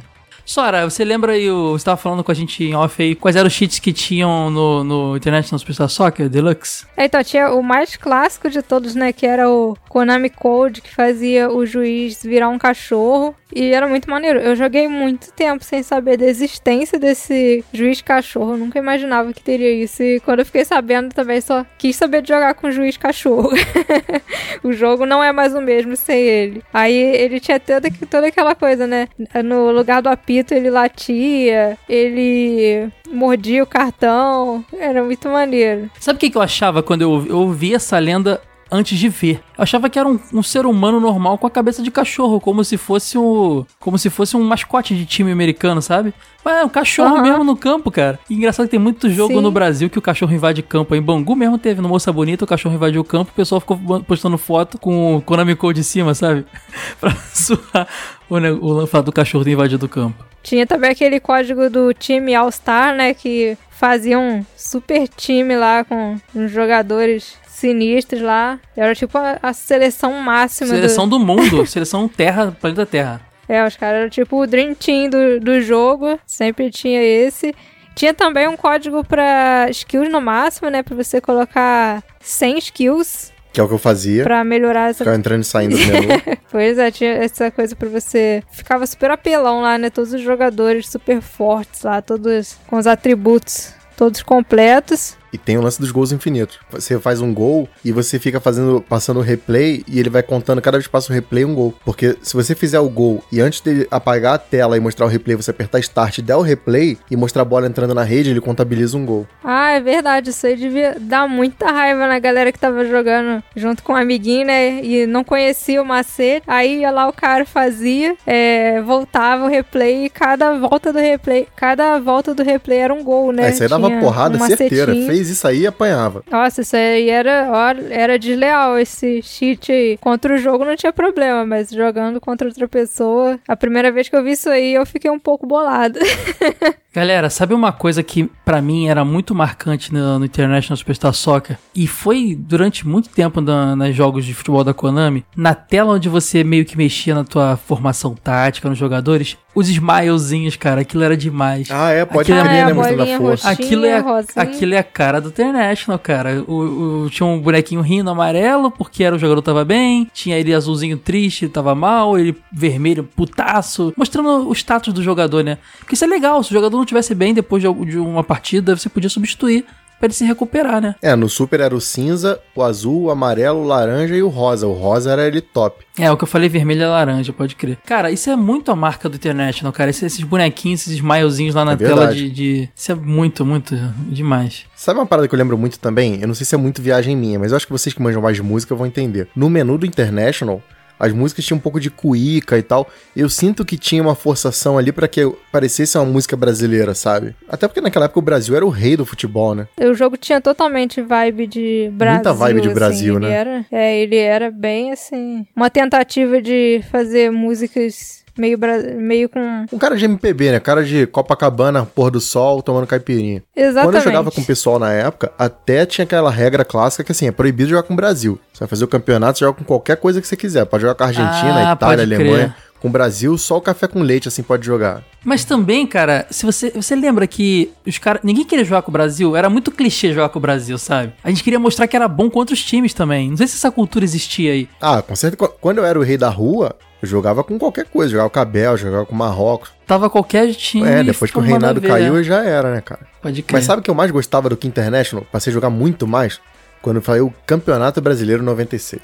Sora, 0.50 0.82
você 0.90 1.04
lembra 1.04 1.34
aí, 1.34 1.48
o- 1.48 1.78
você 1.78 1.84
tava 1.84 1.96
falando 1.96 2.24
com 2.24 2.32
a 2.32 2.34
gente 2.34 2.64
em 2.64 2.74
off 2.74 3.00
aí, 3.00 3.14
quais 3.14 3.36
eram 3.36 3.46
os 3.46 3.52
cheats 3.52 3.78
que 3.78 3.92
tinham 3.92 4.50
no, 4.50 4.82
no 4.82 5.12
no 5.14 5.58
Superstar 5.60 5.88
Soccer 5.88 6.28
Deluxe? 6.28 6.84
É, 6.96 7.04
Então, 7.04 7.22
tinha 7.22 7.52
o 7.52 7.62
mais 7.62 7.94
clássico 7.94 8.50
de 8.50 8.60
todos, 8.60 8.96
né? 8.96 9.12
Que 9.12 9.26
era 9.26 9.48
o 9.48 9.76
Konami 9.88 10.28
Code, 10.28 10.80
que 10.82 10.92
fazia 10.92 11.48
o 11.48 11.64
juiz 11.64 12.20
virar 12.24 12.48
um 12.48 12.58
cachorro. 12.58 13.32
E 13.52 13.72
era 13.72 13.86
muito 13.88 14.08
maneiro. 14.08 14.38
Eu 14.38 14.54
joguei 14.54 14.86
muito 14.86 15.32
tempo 15.32 15.64
sem 15.64 15.82
saber 15.82 16.16
da 16.16 16.24
existência 16.24 17.00
desse 17.00 17.64
juiz 17.72 18.00
cachorro. 18.00 18.56
Nunca 18.56 18.78
imaginava 18.78 19.32
que 19.32 19.42
teria 19.42 19.72
isso. 19.72 20.00
E 20.04 20.20
quando 20.20 20.38
eu 20.40 20.46
fiquei 20.46 20.64
sabendo, 20.64 21.12
também 21.12 21.40
só 21.40 21.66
quis 21.76 21.96
saber 21.96 22.22
de 22.22 22.28
jogar 22.28 22.54
com 22.54 22.68
o 22.68 22.72
juiz 22.72 22.96
cachorro. 22.96 23.50
o 24.62 24.72
jogo 24.72 25.04
não 25.04 25.22
é 25.22 25.32
mais 25.32 25.52
o 25.52 25.60
mesmo 25.60 25.96
sem 25.96 26.20
ele. 26.20 26.62
Aí 26.72 26.94
ele 26.94 27.40
tinha 27.40 27.58
toda, 27.58 27.88
toda 28.08 28.28
aquela 28.28 28.54
coisa, 28.54 28.86
né? 28.86 29.08
No 29.44 29.72
lugar 29.72 30.00
do 30.00 30.08
apito, 30.08 30.39
ele 30.50 30.70
latia, 30.70 31.76
ele 31.88 32.88
mordia 33.10 33.62
o 33.62 33.66
cartão. 33.66 34.64
Era 34.72 35.02
muito 35.02 35.28
maneiro. 35.28 35.90
Sabe 35.98 36.16
o 36.16 36.20
que, 36.20 36.36
eu 36.36 36.42
achava 36.42 36.82
quando 36.82 37.02
eu 37.02 37.36
ouvi 37.36 37.74
essa 37.74 37.98
lenda 37.98 38.40
antes 38.70 38.98
de 38.98 39.08
ver? 39.08 39.42
Eu 39.56 39.62
achava 39.62 39.90
que 39.90 39.98
era 39.98 40.08
um, 40.08 40.18
um 40.32 40.42
ser 40.42 40.66
humano 40.66 41.00
normal 41.00 41.36
com 41.38 41.46
a 41.46 41.50
cabeça 41.50 41.82
de 41.82 41.90
cachorro, 41.90 42.40
como 42.40 42.64
se 42.64 42.76
fosse 42.76 43.18
um, 43.18 43.64
como 43.78 43.98
se 43.98 44.08
fosse 44.08 44.36
um 44.36 44.42
mascote 44.42 44.94
de 44.94 45.04
time 45.04 45.32
americano, 45.32 45.82
sabe? 45.82 46.14
Mas 46.44 46.56
é 46.56 46.64
um 46.64 46.68
cachorro 46.68 47.16
Aham. 47.16 47.22
mesmo 47.22 47.44
no 47.44 47.56
campo, 47.56 47.90
cara. 47.90 48.18
E 48.28 48.34
engraçado 48.34 48.66
que 48.66 48.70
tem 48.70 48.80
muito 48.80 49.10
jogo 49.10 49.34
Sim. 49.34 49.40
no 49.40 49.50
Brasil 49.50 49.90
que 49.90 49.98
o 49.98 50.02
cachorro 50.02 50.32
invade 50.32 50.62
campo. 50.62 50.94
Em 50.94 51.02
Bangu 51.02 51.36
mesmo 51.36 51.58
teve, 51.58 51.82
no 51.82 51.88
Moça 51.88 52.12
Bonita, 52.12 52.44
o 52.44 52.48
cachorro 52.48 52.74
invadiu 52.74 53.02
o 53.02 53.04
campo, 53.04 53.30
o 53.30 53.34
pessoal 53.34 53.60
ficou 53.60 53.78
postando 54.02 54.38
foto 54.38 54.78
com 54.78 55.16
o 55.16 55.22
Konami 55.22 55.54
Code 55.54 55.80
em 55.80 55.82
cima, 55.84 56.14
sabe? 56.14 56.46
pra 57.00 57.14
suar 57.34 57.86
o, 58.28 58.82
o 58.82 58.86
fato 58.86 59.06
do 59.06 59.12
cachorro 59.12 59.44
ter 59.44 59.52
invadido 59.52 59.84
o 59.86 59.88
campo. 59.88 60.24
Tinha 60.42 60.66
também 60.66 60.90
aquele 60.90 61.20
código 61.20 61.68
do 61.68 61.92
time 61.92 62.34
All-Star, 62.34 62.94
né? 62.94 63.12
Que 63.12 63.58
fazia 63.70 64.18
um 64.18 64.44
super 64.56 65.06
time 65.08 65.56
lá 65.56 65.84
com 65.84 66.18
uns 66.34 66.50
jogadores 66.50 67.34
sinistros 67.60 68.20
lá. 68.20 68.58
Era 68.76 68.94
tipo 68.94 69.16
a, 69.16 69.38
a 69.42 69.52
seleção 69.52 70.12
máxima 70.14 70.70
Seleção 70.74 71.08
do... 71.08 71.18
do 71.18 71.24
mundo, 71.24 71.64
seleção 71.68 72.08
Terra, 72.08 72.56
planeta 72.60 72.86
Terra. 72.86 73.20
É, 73.48 73.66
os 73.66 73.76
caras 73.76 74.00
eram 74.00 74.10
tipo 74.10 74.40
o 74.40 74.46
Dream 74.46 74.74
Team 74.74 75.10
do, 75.10 75.40
do 75.40 75.60
jogo. 75.60 76.18
Sempre 76.26 76.70
tinha 76.70 77.02
esse. 77.02 77.54
Tinha 77.94 78.14
também 78.14 78.46
um 78.48 78.56
código 78.56 79.04
pra 79.04 79.66
skills 79.70 80.10
no 80.10 80.20
máximo, 80.20 80.70
né? 80.70 80.82
Pra 80.82 80.94
você 80.96 81.20
colocar 81.20 82.02
100 82.20 82.58
skills 82.58 83.32
Que 83.52 83.60
é 83.60 83.62
o 83.64 83.68
que 83.68 83.74
eu 83.74 83.78
fazia. 83.78 84.22
pra 84.22 84.44
melhorar 84.44 84.90
essa 84.90 84.98
Ficava 84.98 85.16
entrando 85.16 85.42
e 85.42 85.44
saindo 85.44 85.76
do 85.76 85.84
menu. 85.84 86.08
Pois 86.50 86.78
é, 86.78 86.90
tinha 86.90 87.10
essa 87.12 87.50
coisa 87.50 87.74
pra 87.76 87.88
você. 87.88 88.42
Ficava 88.50 88.86
super 88.86 89.10
apelão 89.10 89.60
lá, 89.60 89.76
né? 89.76 89.90
Todos 89.90 90.12
os 90.12 90.20
jogadores 90.20 90.88
super 90.88 91.20
fortes 91.20 91.82
lá, 91.82 92.00
todos 92.00 92.56
com 92.68 92.76
os 92.76 92.86
atributos 92.86 93.74
todos 93.96 94.22
completos. 94.22 95.14
E 95.32 95.38
tem 95.38 95.56
o 95.58 95.62
lance 95.62 95.80
dos 95.80 95.90
gols 95.90 96.12
infinitos. 96.12 96.58
Você 96.70 96.98
faz 96.98 97.20
um 97.20 97.32
gol 97.32 97.68
e 97.84 97.92
você 97.92 98.18
fica 98.18 98.40
fazendo, 98.40 98.84
passando 98.88 99.18
o 99.18 99.22
replay 99.22 99.84
e 99.86 99.98
ele 99.98 100.10
vai 100.10 100.22
contando 100.22 100.60
cada 100.60 100.76
vez 100.76 100.86
que 100.86 100.92
passa 100.92 101.12
o 101.12 101.14
replay 101.14 101.44
um 101.44 101.54
gol. 101.54 101.74
Porque 101.84 102.16
se 102.22 102.34
você 102.34 102.54
fizer 102.54 102.80
o 102.80 102.88
gol 102.88 103.22
e 103.30 103.40
antes 103.40 103.60
de 103.60 103.86
apagar 103.90 104.34
a 104.34 104.38
tela 104.38 104.76
e 104.76 104.80
mostrar 104.80 105.06
o 105.06 105.08
replay, 105.08 105.36
você 105.36 105.50
apertar 105.50 105.78
start 105.80 106.20
der 106.20 106.36
o 106.36 106.42
replay 106.42 106.98
e 107.10 107.16
mostrar 107.16 107.42
a 107.42 107.44
bola 107.44 107.66
entrando 107.66 107.94
na 107.94 108.02
rede, 108.02 108.30
ele 108.30 108.40
contabiliza 108.40 108.96
um 108.96 109.06
gol. 109.06 109.26
Ah, 109.44 109.72
é 109.72 109.80
verdade, 109.80 110.30
isso 110.30 110.46
aí 110.46 110.56
devia 110.56 110.96
dar 111.00 111.28
muita 111.28 111.70
raiva 111.70 112.06
na 112.06 112.18
galera 112.18 112.52
que 112.52 112.58
tava 112.58 112.84
jogando 112.84 113.42
junto 113.54 113.82
com 113.82 113.92
um 113.92 113.96
amiguinho, 113.96 114.46
né? 114.46 114.84
E 114.84 115.06
não 115.06 115.24
conhecia 115.24 115.80
o 115.80 115.84
macete. 115.84 116.44
Aí 116.46 116.80
ia 116.80 116.90
lá 116.90 117.08
o 117.08 117.12
cara 117.12 117.44
fazia, 117.44 118.16
é, 118.26 118.80
voltava 118.82 119.44
o 119.44 119.48
replay 119.48 120.06
e 120.06 120.10
cada 120.10 120.54
volta 120.58 120.92
do 120.92 120.98
replay, 120.98 121.46
cada 121.56 121.98
volta 121.98 122.34
do 122.34 122.42
replay 122.42 122.78
era 122.78 122.94
um 122.94 123.02
gol, 123.02 123.32
né? 123.32 123.46
Aí 123.46 123.52
você 123.52 123.68
dava 123.68 123.88
Tinha 123.88 124.00
porrada 124.00 124.36
um 124.36 124.46
certeira, 124.46 124.88
macetinho. 124.88 125.06
Fez 125.20 125.28
isso 125.28 125.46
aí, 125.46 125.66
apanhava. 125.66 126.24
Nossa, 126.30 126.62
isso 126.62 126.74
aí 126.74 127.10
era, 127.10 127.50
ó, 127.50 127.74
era 127.90 128.18
desleal 128.18 128.78
esse 128.78 129.20
cheat 129.22 129.70
aí. 129.70 129.98
Contra 129.98 130.34
o 130.34 130.38
jogo 130.38 130.64
não 130.64 130.74
tinha 130.74 130.92
problema, 130.92 131.44
mas 131.44 131.70
jogando 131.70 132.20
contra 132.20 132.48
outra 132.48 132.66
pessoa, 132.66 133.38
a 133.46 133.56
primeira 133.56 133.92
vez 133.92 134.08
que 134.08 134.16
eu 134.16 134.24
vi 134.24 134.32
isso 134.32 134.48
aí, 134.48 134.74
eu 134.74 134.86
fiquei 134.86 135.10
um 135.10 135.18
pouco 135.18 135.46
bolada. 135.46 136.00
Galera, 136.92 137.30
sabe 137.30 137.54
uma 137.54 137.70
coisa 137.70 138.02
que 138.02 138.28
pra 138.44 138.60
mim 138.60 138.88
era 138.88 139.04
muito 139.04 139.32
marcante 139.32 139.92
no, 139.92 140.18
no 140.18 140.24
International 140.24 140.76
Superstar 140.76 141.12
Soccer? 141.12 141.56
E 141.72 141.86
foi 141.86 142.34
durante 142.36 142.86
muito 142.86 143.10
tempo 143.10 143.40
na, 143.40 143.76
nos 143.76 143.94
jogos 143.94 144.24
de 144.24 144.34
futebol 144.34 144.64
da 144.64 144.74
Konami, 144.74 145.24
na 145.36 145.54
tela 145.54 145.92
onde 145.92 146.08
você 146.08 146.42
meio 146.42 146.64
que 146.64 146.76
mexia 146.76 147.14
na 147.14 147.22
tua 147.22 147.56
formação 147.56 148.14
tática 148.14 148.68
nos 148.68 148.78
jogadores, 148.78 149.36
os 149.54 149.68
smilezinhos, 149.68 150.56
cara, 150.56 150.82
aquilo 150.82 151.02
era 151.02 151.16
demais. 151.16 151.68
Ah, 151.70 151.90
é, 151.90 152.04
pode 152.04 152.30
Aquilo 152.32 152.46
crer, 152.48 152.58
é, 152.60 152.64
né? 152.64 152.70
a 152.70 152.74
Mostrando 152.74 152.94
a 152.94 153.04
bolinha 153.04 153.18
força. 153.18 153.50
Aquilo 153.50 153.84
é, 153.84 153.98
rosinha. 153.98 154.32
aquilo 154.36 154.74
é 154.74 154.78
a 154.78 154.82
cara 154.84 155.20
do 155.20 155.28
International, 155.30 155.98
cara. 155.98 156.44
O, 156.46 157.04
o- 157.04 157.10
tinha 157.10 157.26
um 157.26 157.38
bonequinho 157.40 157.80
rindo 157.80 158.08
amarelo, 158.10 158.70
porque 158.70 159.02
era 159.02 159.14
o 159.16 159.18
jogador 159.18 159.42
tava 159.42 159.64
bem. 159.64 160.08
Tinha 160.14 160.38
ele 160.38 160.54
azulzinho 160.54 160.96
triste, 160.96 161.48
tava 161.48 161.74
mal. 161.74 162.18
Ele 162.18 162.36
vermelho, 162.52 163.02
putaço. 163.04 163.92
Mostrando 163.96 164.48
o 164.48 164.52
status 164.52 164.92
do 164.92 165.02
jogador, 165.02 165.42
né? 165.42 165.58
Porque 165.78 165.94
isso 165.94 166.04
é 166.04 166.08
legal. 166.08 166.42
Se 166.42 166.50
o 166.50 166.54
jogador 166.54 166.76
não 166.76 166.84
tivesse 166.84 167.14
bem 167.14 167.34
depois 167.34 167.62
de, 167.62 167.72
de 167.86 167.98
uma 167.98 168.22
partida, 168.22 168.76
você 168.76 168.88
podia 168.88 169.10
substituir 169.10 169.64
pra 170.00 170.06
ele 170.06 170.14
se 170.14 170.24
recuperar, 170.24 170.80
né? 170.80 170.94
É, 171.00 171.14
no 171.14 171.28
Super 171.28 171.60
era 171.60 171.74
o 171.76 171.80
cinza, 171.80 172.40
o 172.56 172.62
azul, 172.62 173.02
o 173.04 173.10
amarelo, 173.10 173.60
o 173.60 173.64
laranja 173.64 174.16
e 174.16 174.22
o 174.22 174.28
rosa. 174.28 174.66
O 174.66 174.72
rosa 174.72 175.12
era 175.12 175.26
ele 175.26 175.40
top. 175.40 175.84
É, 175.98 176.10
o 176.10 176.16
que 176.16 176.24
eu 176.24 176.28
falei 176.28 176.48
vermelho 176.48 176.82
é 176.82 176.86
laranja, 176.88 177.32
pode 177.32 177.54
crer. 177.54 177.76
Cara, 177.86 178.10
isso 178.10 178.30
é 178.30 178.34
muito 178.34 178.72
a 178.72 178.76
marca 178.76 179.08
do 179.08 179.16
International, 179.16 179.72
cara. 179.72 179.90
Esse- 179.90 180.06
esses 180.06 180.24
bonequinhos, 180.24 180.80
esses 180.80 180.94
smilezinhos 180.94 181.54
lá 181.54 181.64
na 181.64 181.72
É 181.72 181.76
tela 181.76 182.12
de, 182.14 182.30
de. 182.30 182.68
Isso 182.74 182.90
é 182.90 182.94
muito, 182.94 183.44
muito 183.44 183.76
demais. 184.08 184.64
Sabe 184.74 184.98
uma 184.98 185.06
parada 185.06 185.28
que 185.28 185.34
eu 185.34 185.38
lembro 185.38 185.58
muito 185.58 185.78
também? 185.78 186.18
Eu 186.20 186.26
não 186.26 186.34
sei 186.34 186.46
se 186.46 186.54
é 186.54 186.58
muito 186.58 186.80
viagem 186.80 187.14
minha, 187.14 187.38
mas 187.38 187.52
eu 187.52 187.56
acho 187.58 187.66
que 187.66 187.72
vocês 187.72 187.94
que 187.94 188.00
manjam 188.02 188.22
mais 188.22 188.36
de 188.36 188.42
música 188.42 188.74
vão 188.74 188.86
entender. 188.86 189.28
No 189.36 189.50
menu 189.50 189.76
do 189.76 189.84
International, 189.84 190.62
as 191.00 191.12
músicas 191.12 191.44
tinham 191.44 191.56
um 191.56 191.60
pouco 191.60 191.80
de 191.80 191.90
cuíca 191.90 192.58
e 192.58 192.62
tal. 192.62 192.88
Eu 193.16 193.30
sinto 193.30 193.64
que 193.64 193.78
tinha 193.78 194.02
uma 194.02 194.14
forçação 194.14 194.76
ali 194.76 194.92
pra 194.92 195.08
que 195.08 195.26
parecesse 195.50 195.96
uma 195.96 196.04
música 196.04 196.36
brasileira, 196.36 196.94
sabe? 196.94 197.34
Até 197.48 197.66
porque 197.66 197.80
naquela 197.80 198.04
época 198.04 198.18
o 198.18 198.22
Brasil 198.22 198.54
era 198.54 198.66
o 198.66 198.68
rei 198.68 198.96
do 198.96 199.06
futebol, 199.06 199.54
né? 199.54 199.66
O 199.80 199.94
jogo 199.94 200.18
tinha 200.18 200.40
totalmente 200.40 201.00
vibe 201.00 201.46
de 201.46 201.90
Brasil. 201.94 202.14
Muita 202.16 202.34
vibe 202.34 202.60
de 202.60 202.68
assim, 202.68 202.74
Brasil, 202.74 203.16
ele 203.16 203.26
né? 203.26 203.32
Era, 203.32 203.66
é, 203.72 203.98
ele 203.98 204.16
era 204.16 204.50
bem 204.50 204.92
assim. 204.92 205.46
Uma 205.56 205.70
tentativa 205.70 206.40
de 206.42 206.82
fazer 206.90 207.32
músicas 207.32 208.19
meio, 208.40 208.56
bra- 208.58 208.78
meio 208.96 209.28
com. 209.28 209.66
Um 209.72 209.78
cara 209.78 209.96
de 209.96 210.04
MPB, 210.06 210.52
né? 210.52 210.60
Cara 210.60 210.82
de 210.82 211.06
Copacabana, 211.06 211.84
pôr 211.84 212.10
do 212.10 212.20
sol, 212.20 212.62
tomando 212.62 212.86
caipirinha. 212.86 213.42
Exatamente. 213.54 213.84
Quando 213.86 213.94
eu 213.96 214.00
jogava 214.00 214.30
com 214.30 214.40
o 214.40 214.44
pessoal 214.44 214.78
na 214.78 214.90
época, 214.92 215.30
até 215.38 215.84
tinha 215.84 216.04
aquela 216.04 216.30
regra 216.30 216.64
clássica 216.64 217.04
que 217.04 217.12
assim, 217.12 217.28
é 217.28 217.32
proibido 217.32 217.68
jogar 217.70 217.82
com 217.82 217.92
o 217.92 217.96
Brasil. 217.96 218.40
Você 218.52 218.60
vai 218.60 218.68
fazer 218.68 218.84
o 218.84 218.88
campeonato, 218.88 219.38
você 219.38 219.44
joga 219.44 219.58
com 219.58 219.64
qualquer 219.64 219.96
coisa 219.96 220.20
que 220.20 220.26
você 220.26 220.36
quiser. 220.36 220.64
Pode 220.64 220.82
jogar 220.82 220.94
com 220.94 221.04
a 221.04 221.06
Argentina, 221.08 221.70
Ah, 221.70 221.72
Itália, 221.74 222.04
Alemanha. 222.04 222.54
crer. 222.56 222.69
Com 222.80 222.88
o 222.88 222.90
Brasil, 222.90 223.36
só 223.36 223.58
o 223.58 223.60
café 223.60 223.86
com 223.86 224.00
leite, 224.00 224.26
assim, 224.26 224.42
pode 224.42 224.64
jogar. 224.64 225.02
Mas 225.22 225.44
também, 225.44 225.86
cara, 225.86 226.26
se 226.30 226.46
você, 226.46 226.70
você 226.70 226.96
lembra 226.96 227.26
que 227.26 227.70
os 227.86 227.98
caras. 227.98 228.22
Ninguém 228.24 228.44
queria 228.44 228.64
jogar 228.64 228.80
com 228.82 228.90
o 228.90 228.92
Brasil, 228.92 229.36
era 229.36 229.50
muito 229.50 229.70
clichê 229.70 230.14
jogar 230.14 230.30
com 230.30 230.38
o 230.38 230.42
Brasil, 230.42 230.78
sabe? 230.78 231.12
A 231.22 231.28
gente 231.28 231.44
queria 231.44 231.58
mostrar 231.58 231.86
que 231.86 231.94
era 231.94 232.08
bom 232.08 232.30
contra 232.30 232.54
os 232.54 232.64
times 232.64 232.94
também. 232.94 233.28
Não 233.28 233.36
sei 233.36 233.46
se 233.46 233.56
essa 233.56 233.70
cultura 233.70 234.02
existia 234.04 234.52
aí. 234.52 234.68
Ah, 234.80 235.02
com 235.02 235.14
certeza. 235.14 235.52
Quando 235.60 235.78
eu 235.78 235.84
era 235.84 235.98
o 235.98 236.02
rei 236.02 236.16
da 236.16 236.30
rua, 236.30 236.74
eu 237.02 237.08
jogava 237.08 237.44
com 237.44 237.58
qualquer 237.58 237.84
coisa. 237.84 238.12
Jogava 238.12 238.30
com 238.30 238.38
a 238.40 238.44
Bélgica, 238.46 238.88
jogava 238.88 239.06
com 239.06 239.14
o 239.14 239.18
Marrocos. 239.18 239.70
Tava 239.86 240.08
qualquer 240.08 240.54
time. 240.54 240.88
é, 240.88 241.04
depois 241.04 241.30
que 241.30 241.36
o 241.38 241.42
reinado 241.42 241.82
caiu, 241.82 242.22
já 242.24 242.42
era, 242.42 242.72
né, 242.74 242.80
cara? 242.80 243.02
Pode 243.20 243.42
crer. 243.42 243.58
Mas 243.58 243.66
sabe 243.66 243.80
o 243.80 243.82
que 243.82 243.90
eu 243.90 243.94
mais 243.94 244.10
gostava 244.10 244.48
do 244.48 244.56
que 244.56 244.66
International? 244.66 245.26
Passei 245.30 245.50
a 245.50 245.54
jogar 245.54 245.68
muito 245.68 246.06
mais 246.06 246.40
quando 246.80 246.96
eu 246.96 247.02
falei 247.02 247.20
o 247.20 247.32
Campeonato 247.44 248.00
Brasileiro 248.00 248.42
96. 248.42 249.02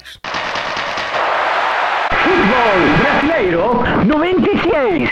Fútbol 2.23 3.16
brasileiro 3.47 4.05
96. 4.05 5.09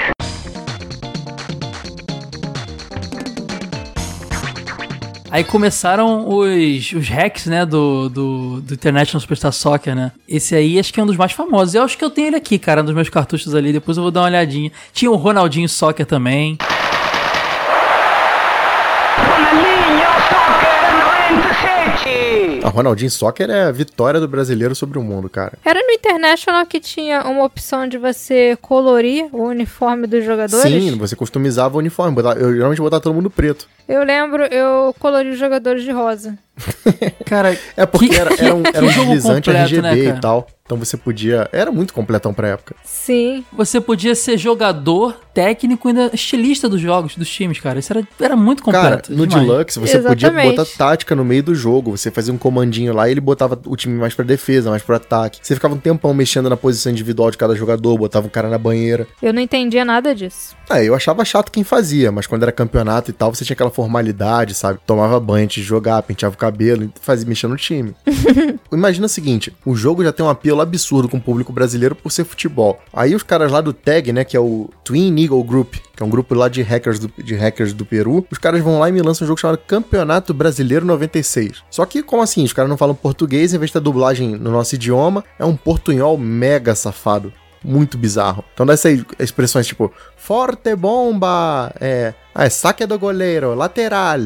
Aí 5.32 5.44
começaram 5.44 6.30
os, 6.30 6.94
os 6.94 7.10
hacks, 7.10 7.48
né, 7.48 7.66
do, 7.66 8.08
do, 8.08 8.62
do 8.62 8.74
International 8.74 9.20
Superstar 9.20 9.52
Soccer, 9.52 9.94
né? 9.94 10.14
Esse 10.30 10.56
aí 10.56 10.80
acho 10.80 10.94
que 10.94 11.00
é 11.00 11.04
um 11.04 11.08
dos 11.08 11.18
mais 11.18 11.34
famosos. 11.34 11.76
Eu 11.76 11.84
acho 11.84 11.98
que 11.98 12.06
eu 12.06 12.10
tenho 12.10 12.28
ele 12.28 12.38
aqui, 12.38 12.58
cara, 12.58 12.82
dos 12.82 12.94
meus 12.94 13.10
cartuchos 13.10 13.54
ali. 13.54 13.74
Depois 13.74 13.98
eu 13.98 14.04
vou 14.04 14.12
dar 14.12 14.22
uma 14.22 14.28
olhadinha. 14.28 14.72
Tinha 14.94 15.12
o 15.12 15.16
Ronaldinho 15.16 15.68
Soccer 15.68 16.06
também. 16.06 16.58
Ronaldinho 19.18 20.08
Soccer 20.30 20.96
97. 21.34 22.55
A 22.66 22.70
Ronaldinho 22.70 23.12
Soccer 23.12 23.48
é 23.48 23.66
a 23.66 23.72
vitória 23.72 24.20
do 24.20 24.28
brasileiro 24.28 24.74
sobre 24.74 24.98
o 24.98 25.04
mundo, 25.04 25.30
cara. 25.30 25.54
Era 25.64 25.80
no 25.84 25.92
International 25.92 26.66
que 26.66 26.80
tinha 26.80 27.22
uma 27.22 27.44
opção 27.44 27.88
de 27.88 27.96
você 27.96 28.58
colorir 28.60 29.28
o 29.32 29.44
uniforme 29.44 30.08
dos 30.08 30.26
jogadores? 30.26 30.64
Sim, 30.64 30.98
você 30.98 31.16
customizava 31.16 31.76
o 31.76 31.78
uniforme. 31.78 32.20
eu 32.38 32.56
geralmente 32.56 32.82
botava 32.82 33.04
todo 33.04 33.14
mundo 33.14 33.30
preto. 33.30 33.68
Eu 33.88 34.04
lembro, 34.04 34.46
eu 34.46 34.96
colori 34.98 35.30
os 35.30 35.38
jogadores 35.38 35.84
de 35.84 35.92
rosa. 35.92 36.36
Cara, 37.26 37.58
É 37.76 37.86
porque 37.86 38.10
Que- 38.10 38.16
era, 38.20 38.34
era 38.38 38.56
um, 38.56 38.64
era 38.66 38.86
um 38.86 38.90
jogo 38.92 39.08
deslizante 39.14 39.50
completo, 39.50 39.82
né, 39.82 39.90
RGB 39.92 40.06
cara? 40.06 40.18
e 40.18 40.22
tal. 40.22 40.48
Então 40.66 40.78
você 40.80 40.98
podia. 40.98 41.48
Era 41.52 41.72
muito 41.72 41.94
completão 41.94 42.34
pra 42.34 42.48
época. 42.48 42.76
Sim. 42.84 43.46
você 43.54 43.80
podia 43.80 44.16
ser 44.16 44.36
jogador, 44.36 45.16
técnico 45.32 45.88
e 45.88 45.90
ainda 45.92 46.10
estilista 46.12 46.68
dos 46.68 46.82
jogos, 46.82 47.16
dos 47.16 47.30
times, 47.30 47.60
cara. 47.60 47.78
Isso 47.78 47.94
era, 47.94 48.08
era 48.20 48.36
muito 48.36 48.64
Cara, 48.64 48.78
completo. 48.98 49.14
no 49.14 49.28
demais. 49.28 49.48
Deluxe 49.48 49.80
você 49.80 50.00
podia 50.00 50.30
Exatamente. 50.30 50.56
botar 50.56 50.66
tática 50.76 51.14
no 51.14 51.24
meio 51.24 51.44
do 51.44 51.54
jogo. 51.54 51.96
Você 51.96 52.10
fazia 52.10 52.34
um 52.34 52.38
comandinho 52.38 52.96
lá 52.96 53.08
e 53.08 53.12
ele 53.12 53.22
botava 53.22 53.60
o 53.68 53.76
time 53.76 53.94
mais 54.00 54.16
pra 54.16 54.26
defesa, 54.26 54.72
mais 54.72 54.82
pro 54.82 54.96
ataque. 54.96 55.38
Você 55.40 55.54
ficava 55.54 55.76
um 55.76 55.78
tempão 55.78 56.12
mexendo 56.16 56.50
na 56.50 56.58
posição 56.58 56.92
individual 56.92 57.30
de 57.30 57.38
cada 57.38 57.54
jogador, 57.56 57.96
botava 57.96 58.26
um 58.26 58.30
cara 58.32 58.50
na 58.50 58.58
banheira. 58.58 59.06
Eu 59.22 59.32
não 59.34 59.42
entendia 59.44 59.86
nada 59.86 60.16
disso. 60.16 60.56
Ah, 60.68 60.82
eu 60.82 60.96
achava 60.96 61.24
chato 61.24 61.52
quem 61.52 61.64
fazia, 61.64 62.12
mas 62.12 62.26
quando 62.26 62.42
era 62.42 62.52
campeonato 62.52 63.12
e 63.12 63.14
tal, 63.14 63.32
você 63.32 63.46
tinha 63.46 63.54
aquela 63.54 63.70
formalidade, 63.70 64.56
sabe? 64.56 64.80
Tomava 64.84 65.20
banho 65.20 65.44
antes 65.44 65.62
de 65.62 65.68
jogar, 65.70 66.02
penteava 66.02 66.34
o 66.34 66.38
cabelo 66.46 66.92
fazia 67.02 67.28
mexer 67.28 67.48
no 67.48 67.56
time. 67.56 67.96
Imagina 68.72 69.06
o 69.06 69.10
seguinte: 69.10 69.56
o 69.66 69.76
jogo 69.76 70.04
já 70.04 70.12
tem 70.12 70.26
um 70.26 70.30
apelo 70.30 70.62
absurdo 70.62 71.10
com 71.10 71.18
o 71.18 71.22
público 71.22 71.52
brasileiro 71.52 71.96
por 71.96 72.12
ser 72.12 72.24
futebol. 72.24 72.80
Aí 72.94 73.16
os 73.16 73.24
caras 73.24 73.52
lá 73.52 73.62
do 73.62 73.74
TAG, 73.74 74.12
né, 74.12 74.24
que 74.24 74.38
é 74.38 74.40
o 74.40 74.70
Twin 74.84 75.20
Eagle 75.22 75.44
Group, 75.44 75.76
que 75.96 76.04
é 76.04 76.06
um 76.06 76.10
grupo 76.10 76.36
lá 76.36 76.48
de 76.48 76.62
hackers 76.62 77.00
do, 77.00 77.12
de 77.18 77.36
hackers 77.36 77.74
do 77.74 77.86
Peru, 77.86 78.26
os 78.30 78.38
caras 78.38 78.62
vão 78.62 78.80
lá 78.80 78.90
e 78.90 78.92
me 78.92 79.02
lançam 79.02 79.26
um 79.26 79.28
jogo 79.28 79.40
chamado 79.40 79.58
Campeonato 79.58 80.34
Brasileiro 80.34 80.86
96. 80.86 81.64
Só 81.70 81.86
que, 81.86 82.04
como 82.04 82.22
assim? 82.22 82.44
Os 82.44 82.54
caras 82.54 82.70
não 82.70 82.78
falam 82.78 82.96
português, 82.96 83.54
em 83.54 83.58
vez 83.58 83.72
ter 83.72 83.80
dublagem 83.80 84.36
no 84.36 84.52
nosso 84.52 84.76
idioma, 84.76 85.24
é 85.40 85.46
um 85.46 85.56
portunhol 85.56 86.18
mega 86.18 86.76
safado 86.76 87.34
muito 87.66 87.98
bizarro. 87.98 88.44
Então 88.54 88.66
dessas 88.66 89.04
expressões 89.18 89.66
tipo 89.66 89.92
forte 90.16 90.76
bomba, 90.76 91.74
é, 91.80 92.14
ah, 92.34 92.46
é 92.46 92.50
saque 92.50 92.86
do 92.86 93.00
goleiro, 93.00 93.56
lateral, 93.56 94.20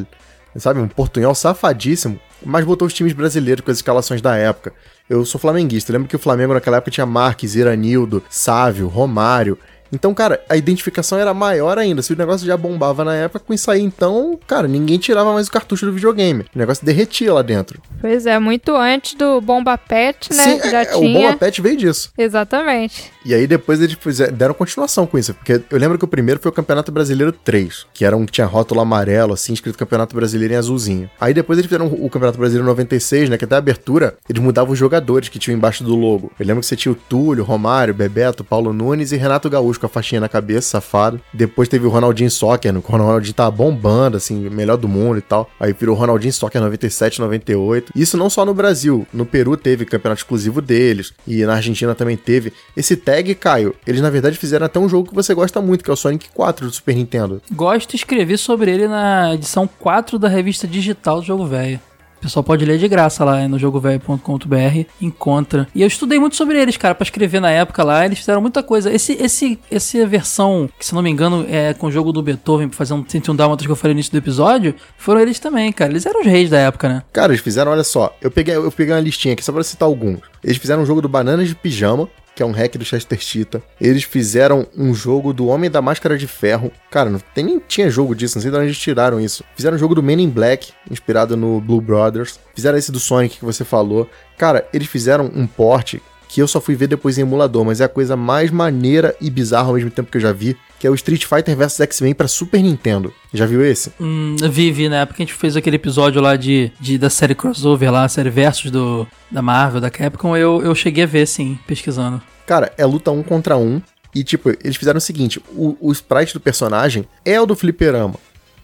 sabe, 0.57 0.79
um 0.79 0.87
portunhol 0.87 1.35
safadíssimo, 1.35 2.19
mas 2.45 2.65
botou 2.65 2.87
os 2.87 2.93
times 2.93 3.13
brasileiros 3.13 3.63
com 3.63 3.71
as 3.71 3.77
escalações 3.77 4.21
da 4.21 4.35
época. 4.35 4.73
Eu 5.09 5.25
sou 5.25 5.39
flamenguista, 5.39 5.91
eu 5.91 5.93
lembro 5.93 6.07
que 6.07 6.15
o 6.15 6.19
Flamengo 6.19 6.53
naquela 6.53 6.77
época 6.77 6.91
tinha 6.91 7.05
Marques, 7.05 7.55
Iranildo, 7.55 8.23
Sávio, 8.29 8.87
Romário. 8.87 9.57
Então, 9.91 10.13
cara, 10.13 10.39
a 10.47 10.55
identificação 10.55 11.17
era 11.17 11.33
maior 11.33 11.77
ainda. 11.77 12.01
Se 12.01 12.13
o 12.13 12.15
negócio 12.15 12.45
já 12.45 12.55
bombava 12.55 13.03
na 13.03 13.15
época, 13.15 13.39
com 13.39 13.53
isso 13.53 13.71
aí, 13.71 13.81
então, 13.81 14.39
cara, 14.45 14.67
ninguém 14.67 14.99
tirava 14.99 15.33
mais 15.33 15.47
o 15.47 15.51
cartucho 15.51 15.85
do 15.85 15.93
videogame. 15.93 16.45
O 16.55 16.59
negócio 16.59 16.85
derretia 16.85 17.33
lá 17.33 17.41
dentro. 17.41 17.81
Pois 17.99 18.25
é, 18.25 18.37
muito 18.37 18.75
antes 18.75 19.15
do 19.15 19.41
Bomba 19.41 19.77
Pet, 19.77 20.31
né? 20.33 20.43
Sim, 20.43 20.69
já 20.69 20.83
é, 20.83 20.95
o 20.95 20.99
tinha. 20.99 21.19
Bomba 21.19 21.37
Pet 21.37 21.61
veio 21.61 21.75
disso. 21.75 22.11
Exatamente. 22.17 23.11
E 23.29 23.33
aí 23.35 23.45
depois 23.45 23.79
eles 23.79 23.95
fizeram, 23.99 24.33
deram 24.33 24.53
continuação 24.55 25.05
com 25.05 25.15
isso, 25.15 25.35
porque 25.35 25.61
eu 25.69 25.77
lembro 25.77 25.99
que 25.99 26.03
o 26.03 26.07
primeiro 26.07 26.39
foi 26.39 26.49
o 26.49 26.51
Campeonato 26.51 26.91
Brasileiro 26.91 27.31
3, 27.31 27.85
que 27.93 28.03
era 28.03 28.17
um 28.17 28.25
tinha 28.25 28.47
rótulo 28.47 28.81
amarelo, 28.81 29.33
assim, 29.33 29.53
escrito 29.53 29.77
Campeonato 29.77 30.15
Brasileiro 30.15 30.55
em 30.55 30.57
azulzinho. 30.57 31.07
Aí 31.21 31.31
depois 31.31 31.59
eles 31.59 31.69
fizeram 31.69 31.85
o 31.85 32.09
Campeonato 32.09 32.39
Brasileiro 32.39 32.65
96, 32.65 33.29
né, 33.29 33.37
que 33.37 33.45
até 33.45 33.53
a 33.53 33.59
abertura, 33.59 34.15
eles 34.27 34.41
mudavam 34.41 34.73
os 34.73 34.79
jogadores 34.79 35.29
que 35.29 35.37
tinham 35.37 35.55
embaixo 35.55 35.83
do 35.83 35.95
logo. 35.95 36.31
Eu 36.39 36.45
lembro 36.47 36.61
que 36.61 36.65
você 36.65 36.75
tinha 36.75 36.91
o 36.91 36.95
Túlio, 36.95 37.43
Romário, 37.43 37.93
Bebeto, 37.93 38.43
Paulo 38.43 38.73
Nunes 38.73 39.11
e 39.11 39.15
Renato 39.15 39.47
Gaúcho 39.47 39.79
com 39.79 39.85
a 39.85 39.89
faixinha 39.89 40.21
na 40.21 40.27
cabeça, 40.27 40.69
safado. 40.69 41.21
Depois 41.31 41.69
teve 41.69 41.85
o 41.85 41.89
Ronaldinho 41.89 42.31
Soccer, 42.31 42.75
o 42.75 42.79
Ronaldinho 42.79 43.35
tava 43.35 43.51
bombando, 43.51 44.17
assim, 44.17 44.49
melhor 44.49 44.77
do 44.77 44.87
mundo 44.87 45.19
e 45.19 45.21
tal. 45.21 45.47
Aí 45.59 45.71
virou 45.71 45.95
Ronaldinho 45.95 46.33
Soccer 46.33 46.59
97, 46.59 47.19
98. 47.19 47.91
Isso 47.95 48.17
não 48.17 48.27
só 48.27 48.43
no 48.43 48.55
Brasil, 48.55 49.05
no 49.13 49.23
Peru 49.23 49.55
teve 49.55 49.85
campeonato 49.85 50.21
exclusivo 50.21 50.63
deles, 50.63 51.13
e 51.27 51.45
na 51.45 51.53
Argentina 51.53 51.93
também 51.93 52.17
teve. 52.17 52.51
Esse 52.75 52.95
tag, 53.19 53.35
Caio, 53.35 53.75
eles 53.85 54.01
na 54.01 54.09
verdade 54.09 54.37
fizeram 54.37 54.65
até 54.65 54.79
um 54.79 54.89
jogo 54.89 55.09
que 55.09 55.15
você 55.15 55.33
gosta 55.33 55.61
muito, 55.61 55.83
que 55.83 55.89
é 55.89 55.93
o 55.93 55.97
Sonic 55.97 56.29
4 56.33 56.67
do 56.67 56.73
Super 56.73 56.95
Nintendo. 56.95 57.41
Gosto 57.51 57.91
de 57.91 57.97
escrever 57.97 58.37
sobre 58.37 58.71
ele 58.71 58.87
na 58.87 59.33
edição 59.33 59.69
4 59.79 60.17
da 60.17 60.27
revista 60.27 60.67
digital 60.67 61.19
do 61.19 61.25
Jogo 61.25 61.45
Velho. 61.45 61.79
O 62.17 62.21
pessoal 62.21 62.43
pode 62.43 62.65
ler 62.65 62.77
de 62.77 62.85
graça 62.89 63.23
lá 63.23 63.47
no 63.47 63.57
jogovelho.com.br, 63.57 64.85
encontra. 65.01 65.65
E 65.73 65.81
eu 65.81 65.87
estudei 65.87 66.19
muito 66.19 66.35
sobre 66.35 66.61
eles, 66.61 66.75
cara, 66.75 66.93
pra 66.93 67.05
escrever 67.05 67.39
na 67.39 67.49
época 67.49 67.81
lá, 67.81 68.05
eles 68.05 68.19
fizeram 68.19 68.41
muita 68.41 68.61
coisa. 68.61 68.91
Esse, 68.91 69.13
esse, 69.13 69.57
essa 69.71 70.05
versão, 70.05 70.69
que 70.77 70.85
se 70.85 70.93
não 70.93 71.01
me 71.01 71.09
engano 71.09 71.45
é 71.49 71.73
com 71.73 71.87
o 71.87 71.91
jogo 71.91 72.11
do 72.11 72.21
Beethoven, 72.21 72.67
pra 72.67 72.77
fazer 72.77 72.93
um 72.93 73.05
101 73.07 73.33
Dálmatas 73.37 73.65
que 73.65 73.71
eu 73.71 73.75
falei 73.75 73.93
no 73.93 73.99
início 73.99 74.11
do 74.11 74.17
episódio, 74.17 74.75
foram 74.97 75.21
eles 75.21 75.39
também, 75.39 75.71
cara. 75.71 75.93
Eles 75.93 76.05
eram 76.05 76.19
os 76.19 76.27
reis 76.27 76.49
da 76.49 76.59
época, 76.59 76.89
né? 76.89 77.03
Cara, 77.13 77.31
eles 77.31 77.41
fizeram, 77.41 77.71
olha 77.71 77.85
só, 77.85 78.13
eu 78.21 78.29
peguei, 78.29 78.53
eu 78.53 78.69
peguei 78.69 78.93
uma 78.93 78.99
listinha 78.99 79.33
aqui 79.33 79.43
só 79.43 79.53
pra 79.53 79.63
citar 79.63 79.87
alguns. 79.87 80.19
Eles 80.43 80.57
fizeram 80.57 80.83
um 80.83 80.85
jogo 80.85 81.01
do 81.01 81.07
Bananas 81.07 81.47
de 81.47 81.55
Pijama, 81.55 82.09
que 82.39 82.43
é 82.43 82.45
um 82.45 82.51
hack 82.51 82.77
do 82.77 82.85
Chester 82.85 83.19
Cheetah. 83.19 83.61
Eles 83.81 84.03
fizeram 84.03 84.65
um 84.77 84.93
jogo 84.93 85.33
do 85.33 85.47
Homem 85.47 85.69
da 85.69 85.81
Máscara 85.81 86.17
de 86.17 86.25
Ferro. 86.25 86.71
Cara, 86.89 87.09
não 87.09 87.19
tem, 87.19 87.43
nem 87.43 87.59
tinha 87.59 87.89
jogo 87.89 88.15
disso, 88.15 88.37
não 88.37 88.41
sei 88.41 88.49
de 88.49 88.55
onde 88.55 88.67
eles 88.67 88.77
tiraram 88.77 89.19
isso. 89.19 89.43
Fizeram 89.57 89.75
um 89.75 89.79
jogo 89.79 89.93
do 89.93 90.01
Men 90.01 90.21
in 90.21 90.29
Black, 90.29 90.71
inspirado 90.89 91.35
no 91.35 91.59
Blue 91.59 91.81
Brothers. 91.81 92.39
Fizeram 92.55 92.77
esse 92.77 92.93
do 92.93 92.99
Sonic 92.99 93.39
que 93.39 93.43
você 93.43 93.65
falou. 93.65 94.09
Cara, 94.37 94.65
eles 94.71 94.87
fizeram 94.87 95.29
um 95.35 95.45
porte 95.45 96.01
que 96.29 96.39
eu 96.39 96.47
só 96.47 96.61
fui 96.61 96.75
ver 96.75 96.87
depois 96.87 97.17
em 97.17 97.21
emulador, 97.21 97.65
mas 97.65 97.81
é 97.81 97.85
a 97.85 97.89
coisa 97.89 98.15
mais 98.15 98.51
maneira 98.51 99.15
e 99.19 99.31
bizarra 99.31 99.67
ao 99.67 99.73
mesmo 99.73 99.89
tempo 99.89 100.11
que 100.11 100.17
eu 100.17 100.21
já 100.21 100.31
vi, 100.31 100.55
que 100.79 100.85
é 100.85 100.89
o 100.89 100.93
Street 100.93 101.25
Fighter 101.25 101.57
vs 101.57 101.79
X-Men 101.81 102.13
pra 102.13 102.27
Super 102.27 102.61
Nintendo. 102.61 103.11
Já 103.33 103.47
viu 103.47 103.65
esse? 103.65 103.91
Hum, 103.99 104.35
vi, 104.49 104.71
vi, 104.71 104.87
na 104.87 104.97
época 104.97 105.17
que 105.17 105.23
a 105.23 105.25
gente 105.25 105.35
fez 105.35 105.57
aquele 105.57 105.77
episódio 105.77 106.21
lá 106.21 106.35
de, 106.35 106.71
de 106.79 106.99
da 106.99 107.09
série 107.09 107.33
crossover 107.33 107.91
lá, 107.91 108.03
a 108.03 108.09
série 108.09 108.29
Versus 108.29 108.69
do, 108.69 109.07
da 109.29 109.41
Marvel, 109.41 109.81
da 109.81 109.89
Capcom, 109.89 110.37
eu, 110.37 110.61
eu 110.61 110.75
cheguei 110.75 111.03
a 111.03 111.07
ver, 111.07 111.25
sim, 111.25 111.57
pesquisando. 111.65 112.21
Cara, 112.45 112.71
é 112.77 112.85
luta 112.85 113.09
um 113.09 113.23
contra 113.23 113.57
um. 113.57 113.81
E, 114.13 114.23
tipo, 114.23 114.49
eles 114.63 114.75
fizeram 114.75 114.99
o 114.99 115.01
seguinte: 115.01 115.41
o, 115.55 115.75
o 115.81 115.91
sprite 115.91 116.33
do 116.33 116.39
personagem 116.39 117.05
é 117.25 117.41
o 117.41 117.45
do 117.45 117.55
fliperama. 117.55 118.15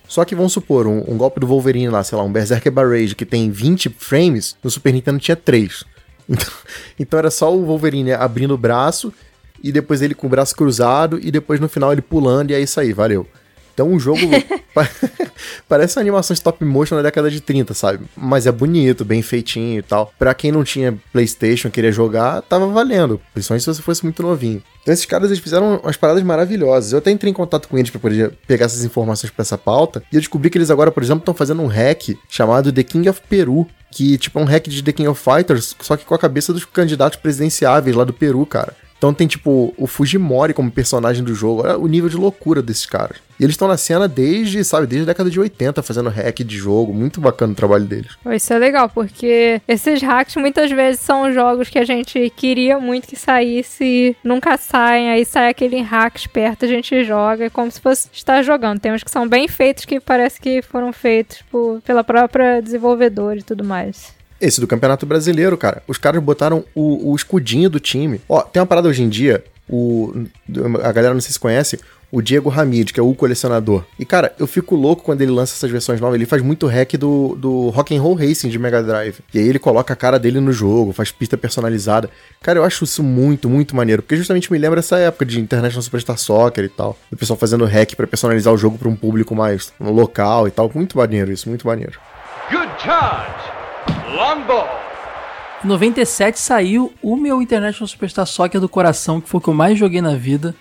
Só 0.08 0.24
que 0.24 0.36
vamos 0.36 0.54
supor, 0.54 0.86
um, 0.86 1.04
um 1.08 1.18
golpe 1.18 1.40
do 1.40 1.48
Wolverine 1.48 1.90
lá, 1.90 2.04
sei 2.04 2.16
lá, 2.16 2.24
um 2.24 2.32
Berserker 2.32 2.72
Barrage 2.72 3.16
que 3.16 3.26
tem 3.26 3.50
20 3.50 3.90
frames, 3.98 4.56
no 4.64 4.70
Super 4.70 4.94
Nintendo 4.94 5.18
tinha 5.18 5.36
3. 5.36 5.84
Então, 6.30 6.54
então 7.00 7.20
era 7.20 7.32
só 7.32 7.54
o 7.54 7.66
Wolverine 7.66 8.14
abrindo 8.14 8.54
o 8.54 8.58
braço, 8.58 9.14
e 9.64 9.72
depois 9.72 10.02
ele 10.02 10.14
com 10.14 10.28
o 10.28 10.30
braço 10.30 10.56
cruzado, 10.56 11.20
e 11.22 11.32
depois 11.32 11.60
no 11.60 11.70
final 11.70 11.92
ele 11.92 12.02
pulando, 12.02 12.52
e 12.52 12.54
é 12.54 12.60
isso 12.60 12.80
aí, 12.80 12.94
valeu. 12.94 13.28
Então 13.76 13.94
o 13.94 14.00
jogo 14.00 14.22
pa- 14.74 14.90
parece 15.70 15.98
uma 15.98 16.02
animação 16.02 16.34
stop 16.34 16.64
motion 16.66 16.96
da 16.96 17.02
década 17.04 17.30
de 17.30 17.42
30, 17.42 17.74
sabe? 17.74 18.06
Mas 18.16 18.48
é 18.48 18.52
bonito, 18.52 19.04
bem 19.06 19.22
feitinho 19.22 19.80
e 19.80 19.82
tal. 19.84 20.12
Pra 20.18 20.34
quem 20.34 20.52
não 20.52 20.64
tinha 20.64 20.98
PlayStation, 21.12 21.70
queria 21.70 21.92
jogar, 21.92 22.42
tava 22.42 22.66
valendo. 22.68 23.20
Principalmente 23.34 23.64
se 23.64 23.74
você 23.74 23.82
fosse 23.82 24.04
muito 24.04 24.24
novinho. 24.24 24.64
Então 24.82 24.94
esses 24.94 25.06
caras 25.06 25.30
eles 25.30 25.40
fizeram 25.44 25.78
umas 25.84 25.98
paradas 25.98 26.24
maravilhosas. 26.24 26.92
Eu 26.94 27.00
até 27.00 27.12
entrei 27.12 27.30
em 27.32 27.34
contato 27.36 27.68
com 27.68 27.78
eles 27.78 27.90
pra 27.92 28.00
poder 28.00 28.34
pegar 28.48 28.66
essas 28.66 28.84
informações 28.86 29.30
pra 29.32 29.42
essa 29.44 29.58
pauta. 29.58 30.02
E 30.12 30.16
eu 30.16 30.22
descobri 30.22 30.50
que 30.50 30.58
eles 30.58 30.72
agora, 30.72 30.92
por 30.92 31.04
exemplo, 31.04 31.20
estão 31.20 31.34
fazendo 31.34 31.62
um 31.62 31.68
hack 31.68 32.16
chamado 32.30 32.72
The 32.72 32.84
King 32.84 33.10
of 33.10 33.22
Peru. 33.30 33.68
Que, 33.92 34.18
tipo, 34.18 34.38
é 34.40 34.42
um 34.42 34.46
hack 34.46 34.68
de 34.68 34.84
The 34.84 34.92
King 34.92 35.08
of 35.08 35.22
Fighters, 35.24 35.74
só 35.80 35.96
que 35.96 36.04
com 36.04 36.14
a 36.14 36.20
cabeça 36.20 36.52
dos 36.52 36.66
candidatos 36.66 37.18
presidenciáveis 37.18 37.96
lá 37.96 38.04
do 38.04 38.12
Peru, 38.12 38.46
cara. 38.46 38.76
Então 39.06 39.14
tem, 39.14 39.28
tipo, 39.28 39.72
o 39.78 39.86
Fujimori 39.86 40.52
como 40.52 40.72
personagem 40.72 41.24
do 41.24 41.36
jogo. 41.36 41.62
Olha 41.62 41.78
o 41.78 41.86
nível 41.86 42.10
de 42.10 42.18
loucura 42.18 42.60
desses 42.60 42.88
caras. 42.88 43.18
E 43.40 43.44
eles 43.44 43.54
estão 43.54 43.68
na 43.68 43.78
cena 43.78 44.08
desde, 44.08 44.64
sabe, 44.64 44.88
desde 44.88 45.04
a 45.04 45.14
década 45.14 45.30
de 45.30 45.40
80, 45.40 45.84
fazendo 45.84 46.10
hack 46.10 46.40
de 46.40 46.58
jogo. 46.58 46.92
Muito 46.92 47.22
bacana 47.22 47.54
o 47.54 47.56
trabalho 47.56 47.86
deles. 47.86 48.18
Isso 48.34 48.52
é 48.52 48.58
legal, 48.58 48.90
porque 48.90 49.62
esses 49.68 50.02
hacks 50.02 50.38
muitas 50.38 50.72
vezes 50.72 51.02
são 51.02 51.32
jogos 51.32 51.70
que 51.70 51.78
a 51.78 51.86
gente 51.86 52.34
queria 52.36 52.80
muito 52.80 53.08
que 53.08 53.16
saísse 53.16 54.18
nunca 54.24 54.58
saem. 54.58 55.12
Aí 55.12 55.24
sai 55.24 55.50
aquele 55.50 55.82
hack 55.82 56.16
esperto, 56.16 56.66
a 56.66 56.68
gente 56.68 57.04
joga, 57.04 57.46
é 57.46 57.50
como 57.52 57.70
se 57.70 57.80
fosse 57.80 58.10
estar 58.12 58.42
jogando. 58.42 58.80
Tem 58.80 58.92
uns 58.92 59.04
que 59.04 59.12
são 59.12 59.28
bem 59.28 59.48
feitos 59.48 59.86
que 59.86 60.00
parece 60.00 60.42
que 60.42 60.64
foram 60.64 60.92
feitos 60.92 61.44
por, 61.52 61.80
pela 61.82 62.04
própria 62.04 62.60
desenvolvedora 62.60 63.38
e 63.38 63.44
tudo 63.44 63.64
mais. 63.64 64.16
Esse 64.40 64.60
do 64.60 64.68
Campeonato 64.68 65.06
Brasileiro, 65.06 65.58
cara. 65.58 65.82
Os 65.88 65.98
caras 65.98 66.22
botaram 66.22 66.64
o, 66.74 67.12
o 67.12 67.16
escudinho 67.16 67.70
do 67.70 67.80
time. 67.80 68.22
Ó, 68.28 68.42
tem 68.42 68.60
uma 68.62 68.68
parada 68.68 68.88
hoje 68.88 69.02
em 69.02 69.10
dia. 69.10 69.44
O, 69.68 70.14
a 70.84 70.92
galera 70.92 71.14
não 71.14 71.22
sei 71.22 71.32
se 71.32 71.40
conhece. 71.40 71.80
O 72.12 72.22
Diego 72.22 72.52
Hamid, 72.52 72.94
que 72.94 73.00
é 73.00 73.04
o 73.04 73.14
colecionador. 73.16 73.84
E, 74.00 74.06
cara, 74.06 74.34
eu 74.40 74.46
fico 74.46 74.76
louco 74.76 75.04
quando 75.04 75.22
ele 75.22 75.32
lança 75.32 75.56
essas 75.56 75.70
versões 75.70 76.00
novas. 76.00 76.16
Ele 76.16 76.26
faz 76.26 76.42
muito 76.42 76.68
hack 76.68 76.94
do, 76.94 77.36
do 77.36 77.70
Rock 77.70 77.96
and 77.96 78.02
Roll 78.02 78.14
Racing 78.14 78.48
de 78.48 78.60
Mega 78.60 78.82
Drive. 78.82 79.20
E 79.34 79.40
aí 79.40 79.48
ele 79.48 79.60
coloca 79.60 79.92
a 79.92 79.98
cara 79.98 80.20
dele 80.20 80.40
no 80.40 80.54
jogo, 80.54 80.94
faz 80.94 81.12
pista 81.12 81.36
personalizada. 81.36 82.10
Cara, 82.42 82.60
eu 82.60 82.64
acho 82.64 82.84
isso 82.84 83.04
muito, 83.04 83.50
muito 83.50 83.76
maneiro. 83.76 84.02
Porque 84.02 84.16
justamente 84.16 84.52
me 84.52 84.58
lembra 84.58 84.80
essa 84.80 84.98
época 84.98 85.26
de 85.26 85.42
International 85.42 85.82
Superstar 85.82 86.18
Soccer 86.18 86.64
e 86.64 86.70
tal. 86.70 86.98
O 87.12 87.18
pessoal 87.18 87.38
fazendo 87.38 87.66
hack 87.66 87.96
pra 87.96 88.08
personalizar 88.08 88.54
o 88.54 88.58
jogo 88.58 88.78
pra 88.78 88.88
um 88.88 88.96
público 88.96 89.36
mais 89.36 89.74
local 89.80 90.48
e 90.48 90.52
tal. 90.52 90.72
Muito 90.74 90.98
maneiro 90.98 91.32
isso, 91.32 91.50
muito 91.50 91.68
maneiro. 91.68 92.00
Good 92.50 92.70
charge. 92.82 93.55
Em 95.64 95.68
97 95.68 96.40
saiu 96.40 96.94
o 97.02 97.16
meu 97.16 97.42
International 97.42 97.88
Superstar 97.88 98.26
Soccer 98.26 98.62
do 98.62 98.70
coração, 98.70 99.20
que 99.20 99.28
foi 99.30 99.40
o 99.40 99.42
que 99.42 99.48
eu 99.50 99.54
mais 99.54 99.78
joguei 99.78 100.02
na 100.02 100.16
vida. 100.16 100.54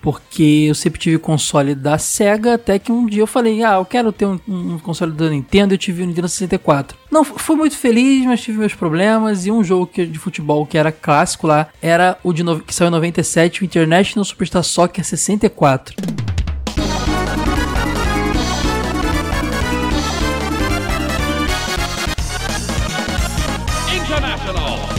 Porque 0.00 0.66
eu 0.68 0.76
sempre 0.76 1.00
tive 1.00 1.18
console 1.18 1.74
da 1.74 1.98
Sega, 1.98 2.54
até 2.54 2.78
que 2.78 2.92
um 2.92 3.04
dia 3.04 3.20
eu 3.20 3.26
falei, 3.26 3.64
ah, 3.64 3.74
eu 3.74 3.84
quero 3.84 4.12
ter 4.12 4.26
um, 4.26 4.38
um 4.46 4.78
console 4.78 5.10
da 5.10 5.28
Nintendo, 5.28 5.74
eu 5.74 5.78
tive 5.78 6.04
o 6.04 6.06
Nintendo 6.06 6.28
64. 6.28 6.96
Não, 7.10 7.24
fui 7.24 7.56
muito 7.56 7.76
feliz, 7.76 8.24
mas 8.24 8.40
tive 8.40 8.58
meus 8.58 8.74
problemas, 8.74 9.44
e 9.44 9.50
um 9.50 9.62
jogo 9.64 9.88
que- 9.88 10.06
de 10.06 10.16
futebol 10.18 10.64
que 10.64 10.78
era 10.78 10.92
clássico 10.92 11.48
lá, 11.48 11.66
era 11.82 12.16
o 12.22 12.32
de 12.32 12.44
no- 12.44 12.60
que 12.60 12.72
saiu 12.72 12.88
em 12.88 12.92
97, 12.92 13.62
o 13.62 13.64
International 13.64 14.24
Superstar 14.24 14.62
Soccer 14.62 15.04
64. 15.04 15.96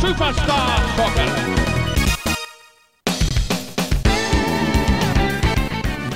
Superstar 0.10 0.80
Soccer. 0.96 1.30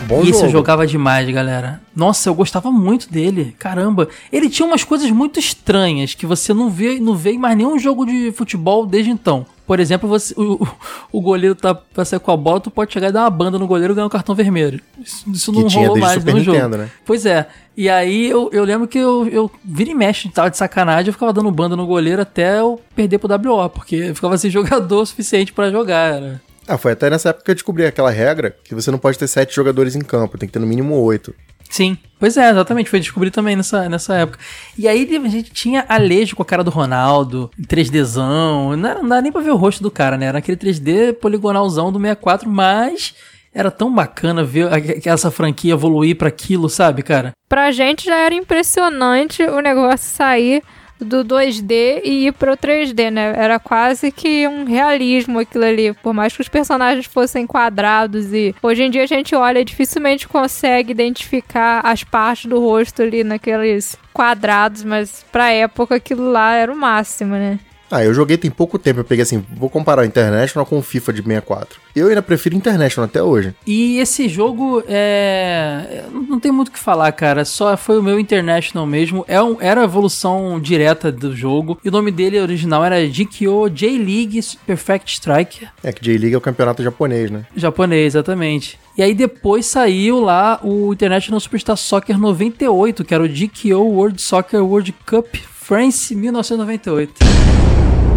Bom 0.07 0.17
E 0.23 0.29
esse 0.29 0.31
jogo. 0.31 0.45
eu 0.45 0.49
jogava 0.51 0.87
demais, 0.87 1.29
galera. 1.29 1.79
Nossa, 1.95 2.27
eu 2.27 2.33
gostava 2.33 2.71
muito 2.71 3.07
dele. 3.11 3.55
Caramba. 3.59 4.09
Ele 4.31 4.49
tinha 4.49 4.65
umas 4.67 4.83
coisas 4.83 5.11
muito 5.11 5.39
estranhas 5.39 6.15
que 6.15 6.25
você 6.25 6.55
não 6.55 6.71
vê, 6.71 6.99
não 6.99 7.15
vê 7.15 7.33
em 7.33 7.37
mais 7.37 7.55
nenhum 7.55 7.77
jogo 7.77 8.03
de 8.03 8.31
futebol 8.31 8.85
desde 8.87 9.11
então. 9.11 9.45
Por 9.67 9.79
exemplo, 9.79 10.09
você, 10.09 10.33
o, 10.35 10.67
o- 11.11 11.21
goleiro 11.21 11.55
tá 11.55 11.73
pra 11.73 12.03
sair 12.03 12.19
com 12.19 12.31
a 12.31 12.37
bola, 12.37 12.59
tu 12.59 12.69
pode 12.71 12.91
chegar 12.91 13.09
e 13.09 13.11
dar 13.13 13.21
uma 13.21 13.29
banda 13.29 13.57
no 13.59 13.65
goleiro 13.67 13.93
e 13.93 13.95
ganhar 13.95 14.07
um 14.07 14.09
cartão 14.09 14.35
vermelho. 14.35 14.81
Isso, 15.01 15.23
isso 15.31 15.51
não 15.53 15.67
rolou 15.69 15.97
mais 15.97 16.21
no 16.23 16.39
jogo. 16.43 16.77
Né? 16.77 16.89
Pois 17.05 17.25
é. 17.25 17.47
E 17.75 17.89
aí 17.89 18.29
eu, 18.29 18.49
eu 18.53 18.63
lembro 18.63 18.87
que 18.87 18.97
eu, 18.97 19.27
eu 19.27 19.51
vira 19.63 19.89
e 19.89 19.95
mexe, 19.95 20.29
tava 20.29 20.51
de 20.51 20.57
sacanagem, 20.57 21.07
eu 21.07 21.13
ficava 21.13 21.33
dando 21.33 21.51
banda 21.51 21.75
no 21.75 21.87
goleiro 21.87 22.21
até 22.21 22.59
eu 22.59 22.79
perder 22.95 23.17
pro 23.17 23.29
WO, 23.51 23.69
porque 23.69 23.95
eu 23.95 24.15
ficava 24.15 24.37
sem 24.37 24.49
jogador 24.51 25.05
suficiente 25.05 25.51
pra 25.51 25.71
jogar. 25.71 26.15
Era. 26.15 26.41
Ah, 26.67 26.77
foi 26.77 26.93
até 26.93 27.09
nessa 27.09 27.29
época 27.29 27.45
que 27.45 27.51
eu 27.51 27.55
descobri 27.55 27.85
aquela 27.85 28.11
regra 28.11 28.55
que 28.63 28.75
você 28.75 28.91
não 28.91 28.99
pode 28.99 29.17
ter 29.17 29.27
sete 29.27 29.55
jogadores 29.55 29.95
em 29.95 30.01
campo, 30.01 30.37
tem 30.37 30.47
que 30.47 30.53
ter 30.53 30.59
no 30.59 30.67
mínimo 30.67 30.95
oito. 30.95 31.33
Sim, 31.69 31.97
pois 32.19 32.37
é, 32.37 32.51
exatamente, 32.51 32.87
foi 32.87 32.99
descobrir 32.99 33.31
também 33.31 33.55
nessa, 33.55 33.89
nessa 33.89 34.15
época. 34.15 34.37
E 34.77 34.87
aí 34.87 35.09
a 35.17 35.27
gente 35.27 35.51
tinha 35.51 35.83
Alejo 35.89 36.35
com 36.35 36.43
a 36.43 36.45
cara 36.45 36.63
do 36.63 36.69
Ronaldo, 36.69 37.49
em 37.57 37.63
3Dzão, 37.63 38.75
não, 38.75 38.89
era, 38.89 39.01
não 39.01 39.09
dá 39.09 39.19
nem 39.19 39.31
pra 39.31 39.41
ver 39.41 39.49
o 39.49 39.55
rosto 39.55 39.81
do 39.81 39.89
cara, 39.89 40.15
né? 40.15 40.27
Era 40.27 40.37
aquele 40.37 40.55
3D 40.55 41.13
poligonalzão 41.13 41.91
do 41.91 41.99
64, 41.99 42.47
mas 42.47 43.15
era 43.53 43.69
tão 43.69 43.93
bacana 43.93 44.43
ver 44.43 44.67
essa 45.05 45.29
franquia 45.29 45.73
evoluir 45.73 46.17
pra 46.17 46.29
aquilo, 46.29 46.69
sabe, 46.69 47.03
cara? 47.03 47.31
Pra 47.47 47.71
gente 47.71 48.05
já 48.05 48.17
era 48.17 48.33
impressionante 48.33 49.43
o 49.43 49.59
negócio 49.59 50.09
sair 50.09 50.63
do 50.99 51.23
2D 51.23 52.01
e 52.03 52.27
ir 52.27 52.33
pro 52.33 52.55
3D, 52.55 53.11
né? 53.11 53.33
Era 53.35 53.59
quase 53.59 54.11
que 54.11 54.47
um 54.47 54.63
realismo 54.63 55.39
aquilo 55.39 55.65
ali. 55.65 55.93
Por 55.93 56.13
mais 56.13 56.33
que 56.33 56.41
os 56.41 56.47
personagens 56.47 57.05
fossem 57.05 57.45
quadrados 57.45 58.33
e 58.33 58.55
hoje 58.63 58.83
em 58.83 58.89
dia 58.89 59.03
a 59.03 59.07
gente 59.07 59.35
olha 59.35 59.59
e 59.59 59.65
dificilmente 59.65 60.27
consegue 60.27 60.91
identificar 60.91 61.81
as 61.83 62.03
partes 62.03 62.45
do 62.45 62.59
rosto 62.59 63.01
ali 63.01 63.23
naqueles 63.23 63.97
quadrados, 64.13 64.83
mas 64.83 65.25
pra 65.31 65.51
época 65.51 65.95
aquilo 65.95 66.31
lá 66.31 66.53
era 66.53 66.71
o 66.71 66.75
máximo, 66.75 67.33
né? 67.33 67.59
Ah, 67.95 68.03
eu 68.03 68.13
joguei 68.13 68.37
tem 68.37 68.49
pouco 68.49 68.79
tempo, 68.79 68.99
eu 69.01 69.03
peguei 69.03 69.21
assim, 69.23 69.43
vou 69.55 69.69
comparar 69.69 70.01
o 70.01 70.05
International 70.05 70.65
com 70.65 70.79
o 70.79 70.81
FIFA 70.81 71.13
de 71.13 71.21
64. 71.21 71.79
Eu 71.95 72.07
ainda 72.07 72.21
prefiro 72.21 72.55
International 72.55 73.05
até 73.07 73.21
hoje. 73.21 73.53
E 73.67 73.99
esse 73.99 74.27
jogo 74.27 74.83
é. 74.87 76.03
Não 76.27 76.39
tem 76.39 76.51
muito 76.51 76.69
o 76.69 76.71
que 76.71 76.79
falar, 76.79 77.11
cara. 77.11 77.45
Só 77.45 77.75
foi 77.77 77.99
o 77.99 78.03
meu 78.03 78.19
International 78.19 78.85
mesmo. 78.87 79.23
É 79.27 79.41
um- 79.41 79.57
Era 79.61 79.81
a 79.81 79.83
evolução 79.83 80.59
direta 80.59 81.11
do 81.11 81.35
jogo. 81.35 81.77
E 81.83 81.89
o 81.89 81.91
nome 81.91 82.11
dele 82.11 82.39
original 82.39 82.83
era 82.83 83.05
Jikyo 83.07 83.69
J-League 83.69 84.39
Perfect 84.65 85.11
Strike. 85.13 85.67
É 85.83 85.91
que 85.91 86.01
J-League 86.03 86.33
é 86.33 86.37
o 86.37 86.41
campeonato 86.41 86.81
japonês, 86.83 87.29
né? 87.29 87.45
Japonês, 87.55 88.15
exatamente. 88.15 88.79
E 88.97 89.01
aí 89.03 89.13
depois 89.13 89.65
saiu 89.65 90.19
lá 90.19 90.59
o 90.63 90.93
International 90.93 91.39
Superstar 91.39 91.77
Soccer 91.77 92.17
98, 92.17 93.03
que 93.03 93.13
era 93.13 93.23
o 93.23 93.27
Jikyo 93.27 93.79
World 93.81 94.21
Soccer 94.21 94.63
World 94.63 94.93
Cup 95.05 95.27
France 95.73 96.13
1998. 96.13 97.25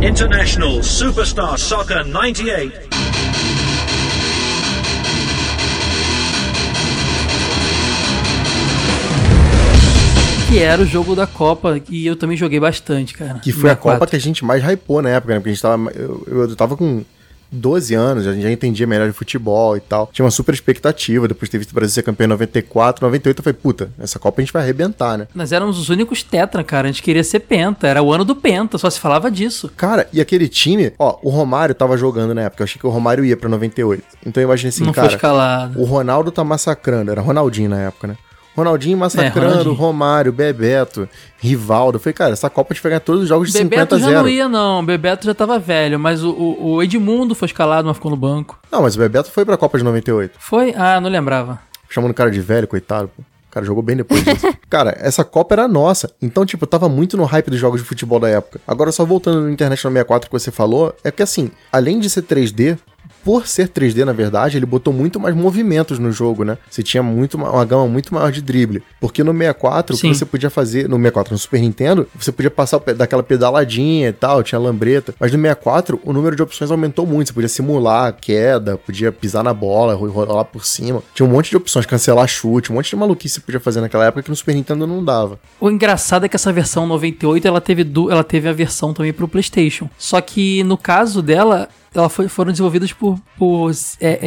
International 0.02 0.82
Superstar 0.82 1.56
Soccer 1.56 2.06
98. 2.06 2.80
que 10.50 10.58
era 10.58 10.82
o 10.82 10.84
jogo 10.84 11.16
da 11.16 11.26
Copa, 11.26 11.80
e 11.88 12.06
eu 12.06 12.14
também 12.14 12.36
joguei 12.36 12.60
bastante, 12.60 13.14
cara. 13.14 13.38
Que 13.38 13.52
foi 13.52 13.70
a 13.70 13.72
64. 13.72 14.00
Copa 14.00 14.06
que 14.10 14.16
a 14.16 14.20
gente 14.20 14.44
mais 14.44 14.62
hypou 14.62 15.00
na 15.00 15.08
época, 15.08 15.32
né? 15.32 15.40
Porque 15.40 15.48
a 15.48 15.52
gente 15.54 15.62
tava. 15.62 15.90
Eu, 15.92 16.26
eu 16.26 16.56
tava 16.56 16.76
com 16.76 17.02
12 17.56 17.94
anos, 17.94 18.26
a 18.26 18.32
gente 18.32 18.42
já 18.42 18.50
entendia 18.50 18.86
melhor 18.86 19.06
de 19.06 19.12
futebol 19.12 19.76
e 19.76 19.80
tal. 19.80 20.08
Tinha 20.12 20.24
uma 20.24 20.30
super 20.30 20.54
expectativa 20.54 21.26
depois 21.26 21.48
de 21.48 21.52
ter 21.52 21.58
visto 21.58 21.70
o 21.70 21.74
Brasil 21.74 21.94
ser 21.94 22.02
campeão 22.02 22.26
em 22.26 22.28
94, 22.28 23.04
98. 23.04 23.38
Eu 23.38 23.42
falei, 23.44 23.58
puta, 23.60 23.90
essa 23.98 24.18
Copa 24.18 24.40
a 24.40 24.44
gente 24.44 24.52
vai 24.52 24.62
arrebentar, 24.62 25.18
né? 25.18 25.28
Nós 25.34 25.52
éramos 25.52 25.78
os 25.78 25.88
únicos 25.88 26.22
tetra, 26.22 26.62
cara. 26.62 26.88
A 26.88 26.92
gente 26.92 27.02
queria 27.02 27.24
ser 27.24 27.40
penta. 27.40 27.86
Era 27.86 28.02
o 28.02 28.12
ano 28.12 28.24
do 28.24 28.36
penta, 28.36 28.78
só 28.78 28.88
se 28.90 29.00
falava 29.00 29.30
disso. 29.30 29.70
Cara, 29.76 30.08
e 30.12 30.20
aquele 30.20 30.48
time, 30.48 30.92
ó, 30.98 31.18
o 31.22 31.30
Romário 31.30 31.74
tava 31.74 31.96
jogando 31.96 32.34
na 32.34 32.42
época. 32.42 32.62
Eu 32.62 32.64
achei 32.64 32.80
que 32.80 32.86
o 32.86 32.90
Romário 32.90 33.24
ia 33.24 33.36
pra 33.36 33.48
98. 33.48 34.02
Então 34.24 34.42
eu 34.42 34.46
imaginei 34.46 34.68
assim, 34.70 34.84
não 34.84 34.92
cara. 34.92 35.08
foi 35.08 35.16
escalado. 35.16 35.80
O 35.80 35.84
Ronaldo 35.84 36.30
tá 36.30 36.44
massacrando. 36.44 37.10
Era 37.10 37.20
Ronaldinho 37.20 37.70
na 37.70 37.80
época, 37.80 38.08
né? 38.08 38.16
Ronaldinho 38.56 38.96
massacrando, 38.98 39.38
É, 39.46 39.48
Ronaldinho. 39.50 39.74
Romário, 39.74 40.32
Bebeto, 40.32 41.08
Rivaldo. 41.38 41.96
Eu 41.96 42.00
falei, 42.00 42.14
cara, 42.14 42.32
essa 42.32 42.48
Copa 42.48 42.74
vai 42.74 42.90
ganhar 42.90 43.00
todos 43.00 43.22
os 43.22 43.28
jogos 43.28 43.48
de 43.48 43.52
50 43.58 43.68
Bebeto 43.70 43.94
a 43.94 43.98
já 43.98 44.06
0. 44.06 44.22
não 44.22 44.28
ia, 44.28 44.48
não. 44.48 44.84
Bebeto 44.84 45.26
já 45.26 45.34
tava 45.34 45.58
velho, 45.58 45.98
mas 45.98 46.24
o, 46.24 46.30
o, 46.30 46.72
o 46.74 46.82
Edmundo 46.82 47.34
foi 47.34 47.46
escalado, 47.46 47.86
mas 47.86 47.96
ficou 47.96 48.10
no 48.10 48.16
banco. 48.16 48.58
Não, 48.72 48.82
mas 48.82 48.96
o 48.96 48.98
Bebeto 48.98 49.30
foi 49.30 49.44
pra 49.44 49.56
Copa 49.56 49.76
de 49.78 49.84
98. 49.84 50.32
Foi? 50.38 50.74
Ah, 50.76 51.00
não 51.00 51.10
lembrava. 51.10 51.60
Chamando 51.88 52.10
o 52.10 52.14
cara 52.14 52.30
de 52.30 52.40
velho, 52.40 52.66
coitado, 52.66 53.08
pô. 53.14 53.22
O 53.22 53.50
cara 53.56 53.64
jogou 53.64 53.82
bem 53.82 53.96
depois 53.96 54.22
disso. 54.22 54.46
cara, 54.68 54.94
essa 55.00 55.24
Copa 55.24 55.54
era 55.54 55.66
nossa. 55.66 56.10
Então, 56.20 56.44
tipo, 56.44 56.64
eu 56.64 56.68
tava 56.68 56.88
muito 56.90 57.16
no 57.16 57.24
hype 57.24 57.48
dos 57.50 57.58
jogos 57.58 57.80
de 57.80 57.86
futebol 57.86 58.20
da 58.20 58.28
época. 58.28 58.60
Agora, 58.68 58.92
só 58.92 59.02
voltando 59.04 59.40
no 59.42 59.50
International 59.50 59.92
64 59.94 60.28
que 60.28 60.32
você 60.38 60.50
falou, 60.50 60.94
é 61.02 61.10
que 61.10 61.22
assim, 61.22 61.50
além 61.72 61.98
de 61.98 62.10
ser 62.10 62.22
3D, 62.22 62.76
por 63.26 63.44
ser 63.48 63.68
3D, 63.68 64.04
na 64.04 64.12
verdade, 64.12 64.56
ele 64.56 64.64
botou 64.64 64.92
muito 64.92 65.18
mais 65.18 65.34
movimentos 65.34 65.98
no 65.98 66.12
jogo, 66.12 66.44
né? 66.44 66.56
Você 66.70 66.80
tinha 66.80 67.02
muito 67.02 67.36
ma- 67.36 67.50
uma 67.50 67.64
gama 67.64 67.88
muito 67.88 68.14
maior 68.14 68.30
de 68.30 68.40
drible. 68.40 68.84
Porque 69.00 69.24
no 69.24 69.32
64, 69.32 69.96
o 69.96 69.98
Sim. 69.98 70.12
que 70.12 70.14
você 70.14 70.24
podia 70.24 70.48
fazer, 70.48 70.88
no 70.88 70.94
64, 70.96 71.32
no 71.32 71.38
Super 71.38 71.60
Nintendo, 71.60 72.06
você 72.14 72.30
podia 72.30 72.52
passar 72.52 72.78
daquela 72.96 73.24
pedaladinha 73.24 74.10
e 74.10 74.12
tal, 74.12 74.44
tinha 74.44 74.60
lambreta. 74.60 75.12
Mas 75.18 75.32
no 75.32 75.38
64, 75.38 76.00
o 76.04 76.12
número 76.12 76.36
de 76.36 76.42
opções 76.44 76.70
aumentou 76.70 77.04
muito. 77.04 77.26
Você 77.26 77.32
podia 77.34 77.48
simular 77.48 78.06
a 78.06 78.12
queda, 78.12 78.76
podia 78.78 79.10
pisar 79.10 79.42
na 79.42 79.52
bola, 79.52 79.94
ro- 79.96 80.08
rolar 80.08 80.44
por 80.44 80.64
cima. 80.64 81.02
Tinha 81.12 81.26
um 81.28 81.32
monte 81.32 81.50
de 81.50 81.56
opções, 81.56 81.84
cancelar 81.84 82.28
chute, 82.28 82.70
um 82.70 82.76
monte 82.76 82.90
de 82.90 82.94
maluquice 82.96 83.34
que 83.34 83.40
você 83.40 83.46
podia 83.46 83.58
fazer 83.60 83.80
naquela 83.80 84.04
época 84.04 84.22
que 84.22 84.30
no 84.30 84.36
Super 84.36 84.54
Nintendo 84.54 84.86
não 84.86 85.04
dava. 85.04 85.36
O 85.60 85.68
engraçado 85.68 86.24
é 86.26 86.28
que 86.28 86.36
essa 86.36 86.52
versão 86.52 86.86
98 86.86 87.48
ela 87.48 87.60
teve, 87.60 87.82
du- 87.82 88.08
ela 88.08 88.22
teve 88.22 88.48
a 88.48 88.52
versão 88.52 88.94
também 88.94 89.12
pro 89.12 89.26
PlayStation. 89.26 89.90
Só 89.98 90.20
que 90.20 90.62
no 90.62 90.78
caso 90.78 91.20
dela, 91.20 91.68
ela 91.96 92.08
foi, 92.08 92.28
foram 92.28 92.50
desenvolvidas 92.50 92.92
por, 92.92 93.18
por 93.38 93.70
é, 94.00 94.18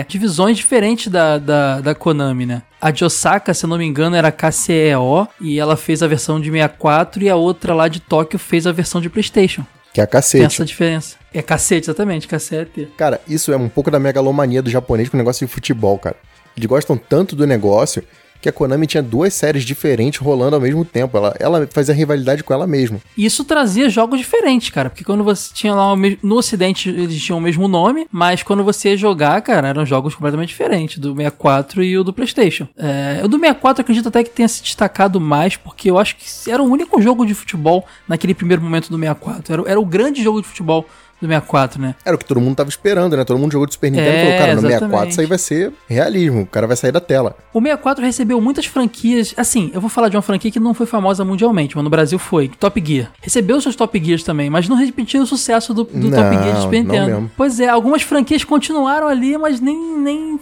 é, 0.00 0.06
divisões 0.08 0.56
diferentes 0.56 1.08
da, 1.08 1.38
da, 1.38 1.80
da 1.80 1.94
Konami, 1.94 2.46
né? 2.46 2.62
A 2.80 2.90
de 2.90 3.04
Osaka, 3.04 3.52
se 3.52 3.64
eu 3.64 3.68
não 3.68 3.78
me 3.78 3.84
engano, 3.84 4.16
era 4.16 4.28
a 4.28 4.32
KCEO 4.32 5.28
e 5.40 5.58
ela 5.58 5.76
fez 5.76 6.02
a 6.02 6.06
versão 6.06 6.40
de 6.40 6.50
64 6.50 7.22
e 7.22 7.28
a 7.28 7.36
outra 7.36 7.74
lá 7.74 7.88
de 7.88 8.00
Tóquio 8.00 8.38
fez 8.38 8.66
a 8.66 8.72
versão 8.72 9.00
de 9.00 9.10
PlayStation. 9.10 9.64
Que 9.92 10.00
é 10.00 10.04
a 10.04 10.06
Tem 10.06 10.12
cacete. 10.12 10.44
essa 10.44 10.64
diferença. 10.64 11.16
É 11.34 11.42
cacete, 11.42 11.86
exatamente, 11.86 12.28
cacete. 12.28 12.88
Cara, 12.96 13.20
isso 13.26 13.52
é 13.52 13.56
um 13.56 13.68
pouco 13.68 13.90
da 13.90 13.98
megalomania 13.98 14.62
do 14.62 14.70
japonês 14.70 15.08
com 15.08 15.16
o 15.16 15.18
negócio 15.18 15.46
de 15.46 15.52
futebol, 15.52 15.98
cara. 15.98 16.16
Eles 16.56 16.68
gostam 16.68 16.96
tanto 16.96 17.36
do 17.36 17.46
negócio 17.46 18.02
que 18.40 18.48
a 18.48 18.52
Konami 18.52 18.86
tinha 18.86 19.02
duas 19.02 19.34
séries 19.34 19.64
diferentes 19.64 20.20
rolando 20.20 20.56
ao 20.56 20.62
mesmo 20.62 20.84
tempo. 20.84 21.16
Ela, 21.16 21.34
ela 21.38 21.68
fazia 21.70 21.94
rivalidade 21.94 22.42
com 22.42 22.52
ela 22.52 22.66
mesma. 22.66 23.00
Isso 23.16 23.44
trazia 23.44 23.88
jogos 23.88 24.18
diferentes, 24.18 24.70
cara. 24.70 24.90
Porque 24.90 25.04
quando 25.04 25.24
você 25.24 25.52
tinha 25.52 25.74
lá 25.74 25.94
no 26.22 26.36
ocidente 26.36 26.88
eles 26.88 27.22
tinham 27.22 27.38
o 27.38 27.40
mesmo 27.40 27.68
nome, 27.68 28.06
mas 28.10 28.42
quando 28.42 28.64
você 28.64 28.90
ia 28.90 28.96
jogar, 28.96 29.40
cara, 29.42 29.68
eram 29.68 29.84
jogos 29.84 30.14
completamente 30.14 30.48
diferentes, 30.48 30.98
do 30.98 31.14
64 31.14 31.82
e 31.82 31.98
o 31.98 32.04
do 32.04 32.12
PlayStation. 32.12 32.68
É, 32.76 33.20
o 33.24 33.28
do 33.28 33.38
64 33.38 33.80
eu 33.80 33.82
acredito 33.82 34.08
até 34.08 34.22
que 34.22 34.30
tenha 34.30 34.48
se 34.48 34.62
destacado 34.62 35.20
mais, 35.20 35.56
porque 35.56 35.90
eu 35.90 35.98
acho 35.98 36.16
que 36.16 36.50
era 36.50 36.62
o 36.62 36.66
único 36.66 37.00
jogo 37.00 37.26
de 37.26 37.34
futebol 37.34 37.86
naquele 38.06 38.34
primeiro 38.34 38.62
momento 38.62 38.88
do 38.88 38.98
64. 38.98 39.52
Era, 39.52 39.70
era 39.70 39.80
o 39.80 39.84
grande 39.84 40.22
jogo 40.22 40.40
de 40.40 40.48
futebol 40.48 40.86
do 41.20 41.26
64, 41.26 41.80
né? 41.80 41.94
Era 42.04 42.14
o 42.14 42.18
que 42.18 42.24
todo 42.24 42.40
mundo 42.40 42.56
tava 42.56 42.68
esperando, 42.68 43.16
né? 43.16 43.24
Todo 43.24 43.38
mundo 43.38 43.52
jogou 43.52 43.66
de 43.66 43.72
Super 43.74 43.90
Nintendo 43.90 44.10
e 44.10 44.14
É, 44.16 44.24
falou, 44.24 44.38
cara, 44.38 44.54
no 44.54 44.60
64 44.60 44.86
exatamente. 44.86 45.10
isso 45.12 45.20
aí 45.20 45.26
vai 45.26 45.38
ser 45.38 45.72
realismo. 45.88 46.42
O 46.42 46.46
cara 46.46 46.66
vai 46.66 46.76
sair 46.76 46.92
da 46.92 47.00
tela. 47.00 47.36
O 47.52 47.60
64 47.60 48.04
recebeu 48.04 48.40
muitas 48.40 48.66
franquias. 48.66 49.34
Assim, 49.36 49.70
eu 49.74 49.80
vou 49.80 49.90
falar 49.90 50.08
de 50.08 50.16
uma 50.16 50.22
franquia 50.22 50.50
que 50.50 50.60
não 50.60 50.74
foi 50.74 50.86
famosa 50.86 51.24
mundialmente, 51.24 51.74
mas 51.76 51.84
no 51.84 51.90
Brasil 51.90 52.18
foi. 52.18 52.48
Top 52.48 52.82
Gear. 52.84 53.10
Recebeu 53.20 53.60
seus 53.60 53.74
Top 53.76 53.98
Gears 54.02 54.22
também, 54.22 54.48
mas 54.50 54.68
não 54.68 54.76
repetiu 54.76 55.22
o 55.22 55.26
sucesso 55.26 55.74
do, 55.74 55.84
do 55.84 56.08
Não, 56.10 56.22
Top 56.22 56.36
Gear 56.36 56.54
de 56.56 56.62
Super 56.62 56.82
Nintendo. 56.84 57.06
mesmo. 57.06 57.30
Pois 57.36 57.58
é, 57.60 57.68
algumas 57.68 58.02
franquias 58.02 58.44
continuaram 58.44 59.08
ali, 59.08 59.36
mas 59.36 59.60
nem. 59.60 59.76
nem 59.98 60.38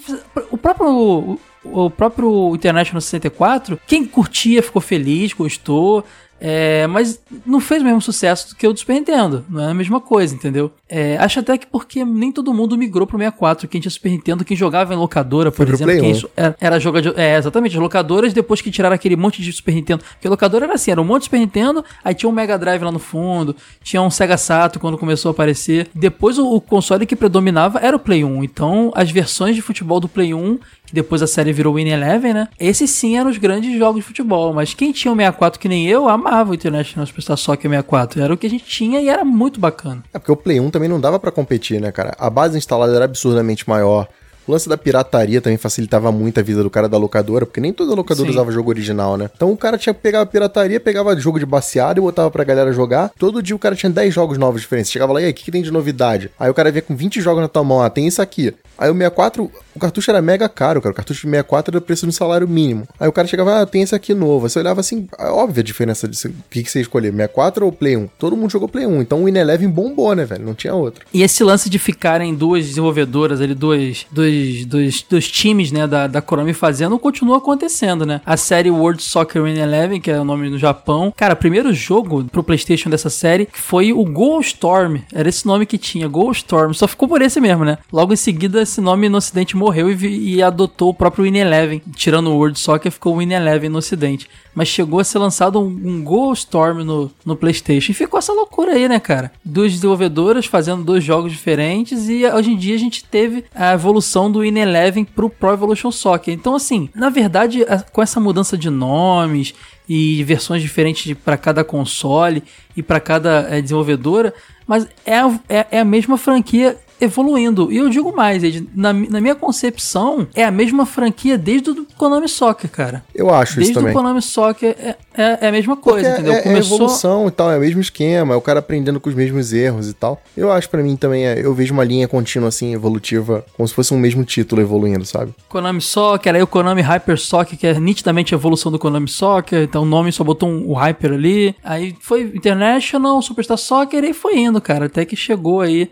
o 0.50 0.56
próprio. 0.56 0.88
o- 0.88 1.40
O 1.68 1.90
próprio 1.90 2.54
International 2.54 3.00
64, 3.00 3.76
quem 3.88 4.04
curtia 4.04 4.62
ficou 4.62 4.80
feliz, 4.80 5.32
gostou. 5.32 6.04
É, 6.40 6.86
mas 6.86 7.20
não 7.46 7.60
fez 7.60 7.80
o 7.82 7.84
mesmo 7.84 8.00
sucesso 8.00 8.50
do 8.50 8.56
que 8.56 8.66
o 8.66 8.72
do 8.72 8.78
Super 8.78 8.94
Nintendo. 8.94 9.44
Não 9.48 9.62
é 9.62 9.70
a 9.70 9.74
mesma 9.74 10.00
coisa, 10.00 10.34
entendeu? 10.34 10.70
É, 10.88 11.16
acho 11.16 11.40
até 11.40 11.56
que 11.56 11.66
porque 11.66 12.04
nem 12.04 12.30
todo 12.30 12.52
mundo 12.52 12.76
migrou 12.76 13.06
pro 13.06 13.18
64. 13.18 13.66
Quem 13.66 13.80
tinha 13.80 13.90
Super 13.90 14.10
Nintendo, 14.10 14.44
quem 14.44 14.56
jogava 14.56 14.92
em 14.92 14.96
locadora, 14.96 15.50
por 15.50 15.66
Foi 15.66 15.74
exemplo, 15.74 15.84
Play 15.86 16.00
quem 16.00 16.10
1. 16.10 16.12
isso 16.12 16.30
era, 16.36 16.56
era 16.60 16.78
jogador. 16.78 17.14
É, 17.18 17.36
exatamente. 17.36 17.76
As 17.76 17.82
locadoras, 17.82 18.32
depois 18.32 18.60
que 18.60 18.70
tiraram 18.70 18.94
aquele 18.94 19.16
monte 19.16 19.40
de 19.40 19.52
Super 19.52 19.74
Nintendo. 19.74 20.04
Porque 20.12 20.28
locadora 20.28 20.66
era 20.66 20.74
assim: 20.74 20.90
era 20.90 21.00
um 21.00 21.04
monte 21.04 21.22
de 21.22 21.24
Super 21.26 21.40
Nintendo, 21.40 21.84
aí 22.04 22.14
tinha 22.14 22.28
um 22.28 22.32
Mega 22.32 22.58
Drive 22.58 22.82
lá 22.82 22.92
no 22.92 22.98
fundo, 22.98 23.56
tinha 23.82 24.02
um 24.02 24.10
Sega 24.10 24.36
Saturn 24.36 24.80
quando 24.80 24.98
começou 24.98 25.30
a 25.30 25.32
aparecer. 25.32 25.88
Depois 25.94 26.38
o, 26.38 26.46
o 26.46 26.60
console 26.60 27.06
que 27.06 27.16
predominava 27.16 27.78
era 27.80 27.96
o 27.96 28.00
Play 28.00 28.24
1. 28.24 28.44
Então 28.44 28.92
as 28.94 29.10
versões 29.10 29.56
de 29.56 29.62
futebol 29.62 30.00
do 30.00 30.08
Play 30.08 30.34
1, 30.34 30.58
que 30.86 30.94
depois 30.94 31.22
a 31.22 31.26
série 31.26 31.52
virou 31.52 31.74
Win 31.74 31.88
Eleven, 31.88 32.32
né? 32.32 32.48
Esses 32.58 32.90
sim 32.90 33.18
eram 33.18 33.30
os 33.30 33.38
grandes 33.38 33.76
jogos 33.76 34.00
de 34.00 34.06
futebol. 34.06 34.52
Mas 34.52 34.72
quem 34.72 34.92
tinha 34.92 35.12
o 35.12 35.16
64 35.16 35.58
que 35.58 35.68
nem 35.68 35.86
eu, 35.86 36.08
amava 36.08 36.52
o 36.52 36.54
International 36.54 37.06
Superstar 37.06 37.36
Soccer 37.36 37.70
64. 37.70 38.22
Era 38.22 38.32
o 38.32 38.36
que 38.36 38.46
a 38.46 38.50
gente 38.50 38.64
tinha 38.64 39.00
e 39.00 39.08
era 39.08 39.24
muito 39.24 39.58
bacana. 39.60 40.02
É 40.14 40.18
porque 40.18 40.32
o 40.32 40.36
Play 40.36 40.60
1 40.60 40.70
também 40.70 40.88
não 40.88 41.00
dava 41.00 41.18
pra 41.18 41.30
competir, 41.30 41.80
né, 41.80 41.90
cara? 41.90 42.14
A 42.18 42.30
base 42.30 42.56
instalada 42.56 42.94
era 42.94 43.04
absurdamente 43.04 43.68
maior. 43.68 44.08
O 44.46 44.52
lance 44.52 44.68
da 44.68 44.78
pirataria 44.78 45.40
também 45.40 45.58
facilitava 45.58 46.12
muito 46.12 46.38
a 46.38 46.42
vida 46.42 46.62
do 46.62 46.70
cara 46.70 46.88
da 46.88 46.96
locadora, 46.96 47.44
porque 47.44 47.60
nem 47.60 47.72
toda 47.72 47.92
locadora 47.94 48.28
Sim. 48.28 48.32
usava 48.32 48.52
jogo 48.52 48.70
original, 48.70 49.16
né? 49.16 49.28
Então 49.34 49.50
o 49.50 49.56
cara 49.56 49.76
tinha 49.76 49.92
que 49.92 50.00
pegar 50.00 50.20
a 50.20 50.26
pirataria, 50.26 50.78
pegava 50.78 51.18
jogo 51.18 51.40
de 51.40 51.44
baseado 51.44 51.98
e 51.98 52.00
botava 52.00 52.30
pra 52.30 52.44
galera 52.44 52.72
jogar. 52.72 53.10
Todo 53.18 53.42
dia 53.42 53.56
o 53.56 53.58
cara 53.58 53.74
tinha 53.74 53.90
10 53.90 54.14
jogos 54.14 54.38
novos 54.38 54.60
diferentes. 54.60 54.92
Chegava 54.92 55.12
lá, 55.12 55.20
e 55.20 55.24
aí, 55.24 55.30
o 55.32 55.34
que, 55.34 55.44
que 55.44 55.50
tem 55.50 55.62
de 55.62 55.72
novidade? 55.72 56.30
Aí 56.38 56.48
o 56.48 56.54
cara 56.54 56.70
vinha 56.70 56.82
com 56.82 56.94
20 56.94 57.20
jogos 57.20 57.42
na 57.42 57.48
tua 57.48 57.64
mão, 57.64 57.82
ah, 57.82 57.90
tem 57.90 58.06
isso 58.06 58.22
aqui. 58.22 58.54
Aí 58.78 58.88
o 58.88 58.94
64, 58.94 59.50
o 59.76 59.78
cartucho 59.78 60.10
era 60.10 60.22
mega 60.22 60.48
caro, 60.48 60.80
cara. 60.80 60.92
O 60.92 60.96
cartucho 60.96 61.20
de 61.20 61.30
64 61.30 61.70
era 61.70 61.78
o 61.78 61.82
preço 61.82 62.06
de 62.06 62.08
um 62.08 62.12
salário 62.12 62.48
mínimo. 62.48 62.88
Aí 62.98 63.06
o 63.06 63.12
cara 63.12 63.28
chegava, 63.28 63.60
ah, 63.60 63.66
tem 63.66 63.82
esse 63.82 63.94
aqui 63.94 64.14
novo. 64.14 64.48
Você 64.48 64.58
olhava 64.58 64.80
assim, 64.80 65.06
é 65.18 65.26
óbvia 65.26 65.60
a 65.60 65.64
diferença 65.64 66.08
disso. 66.08 66.28
O 66.28 66.32
que, 66.50 66.62
que 66.62 66.70
você 66.70 66.80
escolher, 66.80 67.12
64 67.12 67.66
ou 67.66 67.70
Play 67.70 67.96
1? 67.96 68.08
Todo 68.18 68.36
mundo 68.36 68.50
jogou 68.50 68.68
Play 68.68 68.86
1, 68.86 69.02
então 69.02 69.22
o 69.22 69.24
Win 69.26 69.36
Eleven 69.36 69.68
bombou, 69.68 70.14
né, 70.14 70.24
velho? 70.24 70.44
Não 70.44 70.54
tinha 70.54 70.74
outro. 70.74 71.04
E 71.12 71.22
esse 71.22 71.44
lance 71.44 71.68
de 71.68 71.78
ficarem 71.78 72.34
duas 72.34 72.66
desenvolvedoras 72.66 73.40
ali, 73.40 73.54
dois, 73.54 74.06
dois, 74.10 74.64
dois, 74.64 75.04
dois 75.08 75.30
times, 75.30 75.70
né, 75.70 75.86
da, 75.86 76.06
da 76.06 76.22
Konami 76.22 76.54
fazendo, 76.54 76.98
continua 76.98 77.36
acontecendo, 77.36 78.06
né? 78.06 78.22
A 78.24 78.36
série 78.36 78.70
World 78.70 79.02
Soccer 79.02 79.42
Win 79.42 79.58
Eleven, 79.58 80.00
que 80.00 80.10
é 80.10 80.18
o 80.18 80.24
nome 80.24 80.48
no 80.48 80.58
Japão. 80.58 81.12
Cara, 81.14 81.34
o 81.34 81.36
primeiro 81.36 81.74
jogo 81.74 82.24
pro 82.24 82.42
Playstation 82.42 82.88
dessa 82.88 83.10
série 83.10 83.48
foi 83.52 83.92
o 83.92 84.04
Goal 84.04 84.40
Storm. 84.40 85.00
Era 85.12 85.28
esse 85.28 85.46
nome 85.46 85.66
que 85.66 85.76
tinha, 85.76 86.08
Goal 86.08 86.32
Storm. 86.32 86.72
Só 86.72 86.88
ficou 86.88 87.06
por 87.08 87.20
esse 87.20 87.40
mesmo, 87.40 87.64
né? 87.64 87.76
Logo 87.92 88.12
em 88.12 88.16
seguida, 88.16 88.62
esse 88.62 88.80
nome 88.80 89.08
no 89.08 89.18
ocidente 89.18 89.56
morreu 89.66 89.90
e, 89.90 90.36
e 90.36 90.42
adotou 90.42 90.90
o 90.90 90.94
próprio 90.94 91.24
Win 91.24 91.38
Eleven. 91.38 91.82
Tirando 91.94 92.30
o 92.30 92.36
World 92.36 92.58
Soccer, 92.58 92.92
ficou 92.92 93.14
o 93.14 93.18
Win 93.18 93.32
Eleven 93.32 93.68
no 93.68 93.78
ocidente. 93.78 94.28
Mas 94.54 94.68
chegou 94.68 95.00
a 95.00 95.04
ser 95.04 95.18
lançado 95.18 95.60
um, 95.60 95.66
um 95.66 96.32
Storm 96.32 96.84
no, 96.84 97.10
no 97.24 97.36
PlayStation. 97.36 97.90
E 97.90 97.94
ficou 97.94 98.18
essa 98.18 98.32
loucura 98.32 98.72
aí, 98.72 98.88
né, 98.88 99.00
cara? 99.00 99.32
Duas 99.44 99.72
desenvolvedoras 99.72 100.46
fazendo 100.46 100.84
dois 100.84 101.02
jogos 101.02 101.32
diferentes. 101.32 102.08
E 102.08 102.24
hoje 102.26 102.52
em 102.52 102.56
dia 102.56 102.74
a 102.74 102.78
gente 102.78 103.04
teve 103.04 103.44
a 103.54 103.74
evolução 103.74 104.30
do 104.30 104.40
Win 104.40 104.58
Eleven 104.58 105.04
pro 105.04 105.28
Pro 105.28 105.52
Evolution 105.52 105.90
Soccer. 105.90 106.32
Então, 106.32 106.54
assim, 106.54 106.88
na 106.94 107.10
verdade, 107.10 107.66
com 107.92 108.02
essa 108.02 108.20
mudança 108.20 108.56
de 108.56 108.70
nomes 108.70 109.54
e 109.88 110.22
versões 110.24 110.62
diferentes 110.62 111.12
para 111.24 111.36
cada 111.36 111.62
console 111.62 112.42
e 112.76 112.82
para 112.82 112.98
cada 112.98 113.46
eh, 113.50 113.62
desenvolvedora, 113.62 114.34
mas 114.66 114.86
é, 115.04 115.18
é, 115.48 115.66
é 115.70 115.80
a 115.80 115.84
mesma 115.84 116.18
franquia 116.18 116.76
evoluindo. 117.00 117.70
E 117.72 117.76
eu 117.76 117.88
digo 117.88 118.14
mais, 118.14 118.42
Ed, 118.42 118.68
na, 118.74 118.92
na 118.92 119.20
minha 119.20 119.34
concepção, 119.34 120.26
é 120.34 120.44
a 120.44 120.50
mesma 120.50 120.86
franquia 120.86 121.36
desde 121.36 121.70
o 121.70 121.86
Konami 121.96 122.28
Soccer, 122.28 122.70
cara. 122.70 123.04
Eu 123.14 123.32
acho 123.32 123.52
isso 123.52 123.60
Desde 123.60 123.74
também. 123.74 123.92
o 123.92 123.94
Konami 123.94 124.22
Soccer 124.22 124.76
é, 124.78 124.96
é, 125.14 125.38
é 125.42 125.48
a 125.48 125.52
mesma 125.52 125.76
coisa, 125.76 126.08
Porque 126.08 126.22
entendeu? 126.22 126.34
É, 126.34 126.38
é 126.38 126.42
Começou. 126.42 126.76
evolução 126.76 127.28
e 127.28 127.30
tal, 127.30 127.50
é 127.50 127.56
o 127.56 127.60
mesmo 127.60 127.80
esquema, 127.80 128.34
é 128.34 128.36
o 128.36 128.40
cara 128.40 128.60
aprendendo 128.60 129.00
com 129.00 129.08
os 129.08 129.14
mesmos 129.14 129.52
erros 129.52 129.88
e 129.88 129.94
tal. 129.94 130.22
Eu 130.36 130.50
acho 130.52 130.68
pra 130.68 130.82
mim 130.82 130.96
também, 130.96 131.26
é, 131.26 131.44
eu 131.44 131.54
vejo 131.54 131.72
uma 131.72 131.84
linha 131.84 132.08
contínua 132.08 132.48
assim, 132.48 132.72
evolutiva, 132.72 133.44
como 133.56 133.66
se 133.66 133.74
fosse 133.74 133.92
um 133.92 133.98
mesmo 133.98 134.24
título 134.24 134.60
evoluindo, 134.60 135.04
sabe? 135.04 135.34
Konami 135.48 135.80
Soccer, 135.80 136.34
aí 136.34 136.42
o 136.42 136.46
Konami 136.46 136.82
Hyper 136.82 137.18
Soccer, 137.18 137.58
que 137.58 137.66
é 137.66 137.78
nitidamente 137.78 138.34
a 138.34 138.36
evolução 138.36 138.70
do 138.72 138.78
Konami 138.78 139.08
Soccer, 139.08 139.62
então 139.62 139.82
o 139.82 139.86
nome 139.86 140.12
só 140.12 140.24
botou 140.24 140.48
um, 140.48 140.70
o 140.70 140.74
Hyper 140.74 141.12
ali. 141.12 141.54
Aí 141.62 141.94
foi 142.00 142.22
International, 142.22 143.20
Superstar 143.22 143.58
Soccer 143.58 144.04
e 144.04 144.12
foi 144.12 144.38
indo, 144.38 144.60
cara, 144.60 144.86
até 144.86 145.04
que 145.04 145.16
chegou 145.16 145.60
aí 145.60 145.90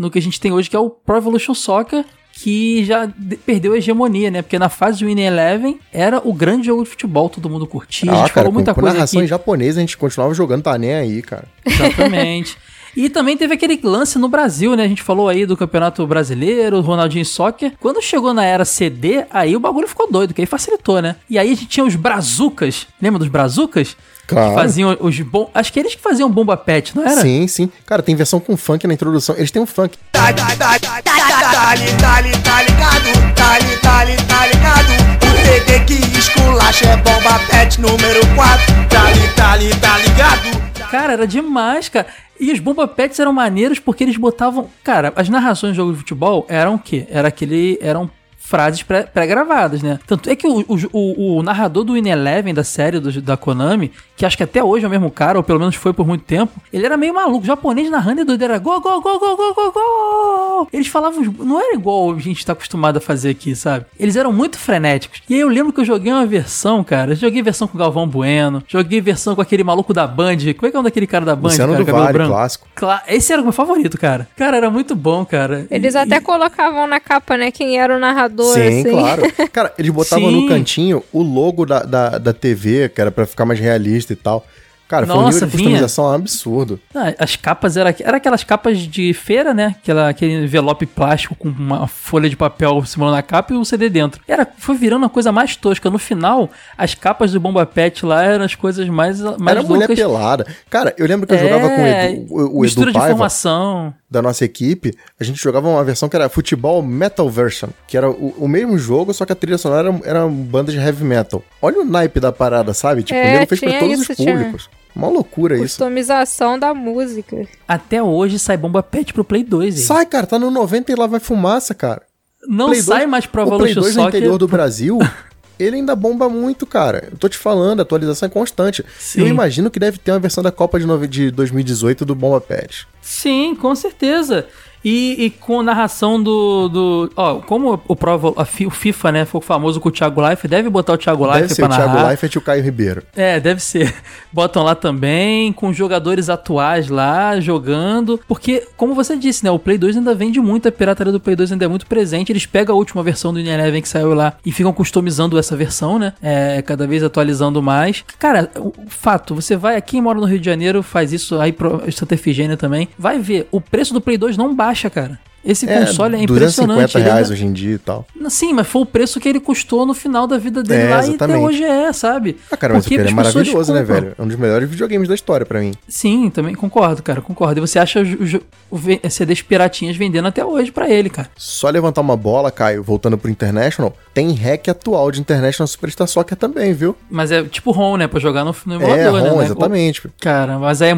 no 0.00 0.10
que 0.10 0.18
a 0.18 0.22
gente 0.22 0.40
tem 0.40 0.50
hoje, 0.50 0.68
que 0.70 0.74
é 0.74 0.78
o 0.80 0.88
Pro 0.90 1.16
Evolution 1.16 1.52
Soccer, 1.54 2.04
que 2.32 2.84
já 2.86 3.04
de- 3.04 3.36
perdeu 3.36 3.74
a 3.74 3.76
hegemonia, 3.76 4.30
né? 4.30 4.40
Porque 4.40 4.58
na 4.58 4.68
fase 4.70 5.00
do 5.00 5.06
Win 5.06 5.20
Eleven 5.20 5.78
era 5.92 6.20
o 6.26 6.32
grande 6.32 6.66
jogo 6.66 6.82
de 6.84 6.88
futebol, 6.88 7.28
todo 7.28 7.50
mundo 7.50 7.66
curtia, 7.66 8.10
a 8.10 8.14
Ah, 8.14 8.16
gente 8.18 8.28
cara, 8.32 8.34
falou 8.46 8.50
com, 8.50 8.54
muita 8.54 8.74
com 8.74 8.80
coisa 8.80 8.94
narração 8.96 9.18
aqui. 9.20 9.26
em 9.26 9.28
japonês 9.28 9.76
a 9.76 9.80
gente 9.80 9.96
continuava 9.98 10.32
jogando, 10.32 10.62
tá 10.62 10.78
nem 10.78 10.94
aí, 10.94 11.20
cara. 11.22 11.44
Exatamente. 11.64 12.56
E 12.96 13.08
também 13.08 13.36
teve 13.36 13.54
aquele 13.54 13.78
lance 13.84 14.18
no 14.18 14.28
Brasil, 14.28 14.74
né? 14.74 14.82
A 14.82 14.88
gente 14.88 15.00
falou 15.00 15.28
aí 15.28 15.46
do 15.46 15.56
Campeonato 15.56 16.04
Brasileiro, 16.08 16.80
Ronaldinho 16.80 17.24
Soccer. 17.24 17.72
Quando 17.78 18.02
chegou 18.02 18.34
na 18.34 18.44
era 18.44 18.64
CD, 18.64 19.24
aí 19.30 19.54
o 19.54 19.60
bagulho 19.60 19.86
ficou 19.86 20.10
doido, 20.10 20.34
que 20.34 20.40
aí 20.40 20.46
facilitou, 20.46 21.00
né? 21.00 21.14
E 21.30 21.38
aí 21.38 21.46
a 21.52 21.54
gente 21.54 21.68
tinha 21.68 21.86
os 21.86 21.94
brazucas. 21.94 22.88
Lembra 23.00 23.20
dos 23.20 23.28
brazucas? 23.28 23.96
Claro. 24.30 24.50
Que 24.50 24.56
faziam 24.56 24.96
os 25.00 25.20
bom... 25.20 25.50
Acho 25.52 25.72
que 25.72 25.80
eles 25.80 25.94
que 25.94 26.00
faziam 26.00 26.30
bomba 26.30 26.56
pet, 26.56 26.96
não 26.96 27.02
era? 27.02 27.20
Sim, 27.20 27.46
sim. 27.48 27.70
Cara, 27.84 28.00
tem 28.02 28.14
versão 28.14 28.38
com 28.38 28.56
funk 28.56 28.86
na 28.86 28.94
introdução. 28.94 29.34
Eles 29.36 29.50
têm 29.50 29.60
um 29.60 29.66
funk. 29.66 29.98
Tá, 30.12 30.32
tá, 30.32 30.46
tá, 30.56 30.78
tá, 30.78 31.02
tá, 31.02 31.52
tá, 31.52 31.74
li, 31.74 31.86
tá, 31.96 32.20
li, 32.20 32.30
tá 32.38 32.62
ligado? 32.62 33.34
Tá, 33.34 33.58
li, 33.58 33.76
tá, 33.78 34.04
li, 34.04 34.16
tá 34.16 34.46
ligado? 34.46 34.92
O 35.24 35.44
CD 35.44 35.80
que 35.80 36.18
esculacha 36.18 36.86
é 36.86 36.96
bomba 36.98 37.40
pet 37.50 37.80
número 37.80 38.20
4. 38.34 38.74
Tá, 38.88 39.10
li, 39.10 39.28
tá, 39.34 39.56
li, 39.56 39.74
tá 39.76 39.98
ligado? 39.98 40.70
Cara, 40.90 41.12
era 41.12 41.26
demais, 41.26 41.88
cara. 41.88 42.06
E 42.38 42.52
os 42.52 42.58
bomba 42.58 42.88
pets 42.88 43.18
eram 43.20 43.32
maneiros 43.32 43.78
porque 43.78 44.02
eles 44.02 44.16
botavam. 44.16 44.70
Cara, 44.82 45.12
as 45.14 45.28
narrações 45.28 45.72
de 45.72 45.76
jogo 45.76 45.92
de 45.92 45.98
futebol 45.98 46.46
eram 46.48 46.76
o 46.76 46.78
quê? 46.78 47.06
Era 47.10 47.28
aquele. 47.28 47.78
Eram 47.82 48.10
frases 48.50 48.82
pré- 48.82 49.04
pré-gravadas, 49.04 49.80
né? 49.80 50.00
Tanto 50.06 50.28
é 50.28 50.34
que 50.34 50.46
o, 50.46 50.58
o, 50.68 50.76
o- 50.92 51.36
o 51.38 51.42
narrador 51.42 51.84
do 51.84 51.96
In 51.96 52.08
Eleven 52.08 52.52
da 52.52 52.64
série 52.64 52.98
do- 52.98 53.22
da 53.22 53.36
Konami, 53.36 53.92
que 54.16 54.26
acho 54.26 54.36
que 54.36 54.42
até 54.42 54.62
hoje 54.62 54.84
é 54.84 54.88
o 54.88 54.90
mesmo 54.90 55.08
cara, 55.10 55.38
ou 55.38 55.44
pelo 55.44 55.60
menos 55.60 55.76
foi 55.76 55.92
por 55.92 56.04
muito 56.06 56.24
tempo, 56.24 56.52
ele 56.72 56.84
era 56.84 56.96
meio 56.96 57.14
maluco, 57.14 57.46
japonês 57.46 57.88
narrando 57.88 58.22
e 58.22 58.24
doido, 58.24 58.42
era 58.42 58.58
gol, 58.58 58.80
gol, 58.80 59.00
gol, 59.00 59.20
gol, 59.20 59.36
gol, 59.36 59.54
gol, 59.54 59.72
gol. 59.72 60.68
Eles 60.72 60.88
falavam, 60.88 61.22
não 61.38 61.60
era 61.60 61.74
igual 61.74 62.12
a 62.12 62.18
gente 62.18 62.44
tá 62.44 62.52
acostumado 62.52 62.96
a 62.96 63.00
fazer 63.00 63.30
aqui, 63.30 63.54
sabe? 63.54 63.86
Eles 63.98 64.16
eram 64.16 64.32
muito 64.32 64.58
frenéticos. 64.58 65.22
E 65.28 65.34
aí 65.34 65.40
eu 65.40 65.48
lembro 65.48 65.72
que 65.72 65.80
eu 65.80 65.84
joguei 65.84 66.12
uma 66.12 66.26
versão, 66.26 66.82
cara, 66.82 67.12
eu 67.12 67.16
joguei 67.16 67.42
versão 67.42 67.68
com 67.68 67.76
o 67.76 67.80
Galvão 67.80 68.06
Bueno, 68.08 68.62
joguei 68.66 69.00
versão 69.00 69.34
com 69.36 69.40
aquele 69.40 69.62
maluco 69.64 69.94
da 69.94 70.06
Band, 70.06 70.36
como 70.56 70.66
é 70.66 70.70
que 70.70 70.76
é 70.76 70.78
o 70.78 70.82
nome 70.82 70.84
daquele 70.90 71.06
cara 71.06 71.24
da 71.24 71.36
Band, 71.36 71.48
Luciano 71.50 71.72
cara, 71.72 71.84
do 71.84 71.86
cabelo 71.86 72.04
Vale, 72.04 72.18
branco? 72.18 72.32
clássico. 72.32 72.66
Cla- 72.74 73.02
Esse 73.06 73.32
era 73.32 73.40
o 73.40 73.44
meu 73.44 73.52
favorito, 73.52 73.96
cara. 73.98 74.28
Cara, 74.36 74.56
era 74.56 74.70
muito 74.70 74.94
bom, 74.96 75.24
cara. 75.24 75.66
Eles 75.70 75.94
E- 75.94 75.98
até 75.98 76.16
e- 76.16 76.20
colocavam 76.20 76.86
na 76.86 76.98
capa, 77.00 77.36
né, 77.36 77.50
quem 77.50 77.78
era 77.78 77.94
o 77.96 77.98
narrador, 78.00 78.39
Sim, 78.42 78.80
assim. 78.80 78.90
claro. 78.90 79.22
Cara, 79.52 79.72
eles 79.78 79.90
botavam 79.90 80.30
Sim. 80.30 80.42
no 80.42 80.48
cantinho 80.48 81.04
o 81.12 81.22
logo 81.22 81.64
da, 81.66 81.80
da, 81.82 82.18
da 82.18 82.32
TV, 82.32 82.88
que 82.88 83.00
era 83.00 83.10
pra 83.10 83.26
ficar 83.26 83.44
mais 83.44 83.58
realista 83.60 84.12
e 84.12 84.16
tal. 84.16 84.44
Cara, 84.88 85.06
foi 85.06 85.14
um 85.14 85.20
Nossa, 85.20 85.46
nível 85.46 85.48
de 85.50 85.56
vinha. 85.56 85.68
customização 85.68 86.12
absurdo. 86.12 86.80
Ah, 86.92 87.14
as 87.16 87.36
capas 87.36 87.76
eram 87.76 87.94
era 88.00 88.16
aquelas 88.16 88.42
capas 88.42 88.76
de 88.76 89.14
feira, 89.14 89.54
né? 89.54 89.76
Aquela, 89.80 90.08
aquele 90.08 90.32
envelope 90.42 90.84
plástico 90.84 91.36
com 91.36 91.48
uma 91.48 91.86
folha 91.86 92.28
de 92.28 92.34
papel 92.36 92.84
simulando 92.84 93.16
a 93.16 93.22
capa 93.22 93.54
e 93.54 93.56
o 93.56 93.64
CD 93.64 93.88
dentro. 93.88 94.20
Era, 94.26 94.44
foi 94.58 94.74
virando 94.76 95.06
a 95.06 95.08
coisa 95.08 95.30
mais 95.30 95.54
tosca. 95.54 95.88
No 95.88 95.96
final, 95.98 96.50
as 96.76 96.92
capas 96.92 97.30
do 97.30 97.38
Bomba 97.38 97.64
Pet 97.64 98.04
lá 98.04 98.24
eram 98.24 98.44
as 98.44 98.56
coisas 98.56 98.88
mais, 98.88 99.20
mais 99.20 99.58
era 99.58 99.62
mulher 99.62 99.86
loucas. 99.86 99.96
pelada. 99.96 100.44
Cara, 100.68 100.92
eu 100.98 101.06
lembro 101.06 101.24
que 101.24 101.34
eu 101.34 101.38
jogava 101.38 101.68
com 101.68 101.82
o 101.82 101.86
Edu, 101.86 102.26
o, 102.28 102.40
Edu 102.40 102.58
É, 102.58 102.62
mistura 102.62 102.86
de 102.90 102.98
Paiva, 102.98 103.12
informação. 103.12 103.94
Da 104.10 104.20
nossa 104.20 104.44
equipe. 104.44 104.92
A 105.20 105.24
gente 105.24 105.40
jogava 105.40 105.68
uma 105.68 105.84
versão 105.84 106.08
que 106.08 106.16
era 106.16 106.28
futebol 106.28 106.82
metal 106.82 107.30
version, 107.30 107.68
que 107.86 107.96
era 107.96 108.10
o, 108.10 108.34
o 108.38 108.48
mesmo 108.48 108.76
jogo, 108.76 109.14
só 109.14 109.24
que 109.24 109.32
a 109.32 109.36
trilha 109.36 109.56
sonora 109.56 109.88
era, 109.88 110.00
era 110.04 110.26
uma 110.26 110.44
banda 110.44 110.72
de 110.72 110.78
heavy 110.78 111.04
metal. 111.04 111.44
Olha 111.62 111.80
o 111.80 111.84
naipe 111.84 112.18
da 112.18 112.32
parada, 112.32 112.74
sabe? 112.74 113.02
Tipo, 113.04 113.18
É, 113.18 113.22
o 113.28 113.32
nego 113.34 113.46
fez 113.46 113.60
pra 113.60 113.68
tinha 113.70 113.80
todos 113.80 114.00
isso, 114.00 114.10
os 114.12 114.16
tinha. 114.18 114.32
públicos. 114.36 114.70
Uma 114.96 115.08
loucura 115.08 115.54
isso. 115.54 115.62
Customização 115.64 116.58
da 116.58 116.74
música. 116.74 117.46
Até 117.68 118.02
hoje 118.02 118.38
sai 118.40 118.56
Bomba 118.56 118.82
Pet 118.82 119.12
pro 119.14 119.22
Play 119.24 119.44
2. 119.44 119.76
hein? 119.78 119.82
Sai, 119.86 120.04
cara, 120.06 120.26
tá 120.26 120.36
no 120.38 120.50
90 120.50 120.90
e 120.90 120.94
lá 120.96 121.06
vai 121.06 121.20
fumaça, 121.20 121.72
cara. 121.74 122.02
Não 122.48 122.66
Play 122.70 122.82
sai 122.82 122.98
2 123.00 123.10
mais 123.10 123.26
Pro 123.26 123.42
O 123.42 123.46
Play 123.46 123.70
Evolution 123.70 123.80
2 123.82 123.96
no 123.96 124.02
Soccer. 124.02 124.18
interior 124.18 124.38
do 124.38 124.48
Brasil, 124.48 124.98
ele 125.62 125.76
ainda 125.76 125.94
bomba 125.96 126.28
muito, 126.28 126.66
cara. 126.66 127.08
Eu 127.10 127.16
tô 127.18 127.28
te 127.28 127.36
falando, 127.38 127.80
a 127.80 127.82
atualização 127.82 128.26
é 128.26 128.30
constante. 128.30 128.84
Sim. 128.98 129.20
Eu 129.22 129.26
imagino 129.28 129.70
que 129.70 129.78
deve 129.78 129.98
ter 129.98 130.12
uma 130.12 130.18
versão 130.18 130.42
da 130.42 130.50
Copa 130.52 130.78
de, 130.80 130.86
nove- 130.86 131.06
de 131.08 131.30
2018 131.30 132.04
do 132.04 132.14
Bomba 132.14 132.40
Pet. 132.40 132.86
Sim, 133.02 133.54
com 133.54 133.74
certeza. 133.74 134.46
E, 134.84 135.24
e 135.26 135.30
com 135.30 135.62
narração 135.62 136.22
do, 136.22 136.68
do. 136.68 137.10
Ó, 137.16 137.34
como 137.36 137.80
o, 137.86 137.94
Pro, 137.96 138.34
a 138.36 138.44
Fi- 138.44 138.66
o 138.66 138.70
FIFA, 138.70 139.12
né, 139.12 139.24
foi 139.24 139.40
famoso 139.40 139.80
com 139.80 139.88
o 139.88 139.92
Thiago 139.92 140.26
Life, 140.28 140.48
deve 140.48 140.70
botar 140.70 140.94
o 140.94 140.98
Thiago 140.98 141.26
Life 141.26 141.40
Deve 141.42 141.54
ser 141.54 141.62
pra 141.66 141.74
o 141.74 141.76
Thiago. 141.76 142.06
Leifert 142.06 142.34
e 142.34 142.38
o 142.38 142.40
Caio 142.40 142.62
Ribeiro. 142.62 143.02
É, 143.14 143.38
deve 143.40 143.60
ser. 143.60 143.94
Botam 144.32 144.62
lá 144.62 144.74
também, 144.74 145.52
com 145.52 145.72
jogadores 145.72 146.28
atuais 146.30 146.88
lá, 146.88 147.38
jogando. 147.40 148.18
Porque, 148.26 148.66
como 148.76 148.94
você 148.94 149.16
disse, 149.16 149.44
né? 149.44 149.50
O 149.50 149.58
Play 149.58 149.76
2 149.76 149.96
ainda 149.98 150.14
vende 150.14 150.40
muito, 150.40 150.68
a 150.68 150.72
pirataria 150.72 151.12
do 151.12 151.20
Play 151.20 151.36
2 151.36 151.52
ainda 151.52 151.64
é 151.64 151.68
muito 151.68 151.86
presente. 151.86 152.30
Eles 152.32 152.46
pegam 152.46 152.74
a 152.74 152.78
última 152.78 153.02
versão 153.02 153.32
do 153.32 153.40
In 153.40 153.48
Eleven 153.48 153.82
que 153.82 153.88
saiu 153.88 154.14
lá 154.14 154.34
e 154.44 154.52
ficam 154.52 154.72
customizando 154.72 155.38
essa 155.38 155.56
versão, 155.56 155.98
né? 155.98 156.12
É, 156.22 156.62
cada 156.62 156.86
vez 156.86 157.02
atualizando 157.02 157.62
mais. 157.62 158.04
Cara, 158.18 158.50
o 158.56 158.72
fato, 158.88 159.34
você 159.34 159.56
vai 159.56 159.76
aqui 159.76 159.96
e 159.98 160.00
mora 160.00 160.18
no 160.18 160.26
Rio 160.26 160.38
de 160.38 160.46
Janeiro, 160.46 160.82
faz 160.82 161.12
isso 161.12 161.38
aí 161.38 161.52
pro 161.52 161.82
Santa 161.92 162.14
Efigênia 162.14 162.56
também. 162.56 162.88
Vai 162.98 163.18
ver, 163.18 163.48
o 163.50 163.60
preço 163.60 163.92
do 163.92 164.00
Play 164.00 164.16
2 164.16 164.36
não 164.36 164.54
baixa, 164.70 164.88
cara. 164.88 165.18
Esse 165.44 165.66
console 165.66 166.16
é 166.16 166.22
impressionante. 166.22 166.78
250 166.92 166.98
ele 166.98 167.04
reais 167.04 167.18
ainda- 167.22 167.32
hoje 167.32 167.46
em 167.46 167.52
dia 167.52 167.74
e 167.74 167.78
tal. 167.78 168.06
Sim, 168.28 168.52
mas 168.52 168.66
foi 168.66 168.82
o 168.82 168.86
preço 168.86 169.18
que 169.18 169.28
ele 169.28 169.40
custou 169.40 169.86
no 169.86 169.94
final 169.94 170.26
da 170.26 170.36
vida 170.38 170.62
dele 170.62 170.82
É, 170.82 170.88
lá 170.88 170.96
e 170.96 170.98
até 170.98 171.08
exatamente. 171.08 171.44
hoje 171.44 171.64
é, 171.64 171.92
sabe? 171.92 172.36
Ah, 172.50 172.56
cara, 172.56 172.74
mas 172.74 172.84
Porque 172.84 172.94
ele 172.96 173.08
é 173.08 173.12
maravilhoso, 173.12 173.72
né, 173.72 173.82
velho? 173.82 174.14
É 174.18 174.22
um 174.22 174.26
dos 174.28 174.36
melhores 174.36 174.68
videogames 174.68 175.08
da 175.08 175.14
história 175.14 175.46
pra 175.46 175.60
mim. 175.60 175.72
Sim, 175.88 176.28
também 176.30 176.54
concordo, 176.54 177.02
cara, 177.02 177.20
concordo. 177.20 177.58
E 177.58 177.60
você 177.60 177.78
acha 177.78 178.00
os, 178.00 178.08
os- 178.34 178.40
ve- 178.80 179.00
CDs 179.08 179.42
piratinhas 179.42 179.96
vendendo 179.96 180.28
até 180.28 180.44
hoje 180.44 180.70
pra 180.70 180.88
ele, 180.90 181.08
cara. 181.10 181.28
Só 181.36 181.68
levantar 181.70 182.00
uma 182.02 182.16
bola, 182.16 182.50
Caio, 182.50 182.82
voltando 182.82 183.16
pro 183.16 183.30
International, 183.30 183.94
tem 184.12 184.32
hack 184.34 184.68
atual 184.68 185.10
de 185.10 185.20
International 185.20 185.66
Superstar 185.66 186.06
Soccer 186.06 186.36
também, 186.36 186.72
viu? 186.74 186.94
Mas 187.10 187.30
é 187.32 187.42
tipo 187.44 187.70
ROM, 187.70 187.96
né? 187.96 188.06
Pra 188.06 188.20
jogar 188.20 188.44
no, 188.44 188.54
no 188.66 188.74
É, 188.74 188.76
emulador, 188.76 189.12
né? 189.22 189.28
ROM, 189.28 189.34
Não 189.36 189.42
é- 189.42 189.44
exatamente. 189.46 190.02
Cara, 190.20 190.58
mas 190.58 190.82
é, 190.82 190.90
é, 190.90 190.96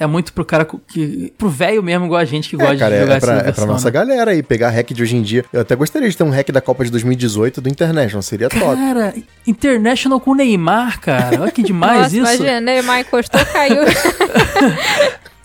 é 0.00 0.06
muito 0.06 0.32
pro 0.32 0.44
cara 0.44 0.64
que. 0.64 1.32
pro 1.36 1.48
velho 1.48 1.82
mesmo 1.82 2.06
igual 2.06 2.20
a 2.20 2.24
gente 2.24 2.48
que 2.48 2.56
É, 2.56 2.58
gosta 2.58 2.76
cara, 2.76 2.90
de 2.90 2.96
é, 2.96 3.00
jogar 3.02 3.16
é 3.16 3.20
pra, 3.20 3.34
essa 3.48 3.62
é 3.62 3.66
nossa 3.74 3.90
galera 3.90 4.30
aí, 4.30 4.42
pegar 4.42 4.70
hack 4.70 4.90
de 4.92 5.02
hoje 5.02 5.16
em 5.16 5.22
dia. 5.22 5.44
Eu 5.52 5.60
até 5.60 5.74
gostaria 5.76 6.08
de 6.08 6.16
ter 6.16 6.24
um 6.24 6.30
hack 6.30 6.50
da 6.50 6.60
Copa 6.60 6.84
de 6.84 6.90
2018 6.90 7.60
do 7.60 7.68
International, 7.68 8.22
seria 8.22 8.48
top. 8.48 8.76
Cara, 8.76 9.14
International 9.46 10.18
com 10.20 10.34
Neymar, 10.34 11.00
cara. 11.00 11.40
Olha 11.42 11.50
que 11.52 11.62
demais 11.62 12.12
Nossa, 12.12 12.32
isso. 12.34 12.42
imagina, 12.42 12.60
Neymar 12.60 13.00
encostou, 13.00 13.44
caiu. 13.46 13.82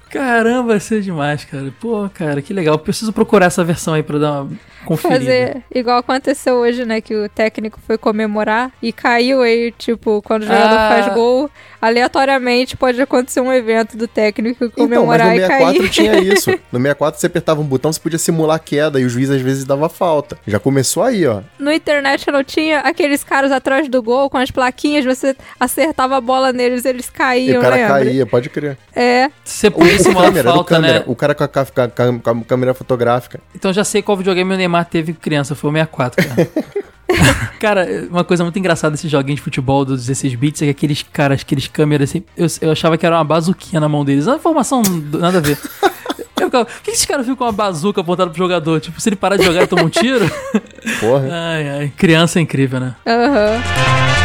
Caramba, 0.10 0.70
vai 0.70 0.80
ser 0.80 1.02
demais, 1.02 1.46
cara. 1.46 1.72
Pô, 1.80 2.10
cara, 2.12 2.42
que 2.42 2.52
legal. 2.52 2.74
Eu 2.76 2.80
preciso 2.80 3.14
procurar 3.14 3.46
essa 3.46 3.64
versão 3.64 3.94
aí 3.94 4.02
pra 4.02 4.18
dar 4.18 4.42
uma 4.42 4.52
conferida. 4.84 5.20
Fazer 5.20 5.64
igual 5.74 6.00
aconteceu 6.00 6.56
hoje, 6.56 6.84
né? 6.84 7.00
Que 7.00 7.14
o 7.14 7.30
técnico 7.30 7.80
foi 7.86 7.96
comemorar 7.96 8.72
e 8.82 8.92
caiu 8.92 9.44
aí, 9.44 9.72
tipo, 9.78 10.20
quando 10.24 10.44
o 10.44 10.46
jogador 10.48 10.76
Ah. 10.80 10.90
faz 10.90 11.14
gol, 11.14 11.48
aleatoriamente 11.82 12.76
pode 12.78 13.02
acontecer 13.02 13.42
um 13.42 13.52
evento 13.52 13.98
do 13.98 14.08
técnico 14.08 14.66
Então, 14.66 14.88
mas 14.88 14.98
comemorar 14.98 15.28
no 15.28 15.34
e 15.34 15.40
64 15.40 15.78
cair. 15.80 15.90
tinha 15.92 16.20
isso. 16.20 16.50
No 16.72 16.80
64 16.80 17.20
você 17.20 17.28
apertava 17.28 17.62
um 17.62 17.66
botão, 17.66 17.92
você 17.92 18.00
podia 18.00 18.20
simular 18.20 18.56
a 18.58 18.60
queda 18.60 19.00
e 19.00 19.06
o 19.06 19.10
juiz 19.10 19.30
às 19.30 19.42
vezes 19.42 19.64
dava 19.66 19.90
falta. 19.90 20.38
Já 20.48 20.60
começou 20.60 21.04
aí, 21.04 21.26
ó. 21.26 21.42
No 21.58 21.72
internet 21.72 22.30
não 22.32 22.44
tinha 22.44 22.80
aqueles 22.80 23.24
caras 23.24 23.52
atrás 23.52 23.88
do 23.88 24.02
gol 24.02 24.30
com 24.30 24.38
as 24.38 24.52
plaquinhas, 24.52 25.06
você 25.06 25.36
acertava 25.60 26.18
a 26.18 26.22
bola 26.22 26.52
neles, 26.54 26.86
eles 26.86 27.08
E 27.08 27.12
caíam, 27.12 27.60
o 27.60 27.62
cara 27.62 27.76
lembra? 27.76 27.90
caía, 27.94 28.26
pode 28.26 28.50
crer. 28.50 28.78
É. 28.96 29.30
Você 29.44 29.70
podia 29.70 29.98
simular 30.00 30.26
câmera, 30.28 30.52
falta, 30.52 30.76
câmera. 30.76 31.00
né? 31.00 31.04
O 31.08 31.16
cara 31.16 31.34
com 31.36 31.44
a, 31.44 31.48
com 31.48 31.82
a- 31.82 31.88
com 32.20 32.30
a 32.30 32.44
câmera 32.46 32.74
fotográfica. 32.74 33.40
Então 33.56 33.72
já 33.74 33.84
sei 33.84 34.02
qual 34.02 34.18
videogame 34.18 34.54
o 34.54 34.58
Neymar 34.58 34.86
teve 34.86 35.14
criança, 35.14 35.56
foi 35.56 35.70
o 35.70 35.74
64, 35.74 36.28
cara. 36.28 36.50
cara, 37.60 38.08
uma 38.10 38.24
coisa 38.24 38.44
muito 38.44 38.58
engraçada 38.60 38.92
desse 38.92 39.08
joguinho 39.08 39.36
de 39.36 39.42
futebol 39.42 39.84
dos 39.84 40.02
16 40.06 40.36
bits 40.36 40.62
é 40.62 40.66
que 40.66 40.72
aqueles 40.72 41.04
caras, 41.04 41.42
aqueles 41.42 41.68
câmeras, 41.68 42.10
assim, 42.10 42.24
eu, 42.38 42.48
eu 42.62 42.72
achava 42.72 42.98
que 42.98 43.06
era 43.06 43.16
uma 43.16 43.24
bazuquinha 43.24 43.80
na 43.80 43.90
mão 43.90 44.06
deles. 44.06 44.28
É 44.28 44.32
uma 44.32 44.38
informação 44.38 44.82
nada 45.14 45.40
a 45.40 45.42
ver. 45.42 45.58
Eu 46.40 46.46
ficava, 46.46 46.66
por 46.66 46.82
que 46.82 46.92
esses 46.92 47.06
caras 47.06 47.26
ficam 47.26 47.36
com 47.36 47.44
uma 47.44 47.52
bazuca 47.52 48.02
apontada 48.02 48.30
pro 48.30 48.38
jogador? 48.38 48.80
Tipo, 48.80 49.00
se 49.02 49.10
ele 49.10 49.16
parar 49.16 49.38
de 49.38 49.44
jogar, 49.44 49.60
ele 49.60 49.68
toma 49.68 49.84
um 49.84 49.90
tiro? 49.90 50.30
Porra. 51.00 51.28
ai, 51.32 51.70
ai. 51.70 51.94
Criança 51.98 52.40
é 52.40 52.42
incrível, 52.42 52.80
né? 52.80 52.96
Aham. 53.06 54.19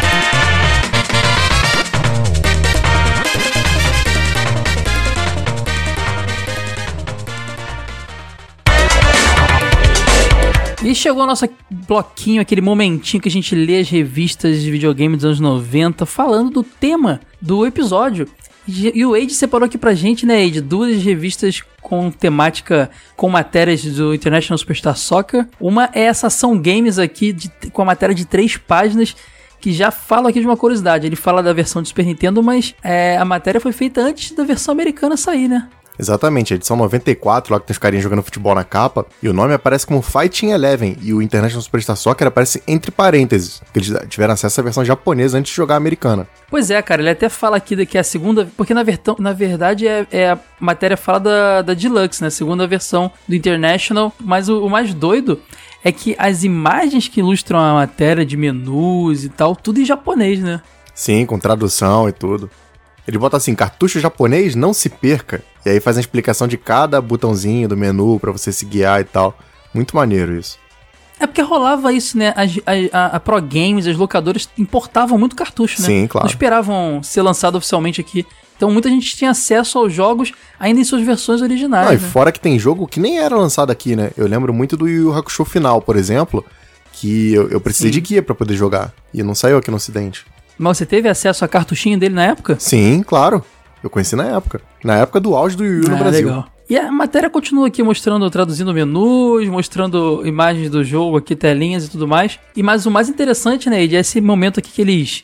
E 10.85 10.93
chegou 10.93 11.23
o 11.23 11.25
nosso 11.25 11.49
bloquinho, 11.71 12.39
aquele 12.41 12.61
momentinho 12.61 13.19
que 13.21 13.27
a 13.27 13.31
gente 13.31 13.55
lê 13.55 13.79
as 13.79 13.89
revistas 13.89 14.61
de 14.61 14.69
videogame 14.69 15.15
dos 15.15 15.25
anos 15.25 15.39
90, 15.39 16.05
falando 16.05 16.51
do 16.51 16.63
tema 16.63 17.19
do 17.41 17.65
episódio. 17.65 18.27
E 18.67 19.03
o 19.03 19.15
Age 19.15 19.31
separou 19.31 19.65
aqui 19.65 19.79
pra 19.79 19.95
gente, 19.95 20.25
né, 20.27 20.43
Age, 20.43 20.61
duas 20.61 21.01
revistas 21.01 21.61
com 21.81 22.11
temática, 22.11 22.89
com 23.15 23.27
matérias 23.29 23.83
do 23.83 24.13
International 24.13 24.57
Superstar 24.59 24.95
Soccer. 24.95 25.47
Uma 25.59 25.89
é 25.91 26.01
essa 26.01 26.27
ação 26.27 26.55
games 26.57 26.99
aqui, 26.99 27.33
de- 27.33 27.49
com 27.71 27.81
a 27.81 27.85
matéria 27.85 28.13
de 28.13 28.25
três 28.25 28.55
páginas, 28.55 29.15
que 29.59 29.71
já 29.71 29.89
fala 29.89 30.29
aqui 30.29 30.39
de 30.39 30.45
uma 30.45 30.57
curiosidade. 30.57 31.07
Ele 31.07 31.15
fala 31.15 31.41
da 31.41 31.51
versão 31.53 31.81
de 31.81 31.87
Super 31.87 32.05
Nintendo, 32.05 32.43
mas 32.43 32.75
é, 32.83 33.17
a 33.17 33.25
matéria 33.25 33.59
foi 33.59 33.71
feita 33.71 34.01
antes 34.01 34.31
da 34.31 34.43
versão 34.43 34.71
americana 34.71 35.17
sair, 35.17 35.47
né? 35.47 35.67
Exatamente, 35.97 36.53
a 36.53 36.55
edição 36.55 36.75
94, 36.77 37.53
lá 37.53 37.59
que 37.59 37.67
tem 37.67 37.73
os 37.73 37.77
carinhas 37.77 38.03
jogando 38.03 38.23
futebol 38.23 38.53
na 38.53 38.63
capa, 38.63 39.05
e 39.21 39.29
o 39.29 39.33
nome 39.33 39.53
aparece 39.53 39.87
como 39.87 40.01
Fighting 40.01 40.51
Eleven, 40.51 40.97
e 41.01 41.13
o 41.13 41.21
International 41.21 41.61
Superstar 41.61 41.95
Soccer 41.95 42.27
aparece 42.27 42.61
entre 42.67 42.91
parênteses, 42.91 43.59
porque 43.59 43.79
eles 43.79 43.93
tiveram 44.09 44.33
acesso 44.33 44.59
à 44.59 44.63
versão 44.63 44.83
japonesa 44.83 45.37
antes 45.37 45.51
de 45.51 45.55
jogar 45.55 45.75
a 45.75 45.77
americana. 45.77 46.27
Pois 46.49 46.69
é, 46.69 46.81
cara, 46.81 47.01
ele 47.01 47.09
até 47.09 47.27
fala 47.27 47.57
aqui 47.57 47.85
que 47.85 47.97
é 47.97 48.01
a 48.01 48.03
segunda. 48.03 48.47
Porque 48.55 48.73
na, 48.73 48.83
vertão, 48.83 49.15
na 49.19 49.33
verdade 49.33 49.87
é, 49.87 50.05
é 50.11 50.29
a 50.29 50.39
matéria 50.59 50.95
fala 50.95 51.19
da, 51.19 51.61
da 51.61 51.73
Deluxe, 51.73 52.21
né? 52.21 52.29
Segunda 52.29 52.67
versão 52.67 53.11
do 53.27 53.35
International. 53.35 54.13
Mas 54.21 54.47
o, 54.47 54.65
o 54.65 54.69
mais 54.69 54.93
doido 54.93 55.41
é 55.83 55.91
que 55.91 56.15
as 56.17 56.43
imagens 56.43 57.07
que 57.07 57.19
ilustram 57.19 57.59
a 57.59 57.73
matéria 57.73 58.25
de 58.25 58.37
menus 58.37 59.23
e 59.23 59.29
tal, 59.29 59.55
tudo 59.55 59.79
em 59.79 59.85
japonês, 59.85 60.39
né? 60.39 60.61
Sim, 60.93 61.25
com 61.25 61.37
tradução 61.37 62.07
e 62.07 62.11
tudo. 62.11 62.49
Ele 63.07 63.17
bota 63.17 63.37
assim, 63.37 63.53
cartucho 63.53 63.99
japonês, 63.99 64.55
não 64.55 64.73
se 64.73 64.89
perca. 64.89 65.43
E 65.65 65.69
aí 65.69 65.79
faz 65.79 65.97
a 65.97 65.99
explicação 65.99 66.47
de 66.47 66.57
cada 66.57 66.99
botãozinho 67.01 67.67
do 67.67 67.77
menu 67.77 68.19
pra 68.19 68.31
você 68.31 68.51
se 68.51 68.65
guiar 68.65 69.01
e 69.01 69.03
tal. 69.03 69.37
Muito 69.73 69.95
maneiro 69.95 70.35
isso. 70.37 70.57
É 71.19 71.25
porque 71.27 71.41
rolava 71.41 71.93
isso, 71.93 72.17
né? 72.17 72.33
As- 72.35 72.59
A, 72.65 72.97
a, 72.97 73.05
a 73.15 73.19
Pro 73.19 73.41
Games, 73.41 73.87
as 73.87 73.95
locadoras 73.95 74.49
importavam 74.57 75.17
muito 75.17 75.35
cartucho, 75.35 75.81
né? 75.81 75.87
Sim, 75.87 76.07
claro. 76.07 76.25
Não 76.25 76.29
esperavam 76.31 77.01
ser 77.03 77.21
lançado 77.21 77.55
oficialmente 77.57 78.01
aqui. 78.01 78.25
Então 78.57 78.71
muita 78.71 78.89
gente 78.89 79.15
tinha 79.15 79.31
acesso 79.31 79.77
aos 79.77 79.93
jogos 79.93 80.31
ainda 80.59 80.79
em 80.79 80.83
suas 80.83 81.01
versões 81.03 81.41
originais. 81.41 81.85
Não, 81.87 81.93
e 81.93 81.97
né? 81.97 82.09
fora 82.09 82.31
que 82.31 82.39
tem 82.39 82.57
jogo 82.57 82.87
que 82.87 82.99
nem 82.99 83.19
era 83.19 83.35
lançado 83.35 83.69
aqui, 83.71 83.95
né? 83.95 84.11
Eu 84.17 84.27
lembro 84.27 84.53
muito 84.53 84.75
do 84.77 84.87
Yu 84.87 85.03
Yu 85.09 85.13
Hakusho 85.13 85.45
final, 85.45 85.81
por 85.81 85.95
exemplo, 85.97 86.43
que 86.93 87.33
eu, 87.33 87.49
eu 87.49 87.59
precisei 87.61 87.89
Sim. 87.91 87.99
de 87.99 88.01
guia 88.01 88.23
pra 88.23 88.33
poder 88.35 88.55
jogar. 88.55 88.93
E 89.13 89.21
não 89.23 89.35
saiu 89.35 89.57
aqui 89.57 89.69
no 89.69 89.77
ocidente. 89.77 90.25
Mas 90.57 90.77
você 90.77 90.85
teve 90.85 91.07
acesso 91.09 91.43
a 91.43 91.47
cartuchinho 91.47 91.97
dele 91.99 92.15
na 92.15 92.23
época? 92.25 92.55
Sim, 92.59 93.03
claro. 93.03 93.43
Eu 93.83 93.89
conheci 93.89 94.15
na 94.15 94.25
época. 94.25 94.61
Na 94.83 94.97
época 94.97 95.19
do 95.19 95.35
auge 95.35 95.55
do 95.55 95.63
Yu 95.65 95.83
Yu 95.83 95.89
no 95.89 95.95
Ah, 95.95 95.99
Brasil. 95.99 96.27
legal. 96.27 96.47
E 96.67 96.75
a 96.77 96.91
matéria 96.91 97.29
continua 97.29 97.67
aqui 97.67 97.83
mostrando, 97.83 98.27
traduzindo 98.31 98.73
menus, 98.73 99.47
mostrando 99.47 100.25
imagens 100.25 100.69
do 100.69 100.83
jogo 100.83 101.17
aqui, 101.17 101.35
telinhas 101.35 101.85
e 101.85 101.89
tudo 101.91 102.07
mais. 102.07 102.39
E 102.55 102.63
mas 102.63 102.87
o 102.87 102.91
mais 102.91 103.07
interessante, 103.07 103.69
né, 103.69 103.83
Ed, 103.83 103.95
é 103.95 103.99
esse 103.99 104.19
momento 104.19 104.59
aqui 104.59 104.71
que 104.71 104.81
eles 104.81 105.23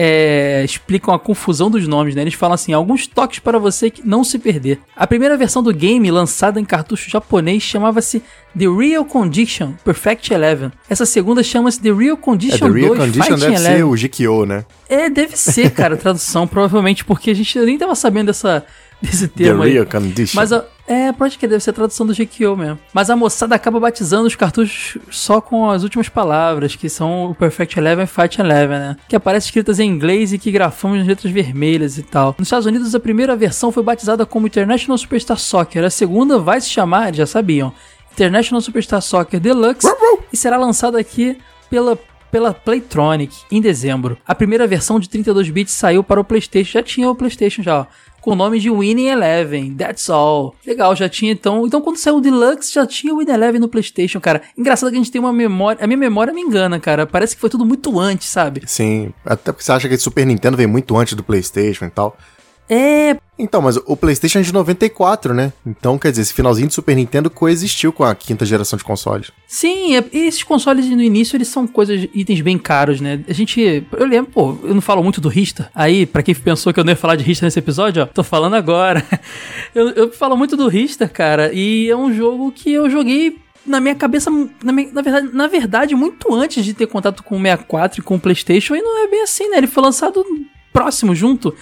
é, 0.00 0.62
explicam 0.64 1.12
a 1.12 1.18
confusão 1.18 1.68
dos 1.68 1.88
nomes, 1.88 2.14
né? 2.14 2.22
Eles 2.22 2.34
falam 2.34 2.54
assim, 2.54 2.72
alguns 2.72 3.08
toques 3.08 3.40
para 3.40 3.58
você 3.58 3.90
que 3.90 4.06
não 4.06 4.22
se 4.22 4.38
perder. 4.38 4.78
A 4.94 5.08
primeira 5.08 5.36
versão 5.36 5.60
do 5.60 5.74
game, 5.74 6.08
lançada 6.08 6.60
em 6.60 6.64
cartucho 6.64 7.10
japonês, 7.10 7.64
chamava-se 7.64 8.20
The 8.56 8.66
Real 8.68 9.04
Condition 9.04 9.72
Perfect 9.84 10.32
Eleven. 10.32 10.70
Essa 10.88 11.04
segunda 11.04 11.42
chama-se 11.42 11.80
The 11.82 11.90
Real 11.92 12.14
É, 12.16 12.16
Condition 12.16 12.72
The 12.72 12.78
Real 12.80 12.94
2 12.94 12.98
Condition 13.00 13.24
Fighting 13.24 13.40
deve 13.40 13.54
Eleven. 13.56 13.76
ser 13.76 13.82
o 13.84 13.92
GKO, 14.30 14.46
né? 14.46 14.64
É, 14.88 15.10
deve 15.10 15.36
ser, 15.36 15.70
cara, 15.72 15.96
tradução, 15.96 16.46
provavelmente, 16.48 17.04
porque 17.04 17.30
a 17.30 17.34
gente 17.34 17.58
nem 17.58 17.76
tava 17.76 17.96
sabendo 17.96 18.26
dessa, 18.26 18.64
desse 19.02 19.26
The 19.26 19.44
termo 19.44 19.64
aí. 19.64 19.72
Real 19.72 19.86
Condition. 19.86 20.36
Mas 20.40 20.52
a- 20.52 20.64
é, 20.88 21.12
pode 21.12 21.36
que 21.36 21.46
deve 21.46 21.62
ser 21.62 21.70
a 21.70 21.74
tradução 21.74 22.06
do 22.06 22.14
GKO 22.14 22.56
mesmo. 22.56 22.78
Mas 22.94 23.10
a 23.10 23.16
moçada 23.16 23.54
acaba 23.54 23.78
batizando 23.78 24.26
os 24.26 24.34
cartuchos 24.34 25.00
só 25.10 25.38
com 25.38 25.70
as 25.70 25.82
últimas 25.82 26.08
palavras, 26.08 26.74
que 26.74 26.88
são 26.88 27.26
o 27.30 27.34
Perfect 27.34 27.78
Eleven 27.78 28.04
e 28.04 28.06
Fight 28.06 28.40
Eleven, 28.40 28.78
né? 28.78 28.96
Que 29.06 29.14
aparecem 29.14 29.48
escritas 29.48 29.78
em 29.78 29.88
inglês 29.88 30.32
e 30.32 30.38
que 30.38 30.50
grafamos 30.50 30.98
em 30.98 31.06
letras 31.06 31.30
vermelhas 31.30 31.98
e 31.98 32.02
tal. 32.02 32.34
Nos 32.38 32.48
Estados 32.48 32.64
Unidos, 32.64 32.94
a 32.94 33.00
primeira 33.00 33.36
versão 33.36 33.70
foi 33.70 33.82
batizada 33.82 34.24
como 34.24 34.46
International 34.46 34.96
Superstar 34.96 35.38
Soccer. 35.38 35.84
A 35.84 35.90
segunda 35.90 36.38
vai 36.38 36.60
se 36.60 36.70
chamar, 36.70 37.14
já 37.14 37.26
sabiam, 37.26 37.72
International 38.12 38.60
Superstar 38.62 39.02
Soccer 39.02 39.38
Deluxe 39.38 39.86
e 40.32 40.36
será 40.36 40.56
lançada 40.56 40.98
aqui 40.98 41.36
pela 41.68 41.98
pela 42.30 42.52
Playtronic 42.52 43.34
em 43.50 43.60
dezembro. 43.60 44.18
A 44.26 44.34
primeira 44.34 44.66
versão 44.66 45.00
de 45.00 45.08
32 45.08 45.50
bits 45.50 45.72
saiu 45.72 46.04
para 46.04 46.20
o 46.20 46.24
PlayStation, 46.24 46.72
já 46.72 46.82
tinha 46.82 47.10
o 47.10 47.14
PlayStation 47.14 47.62
já, 47.62 47.80
ó, 47.80 47.86
com 48.20 48.32
o 48.32 48.34
nome 48.34 48.58
de 48.58 48.70
Winning 48.70 49.08
Eleven. 49.08 49.74
That's 49.74 50.08
all. 50.10 50.54
Legal, 50.66 50.94
já 50.94 51.08
tinha 51.08 51.32
então. 51.32 51.66
Então 51.66 51.80
quando 51.80 51.96
saiu 51.96 52.16
o 52.16 52.20
Deluxe 52.20 52.72
já 52.72 52.86
tinha 52.86 53.14
o 53.14 53.18
Winning 53.18 53.32
Eleven 53.32 53.60
no 53.60 53.68
PlayStation, 53.68 54.20
cara. 54.20 54.42
Engraçado 54.56 54.90
que 54.90 54.96
a 54.96 54.98
gente 54.98 55.10
tem 55.10 55.20
uma 55.20 55.32
memória, 55.32 55.82
a 55.82 55.86
minha 55.86 55.96
memória 55.96 56.32
me 56.32 56.40
engana, 56.40 56.78
cara. 56.78 57.06
Parece 57.06 57.34
que 57.34 57.40
foi 57.40 57.50
tudo 57.50 57.64
muito 57.64 57.98
antes, 57.98 58.28
sabe? 58.28 58.62
Sim, 58.66 59.12
até 59.24 59.52
porque 59.52 59.64
você 59.64 59.72
acha 59.72 59.88
que 59.88 59.94
o 59.94 60.00
Super 60.00 60.26
Nintendo 60.26 60.56
veio 60.56 60.68
muito 60.68 60.96
antes 60.96 61.14
do 61.14 61.22
PlayStation 61.22 61.86
e 61.86 61.90
tal. 61.90 62.16
É, 62.68 63.16
Então, 63.40 63.62
mas 63.62 63.76
o 63.86 63.96
PlayStation 63.96 64.40
é 64.40 64.42
de 64.42 64.52
94, 64.52 65.32
né? 65.32 65.52
Então, 65.64 65.96
quer 65.96 66.10
dizer, 66.10 66.22
esse 66.22 66.34
finalzinho 66.34 66.66
do 66.66 66.74
Super 66.74 66.96
Nintendo 66.96 67.30
coexistiu 67.30 67.92
com 67.92 68.02
a 68.02 68.12
quinta 68.14 68.44
geração 68.44 68.76
de 68.76 68.82
consoles. 68.84 69.30
Sim, 69.46 69.96
é- 69.96 70.04
esses 70.12 70.42
consoles 70.42 70.86
no 70.86 71.00
início 71.00 71.36
eles 71.36 71.46
são 71.46 71.64
coisas, 71.64 72.08
itens 72.12 72.40
bem 72.40 72.58
caros, 72.58 73.00
né? 73.00 73.20
A 73.28 73.32
gente, 73.32 73.84
eu 73.96 74.06
lembro, 74.06 74.32
pô, 74.32 74.58
eu 74.64 74.74
não 74.74 74.80
falo 74.80 75.04
muito 75.04 75.20
do 75.20 75.28
Rista. 75.28 75.70
Aí, 75.72 76.04
pra 76.04 76.20
quem 76.22 76.34
pensou 76.34 76.72
que 76.74 76.80
eu 76.80 76.84
não 76.84 76.90
ia 76.90 76.96
falar 76.96 77.14
de 77.14 77.22
Rista 77.22 77.46
nesse 77.46 77.60
episódio, 77.60 78.02
ó, 78.02 78.06
tô 78.06 78.24
falando 78.24 78.54
agora. 78.54 79.04
Eu, 79.74 79.90
eu 79.90 80.12
falo 80.12 80.36
muito 80.36 80.56
do 80.56 80.66
Rista, 80.66 81.06
cara, 81.08 81.52
e 81.52 81.88
é 81.88 81.96
um 81.96 82.12
jogo 82.12 82.50
que 82.50 82.72
eu 82.72 82.88
joguei 82.90 83.36
na 83.66 83.78
minha 83.80 83.94
cabeça, 83.94 84.30
na, 84.64 84.72
minha- 84.72 84.90
na 84.92 85.02
verdade, 85.02 85.28
na 85.32 85.46
verdade, 85.46 85.94
muito 85.94 86.34
antes 86.34 86.64
de 86.64 86.72
ter 86.74 86.86
contato 86.86 87.22
com 87.22 87.36
o 87.36 87.40
64 87.40 88.00
e 88.00 88.02
com 88.02 88.16
o 88.16 88.20
PlayStation, 88.20 88.74
e 88.74 88.80
não 88.82 89.04
é 89.04 89.08
bem 89.08 89.22
assim, 89.22 89.48
né? 89.50 89.58
Ele 89.58 89.66
foi 89.66 89.82
lançado 89.82 90.24
próximo, 90.72 91.14
junto, 91.14 91.54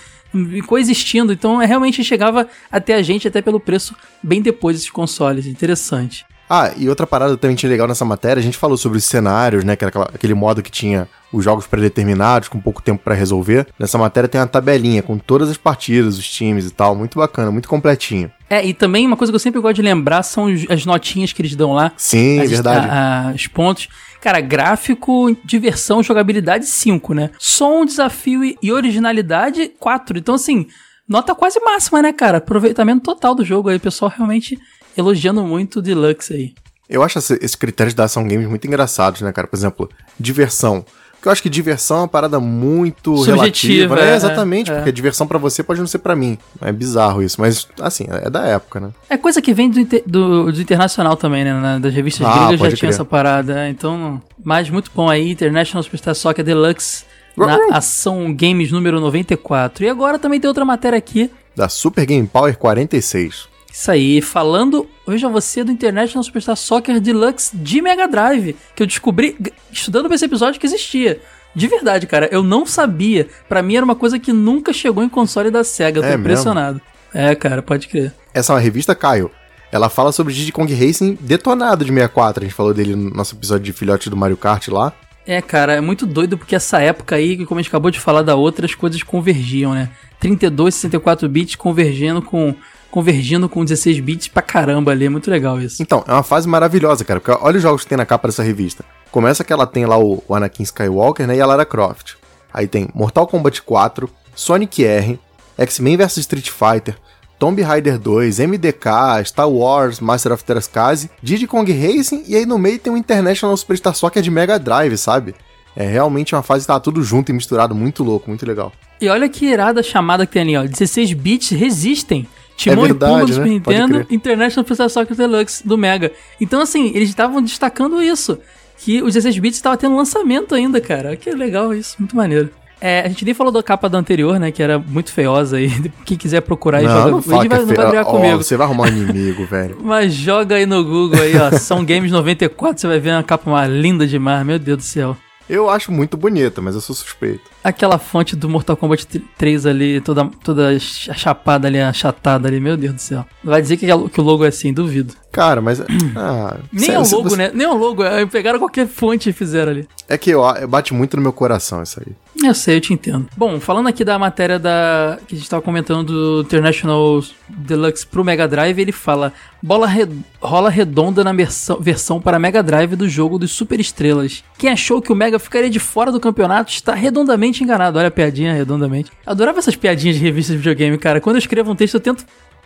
coexistindo, 0.66 1.32
então 1.32 1.60
é, 1.60 1.66
realmente 1.66 2.02
chegava 2.04 2.46
até 2.70 2.94
a 2.94 3.02
gente, 3.02 3.28
até 3.28 3.40
pelo 3.42 3.60
preço, 3.60 3.94
bem 4.22 4.40
depois 4.42 4.76
desses 4.76 4.90
consoles. 4.90 5.46
Interessante. 5.46 6.24
Ah, 6.48 6.70
e 6.76 6.88
outra 6.88 7.08
parada 7.08 7.36
também 7.36 7.56
tinha 7.56 7.68
legal 7.68 7.88
nessa 7.88 8.04
matéria, 8.04 8.38
a 8.40 8.42
gente 8.42 8.56
falou 8.56 8.76
sobre 8.76 8.98
os 8.98 9.04
cenários, 9.04 9.64
né? 9.64 9.74
Que 9.74 9.84
era 9.84 9.92
aquele 10.14 10.32
modo 10.32 10.62
que 10.62 10.70
tinha 10.70 11.08
os 11.32 11.44
jogos 11.44 11.66
predeterminados, 11.66 12.48
com 12.48 12.60
pouco 12.60 12.80
tempo 12.80 13.02
pra 13.02 13.16
resolver. 13.16 13.66
Nessa 13.76 13.98
matéria 13.98 14.28
tem 14.28 14.40
uma 14.40 14.46
tabelinha 14.46 15.02
com 15.02 15.18
todas 15.18 15.50
as 15.50 15.56
partidas, 15.56 16.16
os 16.16 16.28
times 16.30 16.66
e 16.66 16.70
tal. 16.70 16.94
Muito 16.94 17.18
bacana, 17.18 17.50
muito 17.50 17.68
completinho. 17.68 18.30
É, 18.48 18.64
e 18.64 18.72
também 18.72 19.04
uma 19.04 19.16
coisa 19.16 19.32
que 19.32 19.34
eu 19.34 19.40
sempre 19.40 19.60
gosto 19.60 19.74
de 19.74 19.82
lembrar 19.82 20.22
são 20.22 20.46
as 20.70 20.86
notinhas 20.86 21.32
que 21.32 21.42
eles 21.42 21.56
dão 21.56 21.72
lá. 21.72 21.90
Sim, 21.96 22.38
as, 22.38 22.48
verdade. 22.48 22.86
a- 22.88 23.30
a- 23.30 23.32
os 23.34 23.48
pontos. 23.48 23.88
Cara, 24.26 24.40
gráfico, 24.40 25.36
diversão, 25.44 26.02
jogabilidade 26.02 26.66
5, 26.66 27.14
né? 27.14 27.30
Som, 27.38 27.84
desafio 27.84 28.42
e, 28.42 28.72
originalidade 28.72 29.68
4. 29.78 30.18
Então, 30.18 30.34
assim, 30.34 30.66
nota 31.08 31.32
quase 31.32 31.60
máxima, 31.60 32.02
né, 32.02 32.12
cara? 32.12 32.38
Aproveitamento 32.38 33.04
total 33.04 33.36
do 33.36 33.44
jogo 33.44 33.68
aí. 33.68 33.78
Pessoal 33.78 34.12
realmente 34.12 34.58
elogiando 34.96 35.44
muito 35.44 35.78
o 35.78 35.82
Deluxe 35.82 36.34
aí. 36.34 36.54
Eu 36.88 37.04
acho 37.04 37.20
esse- 37.20 37.34
esses 37.34 37.54
critérios 37.54 37.94
da 37.94 38.02
ação 38.02 38.26
games 38.26 38.48
muito 38.48 38.66
engraçados, 38.66 39.20
né, 39.20 39.30
cara? 39.30 39.46
Por 39.46 39.54
exemplo, 39.56 39.88
diversão. 40.18 40.84
Porque 41.16 41.28
eu 41.28 41.32
acho 41.32 41.42
que 41.42 41.48
diversão 41.50 41.96
é 41.96 42.00
uma 42.02 42.08
parada 42.08 42.38
muito 42.38 43.16
Subjetiva, 43.16 43.94
relativa, 43.94 43.96
né? 43.96 44.12
é, 44.12 44.16
Exatamente, 44.16 44.70
é. 44.70 44.74
porque 44.76 44.92
diversão 44.92 45.26
pra 45.26 45.38
você 45.38 45.62
pode 45.62 45.80
não 45.80 45.86
ser 45.86 45.98
pra 45.98 46.14
mim. 46.14 46.38
É 46.60 46.70
bizarro 46.70 47.22
isso, 47.22 47.40
mas 47.40 47.66
assim, 47.80 48.06
é 48.08 48.30
da 48.30 48.44
época, 48.46 48.78
né? 48.80 48.90
É 49.10 49.16
coisa 49.16 49.42
que 49.42 49.52
vem 49.52 49.68
do, 49.70 49.80
inter- 49.80 50.02
do, 50.06 50.52
do 50.52 50.60
internacional 50.60 51.16
também, 51.16 51.44
né? 51.44 51.78
Das 51.80 51.92
revistas 51.92 52.26
Ah, 52.26 52.32
gringas 52.32 52.60
já 52.60 52.66
tinha 52.68 52.76
crer. 52.78 52.90
essa 52.90 53.04
parada. 53.04 53.68
Então, 53.68 54.22
mas 54.44 54.70
muito 54.70 54.90
bom 54.94 55.08
aí. 55.10 55.30
International 55.32 55.82
Superstar 55.82 56.14
Soccer 56.14 56.44
Deluxe 56.44 57.04
na 57.36 57.58
Ação 57.76 58.32
Games 58.34 58.70
número 58.70 59.00
94. 59.00 59.84
E 59.84 59.88
agora 59.88 60.18
também 60.18 60.38
tem 60.40 60.48
outra 60.48 60.64
matéria 60.64 60.96
aqui. 60.96 61.30
Da 61.56 61.68
Super 61.68 62.06
Game 62.06 62.26
Power 62.26 62.56
46. 62.56 63.48
Isso 63.78 63.90
aí, 63.90 64.22
falando, 64.22 64.88
veja 65.06 65.28
você, 65.28 65.62
do 65.62 65.70
International 65.70 66.24
Superstar 66.24 66.56
Soccer 66.56 66.98
Deluxe 66.98 67.54
de 67.54 67.82
Mega 67.82 68.08
Drive, 68.08 68.56
que 68.74 68.82
eu 68.82 68.86
descobri 68.86 69.36
estudando 69.70 70.06
pra 70.06 70.14
esse 70.14 70.24
episódio 70.24 70.58
que 70.58 70.64
existia. 70.64 71.20
De 71.54 71.68
verdade, 71.68 72.06
cara, 72.06 72.26
eu 72.32 72.42
não 72.42 72.64
sabia. 72.64 73.28
Pra 73.46 73.62
mim 73.62 73.76
era 73.76 73.84
uma 73.84 73.94
coisa 73.94 74.18
que 74.18 74.32
nunca 74.32 74.72
chegou 74.72 75.04
em 75.04 75.10
console 75.10 75.50
da 75.50 75.62
SEGA, 75.62 75.98
eu 75.98 76.02
tô 76.02 76.06
É 76.08 76.10
mesmo? 76.12 76.22
impressionado. 76.22 76.80
É, 77.12 77.34
cara, 77.34 77.60
pode 77.62 77.86
crer. 77.88 78.14
Essa 78.32 78.52
é 78.52 78.54
uma 78.54 78.60
revista, 78.60 78.94
Caio. 78.94 79.30
Ela 79.70 79.90
fala 79.90 80.10
sobre 80.10 80.32
Diddy 80.32 80.52
Kong 80.52 80.72
Racing 80.72 81.18
detonado 81.20 81.84
de 81.84 81.90
64. 81.92 82.44
A 82.44 82.46
gente 82.46 82.56
falou 82.56 82.72
dele 82.72 82.96
no 82.96 83.10
nosso 83.10 83.34
episódio 83.34 83.64
de 83.64 83.74
filhote 83.74 84.08
do 84.08 84.16
Mario 84.16 84.38
Kart 84.38 84.68
lá. 84.68 84.90
É, 85.26 85.42
cara, 85.42 85.74
é 85.74 85.82
muito 85.82 86.06
doido 86.06 86.38
porque 86.38 86.56
essa 86.56 86.80
época 86.80 87.16
aí, 87.16 87.44
como 87.44 87.58
a 87.58 87.62
gente 87.62 87.68
acabou 87.68 87.90
de 87.90 88.00
falar 88.00 88.22
da 88.22 88.36
outra, 88.36 88.64
as 88.64 88.74
coisas 88.74 89.02
convergiam, 89.02 89.74
né? 89.74 89.90
32, 90.18 90.74
64 90.76 91.28
bits 91.28 91.56
convergindo 91.56 92.22
com 92.22 92.54
convergindo 92.96 93.46
com 93.46 93.62
16 93.62 94.00
bits 94.00 94.28
pra 94.28 94.40
caramba 94.40 94.90
ali, 94.90 95.04
é 95.04 95.10
muito 95.10 95.30
legal 95.30 95.60
isso. 95.60 95.82
Então, 95.82 96.02
é 96.08 96.12
uma 96.12 96.22
fase 96.22 96.48
maravilhosa, 96.48 97.04
cara. 97.04 97.20
Porque 97.20 97.44
olha 97.44 97.58
os 97.58 97.62
jogos 97.62 97.82
que 97.82 97.90
tem 97.90 97.98
na 97.98 98.06
capa 98.06 98.26
dessa 98.26 98.42
revista. 98.42 98.86
Começa 99.10 99.44
que 99.44 99.52
ela 99.52 99.66
tem 99.66 99.84
lá 99.84 99.98
o, 99.98 100.24
Anakin 100.30 100.62
Skywalker, 100.62 101.26
né? 101.26 101.36
E 101.36 101.40
a 101.42 101.44
Lara 101.44 101.66
Croft. 101.66 102.14
Aí 102.50 102.66
tem 102.66 102.88
Mortal 102.94 103.26
Kombat 103.26 103.60
4, 103.60 104.08
Sonic 104.34 104.82
R, 104.82 105.20
X-Men 105.58 105.98
vs 105.98 106.16
Street 106.16 106.48
Fighter, 106.48 106.96
Tomb 107.38 107.60
Raider 107.60 107.98
2, 107.98 108.38
MDK, 108.38 109.22
Star 109.26 109.50
Wars, 109.50 110.00
Master 110.00 110.32
of 110.32 110.42
Terascase, 110.42 111.10
Diddy 111.22 111.46
Kong 111.46 111.70
Racing 111.70 112.24
e 112.26 112.34
aí 112.34 112.46
no 112.46 112.56
meio 112.56 112.78
tem 112.78 112.90
o 112.90 112.96
International 112.96 113.54
Superstar 113.58 113.94
Soccer 113.94 114.22
de 114.22 114.30
Mega 114.30 114.58
Drive, 114.58 114.96
sabe? 114.96 115.34
É 115.76 115.86
realmente 115.86 116.34
uma 116.34 116.42
fase 116.42 116.62
que 116.62 116.68
tá 116.68 116.80
tudo 116.80 117.02
junto 117.02 117.30
e 117.30 117.34
misturado, 117.34 117.74
muito 117.74 118.02
louco, 118.02 118.30
muito 118.30 118.46
legal. 118.46 118.72
E 118.98 119.06
olha 119.10 119.28
que 119.28 119.44
irada 119.44 119.82
chamada 119.82 120.24
que 120.24 120.32
tem 120.32 120.40
ali, 120.40 120.56
ó. 120.56 120.62
16 120.62 121.12
bits 121.12 121.50
resistem. 121.50 122.26
Timão 122.56 122.84
É 122.84 122.88
verdade, 122.88 123.12
e 123.12 123.14
Pumba 123.14 123.26
do 123.26 123.38
né? 123.38 123.44
Super 123.48 123.60
Pode 123.62 123.78
Nintendo. 123.80 124.06
International 124.10 124.64
Superstar 124.64 124.90
Soccer 124.90 125.16
Deluxe 125.16 125.66
do 125.66 125.76
Mega. 125.76 126.10
Então, 126.40 126.60
assim, 126.60 126.90
eles 126.94 127.08
estavam 127.08 127.42
destacando 127.42 128.02
isso. 128.02 128.38
Que 128.78 129.02
os 129.02 129.14
16 129.14 129.38
bits 129.38 129.56
estavam 129.58 129.78
tendo 129.78 129.96
lançamento 129.96 130.54
ainda, 130.54 130.80
cara. 130.80 131.16
Que 131.16 131.30
legal 131.30 131.72
isso, 131.74 131.96
muito 131.98 132.14
maneiro. 132.16 132.50
É, 132.78 133.00
a 133.00 133.08
gente 133.08 133.24
nem 133.24 133.32
falou 133.32 133.50
da 133.50 133.62
capa 133.62 133.88
da 133.88 133.96
anterior, 133.96 134.38
né? 134.38 134.50
Que 134.50 134.62
era 134.62 134.78
muito 134.78 135.10
feiosa 135.10 135.56
aí. 135.56 135.70
Quem 136.04 136.16
quiser 136.16 136.42
procurar 136.42 136.78
aí, 136.78 136.84
Não, 136.84 136.92
joga. 136.98 137.10
não 137.10 137.22
fala 137.22 137.42
que 137.42 137.48
vai, 137.48 137.58
é 137.60 137.64
vai 137.64 137.76
brigar 137.76 138.04
Ó, 138.06 138.10
comigo. 138.10 138.42
Você 138.42 138.54
vai 138.56 138.66
arrumar 138.66 138.84
um 138.84 138.88
inimigo, 138.88 139.46
velho. 139.48 139.78
Mas 139.82 140.12
joga 140.12 140.56
aí 140.56 140.66
no 140.66 140.84
Google 140.84 141.20
aí, 141.22 141.34
ó. 141.38 141.56
São 141.56 141.82
Games 141.84 142.12
94, 142.12 142.78
você 142.78 142.86
vai 142.86 143.00
ver 143.00 143.12
uma 143.12 143.22
capa 143.22 143.48
uma 143.50 143.66
linda 143.66 144.06
demais, 144.06 144.44
meu 144.44 144.58
Deus 144.58 144.76
do 144.78 144.84
céu. 144.84 145.16
Eu 145.48 145.70
acho 145.70 145.92
muito 145.92 146.16
bonita, 146.16 146.60
mas 146.60 146.74
eu 146.74 146.80
sou 146.80 146.94
suspeito. 146.94 147.42
Aquela 147.62 147.98
fonte 147.98 148.34
do 148.34 148.48
Mortal 148.48 148.76
Kombat 148.76 149.06
3 149.38 149.66
ali, 149.66 150.00
toda, 150.00 150.24
toda 150.42 150.76
chapada 150.78 151.68
ali, 151.68 151.80
achatada 151.80 152.48
ali, 152.48 152.58
meu 152.60 152.76
Deus 152.76 152.94
do 152.94 153.00
céu. 153.00 153.24
Vai 153.44 153.62
dizer 153.62 153.76
que, 153.76 153.86
que 154.08 154.20
o 154.20 154.24
logo 154.24 154.44
é 154.44 154.48
assim, 154.48 154.72
duvido. 154.72 155.14
Cara, 155.30 155.60
mas. 155.60 155.80
Ah, 156.16 156.56
Nem 156.72 156.90
é 156.90 156.98
o 156.98 157.02
logo, 157.08 157.30
você- 157.30 157.36
né? 157.36 157.50
Nem 157.54 157.66
é 157.66 157.70
o 157.70 157.76
logo, 157.76 158.02
é, 158.02 158.26
pegaram 158.26 158.58
qualquer 158.58 158.86
fonte 158.88 159.30
e 159.30 159.32
fizeram 159.32 159.70
ali. 159.72 159.88
É 160.08 160.18
que 160.18 160.34
ó, 160.34 160.66
bate 160.66 160.92
muito 160.92 161.16
no 161.16 161.22
meu 161.22 161.32
coração 161.32 161.82
isso 161.82 162.00
aí. 162.04 162.12
Eu 162.44 162.54
sei, 162.54 162.76
eu 162.76 162.80
te 162.80 162.92
entendo. 162.92 163.26
Bom, 163.36 163.58
falando 163.58 163.88
aqui 163.88 164.04
da 164.04 164.18
matéria 164.18 164.58
da 164.58 165.18
que 165.26 165.34
a 165.34 165.38
gente 165.38 165.48
tava 165.48 165.62
comentando 165.62 166.04
do 166.04 166.42
International 166.42 167.22
Deluxe 167.48 168.06
pro 168.06 168.22
Mega 168.24 168.46
Drive, 168.46 168.78
ele 168.78 168.92
fala: 168.92 169.32
bola 169.62 169.86
re- 169.86 170.06
rola 170.40 170.68
redonda 170.68 171.24
na 171.24 171.32
versão, 171.32 171.80
versão 171.80 172.20
para 172.20 172.38
Mega 172.38 172.62
Drive 172.62 172.94
do 172.94 173.08
jogo 173.08 173.38
dos 173.38 173.52
Super 173.52 173.80
Estrelas. 173.80 174.44
Quem 174.58 174.70
achou 174.70 175.00
que 175.00 175.10
o 175.10 175.16
Mega 175.16 175.38
ficaria 175.38 175.70
de 175.70 175.78
fora 175.80 176.12
do 176.12 176.20
campeonato 176.20 176.70
está 176.70 176.94
redondamente 176.94 177.64
enganado. 177.64 177.98
Olha 177.98 178.08
a 178.08 178.10
piadinha, 178.12 178.52
redondamente. 178.52 179.10
Adorava 179.24 179.58
essas 179.58 179.74
piadinhas 179.74 180.16
de 180.16 180.22
revistas 180.22 180.52
de 180.52 180.58
videogame, 180.58 180.98
cara. 180.98 181.20
Quando 181.22 181.36
eu 181.36 181.40
escrevo 181.40 181.72
um 181.72 181.74
texto, 181.74 181.94
eu 181.94 182.00
tento 182.00 182.24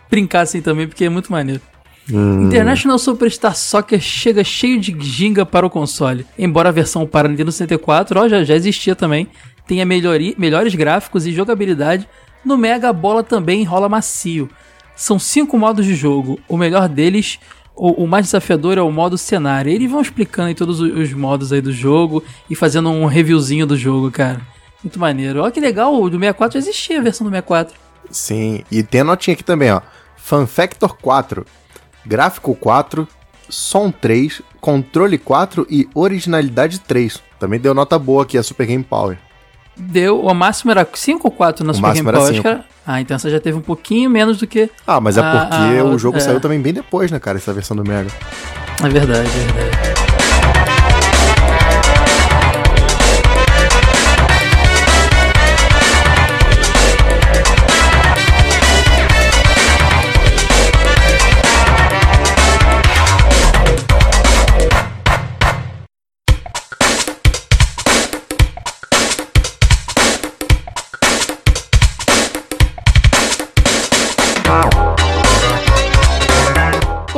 brincar 0.09 0.41
assim 0.41 0.61
também, 0.61 0.85
porque 0.87 1.05
é 1.05 1.09
muito 1.09 1.31
maneiro. 1.31 1.61
International 2.09 2.97
Superstar 2.99 3.55
Soccer 3.55 4.01
chega 4.01 4.43
cheio 4.43 4.79
de 4.79 4.93
ginga 4.99 5.45
para 5.45 5.65
o 5.65 5.69
console. 5.69 6.25
Embora 6.37 6.69
a 6.69 6.71
versão 6.71 7.05
para 7.05 7.29
Nintendo 7.29 7.51
64 7.51 8.19
ó, 8.19 8.27
já, 8.27 8.43
já 8.43 8.55
existia 8.55 8.95
também, 8.95 9.27
tenha 9.71 9.85
melhori- 9.85 10.35
melhores 10.37 10.75
gráficos 10.75 11.25
e 11.25 11.31
jogabilidade, 11.31 12.05
no 12.43 12.57
Mega 12.57 12.89
a 12.89 12.93
bola 12.93 13.23
também 13.23 13.63
rola 13.63 13.87
macio. 13.87 14.49
São 14.97 15.17
cinco 15.17 15.57
modos 15.57 15.85
de 15.85 15.95
jogo. 15.95 16.37
O 16.49 16.57
melhor 16.57 16.89
deles, 16.89 17.39
o, 17.73 18.03
o 18.03 18.05
mais 18.07 18.25
desafiador 18.25 18.77
é 18.77 18.81
o 18.81 18.91
modo 18.91 19.17
cenário. 19.17 19.71
Eles 19.71 19.89
vão 19.89 20.01
explicando 20.01 20.49
aí 20.49 20.55
todos 20.55 20.81
os, 20.81 20.91
os 20.93 21.13
modos 21.13 21.53
aí 21.53 21.61
do 21.61 21.71
jogo 21.71 22.21
e 22.49 22.55
fazendo 22.55 22.89
um 22.89 23.05
reviewzinho 23.05 23.65
do 23.65 23.77
jogo, 23.77 24.11
cara. 24.11 24.41
Muito 24.83 24.99
maneiro. 24.99 25.41
Olha 25.41 25.51
que 25.51 25.61
legal, 25.61 25.93
o 25.95 26.09
do 26.09 26.17
64 26.19 26.59
já 26.59 26.67
existia 26.67 26.99
a 26.99 27.03
versão 27.03 27.25
do 27.25 27.29
64. 27.31 27.73
Sim, 28.09 28.65
e 28.69 28.83
tem 28.83 28.99
a 29.01 29.05
notinha 29.05 29.35
aqui 29.35 29.43
também, 29.43 29.71
ó. 29.71 29.79
Fan 30.17 30.47
Factor 30.47 30.97
4, 30.97 31.45
Gráfico 32.05 32.53
4, 32.55 33.07
Som 33.47 33.89
3, 33.89 34.41
Controle 34.59 35.17
4 35.17 35.65
e 35.69 35.87
Originalidade 35.95 36.79
3. 36.81 37.23
Também 37.39 37.57
deu 37.57 37.73
nota 37.73 37.97
boa 37.97 38.23
aqui 38.23 38.37
a 38.37 38.43
Super 38.43 38.67
Game 38.67 38.83
Power. 38.83 39.17
Deu, 39.75 40.21
o 40.25 40.33
máximo 40.33 40.71
era 40.71 40.87
5 40.93 41.27
ou 41.27 41.31
4 41.31 41.65
na 41.65 41.71
O 41.71 41.75
Super 41.75 41.93
Game 41.93 42.09
acho 42.09 42.27
que 42.27 42.33
cinco. 42.35 42.47
era- 42.47 42.65
Ah, 42.85 42.99
então 43.01 43.15
essa 43.15 43.29
já 43.29 43.39
teve 43.39 43.57
um 43.57 43.61
pouquinho 43.61 44.09
menos 44.09 44.37
do 44.37 44.45
que. 44.47 44.69
Ah, 44.85 44.99
mas 44.99 45.17
é 45.17 45.21
porque 45.21 45.55
ah, 45.55 45.83
o 45.85 45.97
jogo 45.97 46.17
é. 46.17 46.19
saiu 46.19 46.39
também 46.39 46.59
bem 46.61 46.73
depois, 46.73 47.09
né, 47.11 47.19
cara? 47.19 47.37
Essa 47.37 47.53
versão 47.53 47.75
do 47.77 47.83
Mega. 47.83 48.09
É 48.83 48.89
verdade, 48.89 49.29
é 49.29 49.53
verdade. 49.53 50.00
Wow. 74.51 74.80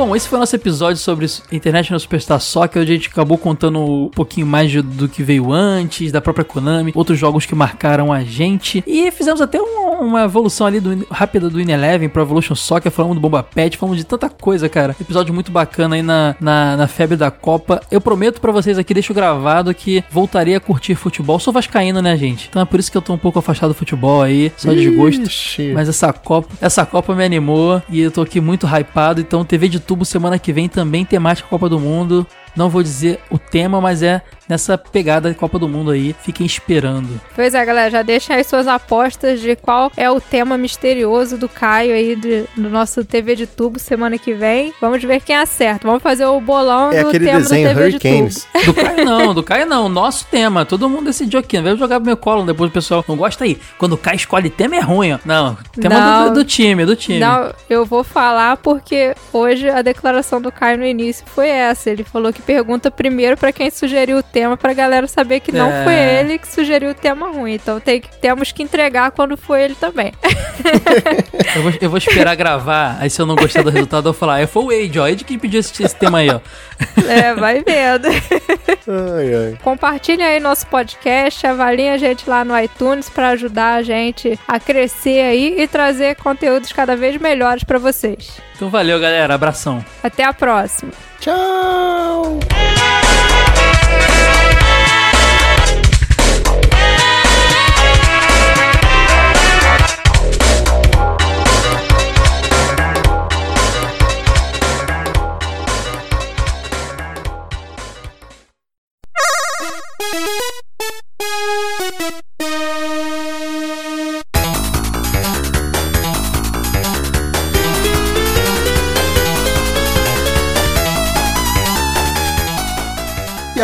Bom, 0.06 0.14
esse 0.14 0.28
foi 0.28 0.36
o 0.36 0.40
nosso 0.40 0.54
episódio 0.54 0.98
sobre 0.98 1.24
International 1.50 1.98
Superstar 1.98 2.38
Soccer, 2.38 2.82
onde 2.82 2.92
a 2.92 2.94
gente 2.94 3.08
acabou 3.08 3.38
contando 3.38 3.80
um 3.80 4.10
pouquinho 4.10 4.46
mais 4.46 4.70
de- 4.70 4.82
do 4.82 5.08
que 5.08 5.22
veio 5.22 5.50
antes, 5.50 6.12
da 6.12 6.20
própria 6.20 6.44
Konami, 6.44 6.92
outros 6.94 7.18
jogos 7.18 7.46
que 7.46 7.54
marcaram 7.54 8.12
a 8.12 8.22
gente. 8.22 8.84
E 8.86 9.10
fizemos 9.10 9.40
até 9.40 9.58
um- 9.58 9.84
uma 10.04 10.24
evolução 10.24 10.66
ali 10.66 10.78
do, 10.78 11.06
rápida 11.10 11.48
do 11.48 11.58
In 11.58 11.70
Eleven 11.70 12.10
pro 12.10 12.20
Evolution 12.20 12.54
Soccer, 12.54 12.92
falamos 12.92 13.16
do 13.16 13.20
Bomba 13.20 13.42
Pet, 13.42 13.78
falamos 13.78 13.96
de 13.96 14.04
tanta 14.04 14.28
coisa, 14.28 14.68
cara. 14.68 14.94
Episódio 15.00 15.32
muito 15.32 15.50
bacana 15.50 15.96
aí 15.96 16.02
na, 16.02 16.36
na, 16.38 16.76
na 16.76 16.86
febre 16.86 17.16
da 17.16 17.30
Copa. 17.30 17.80
Eu 17.90 17.98
prometo 18.00 18.42
pra 18.42 18.52
vocês 18.52 18.76
aqui, 18.78 18.92
deixo 18.92 19.14
gravado 19.14 19.72
que 19.72 20.04
voltarei 20.10 20.54
a 20.54 20.60
curtir 20.60 20.94
futebol. 20.96 21.38
Sou 21.40 21.50
vascaíno, 21.50 22.02
né, 22.02 22.14
gente? 22.14 22.48
Então 22.50 22.60
é 22.60 22.66
por 22.66 22.78
isso 22.78 22.90
que 22.92 22.98
eu 22.98 23.02
tô 23.02 23.14
um 23.14 23.18
pouco 23.18 23.38
afastado 23.38 23.70
do 23.70 23.74
futebol 23.74 24.20
aí, 24.20 24.52
só 24.58 24.70
desgosto. 24.74 25.22
Ixi. 25.22 25.72
Mas 25.72 25.88
essa 25.88 26.12
Copa, 26.12 26.48
essa 26.60 26.84
Copa 26.84 27.14
me 27.14 27.24
animou 27.24 27.80
e 27.88 28.00
eu 28.00 28.10
tô 28.10 28.20
aqui 28.20 28.38
muito 28.38 28.66
hypado. 28.66 29.22
Então, 29.22 29.42
TV 29.46 29.68
de 29.68 29.80
tubo 29.94 30.04
semana 30.04 30.40
que 30.40 30.52
vem 30.52 30.68
também 30.68 31.04
temática 31.04 31.48
Copa 31.48 31.68
do 31.68 31.78
Mundo. 31.78 32.26
Não 32.56 32.68
vou 32.68 32.82
dizer 32.82 33.20
o 33.30 33.38
tema, 33.38 33.80
mas 33.80 34.02
é 34.02 34.22
nessa 34.48 34.76
pegada 34.76 35.30
de 35.30 35.34
Copa 35.36 35.58
do 35.58 35.66
Mundo 35.68 35.90
aí. 35.90 36.14
Fiquem 36.22 36.46
esperando. 36.46 37.20
Pois 37.34 37.54
é, 37.54 37.64
galera, 37.64 37.90
já 37.90 38.02
deixem 38.02 38.36
aí 38.36 38.44
suas 38.44 38.68
apostas 38.68 39.40
de 39.40 39.56
qual 39.56 39.90
é 39.96 40.10
o 40.10 40.20
tema 40.20 40.56
misterioso 40.58 41.38
do 41.38 41.48
Caio 41.48 41.94
aí 41.94 42.14
de- 42.14 42.44
do 42.56 42.68
nosso 42.68 43.04
TV 43.04 43.34
de 43.34 43.46
tubo 43.46 43.78
semana 43.78 44.18
que 44.18 44.34
vem. 44.34 44.72
Vamos 44.80 45.02
ver 45.02 45.20
quem 45.22 45.34
acerta. 45.36 45.86
Vamos 45.86 46.02
fazer 46.02 46.26
o 46.26 46.40
bolão 46.40 46.92
É 46.92 47.02
do 47.02 47.08
aquele 47.08 47.24
tema 47.24 47.40
desenho 47.40 47.68
do 47.68 47.74
TV 47.74 47.88
de 47.90 47.96
Hurricanes. 47.96 48.46
tubo. 48.52 48.64
Do 48.66 48.74
Caio 48.74 49.04
não, 49.04 49.34
do 49.34 49.42
Caio 49.42 49.66
não. 49.66 49.88
Nosso 49.88 50.26
tema. 50.30 50.64
Todo 50.64 50.88
mundo 50.90 51.06
decidiu 51.06 51.40
aqui. 51.40 51.56
Não 51.56 51.64
vai 51.64 51.76
jogar 51.76 51.96
pro 51.98 52.06
meu 52.06 52.16
colo. 52.16 52.44
Depois 52.44 52.70
o 52.70 52.72
pessoal 52.72 53.04
não 53.08 53.16
gosta 53.16 53.44
aí. 53.44 53.58
Quando 53.78 53.94
o 53.94 53.98
Caio 53.98 54.16
escolhe 54.16 54.50
tema 54.50 54.76
é 54.76 54.80
ruim, 54.80 55.12
ó. 55.14 55.18
Não, 55.24 55.56
tema 55.80 55.98
Não. 55.98 56.28
do, 56.28 56.34
do 56.34 56.44
time, 56.44 56.84
do 56.84 56.94
time. 56.94 57.18
Não, 57.18 57.52
eu 57.70 57.84
vou 57.86 58.04
falar 58.04 58.58
porque 58.58 59.14
hoje 59.32 59.68
a 59.70 59.80
declaração 59.80 60.40
do 60.40 60.52
Caio 60.52 60.76
no 60.78 60.84
início 60.84 61.24
foi 61.26 61.48
essa. 61.48 61.88
Ele 61.90 62.04
falou 62.04 62.30
que 62.32 62.42
pergunta 62.44 62.90
primeiro 62.90 63.36
pra 63.36 63.52
quem 63.52 63.70
sugeriu 63.70 64.18
o 64.18 64.22
tema 64.22 64.56
pra 64.56 64.72
galera 64.72 65.06
saber 65.06 65.40
que 65.40 65.50
não 65.52 65.70
É. 65.70 65.84
foi 65.84 65.94
ele 65.94 66.38
que 66.38 66.46
sugeriu 66.48 66.90
o 66.90 66.94
tema 66.94 67.28
ruim. 67.30 67.54
Então 67.54 67.80
tem 67.80 68.00
que- 68.00 68.08
temos 68.18 68.52
que 68.52 68.62
entregar 68.62 69.10
quando 69.10 69.36
foi 69.36 69.62
ele 69.62 69.74
também. 69.74 70.12
Eu, 71.54 71.62
vou, 71.62 71.72
eu 71.82 71.90
vou 71.90 71.98
esperar 71.98 72.34
gravar. 72.36 72.96
Aí 73.00 73.08
se 73.10 73.20
eu 73.20 73.26
não 73.26 73.36
gostar 73.36 73.62
do 73.62 73.70
resultado, 73.70 74.08
eu 74.08 74.12
vou 74.12 74.18
falar. 74.18 74.40
"Ah, 74.42 74.46
Foi 74.46 74.62
o 74.64 74.70
Age, 74.70 74.98
ó. 74.98 75.04
Age 75.04 75.24
que 75.24 75.36
pediu 75.38 75.60
esse, 75.60 75.82
esse 75.82 75.94
tema 75.96 76.18
aí, 76.18 76.28
ó. 76.30 76.40
É, 77.08 77.34
vai 77.34 77.62
vendo. 77.62 78.08
Ai, 78.08 79.34
ai. 79.34 79.58
Compartilha 79.62 80.26
aí 80.26 80.40
nosso 80.40 80.66
podcast, 80.66 81.46
avaliem 81.46 81.90
a 81.90 81.96
gente 81.98 82.28
lá 82.28 82.44
no 82.44 82.58
iTunes 82.58 83.08
pra 83.08 83.30
ajudar 83.30 83.74
a 83.76 83.82
gente 83.82 84.38
a 84.48 84.58
crescer 84.58 85.20
aí 85.22 85.54
e 85.60 85.68
trazer 85.68 86.16
conteúdos 86.16 86.72
cada 86.72 86.96
vez 86.96 87.16
melhores 87.20 87.62
pra 87.64 87.78
vocês. 87.78 88.40
Então 88.56 88.68
valeu, 88.70 88.98
galera. 88.98 89.34
Abração. 89.34 89.84
Até 90.02 90.24
a 90.24 90.32
próxima. 90.32 90.92
Tchau! 91.24 92.38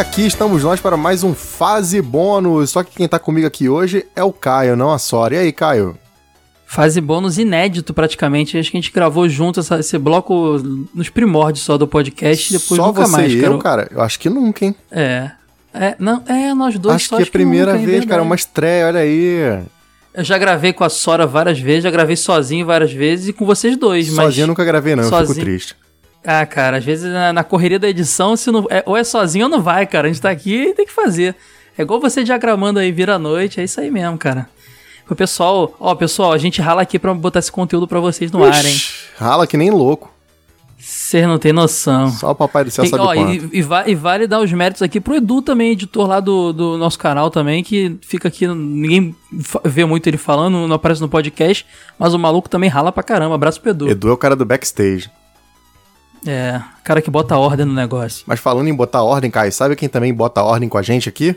Aqui 0.00 0.26
estamos 0.26 0.62
nós 0.64 0.80
para 0.80 0.96
mais 0.96 1.22
um 1.22 1.34
Fase 1.34 2.00
Bônus. 2.00 2.70
Só 2.70 2.82
que 2.82 2.96
quem 2.96 3.08
tá 3.08 3.18
comigo 3.18 3.46
aqui 3.46 3.68
hoje 3.68 4.04
é 4.16 4.22
o 4.24 4.32
Caio, 4.32 4.76
não 4.76 4.90
a 4.90 4.98
Sora. 4.98 5.34
E 5.34 5.38
aí, 5.38 5.52
Caio? 5.52 5.96
Fase 6.66 7.00
bônus 7.00 7.36
inédito, 7.38 7.92
praticamente. 7.92 8.56
Acho 8.56 8.70
que 8.70 8.76
a 8.76 8.80
gente 8.80 8.92
gravou 8.92 9.28
junto 9.28 9.60
essa- 9.60 9.80
esse 9.80 9.98
bloco 9.98 10.58
nos 10.94 11.08
primórdios 11.08 11.64
só 11.64 11.76
do 11.76 11.86
podcast 11.86 12.48
e 12.54 12.58
depois 12.58 12.78
Só 12.80 12.86
nunca 12.88 13.06
você 13.06 13.12
mais, 13.12 13.32
e 13.32 13.40
cara. 13.40 13.52
eu, 13.52 13.58
cara? 13.58 13.88
Eu 13.90 14.00
acho 14.02 14.18
que 14.20 14.30
nunca, 14.30 14.64
hein? 14.64 14.74
É. 14.90 15.30
É, 15.72 15.94
não, 15.98 16.22
é, 16.26 16.52
nós 16.54 16.76
dois 16.78 16.96
acho 16.96 17.08
só 17.08 17.16
que 17.16 17.22
é 17.22 17.26
a 17.26 17.30
primeira 17.30 17.72
nunca, 17.72 17.82
é 17.82 17.86
vez, 17.86 17.98
cara. 17.98 18.06
verdade. 18.08 18.26
Uma 18.26 18.34
estreia, 18.34 18.86
olha 18.86 19.00
aí. 19.00 19.60
Eu 20.14 20.24
já 20.24 20.36
gravei 20.38 20.72
com 20.72 20.82
a 20.82 20.88
Sora 20.88 21.26
várias 21.26 21.60
vezes, 21.60 21.84
já 21.84 21.90
gravei 21.90 22.16
sozinho 22.16 22.66
várias 22.66 22.92
vezes 22.92 23.28
e 23.28 23.32
com 23.32 23.44
vocês 23.46 23.76
dois, 23.76 24.08
mas. 24.08 24.16
Sozinho 24.26 24.44
eu 24.44 24.48
nunca 24.48 24.64
gravei, 24.64 24.96
não. 24.96 25.04
Eu 25.04 25.10
fico 25.10 25.26
Sozinho. 25.26 25.44
triste. 25.44 25.76
Ah, 26.24 26.44
cara, 26.44 26.76
às 26.76 26.84
vezes 26.84 27.10
na, 27.10 27.32
na 27.32 27.42
correria 27.44 27.78
da 27.78 27.88
edição, 27.88 28.36
se 28.36 28.50
não, 28.50 28.66
é- 28.70 28.82
ou 28.86 28.96
é 28.96 29.02
sozinho 29.04 29.46
ou 29.46 29.50
não 29.50 29.62
vai, 29.62 29.86
cara. 29.86 30.06
A 30.08 30.12
gente 30.12 30.20
tá 30.20 30.30
aqui 30.30 30.54
e 30.68 30.74
tem 30.74 30.84
que 30.86 30.92
fazer. 30.92 31.34
É 31.78 31.82
igual 31.82 31.98
você 32.00 32.22
diagramando 32.22 32.78
aí, 32.78 32.92
vira 32.92 33.14
a 33.14 33.18
noite, 33.18 33.60
é 33.60 33.64
isso 33.64 33.80
aí 33.80 33.90
mesmo, 33.90 34.18
cara. 34.18 34.46
O 35.08 35.14
pessoal, 35.14 35.74
ó, 35.80 35.94
pessoal, 35.94 36.32
a 36.32 36.38
gente 36.38 36.60
rala 36.60 36.82
aqui 36.82 36.98
pra 36.98 37.12
botar 37.14 37.38
esse 37.38 37.50
conteúdo 37.50 37.88
pra 37.88 37.98
vocês 38.00 38.30
no 38.30 38.44
ar, 38.44 38.64
hein? 38.64 38.72
Ixi, 38.74 38.92
Rala 39.16 39.46
que 39.46 39.56
nem 39.56 39.70
louco. 39.70 40.12
Você 40.78 41.26
não 41.26 41.38
tem 41.38 41.52
noção. 41.52 42.10
Só 42.10 42.30
o 42.30 42.34
papai 42.34 42.64
do 42.64 42.70
céu 42.70 42.82
Tem- 42.84 42.90
sabe 42.90 43.02
ó, 43.02 43.14
quanto. 43.14 43.32
e, 43.54 43.58
e 43.60 43.90
e 43.90 43.94
vale 43.94 44.26
dar 44.26 44.40
os 44.40 44.50
méritos 44.52 44.80
aqui 44.82 45.00
pro 45.00 45.14
Edu 45.16 45.42
também, 45.42 45.72
editor 45.72 46.06
lá 46.06 46.20
do, 46.20 46.52
do 46.52 46.78
nosso 46.78 46.98
canal 46.98 47.30
também, 47.30 47.62
que 47.64 47.96
fica 48.02 48.28
aqui, 48.28 48.46
ninguém 48.46 49.14
vê 49.64 49.84
muito 49.84 50.06
ele 50.06 50.16
falando, 50.16 50.66
não 50.66 50.74
aparece 50.76 51.00
no 51.00 51.08
podcast, 51.08 51.66
mas 51.98 52.14
o 52.14 52.18
maluco 52.18 52.48
também 52.48 52.70
rala 52.70 52.90
pra 52.92 53.02
caramba. 53.02 53.34
Abraço 53.34 53.60
pro 53.60 53.70
Edu. 53.70 53.90
Edu 53.90 54.08
é 54.08 54.12
o 54.12 54.16
cara 54.16 54.34
do 54.36 54.44
backstage. 54.46 55.10
É, 56.26 56.60
cara 56.84 57.00
que 57.00 57.10
bota 57.10 57.36
ordem 57.36 57.64
no 57.64 57.72
negócio. 57.72 58.24
Mas 58.26 58.40
falando 58.40 58.68
em 58.68 58.74
botar 58.74 59.02
ordem, 59.02 59.30
Caio, 59.30 59.52
sabe 59.52 59.74
quem 59.76 59.88
também 59.88 60.12
bota 60.12 60.42
ordem 60.42 60.68
com 60.68 60.76
a 60.78 60.82
gente 60.82 61.08
aqui? 61.08 61.34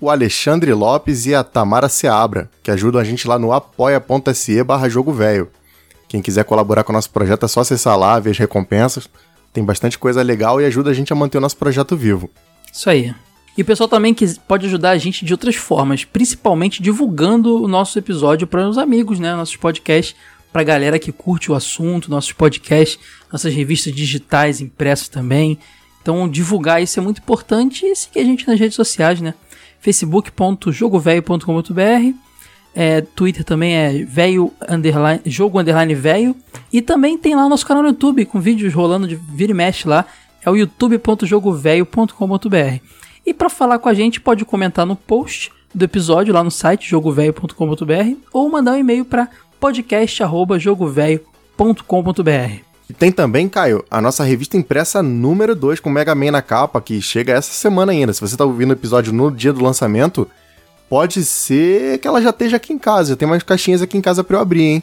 O 0.00 0.10
Alexandre 0.10 0.72
Lopes 0.74 1.24
e 1.26 1.34
a 1.34 1.44
Tamara 1.44 1.88
Seabra, 1.88 2.50
que 2.62 2.70
ajudam 2.70 3.00
a 3.00 3.04
gente 3.04 3.28
lá 3.28 3.38
no 3.38 3.52
apoia.se 3.52 4.62
barra 4.64 4.88
jogo 4.88 5.12
velho. 5.12 5.48
Quem 6.08 6.20
quiser 6.20 6.44
colaborar 6.44 6.82
com 6.84 6.92
o 6.92 6.94
nosso 6.94 7.10
projeto 7.10 7.44
é 7.44 7.48
só 7.48 7.60
acessar 7.60 7.96
lá, 7.98 8.18
ver 8.18 8.30
as 8.30 8.38
recompensas. 8.38 9.08
Tem 9.52 9.64
bastante 9.64 9.98
coisa 9.98 10.20
legal 10.22 10.60
e 10.60 10.64
ajuda 10.64 10.90
a 10.90 10.94
gente 10.94 11.12
a 11.12 11.16
manter 11.16 11.38
o 11.38 11.40
nosso 11.40 11.56
projeto 11.56 11.96
vivo. 11.96 12.28
Isso 12.72 12.90
aí. 12.90 13.14
E 13.56 13.62
o 13.62 13.64
pessoal 13.64 13.88
também 13.88 14.12
quis- 14.12 14.36
pode 14.36 14.66
ajudar 14.66 14.90
a 14.90 14.98
gente 14.98 15.24
de 15.24 15.32
outras 15.32 15.54
formas, 15.54 16.04
principalmente 16.04 16.82
divulgando 16.82 17.62
o 17.62 17.68
nosso 17.68 17.96
episódio 17.96 18.48
para 18.48 18.68
os 18.68 18.76
amigos, 18.76 19.20
né? 19.20 19.32
Nossos 19.34 19.54
podcasts, 19.56 20.16
para 20.54 20.62
a 20.62 20.64
galera 20.64 20.98
que 21.00 21.10
curte 21.10 21.50
o 21.50 21.54
assunto, 21.56 22.08
nossos 22.08 22.30
podcasts, 22.30 22.96
nossas 23.32 23.52
revistas 23.52 23.92
digitais, 23.92 24.60
impressas 24.60 25.08
também. 25.08 25.58
Então, 26.00 26.28
divulgar 26.28 26.80
isso 26.80 27.00
é 27.00 27.02
muito 27.02 27.20
importante 27.20 27.84
e 27.84 27.96
seguir 27.96 28.20
a 28.20 28.24
gente 28.24 28.46
nas 28.46 28.60
redes 28.60 28.76
sociais, 28.76 29.20
né? 29.20 29.34
facebook.jogovelho.com.br 29.80 32.14
é, 32.72 33.00
Twitter 33.00 33.42
também 33.42 33.74
é 33.74 34.04
velho 34.04 34.52
underline, 34.68 35.22
jogo 35.26 35.58
underline 35.58 35.92
velho. 35.92 36.36
E 36.72 36.80
também 36.80 37.18
tem 37.18 37.34
lá 37.34 37.46
o 37.46 37.48
nosso 37.48 37.66
canal 37.66 37.82
no 37.82 37.88
YouTube 37.88 38.24
com 38.24 38.40
vídeos 38.40 38.72
rolando 38.72 39.08
de 39.08 39.16
vira 39.16 39.50
e 39.50 39.54
mexe 39.54 39.88
lá. 39.88 40.06
É 40.44 40.50
o 40.50 40.56
youtube.jogovelho.com.br. 40.56 42.78
E 43.26 43.34
para 43.34 43.48
falar 43.48 43.80
com 43.80 43.88
a 43.88 43.94
gente, 43.94 44.20
pode 44.20 44.44
comentar 44.44 44.86
no 44.86 44.94
post 44.94 45.50
do 45.74 45.84
episódio 45.84 46.32
lá 46.32 46.44
no 46.44 46.50
site 46.50 46.88
jogovelho.com.br 46.88 48.16
ou 48.32 48.48
mandar 48.48 48.72
um 48.72 48.76
e-mail 48.76 49.04
para 49.04 49.28
podcast@jogovelho.com.br. 49.64 52.60
E 52.90 52.92
tem 52.92 53.10
também, 53.10 53.48
Caio, 53.48 53.82
a 53.90 53.98
nossa 53.98 54.22
revista 54.22 54.58
impressa 54.58 55.02
número 55.02 55.56
2 55.56 55.80
com 55.80 55.88
Mega 55.88 56.14
Man 56.14 56.32
na 56.32 56.42
capa, 56.42 56.82
que 56.82 57.00
chega 57.00 57.32
essa 57.32 57.50
semana 57.50 57.92
ainda. 57.92 58.12
Se 58.12 58.20
você 58.20 58.36
tá 58.36 58.44
ouvindo 58.44 58.68
o 58.70 58.74
episódio 58.74 59.10
no 59.10 59.30
dia 59.30 59.54
do 59.54 59.64
lançamento, 59.64 60.28
pode 60.86 61.24
ser 61.24 61.96
que 61.98 62.06
ela 62.06 62.20
já 62.20 62.28
esteja 62.28 62.58
aqui 62.58 62.74
em 62.74 62.78
casa. 62.78 63.08
Já 63.10 63.16
tem 63.16 63.26
umas 63.26 63.42
caixinhas 63.42 63.80
aqui 63.80 63.96
em 63.96 64.02
casa 64.02 64.22
pra 64.22 64.36
eu 64.36 64.42
abrir, 64.42 64.64
hein? 64.64 64.82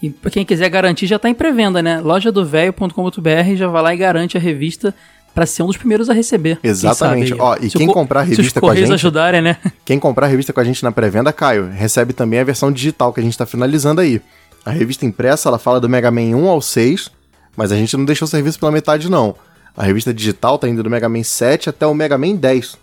E 0.00 0.08
pra 0.08 0.30
quem 0.30 0.46
quiser 0.46 0.70
garantir, 0.70 1.06
já 1.06 1.18
tá 1.18 1.28
em 1.28 1.34
pré-venda, 1.34 1.82
né? 1.82 2.00
lojadovelho.com.br 2.00 3.54
já 3.54 3.68
vai 3.68 3.82
lá 3.82 3.92
e 3.92 3.98
garante 3.98 4.38
a 4.38 4.40
revista 4.40 4.94
para 5.34 5.46
ser 5.46 5.62
um 5.62 5.66
dos 5.66 5.76
primeiros 5.76 6.08
a 6.10 6.12
receber. 6.12 6.58
Exatamente. 6.62 7.34
Ó, 7.38 7.56
e 7.60 7.70
Se 7.70 7.78
quem 7.78 7.86
co- 7.86 7.92
comprar 7.94 8.20
a 8.20 8.22
revista 8.24 8.60
com 8.60 8.68
a 8.70 8.74
gente- 8.74 8.92
ajudarem, 8.92 9.40
né? 9.40 9.56
Quem 9.84 9.98
comprar 9.98 10.26
a 10.26 10.28
revista 10.28 10.52
com 10.52 10.60
a 10.60 10.64
gente 10.64 10.82
na 10.82 10.92
pré-venda, 10.92 11.32
Caio, 11.32 11.68
recebe 11.70 12.12
também 12.12 12.38
a 12.38 12.44
versão 12.44 12.70
digital 12.70 13.12
que 13.12 13.20
a 13.20 13.22
gente 13.22 13.36
tá 13.36 13.46
finalizando 13.46 14.00
aí. 14.00 14.20
A 14.64 14.70
revista 14.70 15.04
impressa, 15.06 15.48
ela 15.48 15.58
fala 15.58 15.80
do 15.80 15.88
Mega 15.88 16.10
Man 16.10 16.36
1 16.36 16.48
ao 16.48 16.60
6, 16.60 17.10
mas 17.56 17.72
a 17.72 17.76
gente 17.76 17.96
não 17.96 18.04
deixou 18.04 18.26
o 18.26 18.30
serviço 18.30 18.58
pela 18.60 18.70
metade, 18.70 19.10
não. 19.10 19.34
A 19.76 19.82
revista 19.84 20.12
digital 20.14 20.58
tá 20.58 20.68
indo 20.68 20.82
do 20.82 20.90
Mega 20.90 21.08
Man 21.08 21.22
7 21.22 21.68
até 21.70 21.86
o 21.86 21.94
Mega 21.94 22.16
Man 22.18 22.34
10. 22.36 22.76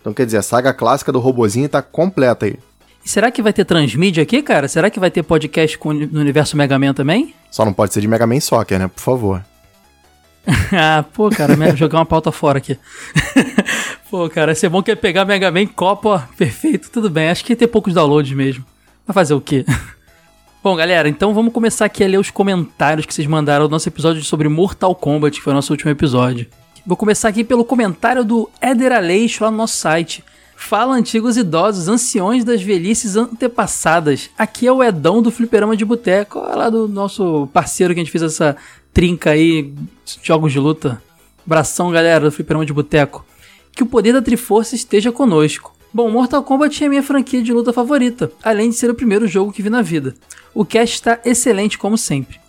Então, 0.00 0.12
quer 0.14 0.24
dizer, 0.26 0.36
a 0.38 0.42
saga 0.42 0.72
clássica 0.72 1.10
do 1.10 1.18
robozinho 1.18 1.68
tá 1.68 1.82
completa 1.82 2.46
aí. 2.46 2.56
E 3.04 3.08
será 3.08 3.30
que 3.30 3.40
vai 3.42 3.52
ter 3.52 3.64
transmídia 3.64 4.22
aqui, 4.22 4.42
cara? 4.42 4.68
Será 4.68 4.90
que 4.90 5.00
vai 5.00 5.10
ter 5.10 5.22
podcast 5.22 5.76
com, 5.78 5.92
no 5.92 6.20
universo 6.20 6.56
Mega 6.56 6.78
Man 6.78 6.92
também? 6.92 7.34
Só 7.50 7.64
não 7.64 7.72
pode 7.72 7.92
ser 7.94 8.00
de 8.00 8.08
Mega 8.08 8.26
Man 8.26 8.38
Soccer, 8.40 8.78
né? 8.78 8.86
Por 8.88 9.00
favor. 9.00 9.42
ah, 10.72 11.04
pô, 11.12 11.28
cara, 11.28 11.54
jogar 11.74 11.98
uma 11.98 12.06
pauta 12.06 12.30
fora 12.30 12.58
aqui. 12.58 12.78
pô, 14.08 14.28
cara, 14.28 14.54
ser 14.54 14.68
bom 14.68 14.82
que 14.82 14.90
é 14.90 14.94
pegar 14.94 15.24
Mega 15.24 15.50
Man 15.50 15.66
Copa, 15.66 16.28
perfeito, 16.36 16.90
tudo 16.90 17.10
bem. 17.10 17.28
Acho 17.28 17.44
que 17.44 17.52
ia 17.52 17.56
ter 17.56 17.66
poucos 17.66 17.92
downloads 17.92 18.32
mesmo. 18.32 18.64
Vai 19.06 19.14
fazer 19.14 19.34
o 19.34 19.40
quê? 19.40 19.64
Bom, 20.62 20.74
galera, 20.74 21.08
então 21.08 21.32
vamos 21.32 21.52
começar 21.52 21.84
aqui 21.84 22.02
a 22.02 22.08
ler 22.08 22.18
os 22.18 22.28
comentários 22.28 23.06
que 23.06 23.14
vocês 23.14 23.28
mandaram 23.28 23.66
no 23.66 23.70
nosso 23.70 23.88
episódio 23.88 24.20
sobre 24.24 24.48
Mortal 24.48 24.96
Kombat, 24.96 25.38
que 25.38 25.44
foi 25.44 25.52
o 25.52 25.54
nosso 25.54 25.72
último 25.72 25.92
episódio. 25.92 26.48
Vou 26.84 26.96
começar 26.96 27.28
aqui 27.28 27.44
pelo 27.44 27.64
comentário 27.64 28.24
do 28.24 28.50
Éder 28.60 28.90
Aleixo 28.90 29.44
lá 29.44 29.50
no 29.50 29.56
nosso 29.56 29.76
site. 29.76 30.24
Fala, 30.56 30.96
antigos 30.96 31.36
idosos, 31.36 31.86
anciões 31.86 32.42
das 32.42 32.62
velhices 32.62 33.14
antepassadas. 33.14 34.30
Aqui 34.36 34.66
é 34.66 34.72
o 34.72 34.82
Edão 34.82 35.22
do 35.22 35.30
Fliperama 35.30 35.76
de 35.76 35.84
Boteco, 35.84 36.38
é 36.38 36.56
lá 36.56 36.68
do 36.68 36.88
nosso 36.88 37.48
parceiro 37.52 37.94
que 37.94 38.00
a 38.00 38.02
gente 38.02 38.10
fez 38.10 38.24
essa 38.24 38.56
trinca 38.96 39.32
aí, 39.32 39.74
jogos 40.22 40.50
de 40.54 40.58
luta. 40.58 41.02
Abração, 41.44 41.90
galera 41.90 42.24
do 42.24 42.32
Fliperama 42.32 42.64
de 42.64 42.72
Boteco. 42.72 43.26
Que 43.70 43.82
o 43.82 43.86
poder 43.86 44.14
da 44.14 44.22
Triforça 44.22 44.74
esteja 44.74 45.12
conosco. 45.12 45.76
Bom, 45.92 46.10
Mortal 46.10 46.42
Kombat 46.42 46.82
é 46.82 46.86
a 46.86 46.88
minha 46.88 47.02
franquia 47.02 47.42
de 47.42 47.52
luta 47.52 47.74
favorita, 47.74 48.32
além 48.42 48.70
de 48.70 48.76
ser 48.76 48.88
o 48.88 48.94
primeiro 48.94 49.28
jogo 49.28 49.52
que 49.52 49.60
vi 49.60 49.68
na 49.68 49.82
vida. 49.82 50.14
O 50.54 50.64
cast 50.64 50.94
está 50.94 51.20
excelente 51.26 51.76
como 51.76 51.98
sempre. 51.98 52.40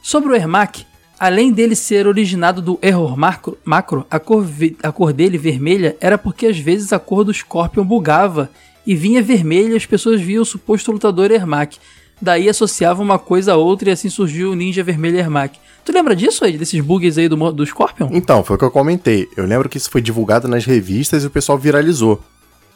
Sobre 0.00 0.28
o 0.28 0.36
Ermac, 0.36 0.86
além 1.18 1.50
dele 1.50 1.74
ser 1.74 2.06
originado 2.06 2.62
do 2.62 2.78
Error 2.80 3.16
Macro, 3.18 3.58
macro 3.64 4.06
a, 4.08 4.20
cor 4.20 4.46
a 4.84 4.92
cor 4.92 5.12
dele 5.12 5.36
vermelha 5.36 5.96
era 6.00 6.16
porque 6.16 6.46
às 6.46 6.56
vezes 6.56 6.92
a 6.92 7.00
cor 7.00 7.24
do 7.24 7.34
Scorpion 7.34 7.84
bugava 7.84 8.48
e 8.86 8.94
vinha 8.94 9.20
vermelha 9.20 9.72
e 9.72 9.76
as 9.76 9.86
pessoas 9.86 10.20
viam 10.20 10.42
o 10.42 10.46
suposto 10.46 10.92
lutador 10.92 11.32
Ermac. 11.32 11.78
Daí 12.22 12.48
associavam 12.48 13.04
uma 13.04 13.18
coisa 13.18 13.54
a 13.54 13.56
outra 13.56 13.88
e 13.88 13.92
assim 13.92 14.08
surgiu 14.08 14.52
o 14.52 14.54
Ninja 14.54 14.84
Vermelho 14.84 15.18
Ermac. 15.18 15.58
Tu 15.86 15.92
lembra 15.92 16.16
disso 16.16 16.44
aí, 16.44 16.58
desses 16.58 16.80
bugs 16.80 17.16
aí 17.16 17.28
do, 17.28 17.52
do 17.52 17.64
Scorpion? 17.64 18.08
Então, 18.10 18.42
foi 18.42 18.56
o 18.56 18.58
que 18.58 18.64
eu 18.64 18.70
comentei. 18.72 19.28
Eu 19.36 19.46
lembro 19.46 19.68
que 19.68 19.78
isso 19.78 19.88
foi 19.88 20.02
divulgado 20.02 20.48
nas 20.48 20.64
revistas 20.64 21.22
e 21.22 21.28
o 21.28 21.30
pessoal 21.30 21.56
viralizou. 21.56 22.20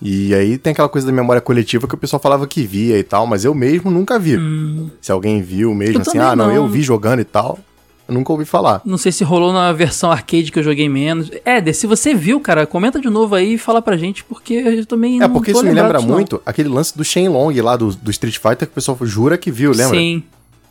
E 0.01 0.33
aí 0.33 0.57
tem 0.57 0.71
aquela 0.71 0.89
coisa 0.89 1.07
da 1.09 1.13
memória 1.13 1.43
coletiva 1.43 1.87
que 1.89 1.95
o 1.95 1.99
pessoal 1.99 2.21
falava 2.23 2.47
que 2.47 2.63
via 2.65 2.97
e 2.99 3.03
tal, 3.03 3.27
mas 3.27 3.45
eu 3.45 3.53
mesmo 3.55 3.91
nunca 3.91 4.19
vi. 4.19 4.39
Se 5.01 5.11
alguém 5.13 5.43
viu 5.43 5.75
mesmo, 5.75 5.97
Eu 5.97 6.01
assim, 6.03 6.19
ah, 6.19 6.35
não, 6.37 6.47
não. 6.47 6.55
eu 6.55 6.69
vi 6.69 6.83
jogando 6.83 7.21
e 7.21 7.25
tal, 7.25 7.59
eu 8.09 8.15
nunca 8.15 8.33
ouvi 8.33 8.45
falar. 8.47 8.81
Não 8.85 8.97
sei 8.97 9.11
se 9.13 9.25
rolou 9.25 9.53
na 9.53 9.73
versão 9.73 10.11
arcade 10.11 10.51
que 10.53 10.59
eu 10.59 10.63
joguei 10.63 10.89
menos. 10.89 11.31
Éder, 11.45 11.75
se 11.75 11.87
você 11.89 12.15
viu, 12.15 12.41
cara, 12.41 12.65
comenta 12.67 12.99
de 13.01 13.11
novo 13.11 13.35
aí 13.35 13.55
e 13.55 13.59
fala 13.59 13.83
pra 13.83 13.97
gente, 13.97 14.23
porque 14.25 14.55
eu 14.55 14.87
também 14.87 15.17
É 15.17 15.27
não 15.27 15.31
porque 15.35 15.51
isso 15.51 15.63
me 15.65 15.73
lembra 15.73 15.99
disso, 15.99 16.07
não. 16.09 16.15
muito 16.15 16.41
aquele 16.47 16.69
lance 16.69 16.97
do 16.97 17.05
Shenlong 17.05 17.61
lá 17.61 17.77
do, 17.77 17.93
do 17.95 18.11
Street 18.11 18.37
Fighter 18.39 18.59
que 18.69 18.73
o 18.73 18.75
pessoal 18.75 18.97
jura 19.03 19.37
que 19.37 19.51
viu, 19.51 19.73
lembra? 19.73 19.99
Sim, 19.99 20.23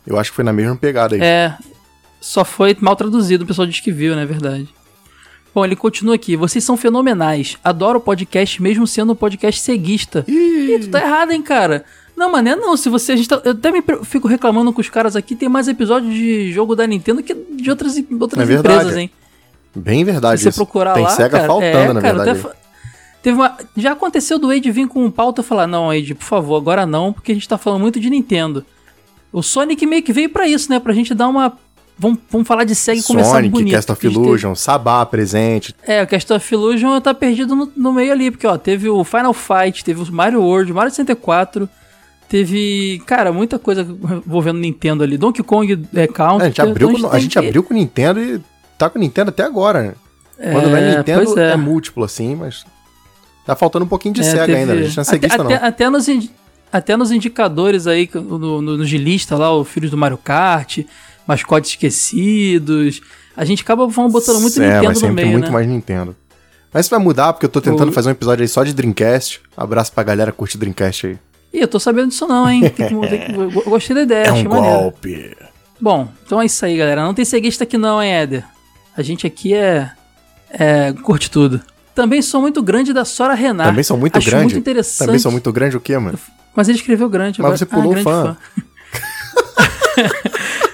Eu 0.06 0.18
acho 0.18 0.30
que 0.30 0.36
foi 0.36 0.44
na 0.44 0.52
mesma 0.52 0.74
pegada 0.74 1.14
aí. 1.14 1.20
é. 1.20 1.54
Só 2.20 2.44
foi 2.44 2.76
mal 2.80 2.94
traduzido, 2.96 3.44
o 3.44 3.46
pessoal 3.46 3.66
diz 3.66 3.80
que 3.80 3.90
viu, 3.90 4.14
não 4.14 4.22
é 4.22 4.26
verdade. 4.26 4.68
Bom, 5.54 5.64
ele 5.64 5.74
continua 5.74 6.14
aqui. 6.14 6.36
Vocês 6.36 6.62
são 6.62 6.76
fenomenais. 6.76 7.58
Adoro 7.64 7.98
o 7.98 8.02
podcast, 8.02 8.62
mesmo 8.62 8.86
sendo 8.86 9.12
um 9.12 9.16
podcast 9.16 9.60
ceguista. 9.60 10.24
Ih, 10.28 10.78
tu 10.82 10.88
tá 10.90 11.00
errado, 11.00 11.32
hein, 11.32 11.42
cara. 11.42 11.84
Não, 12.16 12.30
mané, 12.30 12.54
não. 12.54 12.76
Se 12.76 12.88
você. 12.88 13.12
A 13.12 13.16
gente 13.16 13.28
tá- 13.28 13.40
eu 13.44 13.52
até 13.52 13.72
me 13.72 13.82
fico 14.04 14.28
reclamando 14.28 14.72
com 14.72 14.80
os 14.80 14.88
caras 14.88 15.16
aqui. 15.16 15.34
Tem 15.34 15.48
mais 15.48 15.66
episódios 15.66 16.14
de 16.14 16.52
jogo 16.52 16.76
da 16.76 16.86
Nintendo 16.86 17.22
que 17.22 17.34
de 17.34 17.68
outras, 17.70 17.94
outras 18.20 18.48
É 18.48 18.54
empresas, 18.54 18.96
hein? 18.96 19.10
Bem 19.74 20.04
verdade 20.04 20.38
Se 20.38 20.44
você 20.44 20.48
isso. 20.50 20.58
procurar 20.58 20.94
Tem 20.94 21.02
lá. 21.04 21.10
SEGA 21.10 21.30
cara, 21.30 21.46
faltando, 21.46 21.66
é, 21.78 21.92
na 21.94 22.00
cara, 22.00 22.18
verdade. 22.24 22.40
até 22.46 22.60
Teve 23.22 23.36
uma... 23.36 23.56
Já 23.76 23.92
aconteceu 23.92 24.38
do 24.38 24.48
Wade 24.48 24.70
vir 24.70 24.86
com 24.88 25.04
um 25.04 25.10
pauta 25.10 25.40
e 25.40 25.44
falar: 25.44 25.66
Não, 25.66 25.88
Wade, 25.88 26.14
por 26.14 26.24
favor, 26.24 26.56
agora 26.56 26.86
não, 26.86 27.12
porque 27.12 27.32
a 27.32 27.34
gente 27.34 27.48
tá 27.48 27.58
falando 27.58 27.80
muito 27.80 27.98
de 27.98 28.08
Nintendo. 28.08 28.64
O 29.32 29.42
Sonic 29.42 29.84
meio 29.86 30.02
que 30.02 30.12
veio 30.12 30.28
pra 30.30 30.46
isso, 30.48 30.70
né? 30.70 30.78
Pra 30.78 30.92
gente 30.92 31.12
dar 31.14 31.28
uma. 31.28 31.56
Vamos, 32.00 32.18
vamos 32.30 32.48
falar 32.48 32.64
de 32.64 32.74
SEGA 32.74 33.00
e 33.00 33.02
começar 33.02 33.30
Sonic, 33.32 33.50
bonito. 33.52 33.74
Cast 33.74 33.92
of 33.92 34.06
a 34.06 34.10
gente 34.10 34.18
Illusion, 34.18 34.54
Sabá 34.54 35.04
presente. 35.04 35.74
teve- 35.74 35.92
É, 35.92 36.02
o 36.02 36.06
Cast 36.06 36.32
of 36.32 36.54
Illusion 36.54 36.98
tá 37.00 37.12
perdido 37.12 37.54
no, 37.54 37.70
no 37.76 37.92
meio 37.92 38.10
ali, 38.10 38.30
porque 38.30 38.46
ó, 38.46 38.56
teve 38.56 38.88
o 38.88 39.04
Final 39.04 39.34
Fight, 39.34 39.84
teve 39.84 40.00
o 40.02 40.10
Mario 40.12 40.40
World, 40.42 40.72
Mario 40.72 40.90
64. 40.90 41.68
Teve, 42.28 43.02
cara, 43.06 43.32
muita 43.32 43.58
coisa 43.58 43.82
envolvendo 43.82 44.58
Nintendo 44.60 45.02
ali. 45.02 45.18
Donkey 45.18 45.42
Kong 45.42 45.86
é, 45.94 46.06
Count. 46.06 46.42
a 46.42 46.46
gente, 46.46 46.62
abriu, 46.62 46.90
então 46.92 47.10
com, 47.10 47.16
a 47.16 47.18
gente 47.18 47.32
que- 47.32 47.38
abriu 47.46 47.62
com 47.62 47.74
o 47.74 47.76
Nintendo 47.76 48.20
e 48.20 48.40
tá 48.78 48.88
com 48.88 48.98
o 48.98 49.00
Nintendo 49.00 49.30
até 49.30 49.42
agora, 49.42 49.82
né? 49.82 49.94
Quando 50.52 50.70
não 50.70 50.76
é 50.76 50.92
É, 50.92 50.96
Nintendo, 50.96 51.38
é. 51.40 51.50
é. 51.52 51.56
múltiplo, 51.56 52.04
assim, 52.04 52.34
mas. 52.36 52.64
Tá 53.44 53.56
faltando 53.56 53.84
um 53.84 53.88
pouquinho 53.88 54.14
de 54.14 54.20
É, 54.20 54.24
SEGA 54.24 54.46
teve- 54.46 54.58
ainda, 54.58 54.72
a 54.72 54.76
gente 54.76 54.96
não 54.96 55.00
é 55.00 55.02
até, 55.02 55.10
ceguista, 55.10 55.42
até, 55.42 55.58
não. 55.60 55.66
até 55.68 55.90
nos, 55.90 56.08
indi- 56.08 56.30
até 56.72 56.96
nos 56.96 57.10
indicadores 57.10 57.86
aí, 57.86 58.08
no, 58.14 58.38
no, 58.38 58.62
no 58.62 58.84
de 58.86 58.96
lista 58.96 59.36
lá, 59.36 59.52
o 59.52 59.64
Filhos 59.64 59.90
do 59.90 59.96
Mario 59.96 60.16
Kart, 60.18 60.78
mascotes 61.30 61.70
esquecidos. 61.70 63.00
A 63.36 63.44
gente 63.44 63.62
acaba 63.62 63.86
botando 63.86 64.40
muito 64.40 64.60
é, 64.60 64.66
Nintendo 64.66 64.84
mas 64.86 64.94
no 65.00 65.06
sempre 65.06 65.14
meio, 65.24 65.32
muito 65.32 65.46
né? 65.46 65.50
mais 65.52 65.66
Nintendo. 65.68 66.16
Mas 66.72 66.86
isso 66.86 66.90
vai 66.94 66.98
mudar, 67.04 67.32
porque 67.32 67.46
eu 67.46 67.50
tô 67.50 67.60
tentando 67.60 67.88
O- 67.88 67.92
fazer 67.92 68.08
um 68.08 68.12
episódio 68.12 68.42
aí 68.42 68.48
só 68.48 68.62
de 68.64 68.72
Dreamcast. 68.74 69.40
Abraço 69.56 69.92
pra 69.92 70.02
galera 70.02 70.32
que 70.32 70.38
curte 70.38 70.58
Dreamcast 70.58 71.06
aí. 71.06 71.18
Ih, 71.52 71.60
eu 71.60 71.68
tô 71.68 71.78
sabendo 71.80 72.08
disso 72.08 72.26
não, 72.28 72.48
hein? 72.48 72.62
Eu 73.54 73.62
gostei 73.70 73.94
da 73.96 74.02
ideia, 74.02 74.24
É 74.26 74.30
achei 74.30 74.46
um 74.46 74.50
maneiro. 74.50 74.78
golpe. 74.80 75.36
Bom, 75.80 76.08
então 76.26 76.40
é 76.42 76.46
isso 76.46 76.64
aí, 76.64 76.76
galera. 76.76 77.02
Não 77.04 77.14
tem 77.14 77.24
ceguista 77.24 77.64
aqui 77.64 77.78
não, 77.78 78.02
hein, 78.02 78.12
Éder? 78.12 78.44
A 78.96 79.02
gente 79.02 79.26
aqui 79.26 79.54
é... 79.54 79.90
é 80.50 80.92
curte 81.02 81.30
tudo. 81.30 81.60
Também 81.94 82.22
sou 82.22 82.40
muito 82.40 82.62
grande 82.62 82.92
da 82.92 83.04
Sora 83.04 83.34
Renata. 83.34 83.70
Também 83.70 83.82
sou 83.84 83.96
muito 83.96 84.16
Acho 84.18 84.28
grande. 84.30 84.44
muito 84.44 84.58
interessante. 84.58 85.06
Também 85.06 85.18
sou 85.18 85.32
muito 85.32 85.52
grande 85.52 85.76
o 85.76 85.80
quê, 85.80 85.96
mano? 85.98 86.18
Mas 86.54 86.68
ele 86.68 86.78
escreveu 86.78 87.08
grande. 87.08 87.40
Mas 87.40 87.46
agora- 87.46 87.58
você 87.58 87.66
pulou 87.66 87.90
grande 87.90 88.04
fã. 88.04 88.36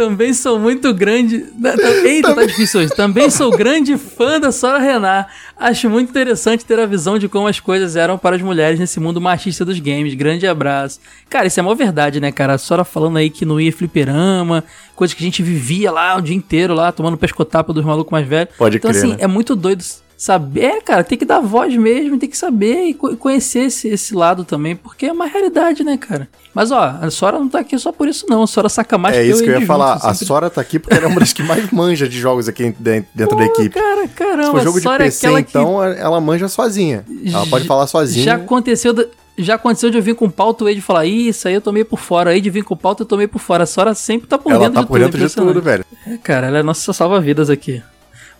Também 0.00 0.32
sou 0.32 0.58
muito 0.58 0.94
grande. 0.94 1.44
Não, 1.58 1.76
não, 1.76 1.92
Eita, 2.06 2.34
tá 2.34 2.46
difícil 2.46 2.80
hoje. 2.80 2.94
Também 2.94 3.28
sou 3.28 3.50
grande 3.50 3.98
fã 3.98 4.40
da 4.40 4.50
Sora 4.50 4.78
Renan. 4.78 5.26
Acho 5.54 5.90
muito 5.90 6.08
interessante 6.08 6.64
ter 6.64 6.80
a 6.80 6.86
visão 6.86 7.18
de 7.18 7.28
como 7.28 7.46
as 7.46 7.60
coisas 7.60 7.96
eram 7.96 8.16
para 8.16 8.34
as 8.34 8.40
mulheres 8.40 8.80
nesse 8.80 8.98
mundo 8.98 9.20
machista 9.20 9.62
dos 9.62 9.78
games. 9.78 10.14
Grande 10.14 10.46
abraço. 10.46 11.00
Cara, 11.28 11.48
isso 11.48 11.60
é 11.60 11.62
uma 11.62 11.74
verdade, 11.74 12.18
né, 12.18 12.32
cara? 12.32 12.54
A 12.54 12.58
Sora 12.58 12.82
falando 12.82 13.18
aí 13.18 13.28
que 13.28 13.44
não 13.44 13.60
ia 13.60 13.70
fliperama, 13.70 14.64
coisa 14.96 15.14
que 15.14 15.22
a 15.22 15.26
gente 15.26 15.42
vivia 15.42 15.92
lá 15.92 16.16
o 16.16 16.22
dia 16.22 16.34
inteiro, 16.34 16.72
lá, 16.72 16.90
tomando 16.90 17.18
pescotapa 17.18 17.70
dos 17.70 17.84
malucos 17.84 18.10
mais 18.10 18.26
velhos. 18.26 18.54
Pode 18.56 18.78
então, 18.78 18.90
crer, 18.90 19.04
assim, 19.04 19.10
né? 19.10 19.18
é 19.20 19.26
muito 19.26 19.54
doido 19.54 19.84
saber, 20.22 20.60
é, 20.64 20.80
cara, 20.82 21.02
tem 21.02 21.16
que 21.16 21.24
dar 21.24 21.40
voz 21.40 21.74
mesmo, 21.74 22.18
tem 22.18 22.28
que 22.28 22.36
saber 22.36 22.84
e 22.88 22.94
co- 22.94 23.16
conhecer 23.16 23.60
esse, 23.60 23.88
esse 23.88 24.14
lado 24.14 24.44
também, 24.44 24.76
porque 24.76 25.06
é 25.06 25.12
uma 25.12 25.24
realidade, 25.24 25.82
né, 25.82 25.96
cara? 25.96 26.28
Mas 26.54 26.70
ó, 26.70 26.98
a 27.00 27.10
Sora 27.10 27.38
não 27.38 27.48
tá 27.48 27.60
aqui 27.60 27.78
só 27.78 27.90
por 27.90 28.06
isso 28.06 28.26
não, 28.28 28.42
a 28.42 28.46
Sora 28.46 28.68
saca 28.68 28.98
mais 28.98 29.16
É 29.16 29.22
que 29.22 29.30
isso 29.30 29.40
eu 29.40 29.44
que 29.44 29.48
eu 29.50 29.54
ia 29.54 29.58
Ed 29.60 29.66
falar. 29.66 29.94
juntos, 29.94 30.04
A 30.06 30.12
sempre. 30.12 30.26
Sora 30.26 30.50
tá 30.50 30.60
aqui 30.60 30.78
porque 30.78 30.94
ela 30.94 31.04
é 31.04 31.08
uma 31.08 31.20
das 31.20 31.32
que 31.32 31.42
mais 31.42 31.70
manja 31.70 32.06
de 32.06 32.18
jogos 32.20 32.48
aqui 32.48 32.74
dentro 32.78 33.08
dentro 33.14 33.34
da 33.36 33.46
Pô, 33.46 33.50
equipe. 33.52 33.70
Cara, 33.70 34.02
Se 34.02 34.08
caramba, 34.08 34.50
for 34.50 34.60
jogo 34.62 34.76
de 34.78 34.82
Sora 34.82 35.04
é 35.04 35.06
PC, 35.06 35.26
aquela 35.26 35.42
que 35.42 35.48
então, 35.48 35.82
ela 35.82 36.20
manja 36.20 36.48
sozinha. 36.48 37.02
Ela 37.24 37.46
pode 37.46 37.66
falar 37.66 37.86
sozinha. 37.86 38.22
Já 38.24 38.34
aconteceu, 38.34 38.92
da- 38.92 39.06
já 39.38 39.54
aconteceu 39.54 39.88
de 39.90 39.96
eu 39.96 40.02
vir 40.02 40.14
com 40.16 40.28
pauta 40.28 40.64
o 40.64 40.68
Ed 40.68 40.82
falar, 40.82 41.06
isso 41.06 41.48
aí 41.48 41.54
eu 41.54 41.62
tomei 41.62 41.82
por 41.82 41.98
fora. 41.98 42.28
Aí 42.30 42.42
de 42.42 42.50
vir 42.50 42.62
com 42.62 42.76
pauta 42.76 43.04
eu 43.04 43.06
tomei 43.06 43.26
por 43.26 43.38
fora. 43.38 43.62
A 43.62 43.66
Sora 43.66 43.94
sempre 43.94 44.28
tá 44.28 44.36
por 44.36 44.52
ela 44.52 44.58
dentro 44.60 44.74
tá 44.74 44.80
de 44.82 44.86
por 44.86 44.98
tudo. 44.98 45.04
dentro 45.12 45.26
de 45.28 45.34
tudo, 45.34 45.62
velho. 45.62 45.84
É, 46.06 46.18
cara, 46.18 46.48
ela 46.48 46.58
é 46.58 46.62
nossa 46.62 46.92
salva-vidas 46.92 47.48
aqui. 47.48 47.82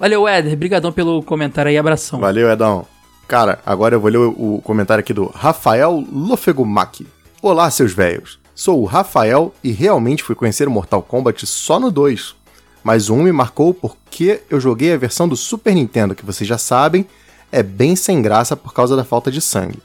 Valeu, 0.01 0.27
Éder. 0.27 0.57
Brigadão 0.57 0.91
pelo 0.91 1.23
comentário 1.23 1.69
aí. 1.69 1.77
Abração. 1.77 2.19
Valeu, 2.19 2.51
Edão. 2.51 2.87
Cara, 3.29 3.59
agora 3.67 3.95
eu 3.95 4.01
vou 4.01 4.11
ler 4.11 4.17
o, 4.17 4.59
comentário 4.65 5.03
aqui 5.03 5.13
do 5.13 5.27
Rafael 5.27 6.03
Lofegumaki. 6.11 7.07
Olá, 7.43 7.71
seus 7.71 7.93
velhos. 7.93 8.39
Sou 8.55 8.81
o 8.81 8.87
Rafael 8.87 9.55
e 9.63 9.71
realmente 9.71 10.23
fui 10.23 10.35
conhecer 10.35 10.67
o 10.67 10.71
Mortal 10.71 11.03
Kombat 11.03 11.47
só 11.47 11.79
no 11.79 11.91
2. 11.91 12.35
Mas 12.83 13.11
o 13.11 13.15
1 13.15 13.25
me 13.25 13.31
marcou 13.33 13.75
porque 13.75 14.41
eu 14.49 14.59
joguei 14.59 14.95
a 14.95 14.97
versão 14.97 15.29
do 15.29 15.37
Super 15.37 15.75
Nintendo, 15.75 16.15
que 16.15 16.25
vocês 16.25 16.49
já 16.49 16.57
sabem, 16.57 17.07
é 17.53 17.63
bem 17.63 17.95
sem 17.95 18.23
graça 18.23 18.57
por 18.57 18.73
causa 18.73 18.97
da 18.97 19.05
falta 19.05 19.31
de 19.31 19.43
sangue. 19.43 19.83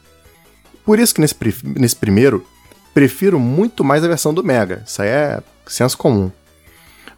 Por 0.86 0.98
isso 0.98 1.14
que 1.14 1.20
nesse, 1.20 1.36
nesse 1.78 1.96
primeiro, 1.98 2.46
prefiro 2.94 3.38
muito 3.38 3.84
mais 3.84 4.02
a 4.02 4.08
versão 4.08 4.34
do 4.34 4.46
Mega. 4.46 4.82
Isso 4.88 5.02
aí 5.02 5.10
é 5.10 5.44
senso 5.68 5.98
comum. 5.98 6.32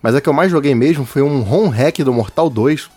Mas 0.02 0.16
a 0.16 0.22
que 0.22 0.30
eu 0.30 0.34
mais 0.34 0.52
joguei 0.52 0.76
mesmo 0.76 1.06
foi 1.06 1.22
um 1.22 1.42
ROM 1.42 1.70
hack 1.70 2.00
do 2.00 2.14
Mortal 2.14 2.50
2, 2.50 2.90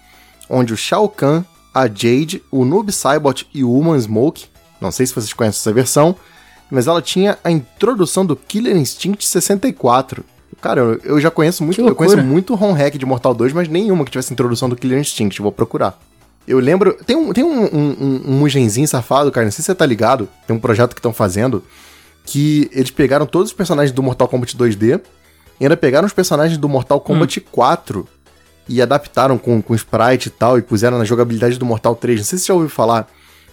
onde 0.48 0.72
o 0.72 0.76
Shao 0.76 1.08
Kahn, 1.08 1.42
a 1.74 1.86
Jade, 1.86 2.42
o 2.50 2.64
Noob 2.64 2.92
Saibot 2.92 3.46
e 3.54 3.64
o 3.64 3.72
Human 3.72 3.98
Smoke, 3.98 4.46
não 4.80 4.90
sei 4.90 5.06
se 5.06 5.14
vocês 5.14 5.32
conhecem 5.32 5.60
essa 5.60 5.72
versão, 5.72 6.16
mas 6.70 6.86
ela 6.86 7.02
tinha 7.02 7.38
a 7.42 7.50
introdução 7.50 8.24
do 8.24 8.36
Killer 8.36 8.76
Instinct 8.76 9.26
64. 9.26 10.24
Cara, 10.60 10.80
eu, 10.80 11.00
eu 11.04 11.20
já 11.20 11.30
conheço 11.30 11.64
muito, 11.64 11.80
eu 11.80 11.94
conheço 11.94 12.18
muito 12.18 12.54
ROM 12.54 12.72
hack 12.72 12.96
de 12.96 13.06
Mortal 13.06 13.34
2, 13.34 13.52
mas 13.52 13.68
nenhuma 13.68 14.04
que 14.04 14.10
tivesse 14.10 14.32
introdução 14.32 14.68
do 14.68 14.76
Killer 14.76 14.98
Instinct, 14.98 15.40
vou 15.40 15.52
procurar. 15.52 15.98
Eu 16.46 16.58
lembro, 16.58 16.94
tem 17.06 17.16
um, 17.16 17.32
tem 17.32 17.44
um, 17.44 17.64
um, 17.64 18.22
um, 18.26 18.44
um 18.44 18.86
safado, 18.86 19.30
cara, 19.30 19.44
não 19.44 19.52
sei 19.52 19.62
se 19.62 19.66
você 19.66 19.74
tá 19.74 19.86
ligado, 19.86 20.28
tem 20.46 20.56
um 20.56 20.60
projeto 20.60 20.94
que 20.94 20.98
estão 20.98 21.12
fazendo, 21.12 21.62
que 22.24 22.68
eles 22.72 22.90
pegaram 22.90 23.26
todos 23.26 23.50
os 23.50 23.56
personagens 23.56 23.94
do 23.94 24.02
Mortal 24.02 24.28
Kombat 24.28 24.56
2D 24.56 25.00
e 25.60 25.64
ainda 25.64 25.76
pegaram 25.76 26.06
os 26.06 26.12
personagens 26.12 26.56
do 26.58 26.68
Mortal 26.68 26.98
Kombat 27.00 27.40
4 27.40 28.08
e 28.68 28.80
adaptaram 28.80 29.36
com, 29.36 29.60
com 29.60 29.74
sprite 29.74 30.26
e 30.28 30.30
tal, 30.30 30.58
e 30.58 30.62
puseram 30.62 30.96
na 30.98 31.04
jogabilidade 31.04 31.58
do 31.58 31.66
Mortal 31.66 31.94
3. 31.94 32.20
Não 32.20 32.24
sei 32.24 32.38
se 32.38 32.44
você 32.44 32.48
já 32.48 32.54
ouviu 32.54 32.68
falar. 32.70 33.06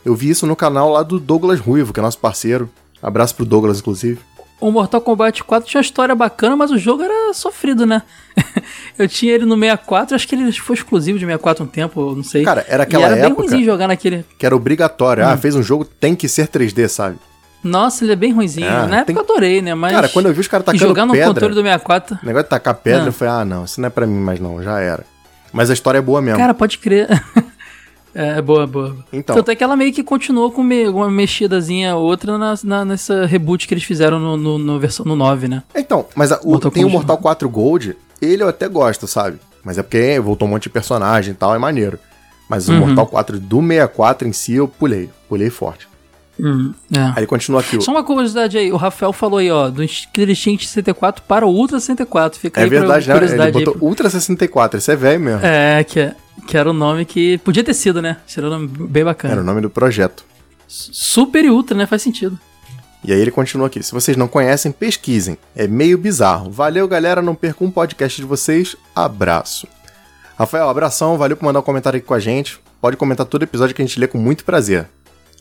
Eu 0.06 0.16
vi 0.16 0.30
isso 0.30 0.48
no 0.48 0.56
canal 0.56 0.90
lá 0.90 1.04
do 1.04 1.20
Douglas 1.20 1.60
Ruivo, 1.60 1.92
que 1.92 2.00
é 2.00 2.04
nosso 2.04 2.20
parceiro. 2.20 2.70
Abraço 3.02 3.36
pro 3.36 3.44
Douglas, 3.46 3.80
inclusive. 3.80 4.20
O 4.60 4.72
Mortal 4.72 5.02
Kombat 5.02 5.44
4 5.44 5.70
tinha 5.70 5.80
uma 5.80 5.84
história 5.84 6.16
bacana, 6.16 6.56
mas 6.56 6.72
o 6.72 6.78
jogo 6.78 7.04
era 7.04 7.32
sofrido, 7.34 7.86
né? 7.86 8.02
eu 8.98 9.08
tinha 9.08 9.34
ele 9.34 9.46
no 9.46 9.56
64, 9.56 10.16
acho 10.16 10.28
que 10.28 10.34
ele 10.34 10.52
foi 10.52 10.76
exclusivo 10.76 11.20
de 11.20 11.26
64 11.26 11.64
um 11.64 11.68
tempo, 11.68 12.16
não 12.16 12.24
sei. 12.24 12.44
Cara, 12.44 12.66
era 12.68 12.84
E 12.84 12.86
aquela 12.86 13.06
era 13.06 13.16
bem 13.16 13.26
época- 13.26 13.42
ruimzinho 13.42 13.66
jogar 13.66 13.88
naquele. 13.88 14.26
Que 14.40 14.46
era 14.46 14.56
obrigatório. 14.56 15.24
Hum. 15.24 15.28
Ah, 15.30 15.38
fez 15.38 15.56
um 15.56 15.62
jogo, 15.62 15.86
tem 15.86 16.16
que 16.16 16.28
ser 16.28 16.48
3D, 16.48 16.88
sabe? 16.88 17.18
Nossa, 17.64 18.06
ele 18.06 18.14
é 18.14 18.16
bem 18.16 18.32
ruimzinho. 18.34 18.68
É, 18.68 18.70
Na 18.88 18.98
época 19.00 19.06
tem- 19.06 19.16
eu 19.16 19.22
adorei, 19.22 19.62
né? 19.62 19.74
Mas. 19.76 19.92
Cara, 19.92 20.10
quando 20.10 20.28
eu 20.28 20.34
vi 20.34 20.40
os 20.42 20.48
caras 20.48 20.66
tacando 20.66 20.82
jogar 20.84 21.06
no 21.06 21.14
pedra- 21.14 21.28
controle 21.28 21.54
do 21.56 21.62
64. 21.62 22.20
O 22.22 22.26
negócio 22.26 22.44
de 22.46 22.50
tacar 22.50 22.76
pedra, 22.76 23.04
Ah. 23.04 23.08
eu 23.08 23.12
falei, 23.14 23.34
ah, 23.34 23.46
não, 23.46 23.66
isso 23.66 23.82
não 23.82 23.88
é 23.88 23.90
pra 23.90 24.06
mim 24.08 24.20
mais 24.20 24.40
não, 24.40 24.62
já 24.64 24.80
era. 24.80 25.04
Mas 25.52 25.70
a 25.70 25.74
história 25.74 25.98
é 25.98 26.02
boa 26.02 26.22
mesmo. 26.22 26.38
Cara, 26.40 26.54
pode 26.54 26.78
crer. 26.78 27.08
é, 28.14 28.42
boa, 28.42 28.66
boa. 28.68 28.96
Então. 29.12 29.36
Tanto 29.36 29.52
é 29.52 29.56
que 29.56 29.64
ela 29.64 29.76
meio 29.76 29.92
que 29.94 30.04
continuou 30.04 30.52
com 30.52 30.62
uma 30.62 31.10
mexidazinha 31.10 31.96
outra 31.96 32.38
na, 32.38 32.56
na- 32.64 32.86
nessa 32.86 33.26
reboot 33.26 33.68
que 33.68 33.74
eles 33.74 33.84
fizeram 33.84 34.20
no, 34.20 34.38
no, 34.38 34.58
no 34.58 34.80
versão, 34.80 35.06
no 35.06 35.16
9, 35.16 35.48
né? 35.48 35.64
Então, 35.76 36.06
mas 36.16 36.32
a- 36.32 36.40
o- 36.44 36.60
tem 36.70 36.86
o 36.86 36.90
Mortal 36.90 37.18
4 37.18 37.50
Gold, 37.50 37.96
ele 38.22 38.44
eu 38.44 38.48
até 38.50 38.68
gosto, 38.68 39.08
sabe? 39.08 39.40
Mas 39.64 39.78
é 39.78 39.84
porque 39.84 40.20
voltou 40.20 40.48
um 40.48 40.52
monte 40.52 40.64
de 40.64 40.70
personagem 40.70 41.32
e 41.34 41.36
tal, 41.36 41.54
é 41.54 41.58
maneiro. 41.58 42.00
Mas 42.50 42.70
o 42.70 42.72
Uhum. 42.74 42.80
Mortal 42.88 43.08
4 43.08 43.40
do 43.40 43.62
64 43.62 44.28
em 44.28 44.32
si 44.32 44.54
eu 44.54 44.68
pulei, 44.68 45.10
pulei 45.28 45.50
forte. 45.50 45.88
Hum, 46.40 46.74
é. 46.94 47.00
Aí 47.00 47.14
ele 47.18 47.28
continua 47.28 47.62
aqui. 47.62 47.82
Só 47.82 47.92
uma 47.92 48.04
curiosidade 48.04 48.58
aí, 48.58 48.72
o 48.72 48.76
Rafael 48.78 49.12
falou 49.12 49.40
aí, 49.40 49.50
ó, 49.50 49.70
do 49.70 49.84
Instinct 49.84 50.68
64 50.68 51.24
para 51.28 51.46
o 51.46 51.50
Ultra 51.50 51.80
64. 51.80 52.40
Fica 52.40 52.60
É 52.60 52.64
aí 52.64 52.70
pra 52.70 52.80
verdade, 52.80 53.08
né? 53.08 53.14
Ele 53.14 53.20
curiosidade 53.20 53.58
aí. 53.58 53.66
botou 53.66 53.88
Ultra 53.88 54.10
64, 54.10 54.78
isso 54.78 54.92
é 54.92 54.96
velho 54.96 55.20
mesmo. 55.20 55.46
É, 55.46 55.84
que, 55.84 56.00
é- 56.00 56.16
que 56.48 56.56
era 56.56 56.70
o 56.70 56.74
nome 56.74 57.06
que 57.06 57.38
podia 57.40 57.64
ter 57.64 57.74
sido, 57.74 58.02
né? 58.02 58.18
Seria 58.28 58.50
um 58.50 58.54
nome 58.54 58.68
bem 58.68 59.04
bacana. 59.04 59.34
Era 59.34 59.42
o 59.42 59.44
nome 59.44 59.62
do 59.62 59.70
projeto. 59.70 60.24
Super 60.68 61.44
e 61.46 61.50
Ultra, 61.50 61.76
né? 61.76 61.86
Faz 61.86 62.02
sentido. 62.02 62.38
E 63.04 63.14
aí 63.14 63.20
ele 63.20 63.32
continua 63.32 63.68
aqui. 63.68 63.82
Se 63.82 63.92
vocês 63.94 64.18
não 64.18 64.28
conhecem, 64.28 64.72
pesquisem. 64.72 65.38
É 65.56 65.68
meio 65.68 65.98
bizarro. 65.98 66.52
Valeu, 66.52 66.88
galera. 66.88 67.22
Não 67.22 67.34
perca 67.36 67.64
um 67.64 67.72
podcast 67.72 68.20
de 68.22 68.28
vocês. 68.28 68.76
Abraço. 68.96 69.68
Rafael, 70.38 70.68
abração. 70.70 71.18
Valeu 71.18 71.38
por 71.38 71.46
mandar 71.46 71.60
um 71.60 71.64
comentário 71.64 71.98
aqui 71.98 72.06
com 72.06 72.14
a 72.14 72.20
gente. 72.20 72.60
Pode 72.82 72.98
comentar 72.98 73.26
todo 73.26 73.44
episódio 73.44 73.74
que 73.74 73.82
a 73.82 73.86
gente 73.86 74.00
lê 74.00 74.08
com 74.08 74.18
muito 74.18 74.44
prazer. 74.44 74.88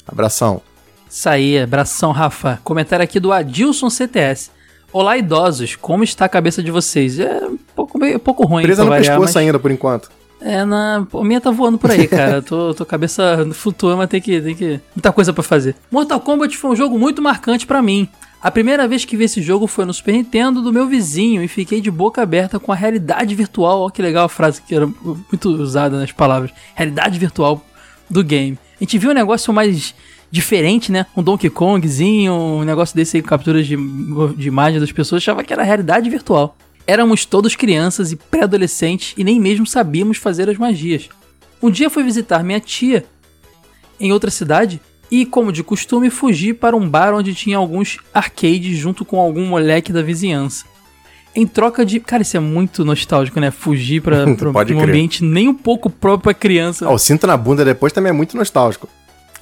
Abração. 0.06 0.62
Isso 1.08 1.28
aí, 1.28 1.58
abração, 1.58 2.12
Rafa. 2.12 2.60
Comentário 2.64 3.02
aqui 3.04 3.18
do 3.20 3.32
Adilson 3.32 3.88
CTS. 3.88 4.50
Olá, 4.92 5.16
idosos. 5.16 5.76
Como 5.76 6.04
está 6.04 6.24
a 6.24 6.28
cabeça 6.28 6.62
de 6.62 6.70
vocês? 6.70 7.18
É 7.18 7.46
um 7.46 7.58
pouco, 7.74 7.98
meio, 7.98 8.16
um 8.16 8.20
pouco 8.20 8.44
ruim. 8.46 8.62
Presa 8.62 8.82
no 8.84 8.90
variar, 8.90 9.14
pescoço 9.16 9.34
mas- 9.34 9.36
ainda, 9.36 9.58
por 9.58 9.70
enquanto. 9.70 10.10
É, 10.40 10.64
na... 10.64 11.06
a 11.12 11.24
minha 11.24 11.40
tá 11.40 11.50
voando 11.50 11.78
por 11.78 11.90
aí, 11.90 12.06
cara. 12.06 12.42
tô, 12.42 12.74
tô 12.74 12.84
cabeça 12.84 13.46
flutuando, 13.54 13.98
mas 13.98 14.08
tem 14.08 14.20
que, 14.20 14.40
tem 14.40 14.54
que. 14.54 14.80
Muita 14.94 15.12
coisa 15.12 15.32
pra 15.32 15.42
fazer. 15.42 15.74
Mortal 15.90 16.20
Kombat 16.20 16.56
foi 16.56 16.70
um 16.70 16.76
jogo 16.76 16.98
muito 16.98 17.22
marcante 17.22 17.66
pra 17.66 17.80
mim. 17.80 18.08
A 18.42 18.50
primeira 18.50 18.86
vez 18.86 19.04
que 19.04 19.16
vi 19.16 19.24
esse 19.24 19.40
jogo 19.40 19.66
foi 19.66 19.84
no 19.86 19.94
Super 19.94 20.12
Nintendo 20.12 20.60
do 20.60 20.72
meu 20.72 20.86
vizinho 20.86 21.42
e 21.42 21.48
fiquei 21.48 21.80
de 21.80 21.90
boca 21.90 22.22
aberta 22.22 22.60
com 22.60 22.70
a 22.70 22.76
realidade 22.76 23.34
virtual. 23.34 23.80
Olha 23.80 23.90
que 23.92 24.02
legal 24.02 24.26
a 24.26 24.28
frase 24.28 24.60
que 24.60 24.74
era 24.74 24.86
muito 24.86 25.48
usada 25.48 25.98
nas 25.98 26.12
palavras. 26.12 26.50
Realidade 26.74 27.18
virtual 27.18 27.64
do 28.08 28.22
game. 28.22 28.58
A 28.78 28.84
gente 28.84 28.98
viu 28.98 29.10
um 29.10 29.14
negócio 29.14 29.52
mais 29.54 29.94
diferente, 30.30 30.90
né? 30.90 31.06
Um 31.16 31.22
Donkey 31.22 31.50
Kongzinho, 31.50 32.32
um 32.32 32.64
negócio 32.64 32.94
desse 32.94 33.16
aí 33.16 33.22
com 33.22 33.28
capturas 33.28 33.66
de, 33.66 33.76
de 34.36 34.48
imagem 34.48 34.80
das 34.80 34.92
pessoas. 34.92 35.22
Achava 35.22 35.44
que 35.44 35.52
era 35.52 35.62
realidade 35.62 36.10
virtual. 36.10 36.56
Éramos 36.86 37.24
todos 37.24 37.56
crianças 37.56 38.12
e 38.12 38.16
pré-adolescentes 38.16 39.14
e 39.16 39.24
nem 39.24 39.40
mesmo 39.40 39.66
sabíamos 39.66 40.18
fazer 40.18 40.48
as 40.48 40.56
magias. 40.56 41.08
Um 41.62 41.70
dia 41.70 41.90
fui 41.90 42.02
visitar 42.02 42.44
minha 42.44 42.60
tia 42.60 43.04
em 43.98 44.12
outra 44.12 44.30
cidade 44.30 44.80
e, 45.10 45.24
como 45.24 45.52
de 45.52 45.62
costume, 45.62 46.10
fugi 46.10 46.52
para 46.52 46.76
um 46.76 46.88
bar 46.88 47.14
onde 47.14 47.34
tinha 47.34 47.56
alguns 47.56 47.98
arcades 48.12 48.76
junto 48.76 49.04
com 49.04 49.18
algum 49.18 49.46
moleque 49.46 49.92
da 49.92 50.02
vizinhança. 50.02 50.64
Em 51.34 51.46
troca 51.46 51.84
de. 51.84 52.00
Cara, 52.00 52.22
isso 52.22 52.36
é 52.36 52.40
muito 52.40 52.84
nostálgico, 52.84 53.38
né? 53.38 53.50
Fugir 53.50 54.02
Pode 54.52 54.74
um 54.74 54.80
ambiente 54.80 55.22
nem 55.22 55.48
um 55.48 55.54
pouco 55.54 55.90
próprio 55.90 56.22
pra 56.22 56.34
criança. 56.34 56.88
Ó, 56.88 56.94
o 56.94 56.98
cinto 56.98 57.26
na 57.26 57.36
bunda 57.36 57.64
depois 57.64 57.92
também 57.92 58.10
é 58.10 58.12
muito 58.12 58.36
nostálgico. 58.36 58.88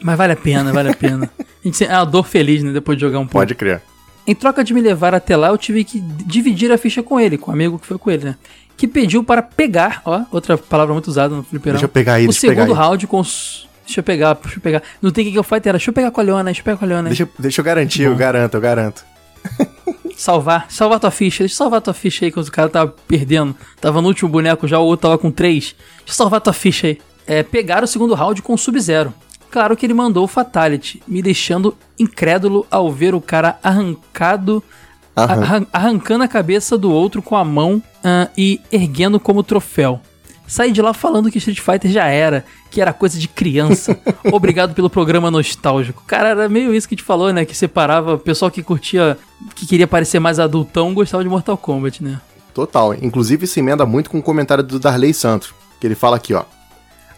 Mas 0.01 0.17
vale 0.17 0.33
a 0.33 0.37
pena, 0.37 0.73
vale 0.73 0.91
a 0.91 0.95
pena. 0.95 1.31
A 1.39 1.67
gente, 1.67 1.83
é 1.83 1.97
uma 1.97 2.05
dor 2.05 2.27
feliz, 2.27 2.63
né? 2.63 2.73
Depois 2.73 2.99
de 2.99 3.01
jogar 3.01 3.19
um 3.19 3.23
pouco. 3.23 3.39
Pode 3.39 3.55
crer. 3.55 3.81
Em 4.27 4.35
troca 4.35 4.63
de 4.63 4.75
me 4.75 4.83
levar 4.83 5.15
até 5.15 5.35
lá, 5.37 5.49
eu 5.49 5.57
tive 5.57 5.83
que 5.83 5.99
dividir 6.01 6.71
a 6.71 6.77
ficha 6.77 7.03
com 7.03 7.19
ele, 7.19 7.39
com 7.39 7.51
o 7.51 7.55
amigo 7.55 7.79
que 7.79 7.87
foi 7.87 7.97
com 7.99 8.11
ele, 8.11 8.25
né? 8.25 8.37
Que 8.77 8.87
pediu 8.87 9.25
para 9.25 9.41
pegar, 9.43 10.03
ó, 10.05 10.25
outra 10.31 10.59
palavra 10.59 10.93
muito 10.93 11.09
usada 11.09 11.35
no 11.35 11.43
fliperão. 11.43 11.75
Deixa 11.75 11.85
eu 11.87 11.89
pegar 11.89 12.15
aí, 12.15 12.27
O 12.27 12.33
segundo 12.33 12.73
round 12.73 13.07
com 13.07 13.21
os... 13.21 13.69
Deixa 13.85 14.01
eu 14.01 14.05
pegar, 14.05 14.35
deixa 14.35 14.59
eu 14.59 14.63
pegar. 14.63 14.83
No 15.01 15.13
Tem 15.13 15.31
Que 15.31 15.37
Eu 15.39 15.43
Fight 15.43 15.67
era, 15.69 15.79
deixa 15.79 15.91
eu 15.91 15.95
pegar 15.95 16.11
com 16.11 16.21
a 16.21 16.25
Leona, 16.25 16.45
deixa 16.45 16.61
eu 16.61 16.65
pegar 16.65 16.77
com 16.79 16.85
a 16.85 16.89
Leona. 16.89 17.09
Deixa, 17.09 17.29
deixa 17.39 17.61
eu 17.61 17.65
garantir, 17.65 18.03
eu 18.03 18.17
garanto, 18.17 18.55
eu 18.55 18.61
garanto. 18.61 19.05
Salvar, 20.17 20.67
salvar 20.69 21.01
tua 21.01 21.11
ficha, 21.11 21.41
deixa 21.41 21.55
eu 21.55 21.57
salvar 21.57 21.81
tua 21.81 21.93
ficha 21.93 22.25
aí, 22.25 22.31
que 22.31 22.39
o 22.39 22.45
cara 22.51 22.69
tava 22.69 22.95
perdendo. 23.07 23.55
Tava 23.81 24.01
no 24.01 24.09
último 24.09 24.31
boneco 24.31 24.67
já, 24.69 24.79
o 24.79 24.85
outro 24.85 25.09
tava 25.09 25.19
com 25.19 25.31
três. 25.31 25.75
Deixa 25.99 26.13
eu 26.13 26.15
salvar 26.15 26.41
tua 26.41 26.53
ficha 26.53 26.87
aí. 26.87 26.99
É, 27.27 27.43
pegar 27.43 27.83
o 27.83 27.87
segundo 27.87 28.15
round 28.15 28.41
com 28.41 28.55
o 28.55 28.59
Sub-Zero. 28.59 29.13
Claro 29.55 29.77
que 29.77 29.87
ele 29.87 29.95
mandou 29.95 30.25
o 30.25 30.27
Fatality, 30.27 31.01
me 31.07 31.23
deixando 31.23 31.77
incrédulo 31.97 32.67
ao 32.69 32.91
ver 32.91 33.15
o 33.15 33.21
cara 33.21 33.57
arrancado 33.63 34.61
arran- 35.15 35.65
arrancando 35.73 36.25
a 36.25 36.29
cabeça 36.29 36.77
do 36.77 36.91
outro 36.91 37.23
com 37.23 37.37
a 37.37 37.45
mão 37.45 37.81
ah, 38.03 38.29
e 38.37 38.61
erguendo 38.73 39.21
como 39.21 39.45
troféu. 39.45 40.01
Saí 40.45 40.73
de 40.73 40.83
lá 40.83 40.93
falando 40.93 41.31
que 41.31 41.39
Street 41.39 41.61
Fighter 41.61 41.89
já 41.89 42.07
era, 42.07 42.45
que 42.69 42.81
era 42.81 42.93
coisa 42.93 43.17
de 43.17 43.29
criança. 43.29 43.97
Obrigado 44.33 44.75
pelo 44.75 44.91
programa 44.91 45.31
nostálgico. 45.31 46.03
Cara, 46.05 46.31
era 46.31 46.49
meio 46.49 46.75
isso 46.75 46.89
que 46.89 46.97
te 46.97 47.05
falou, 47.05 47.33
né? 47.33 47.45
Que 47.45 47.57
separava 47.57 48.15
o 48.15 48.19
pessoal 48.19 48.51
que 48.51 48.61
curtia, 48.61 49.17
que 49.55 49.67
queria 49.67 49.87
parecer 49.87 50.19
mais 50.19 50.41
adultão, 50.41 50.93
gostava 50.93 51.23
de 51.23 51.31
Mortal 51.31 51.57
Kombat, 51.57 52.03
né? 52.03 52.21
Total. 52.53 52.93
Inclusive, 52.95 53.45
isso 53.45 53.57
emenda 53.61 53.87
muito 53.87 54.11
com 54.11 54.19
o 54.19 54.23
comentário 54.23 54.65
do 54.65 54.81
Darley 54.81 55.15
Santos, 55.15 55.55
que 55.81 55.87
ele 55.87 55.95
fala 55.95 56.17
aqui, 56.17 56.35
ó. 56.35 56.43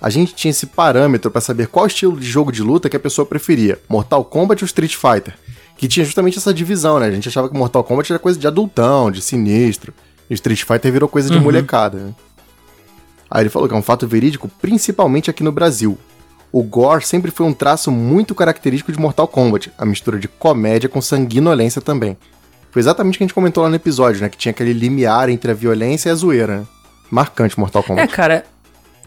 A 0.01 0.11
gente 0.11 0.35
tinha 0.35 0.51
esse 0.51 0.67
parâmetro 0.67 1.31
pra 1.31 1.41
saber 1.41 1.69
qual 1.69 1.87
estilo 1.87 2.19
de 2.19 2.27
jogo 2.27 2.53
de 2.53 2.63
luta 2.63 2.89
que 2.89 2.97
a 2.97 3.01
pessoa 3.01 3.25
preferia, 3.27 3.79
Mortal 3.89 4.25
Kombat 4.25 4.63
ou 4.63 4.67
Street 4.67 4.95
Fighter. 4.95 5.35
Que 5.77 5.89
tinha 5.89 6.05
justamente 6.05 6.39
essa 6.39 6.53
divisão, 6.55 6.99
né? 7.01 7.07
A 7.07 7.11
gente 7.11 7.29
achava 7.29 7.49
que 7.49 7.57
Mortal 7.57 7.85
Kombat 7.85 8.13
era 8.13 8.19
coisa 8.19 8.39
de 8.39 8.47
adultão, 8.47 9.11
de 9.11 9.21
sinistro. 9.23 9.93
E 10.29 10.35
Street 10.35 10.63
Fighter 10.65 10.91
virou 10.93 11.09
coisa 11.09 11.31
de 11.31 11.39
molecada, 11.39 11.99
né? 11.99 12.15
Aí 13.31 13.43
ele 13.43 13.51
falou 13.51 13.69
que 13.69 13.75
é 13.75 13.79
um 13.79 13.83
fato 13.83 14.07
verídico, 14.07 14.49
principalmente 14.61 15.29
aqui 15.31 15.43
no 15.43 15.51
Brasil. 15.53 15.99
O 16.53 16.63
gore 16.63 17.05
sempre 17.05 17.31
foi 17.31 17.45
um 17.45 17.53
traço 17.53 17.91
muito 17.91 18.35
característico 18.35 18.93
de 18.93 18.99
Mortal 18.99 19.27
Kombat, 19.29 19.73
a 19.77 19.85
mistura 19.85 20.19
de 20.19 20.29
comédia 20.29 20.89
com 20.89 21.01
sanguinolência 21.03 21.83
também. 21.83 22.17
Foi 22.71 22.81
exatamente 22.81 23.17
o 23.17 23.19
que 23.19 23.25
a 23.25 23.27
gente 23.27 23.35
comentou 23.35 23.63
lá 23.63 23.69
no 23.69 23.75
episódio, 23.77 24.21
né? 24.21 24.29
Que 24.29 24.37
tinha 24.37 24.51
aquele 24.51 24.73
limiar 24.73 25.29
entre 25.29 25.51
a 25.51 25.55
violência 25.55 26.09
e 26.09 26.13
a 26.13 26.15
zoeira, 26.15 26.59
né? 26.59 26.67
Marcante 27.11 27.59
Mortal 27.59 27.83
É, 27.83 27.87
Kombat. 27.87 28.15
cara, 28.15 28.45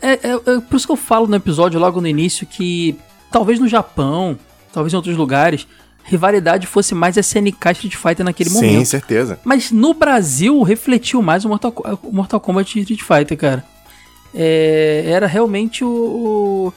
é, 0.02 0.12
é- 0.14 0.56
é 0.56 0.60
por 0.62 0.76
isso 0.78 0.86
que 0.86 0.92
eu 0.92 0.96
falo 0.98 1.28
no 1.28 1.36
episódio 1.36 1.80
logo 1.80 2.00
no 2.02 2.08
início 2.08 2.46
que 2.48 2.96
talvez 3.32 3.60
no 3.60 3.68
Japão, 3.68 4.38
talvez 4.74 4.94
em 4.94 4.96
outros 4.96 5.16
lugares, 5.18 5.68
rivalidade 6.04 6.66
fosse 6.66 6.96
mais 6.96 7.18
SNK 7.18 7.72
Street 7.72 7.96
Fighter 7.96 8.26
naquele 8.26 8.50
Sim, 8.50 8.56
momento. 8.56 8.86
certeza. 8.88 9.40
Mas 9.44 9.72
no 9.72 9.94
Brasil 9.94 10.62
refletiu 10.64 11.22
mais 11.22 11.46
o 11.46 11.50
Mortal, 11.50 11.74
o 12.04 12.12
Mortal 12.12 12.40
Kombat 12.40 12.78
e 12.78 12.82
Street 12.82 13.02
Fighter, 13.02 13.38
cara. 13.38 13.64
É, 14.34 15.04
era 15.08 15.28
realmente 15.28 15.84
o, 15.84 15.88
o- 15.88 16.74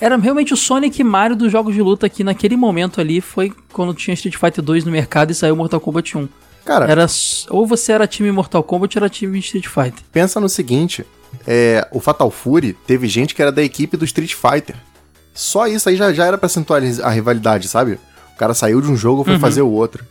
Era 0.00 0.16
realmente 0.16 0.52
o 0.52 0.56
Sonic 0.56 1.00
e 1.00 1.04
Mario 1.04 1.36
dos 1.36 1.50
jogos 1.52 1.74
de 1.74 1.80
luta 1.80 2.06
aqui 2.06 2.24
naquele 2.24 2.56
momento 2.56 3.00
ali. 3.00 3.20
Foi 3.20 3.52
quando 3.72 3.94
tinha 3.94 4.14
Street 4.14 4.36
Fighter 4.36 4.62
2 4.62 4.84
no 4.84 4.90
mercado 4.90 5.30
e 5.30 5.34
saiu 5.34 5.54
Mortal 5.56 5.80
Kombat 5.80 6.18
1. 6.18 6.28
Cara, 6.64 6.86
Era, 6.90 7.06
ou 7.50 7.66
você 7.66 7.92
era 7.92 8.06
time 8.06 8.30
Mortal 8.32 8.62
Kombat 8.62 8.96
ou 8.98 9.00
era 9.02 9.08
time 9.10 9.38
Street 9.38 9.66
Fighter. 9.66 10.02
pensa 10.12 10.40
no 10.40 10.48
seguinte: 10.48 11.04
é, 11.46 11.86
o 11.90 12.00
Fatal 12.00 12.30
Fury 12.30 12.72
teve 12.86 13.08
gente 13.08 13.34
que 13.34 13.42
era 13.42 13.52
da 13.52 13.62
equipe 13.62 13.96
do 13.96 14.04
Street 14.04 14.34
Fighter. 14.34 14.76
Só 15.34 15.66
isso 15.66 15.88
aí 15.88 15.96
já, 15.96 16.12
já 16.12 16.26
era 16.26 16.36
pra 16.38 16.46
acentuar 16.46 16.82
a 17.02 17.10
rivalidade, 17.10 17.68
sabe? 17.68 17.98
O 18.34 18.38
cara 18.38 18.54
saiu 18.54 18.80
de 18.80 18.88
um 18.90 18.96
jogo 18.96 19.22
e 19.22 19.24
foi 19.24 19.38
fazer 19.38 19.62
o 19.62 19.70
outro. 19.70 20.04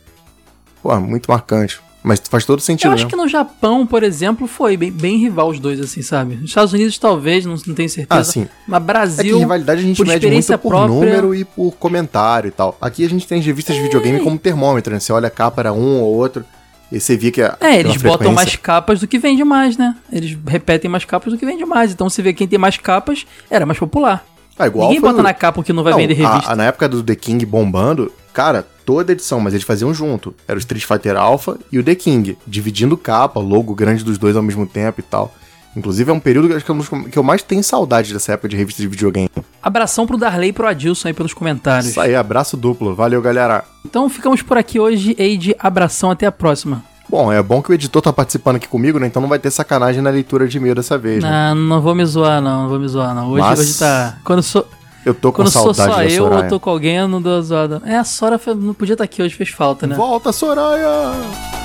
Pô, 0.82 0.98
muito 1.00 1.30
marcante. 1.30 1.80
Mas 2.04 2.20
faz 2.28 2.44
todo 2.44 2.60
sentido, 2.60 2.88
Eu 2.88 2.94
acho 2.94 3.06
que 3.06 3.14
no 3.14 3.28
Japão, 3.28 3.86
por 3.86 4.02
exemplo, 4.02 4.48
foi 4.48 4.76
bem, 4.76 4.90
bem 4.90 5.18
rival 5.18 5.48
os 5.50 5.60
dois, 5.60 5.78
assim, 5.78 6.02
sabe? 6.02 6.34
Nos 6.34 6.46
Estados 6.50 6.72
Unidos, 6.72 6.98
talvez, 6.98 7.46
não, 7.46 7.54
não 7.64 7.74
tenho 7.76 7.88
certeza. 7.88 8.20
Ah, 8.20 8.24
sim. 8.24 8.48
Mas 8.66 8.82
É 8.82 8.84
Brasil. 8.84 9.34
que 9.36 9.38
rivalidade 9.40 9.80
a 9.80 9.84
gente 9.84 9.96
por 9.98 10.06
mede 10.08 10.26
muito 10.26 10.58
por 10.58 10.70
própria- 10.70 10.88
número 10.88 11.32
e 11.32 11.44
por 11.44 11.70
comentário 11.76 12.48
e 12.48 12.50
tal. 12.50 12.76
Aqui 12.80 13.04
a 13.04 13.08
gente 13.08 13.24
tem 13.24 13.38
as 13.38 13.46
revistas 13.46 13.76
de 13.76 13.82
videogame 13.82 14.18
como 14.18 14.36
termômetro, 14.36 14.92
né? 14.92 14.98
Você 14.98 15.12
olha 15.12 15.28
a 15.28 15.30
capa, 15.30 15.60
era 15.62 15.72
um 15.72 16.00
ou 16.00 16.12
outro, 16.16 16.44
e 16.92 17.00
você 17.00 17.16
via 17.16 17.32
que 17.32 17.42
a, 17.42 17.56
É, 17.60 17.80
eles 17.80 17.96
pela 18.00 18.12
botam 18.16 18.32
mais 18.32 18.50
frequência- 18.50 18.58
capas 18.62 19.00
do 19.00 19.08
que 19.08 19.18
vende 19.18 19.42
mais, 19.42 19.76
né? 19.76 19.96
Eles 20.12 20.36
repetem 20.46 20.90
mais 20.90 21.04
capas 21.04 21.32
do 21.32 21.38
que 21.38 21.46
vende 21.46 21.64
mais. 21.64 21.90
Então 21.92 22.08
você 22.08 22.22
vê 22.22 22.32
quem 22.32 22.46
tem 22.46 22.58
mais 22.58 22.76
capas 22.76 23.26
era 23.50 23.64
mais 23.66 23.78
popular. 23.78 24.24
Ah, 24.58 24.66
igual 24.66 24.88
Ninguém 24.88 25.00
foi 25.00 25.10
bota 25.10 25.22
na 25.22 25.32
capa 25.34 25.60
o 25.60 25.64
que 25.64 25.72
não 25.72 25.82
vai 25.82 25.92
Não, 25.92 25.98
vender 25.98 26.14
revista. 26.14 26.52
a- 26.52 26.54
na 26.54 26.64
época 26.64 26.88
do 26.88 27.02
The 27.02 27.14
King 27.16 27.44
bombando, 27.46 28.12
cara, 28.34 28.64
toda 28.84 29.12
edição, 29.12 29.40
mas 29.40 29.54
eles 29.54 29.64
faziam 29.66 29.92
junto. 29.94 30.34
Era 30.46 30.56
o 30.56 30.60
Street 30.60 30.84
Fighter 30.84 31.16
Alpha 31.16 31.56
e 31.72 31.78
o 31.78 31.82
The 31.82 31.94
King, 31.94 32.36
dividindo 32.46 32.96
capa, 32.96 33.40
logo 33.40 33.74
grande 33.74 34.04
dos 34.04 34.18
dois 34.18 34.36
ao 34.36 34.42
mesmo 34.42 34.66
tempo 34.66 35.00
e 35.00 35.02
tal. 35.02 35.34
Inclusive 35.76 36.10
é 36.10 36.14
um 36.14 36.20
período 36.20 36.48
que, 36.48 36.60
que, 36.60 36.72
é 36.72 37.10
que 37.10 37.18
eu 37.18 37.22
mais 37.22 37.42
tenho 37.42 37.64
saudade 37.64 38.12
dessa 38.12 38.32
época 38.32 38.48
de 38.48 38.56
revista 38.56 38.82
de 38.82 38.88
videogame. 38.88 39.30
Abração 39.62 40.06
pro 40.06 40.18
Darley 40.18 40.50
e 40.50 40.52
pro 40.52 40.66
Adilson 40.66 41.08
aí 41.08 41.14
pelos 41.14 41.32
comentários. 41.32 41.90
Isso 41.90 42.00
aí, 42.00 42.14
abraço 42.14 42.56
duplo. 42.56 42.94
Valeu, 42.94 43.22
galera. 43.22 43.64
Então 43.84 44.08
ficamos 44.08 44.42
por 44.42 44.58
aqui 44.58 44.78
hoje. 44.78 45.14
Eide, 45.18 45.56
abração, 45.58 46.10
até 46.10 46.26
a 46.26 46.32
próxima. 46.32 46.84
Bom, 47.08 47.30
é 47.32 47.42
bom 47.42 47.60
que 47.62 47.70
o 47.70 47.74
editor 47.74 48.00
tá 48.00 48.12
participando 48.12 48.56
aqui 48.56 48.66
comigo, 48.68 48.98
né? 48.98 49.06
Então 49.06 49.20
não 49.20 49.28
vai 49.28 49.38
ter 49.38 49.50
sacanagem 49.50 50.00
na 50.02 50.08
leitura 50.10 50.48
de 50.48 50.56
e-mail 50.56 50.74
dessa 50.74 50.96
vez, 50.96 51.22
né? 51.22 51.28
Ah, 51.30 51.54
não 51.54 51.80
vou 51.80 51.94
me 51.94 52.04
zoar, 52.04 52.40
não, 52.40 52.62
não 52.62 52.68
vou 52.68 52.78
me 52.78 52.88
zoar, 52.88 53.14
não. 53.14 53.30
Hoje, 53.30 53.42
Mas- 53.42 53.60
hoje 53.60 53.78
tá. 53.78 54.16
Quando 54.24 54.42
sou, 54.42 54.66
Eu 55.04 55.12
tô 55.12 55.30
com 55.30 55.36
quando 55.42 55.50
sou 55.50 55.74
saudade 55.74 55.90
só 55.90 55.96
da 55.98 56.04
eu 56.06 56.24
Soraya. 56.24 56.42
ou 56.44 56.48
tô 56.48 56.60
com 56.60 56.70
alguém, 56.70 56.96
eu 56.96 57.08
não 57.08 57.20
dou 57.20 57.42
zoada. 57.42 57.82
É, 57.84 57.96
a 57.96 58.04
Sora 58.04 58.40
não 58.56 58.72
podia 58.72 58.94
estar 58.94 59.04
aqui 59.04 59.22
hoje, 59.22 59.34
fez 59.34 59.50
falta, 59.50 59.86
né? 59.86 59.94
Volta, 59.94 60.32
Soraya! 60.32 61.61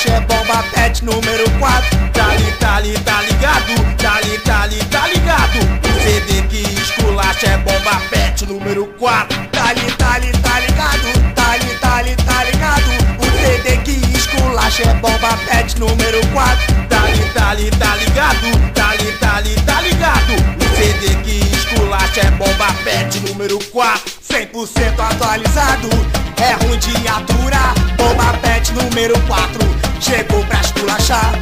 Esculacha 0.00 0.16
é 0.16 0.20
bomba 0.20 0.62
pet 0.74 1.04
número 1.04 1.44
4. 1.58 1.98
Tá, 2.12 2.34
li- 2.34 2.52
tá, 2.58 2.80
li- 2.80 2.98
tá 3.00 3.20
ligado? 3.22 3.96
Tá, 3.98 4.20
li- 4.20 4.38
tá, 4.38 4.66
li- 4.66 4.84
tá 4.86 5.06
ligado? 5.08 5.58
O 5.58 6.00
CD 6.02 6.42
que 6.48 6.62
esculacha 6.80 7.46
é 7.46 7.56
bomba 7.58 8.00
pet 8.08 8.46
número 8.46 8.86
4. 8.98 9.36
Tá, 9.52 9.72
li- 9.74 9.92
tá, 9.98 10.18
li- 10.18 10.32
tá 10.32 10.60
ligado? 10.60 11.34
Tá, 11.34 11.56
li- 11.56 11.74
tá, 11.80 12.02
li- 12.02 12.16
tá 12.16 12.44
ligado? 12.44 12.90
O 13.18 13.24
CD 13.42 13.76
que 13.84 14.16
esculacha 14.16 14.82
é 14.88 14.94
bomba 14.94 15.36
pet 15.46 15.78
número 15.78 16.26
4. 16.28 16.74
Tá, 16.88 17.00
li- 17.06 17.30
tá, 17.34 17.54
li- 17.54 17.70
tá 17.70 17.96
ligado? 17.96 18.72
Tá, 18.72 18.94
li- 18.94 19.12
tá, 19.18 19.40
li- 19.40 19.60
tá 19.66 19.80
ligado? 19.82 20.32
O 20.32 20.76
CD 20.76 21.14
que 21.24 21.56
esculacha 21.56 22.20
é 22.22 22.30
bomba 22.30 22.72
pet 22.84 23.20
número 23.20 23.58
4 23.70 24.12
100% 24.22 24.98
atualizado, 24.98 25.88
é 26.38 26.52
ruim 26.64 26.78
de 26.78 27.06
aturar 27.08 27.74
Bomba 27.96 28.32
pet 28.38 28.72
número 28.72 29.14
4, 29.26 29.60
chegou 30.00 30.44
pra 30.46 30.60
esculachar 30.60 31.32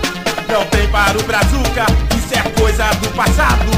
Não 0.49 0.65
tem 0.67 0.89
para 0.89 1.17
o 1.19 1.23
brazuca, 1.23 1.87
isso 2.17 2.35
é 2.35 2.61
coisa 2.61 2.85
do 2.95 3.09
passado 3.11 3.71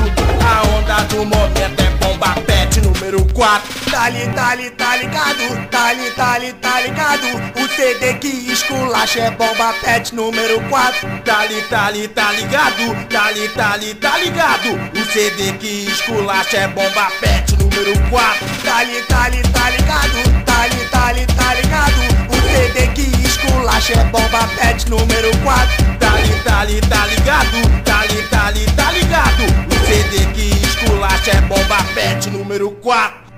A 0.43 0.62
onda 0.77 1.02
do 1.05 1.24
momento 1.24 1.81
é 1.81 1.90
bomba 2.05 2.35
pet 2.47 2.81
número 2.81 3.24
4 3.32 3.90
Tá 3.90 4.05
ali, 4.05 4.27
tá 4.28 4.57
tá 4.77 4.97
ligado, 4.97 5.69
tá 5.70 5.86
ali, 5.89 6.11
tá 6.12 6.36
tá 6.61 6.81
ligado 6.81 7.27
O 7.57 7.69
CD 7.77 8.15
que 8.15 8.52
esculacha 8.52 9.20
é 9.20 9.31
bomba 9.31 9.74
pet 9.85 10.15
número 10.15 10.61
4 10.69 11.09
Tá 11.24 11.40
ali, 11.40 11.61
tá 11.62 11.90
tá 12.15 12.32
ligado, 12.32 13.07
tá 13.09 13.27
ali, 13.27 13.48
tá 13.48 13.78
tá 14.01 14.19
ligado 14.19 14.81
O 14.94 15.12
CD 15.12 15.52
que 15.59 15.90
esculacha 15.90 16.57
é 16.57 16.69
bomba 16.69 17.11
pet 17.20 17.57
número 17.57 17.98
4 18.09 18.47
Tá 18.65 18.78
ali, 18.78 19.02
tá 19.02 19.16
tá 19.52 19.70
ligado, 19.70 20.44
tá 20.44 20.62
ali, 20.62 20.86
tá 20.86 21.35
tá 21.35 21.55
ligado 21.55 22.20
CD 22.51 22.89
que 22.89 23.27
esculacha 23.27 23.93
é 23.93 24.05
bomba 24.05 24.47
pet 24.59 24.89
número 24.90 25.31
4 25.39 25.90
Tá 25.98 26.12
ali, 26.60 26.81
tá 26.82 27.06
ligado, 27.06 27.82
tá 27.85 28.01
ali, 28.01 28.22
tá 28.28 28.47
tá 28.77 28.93
ligado. 28.93 29.44
O 29.44 29.86
CD 29.86 30.27
que 30.35 30.51
esculacha 30.66 31.31
é 31.31 31.40
bomba 31.43 31.82
pet 31.94 32.28
número 32.31 32.70
4 32.72 33.30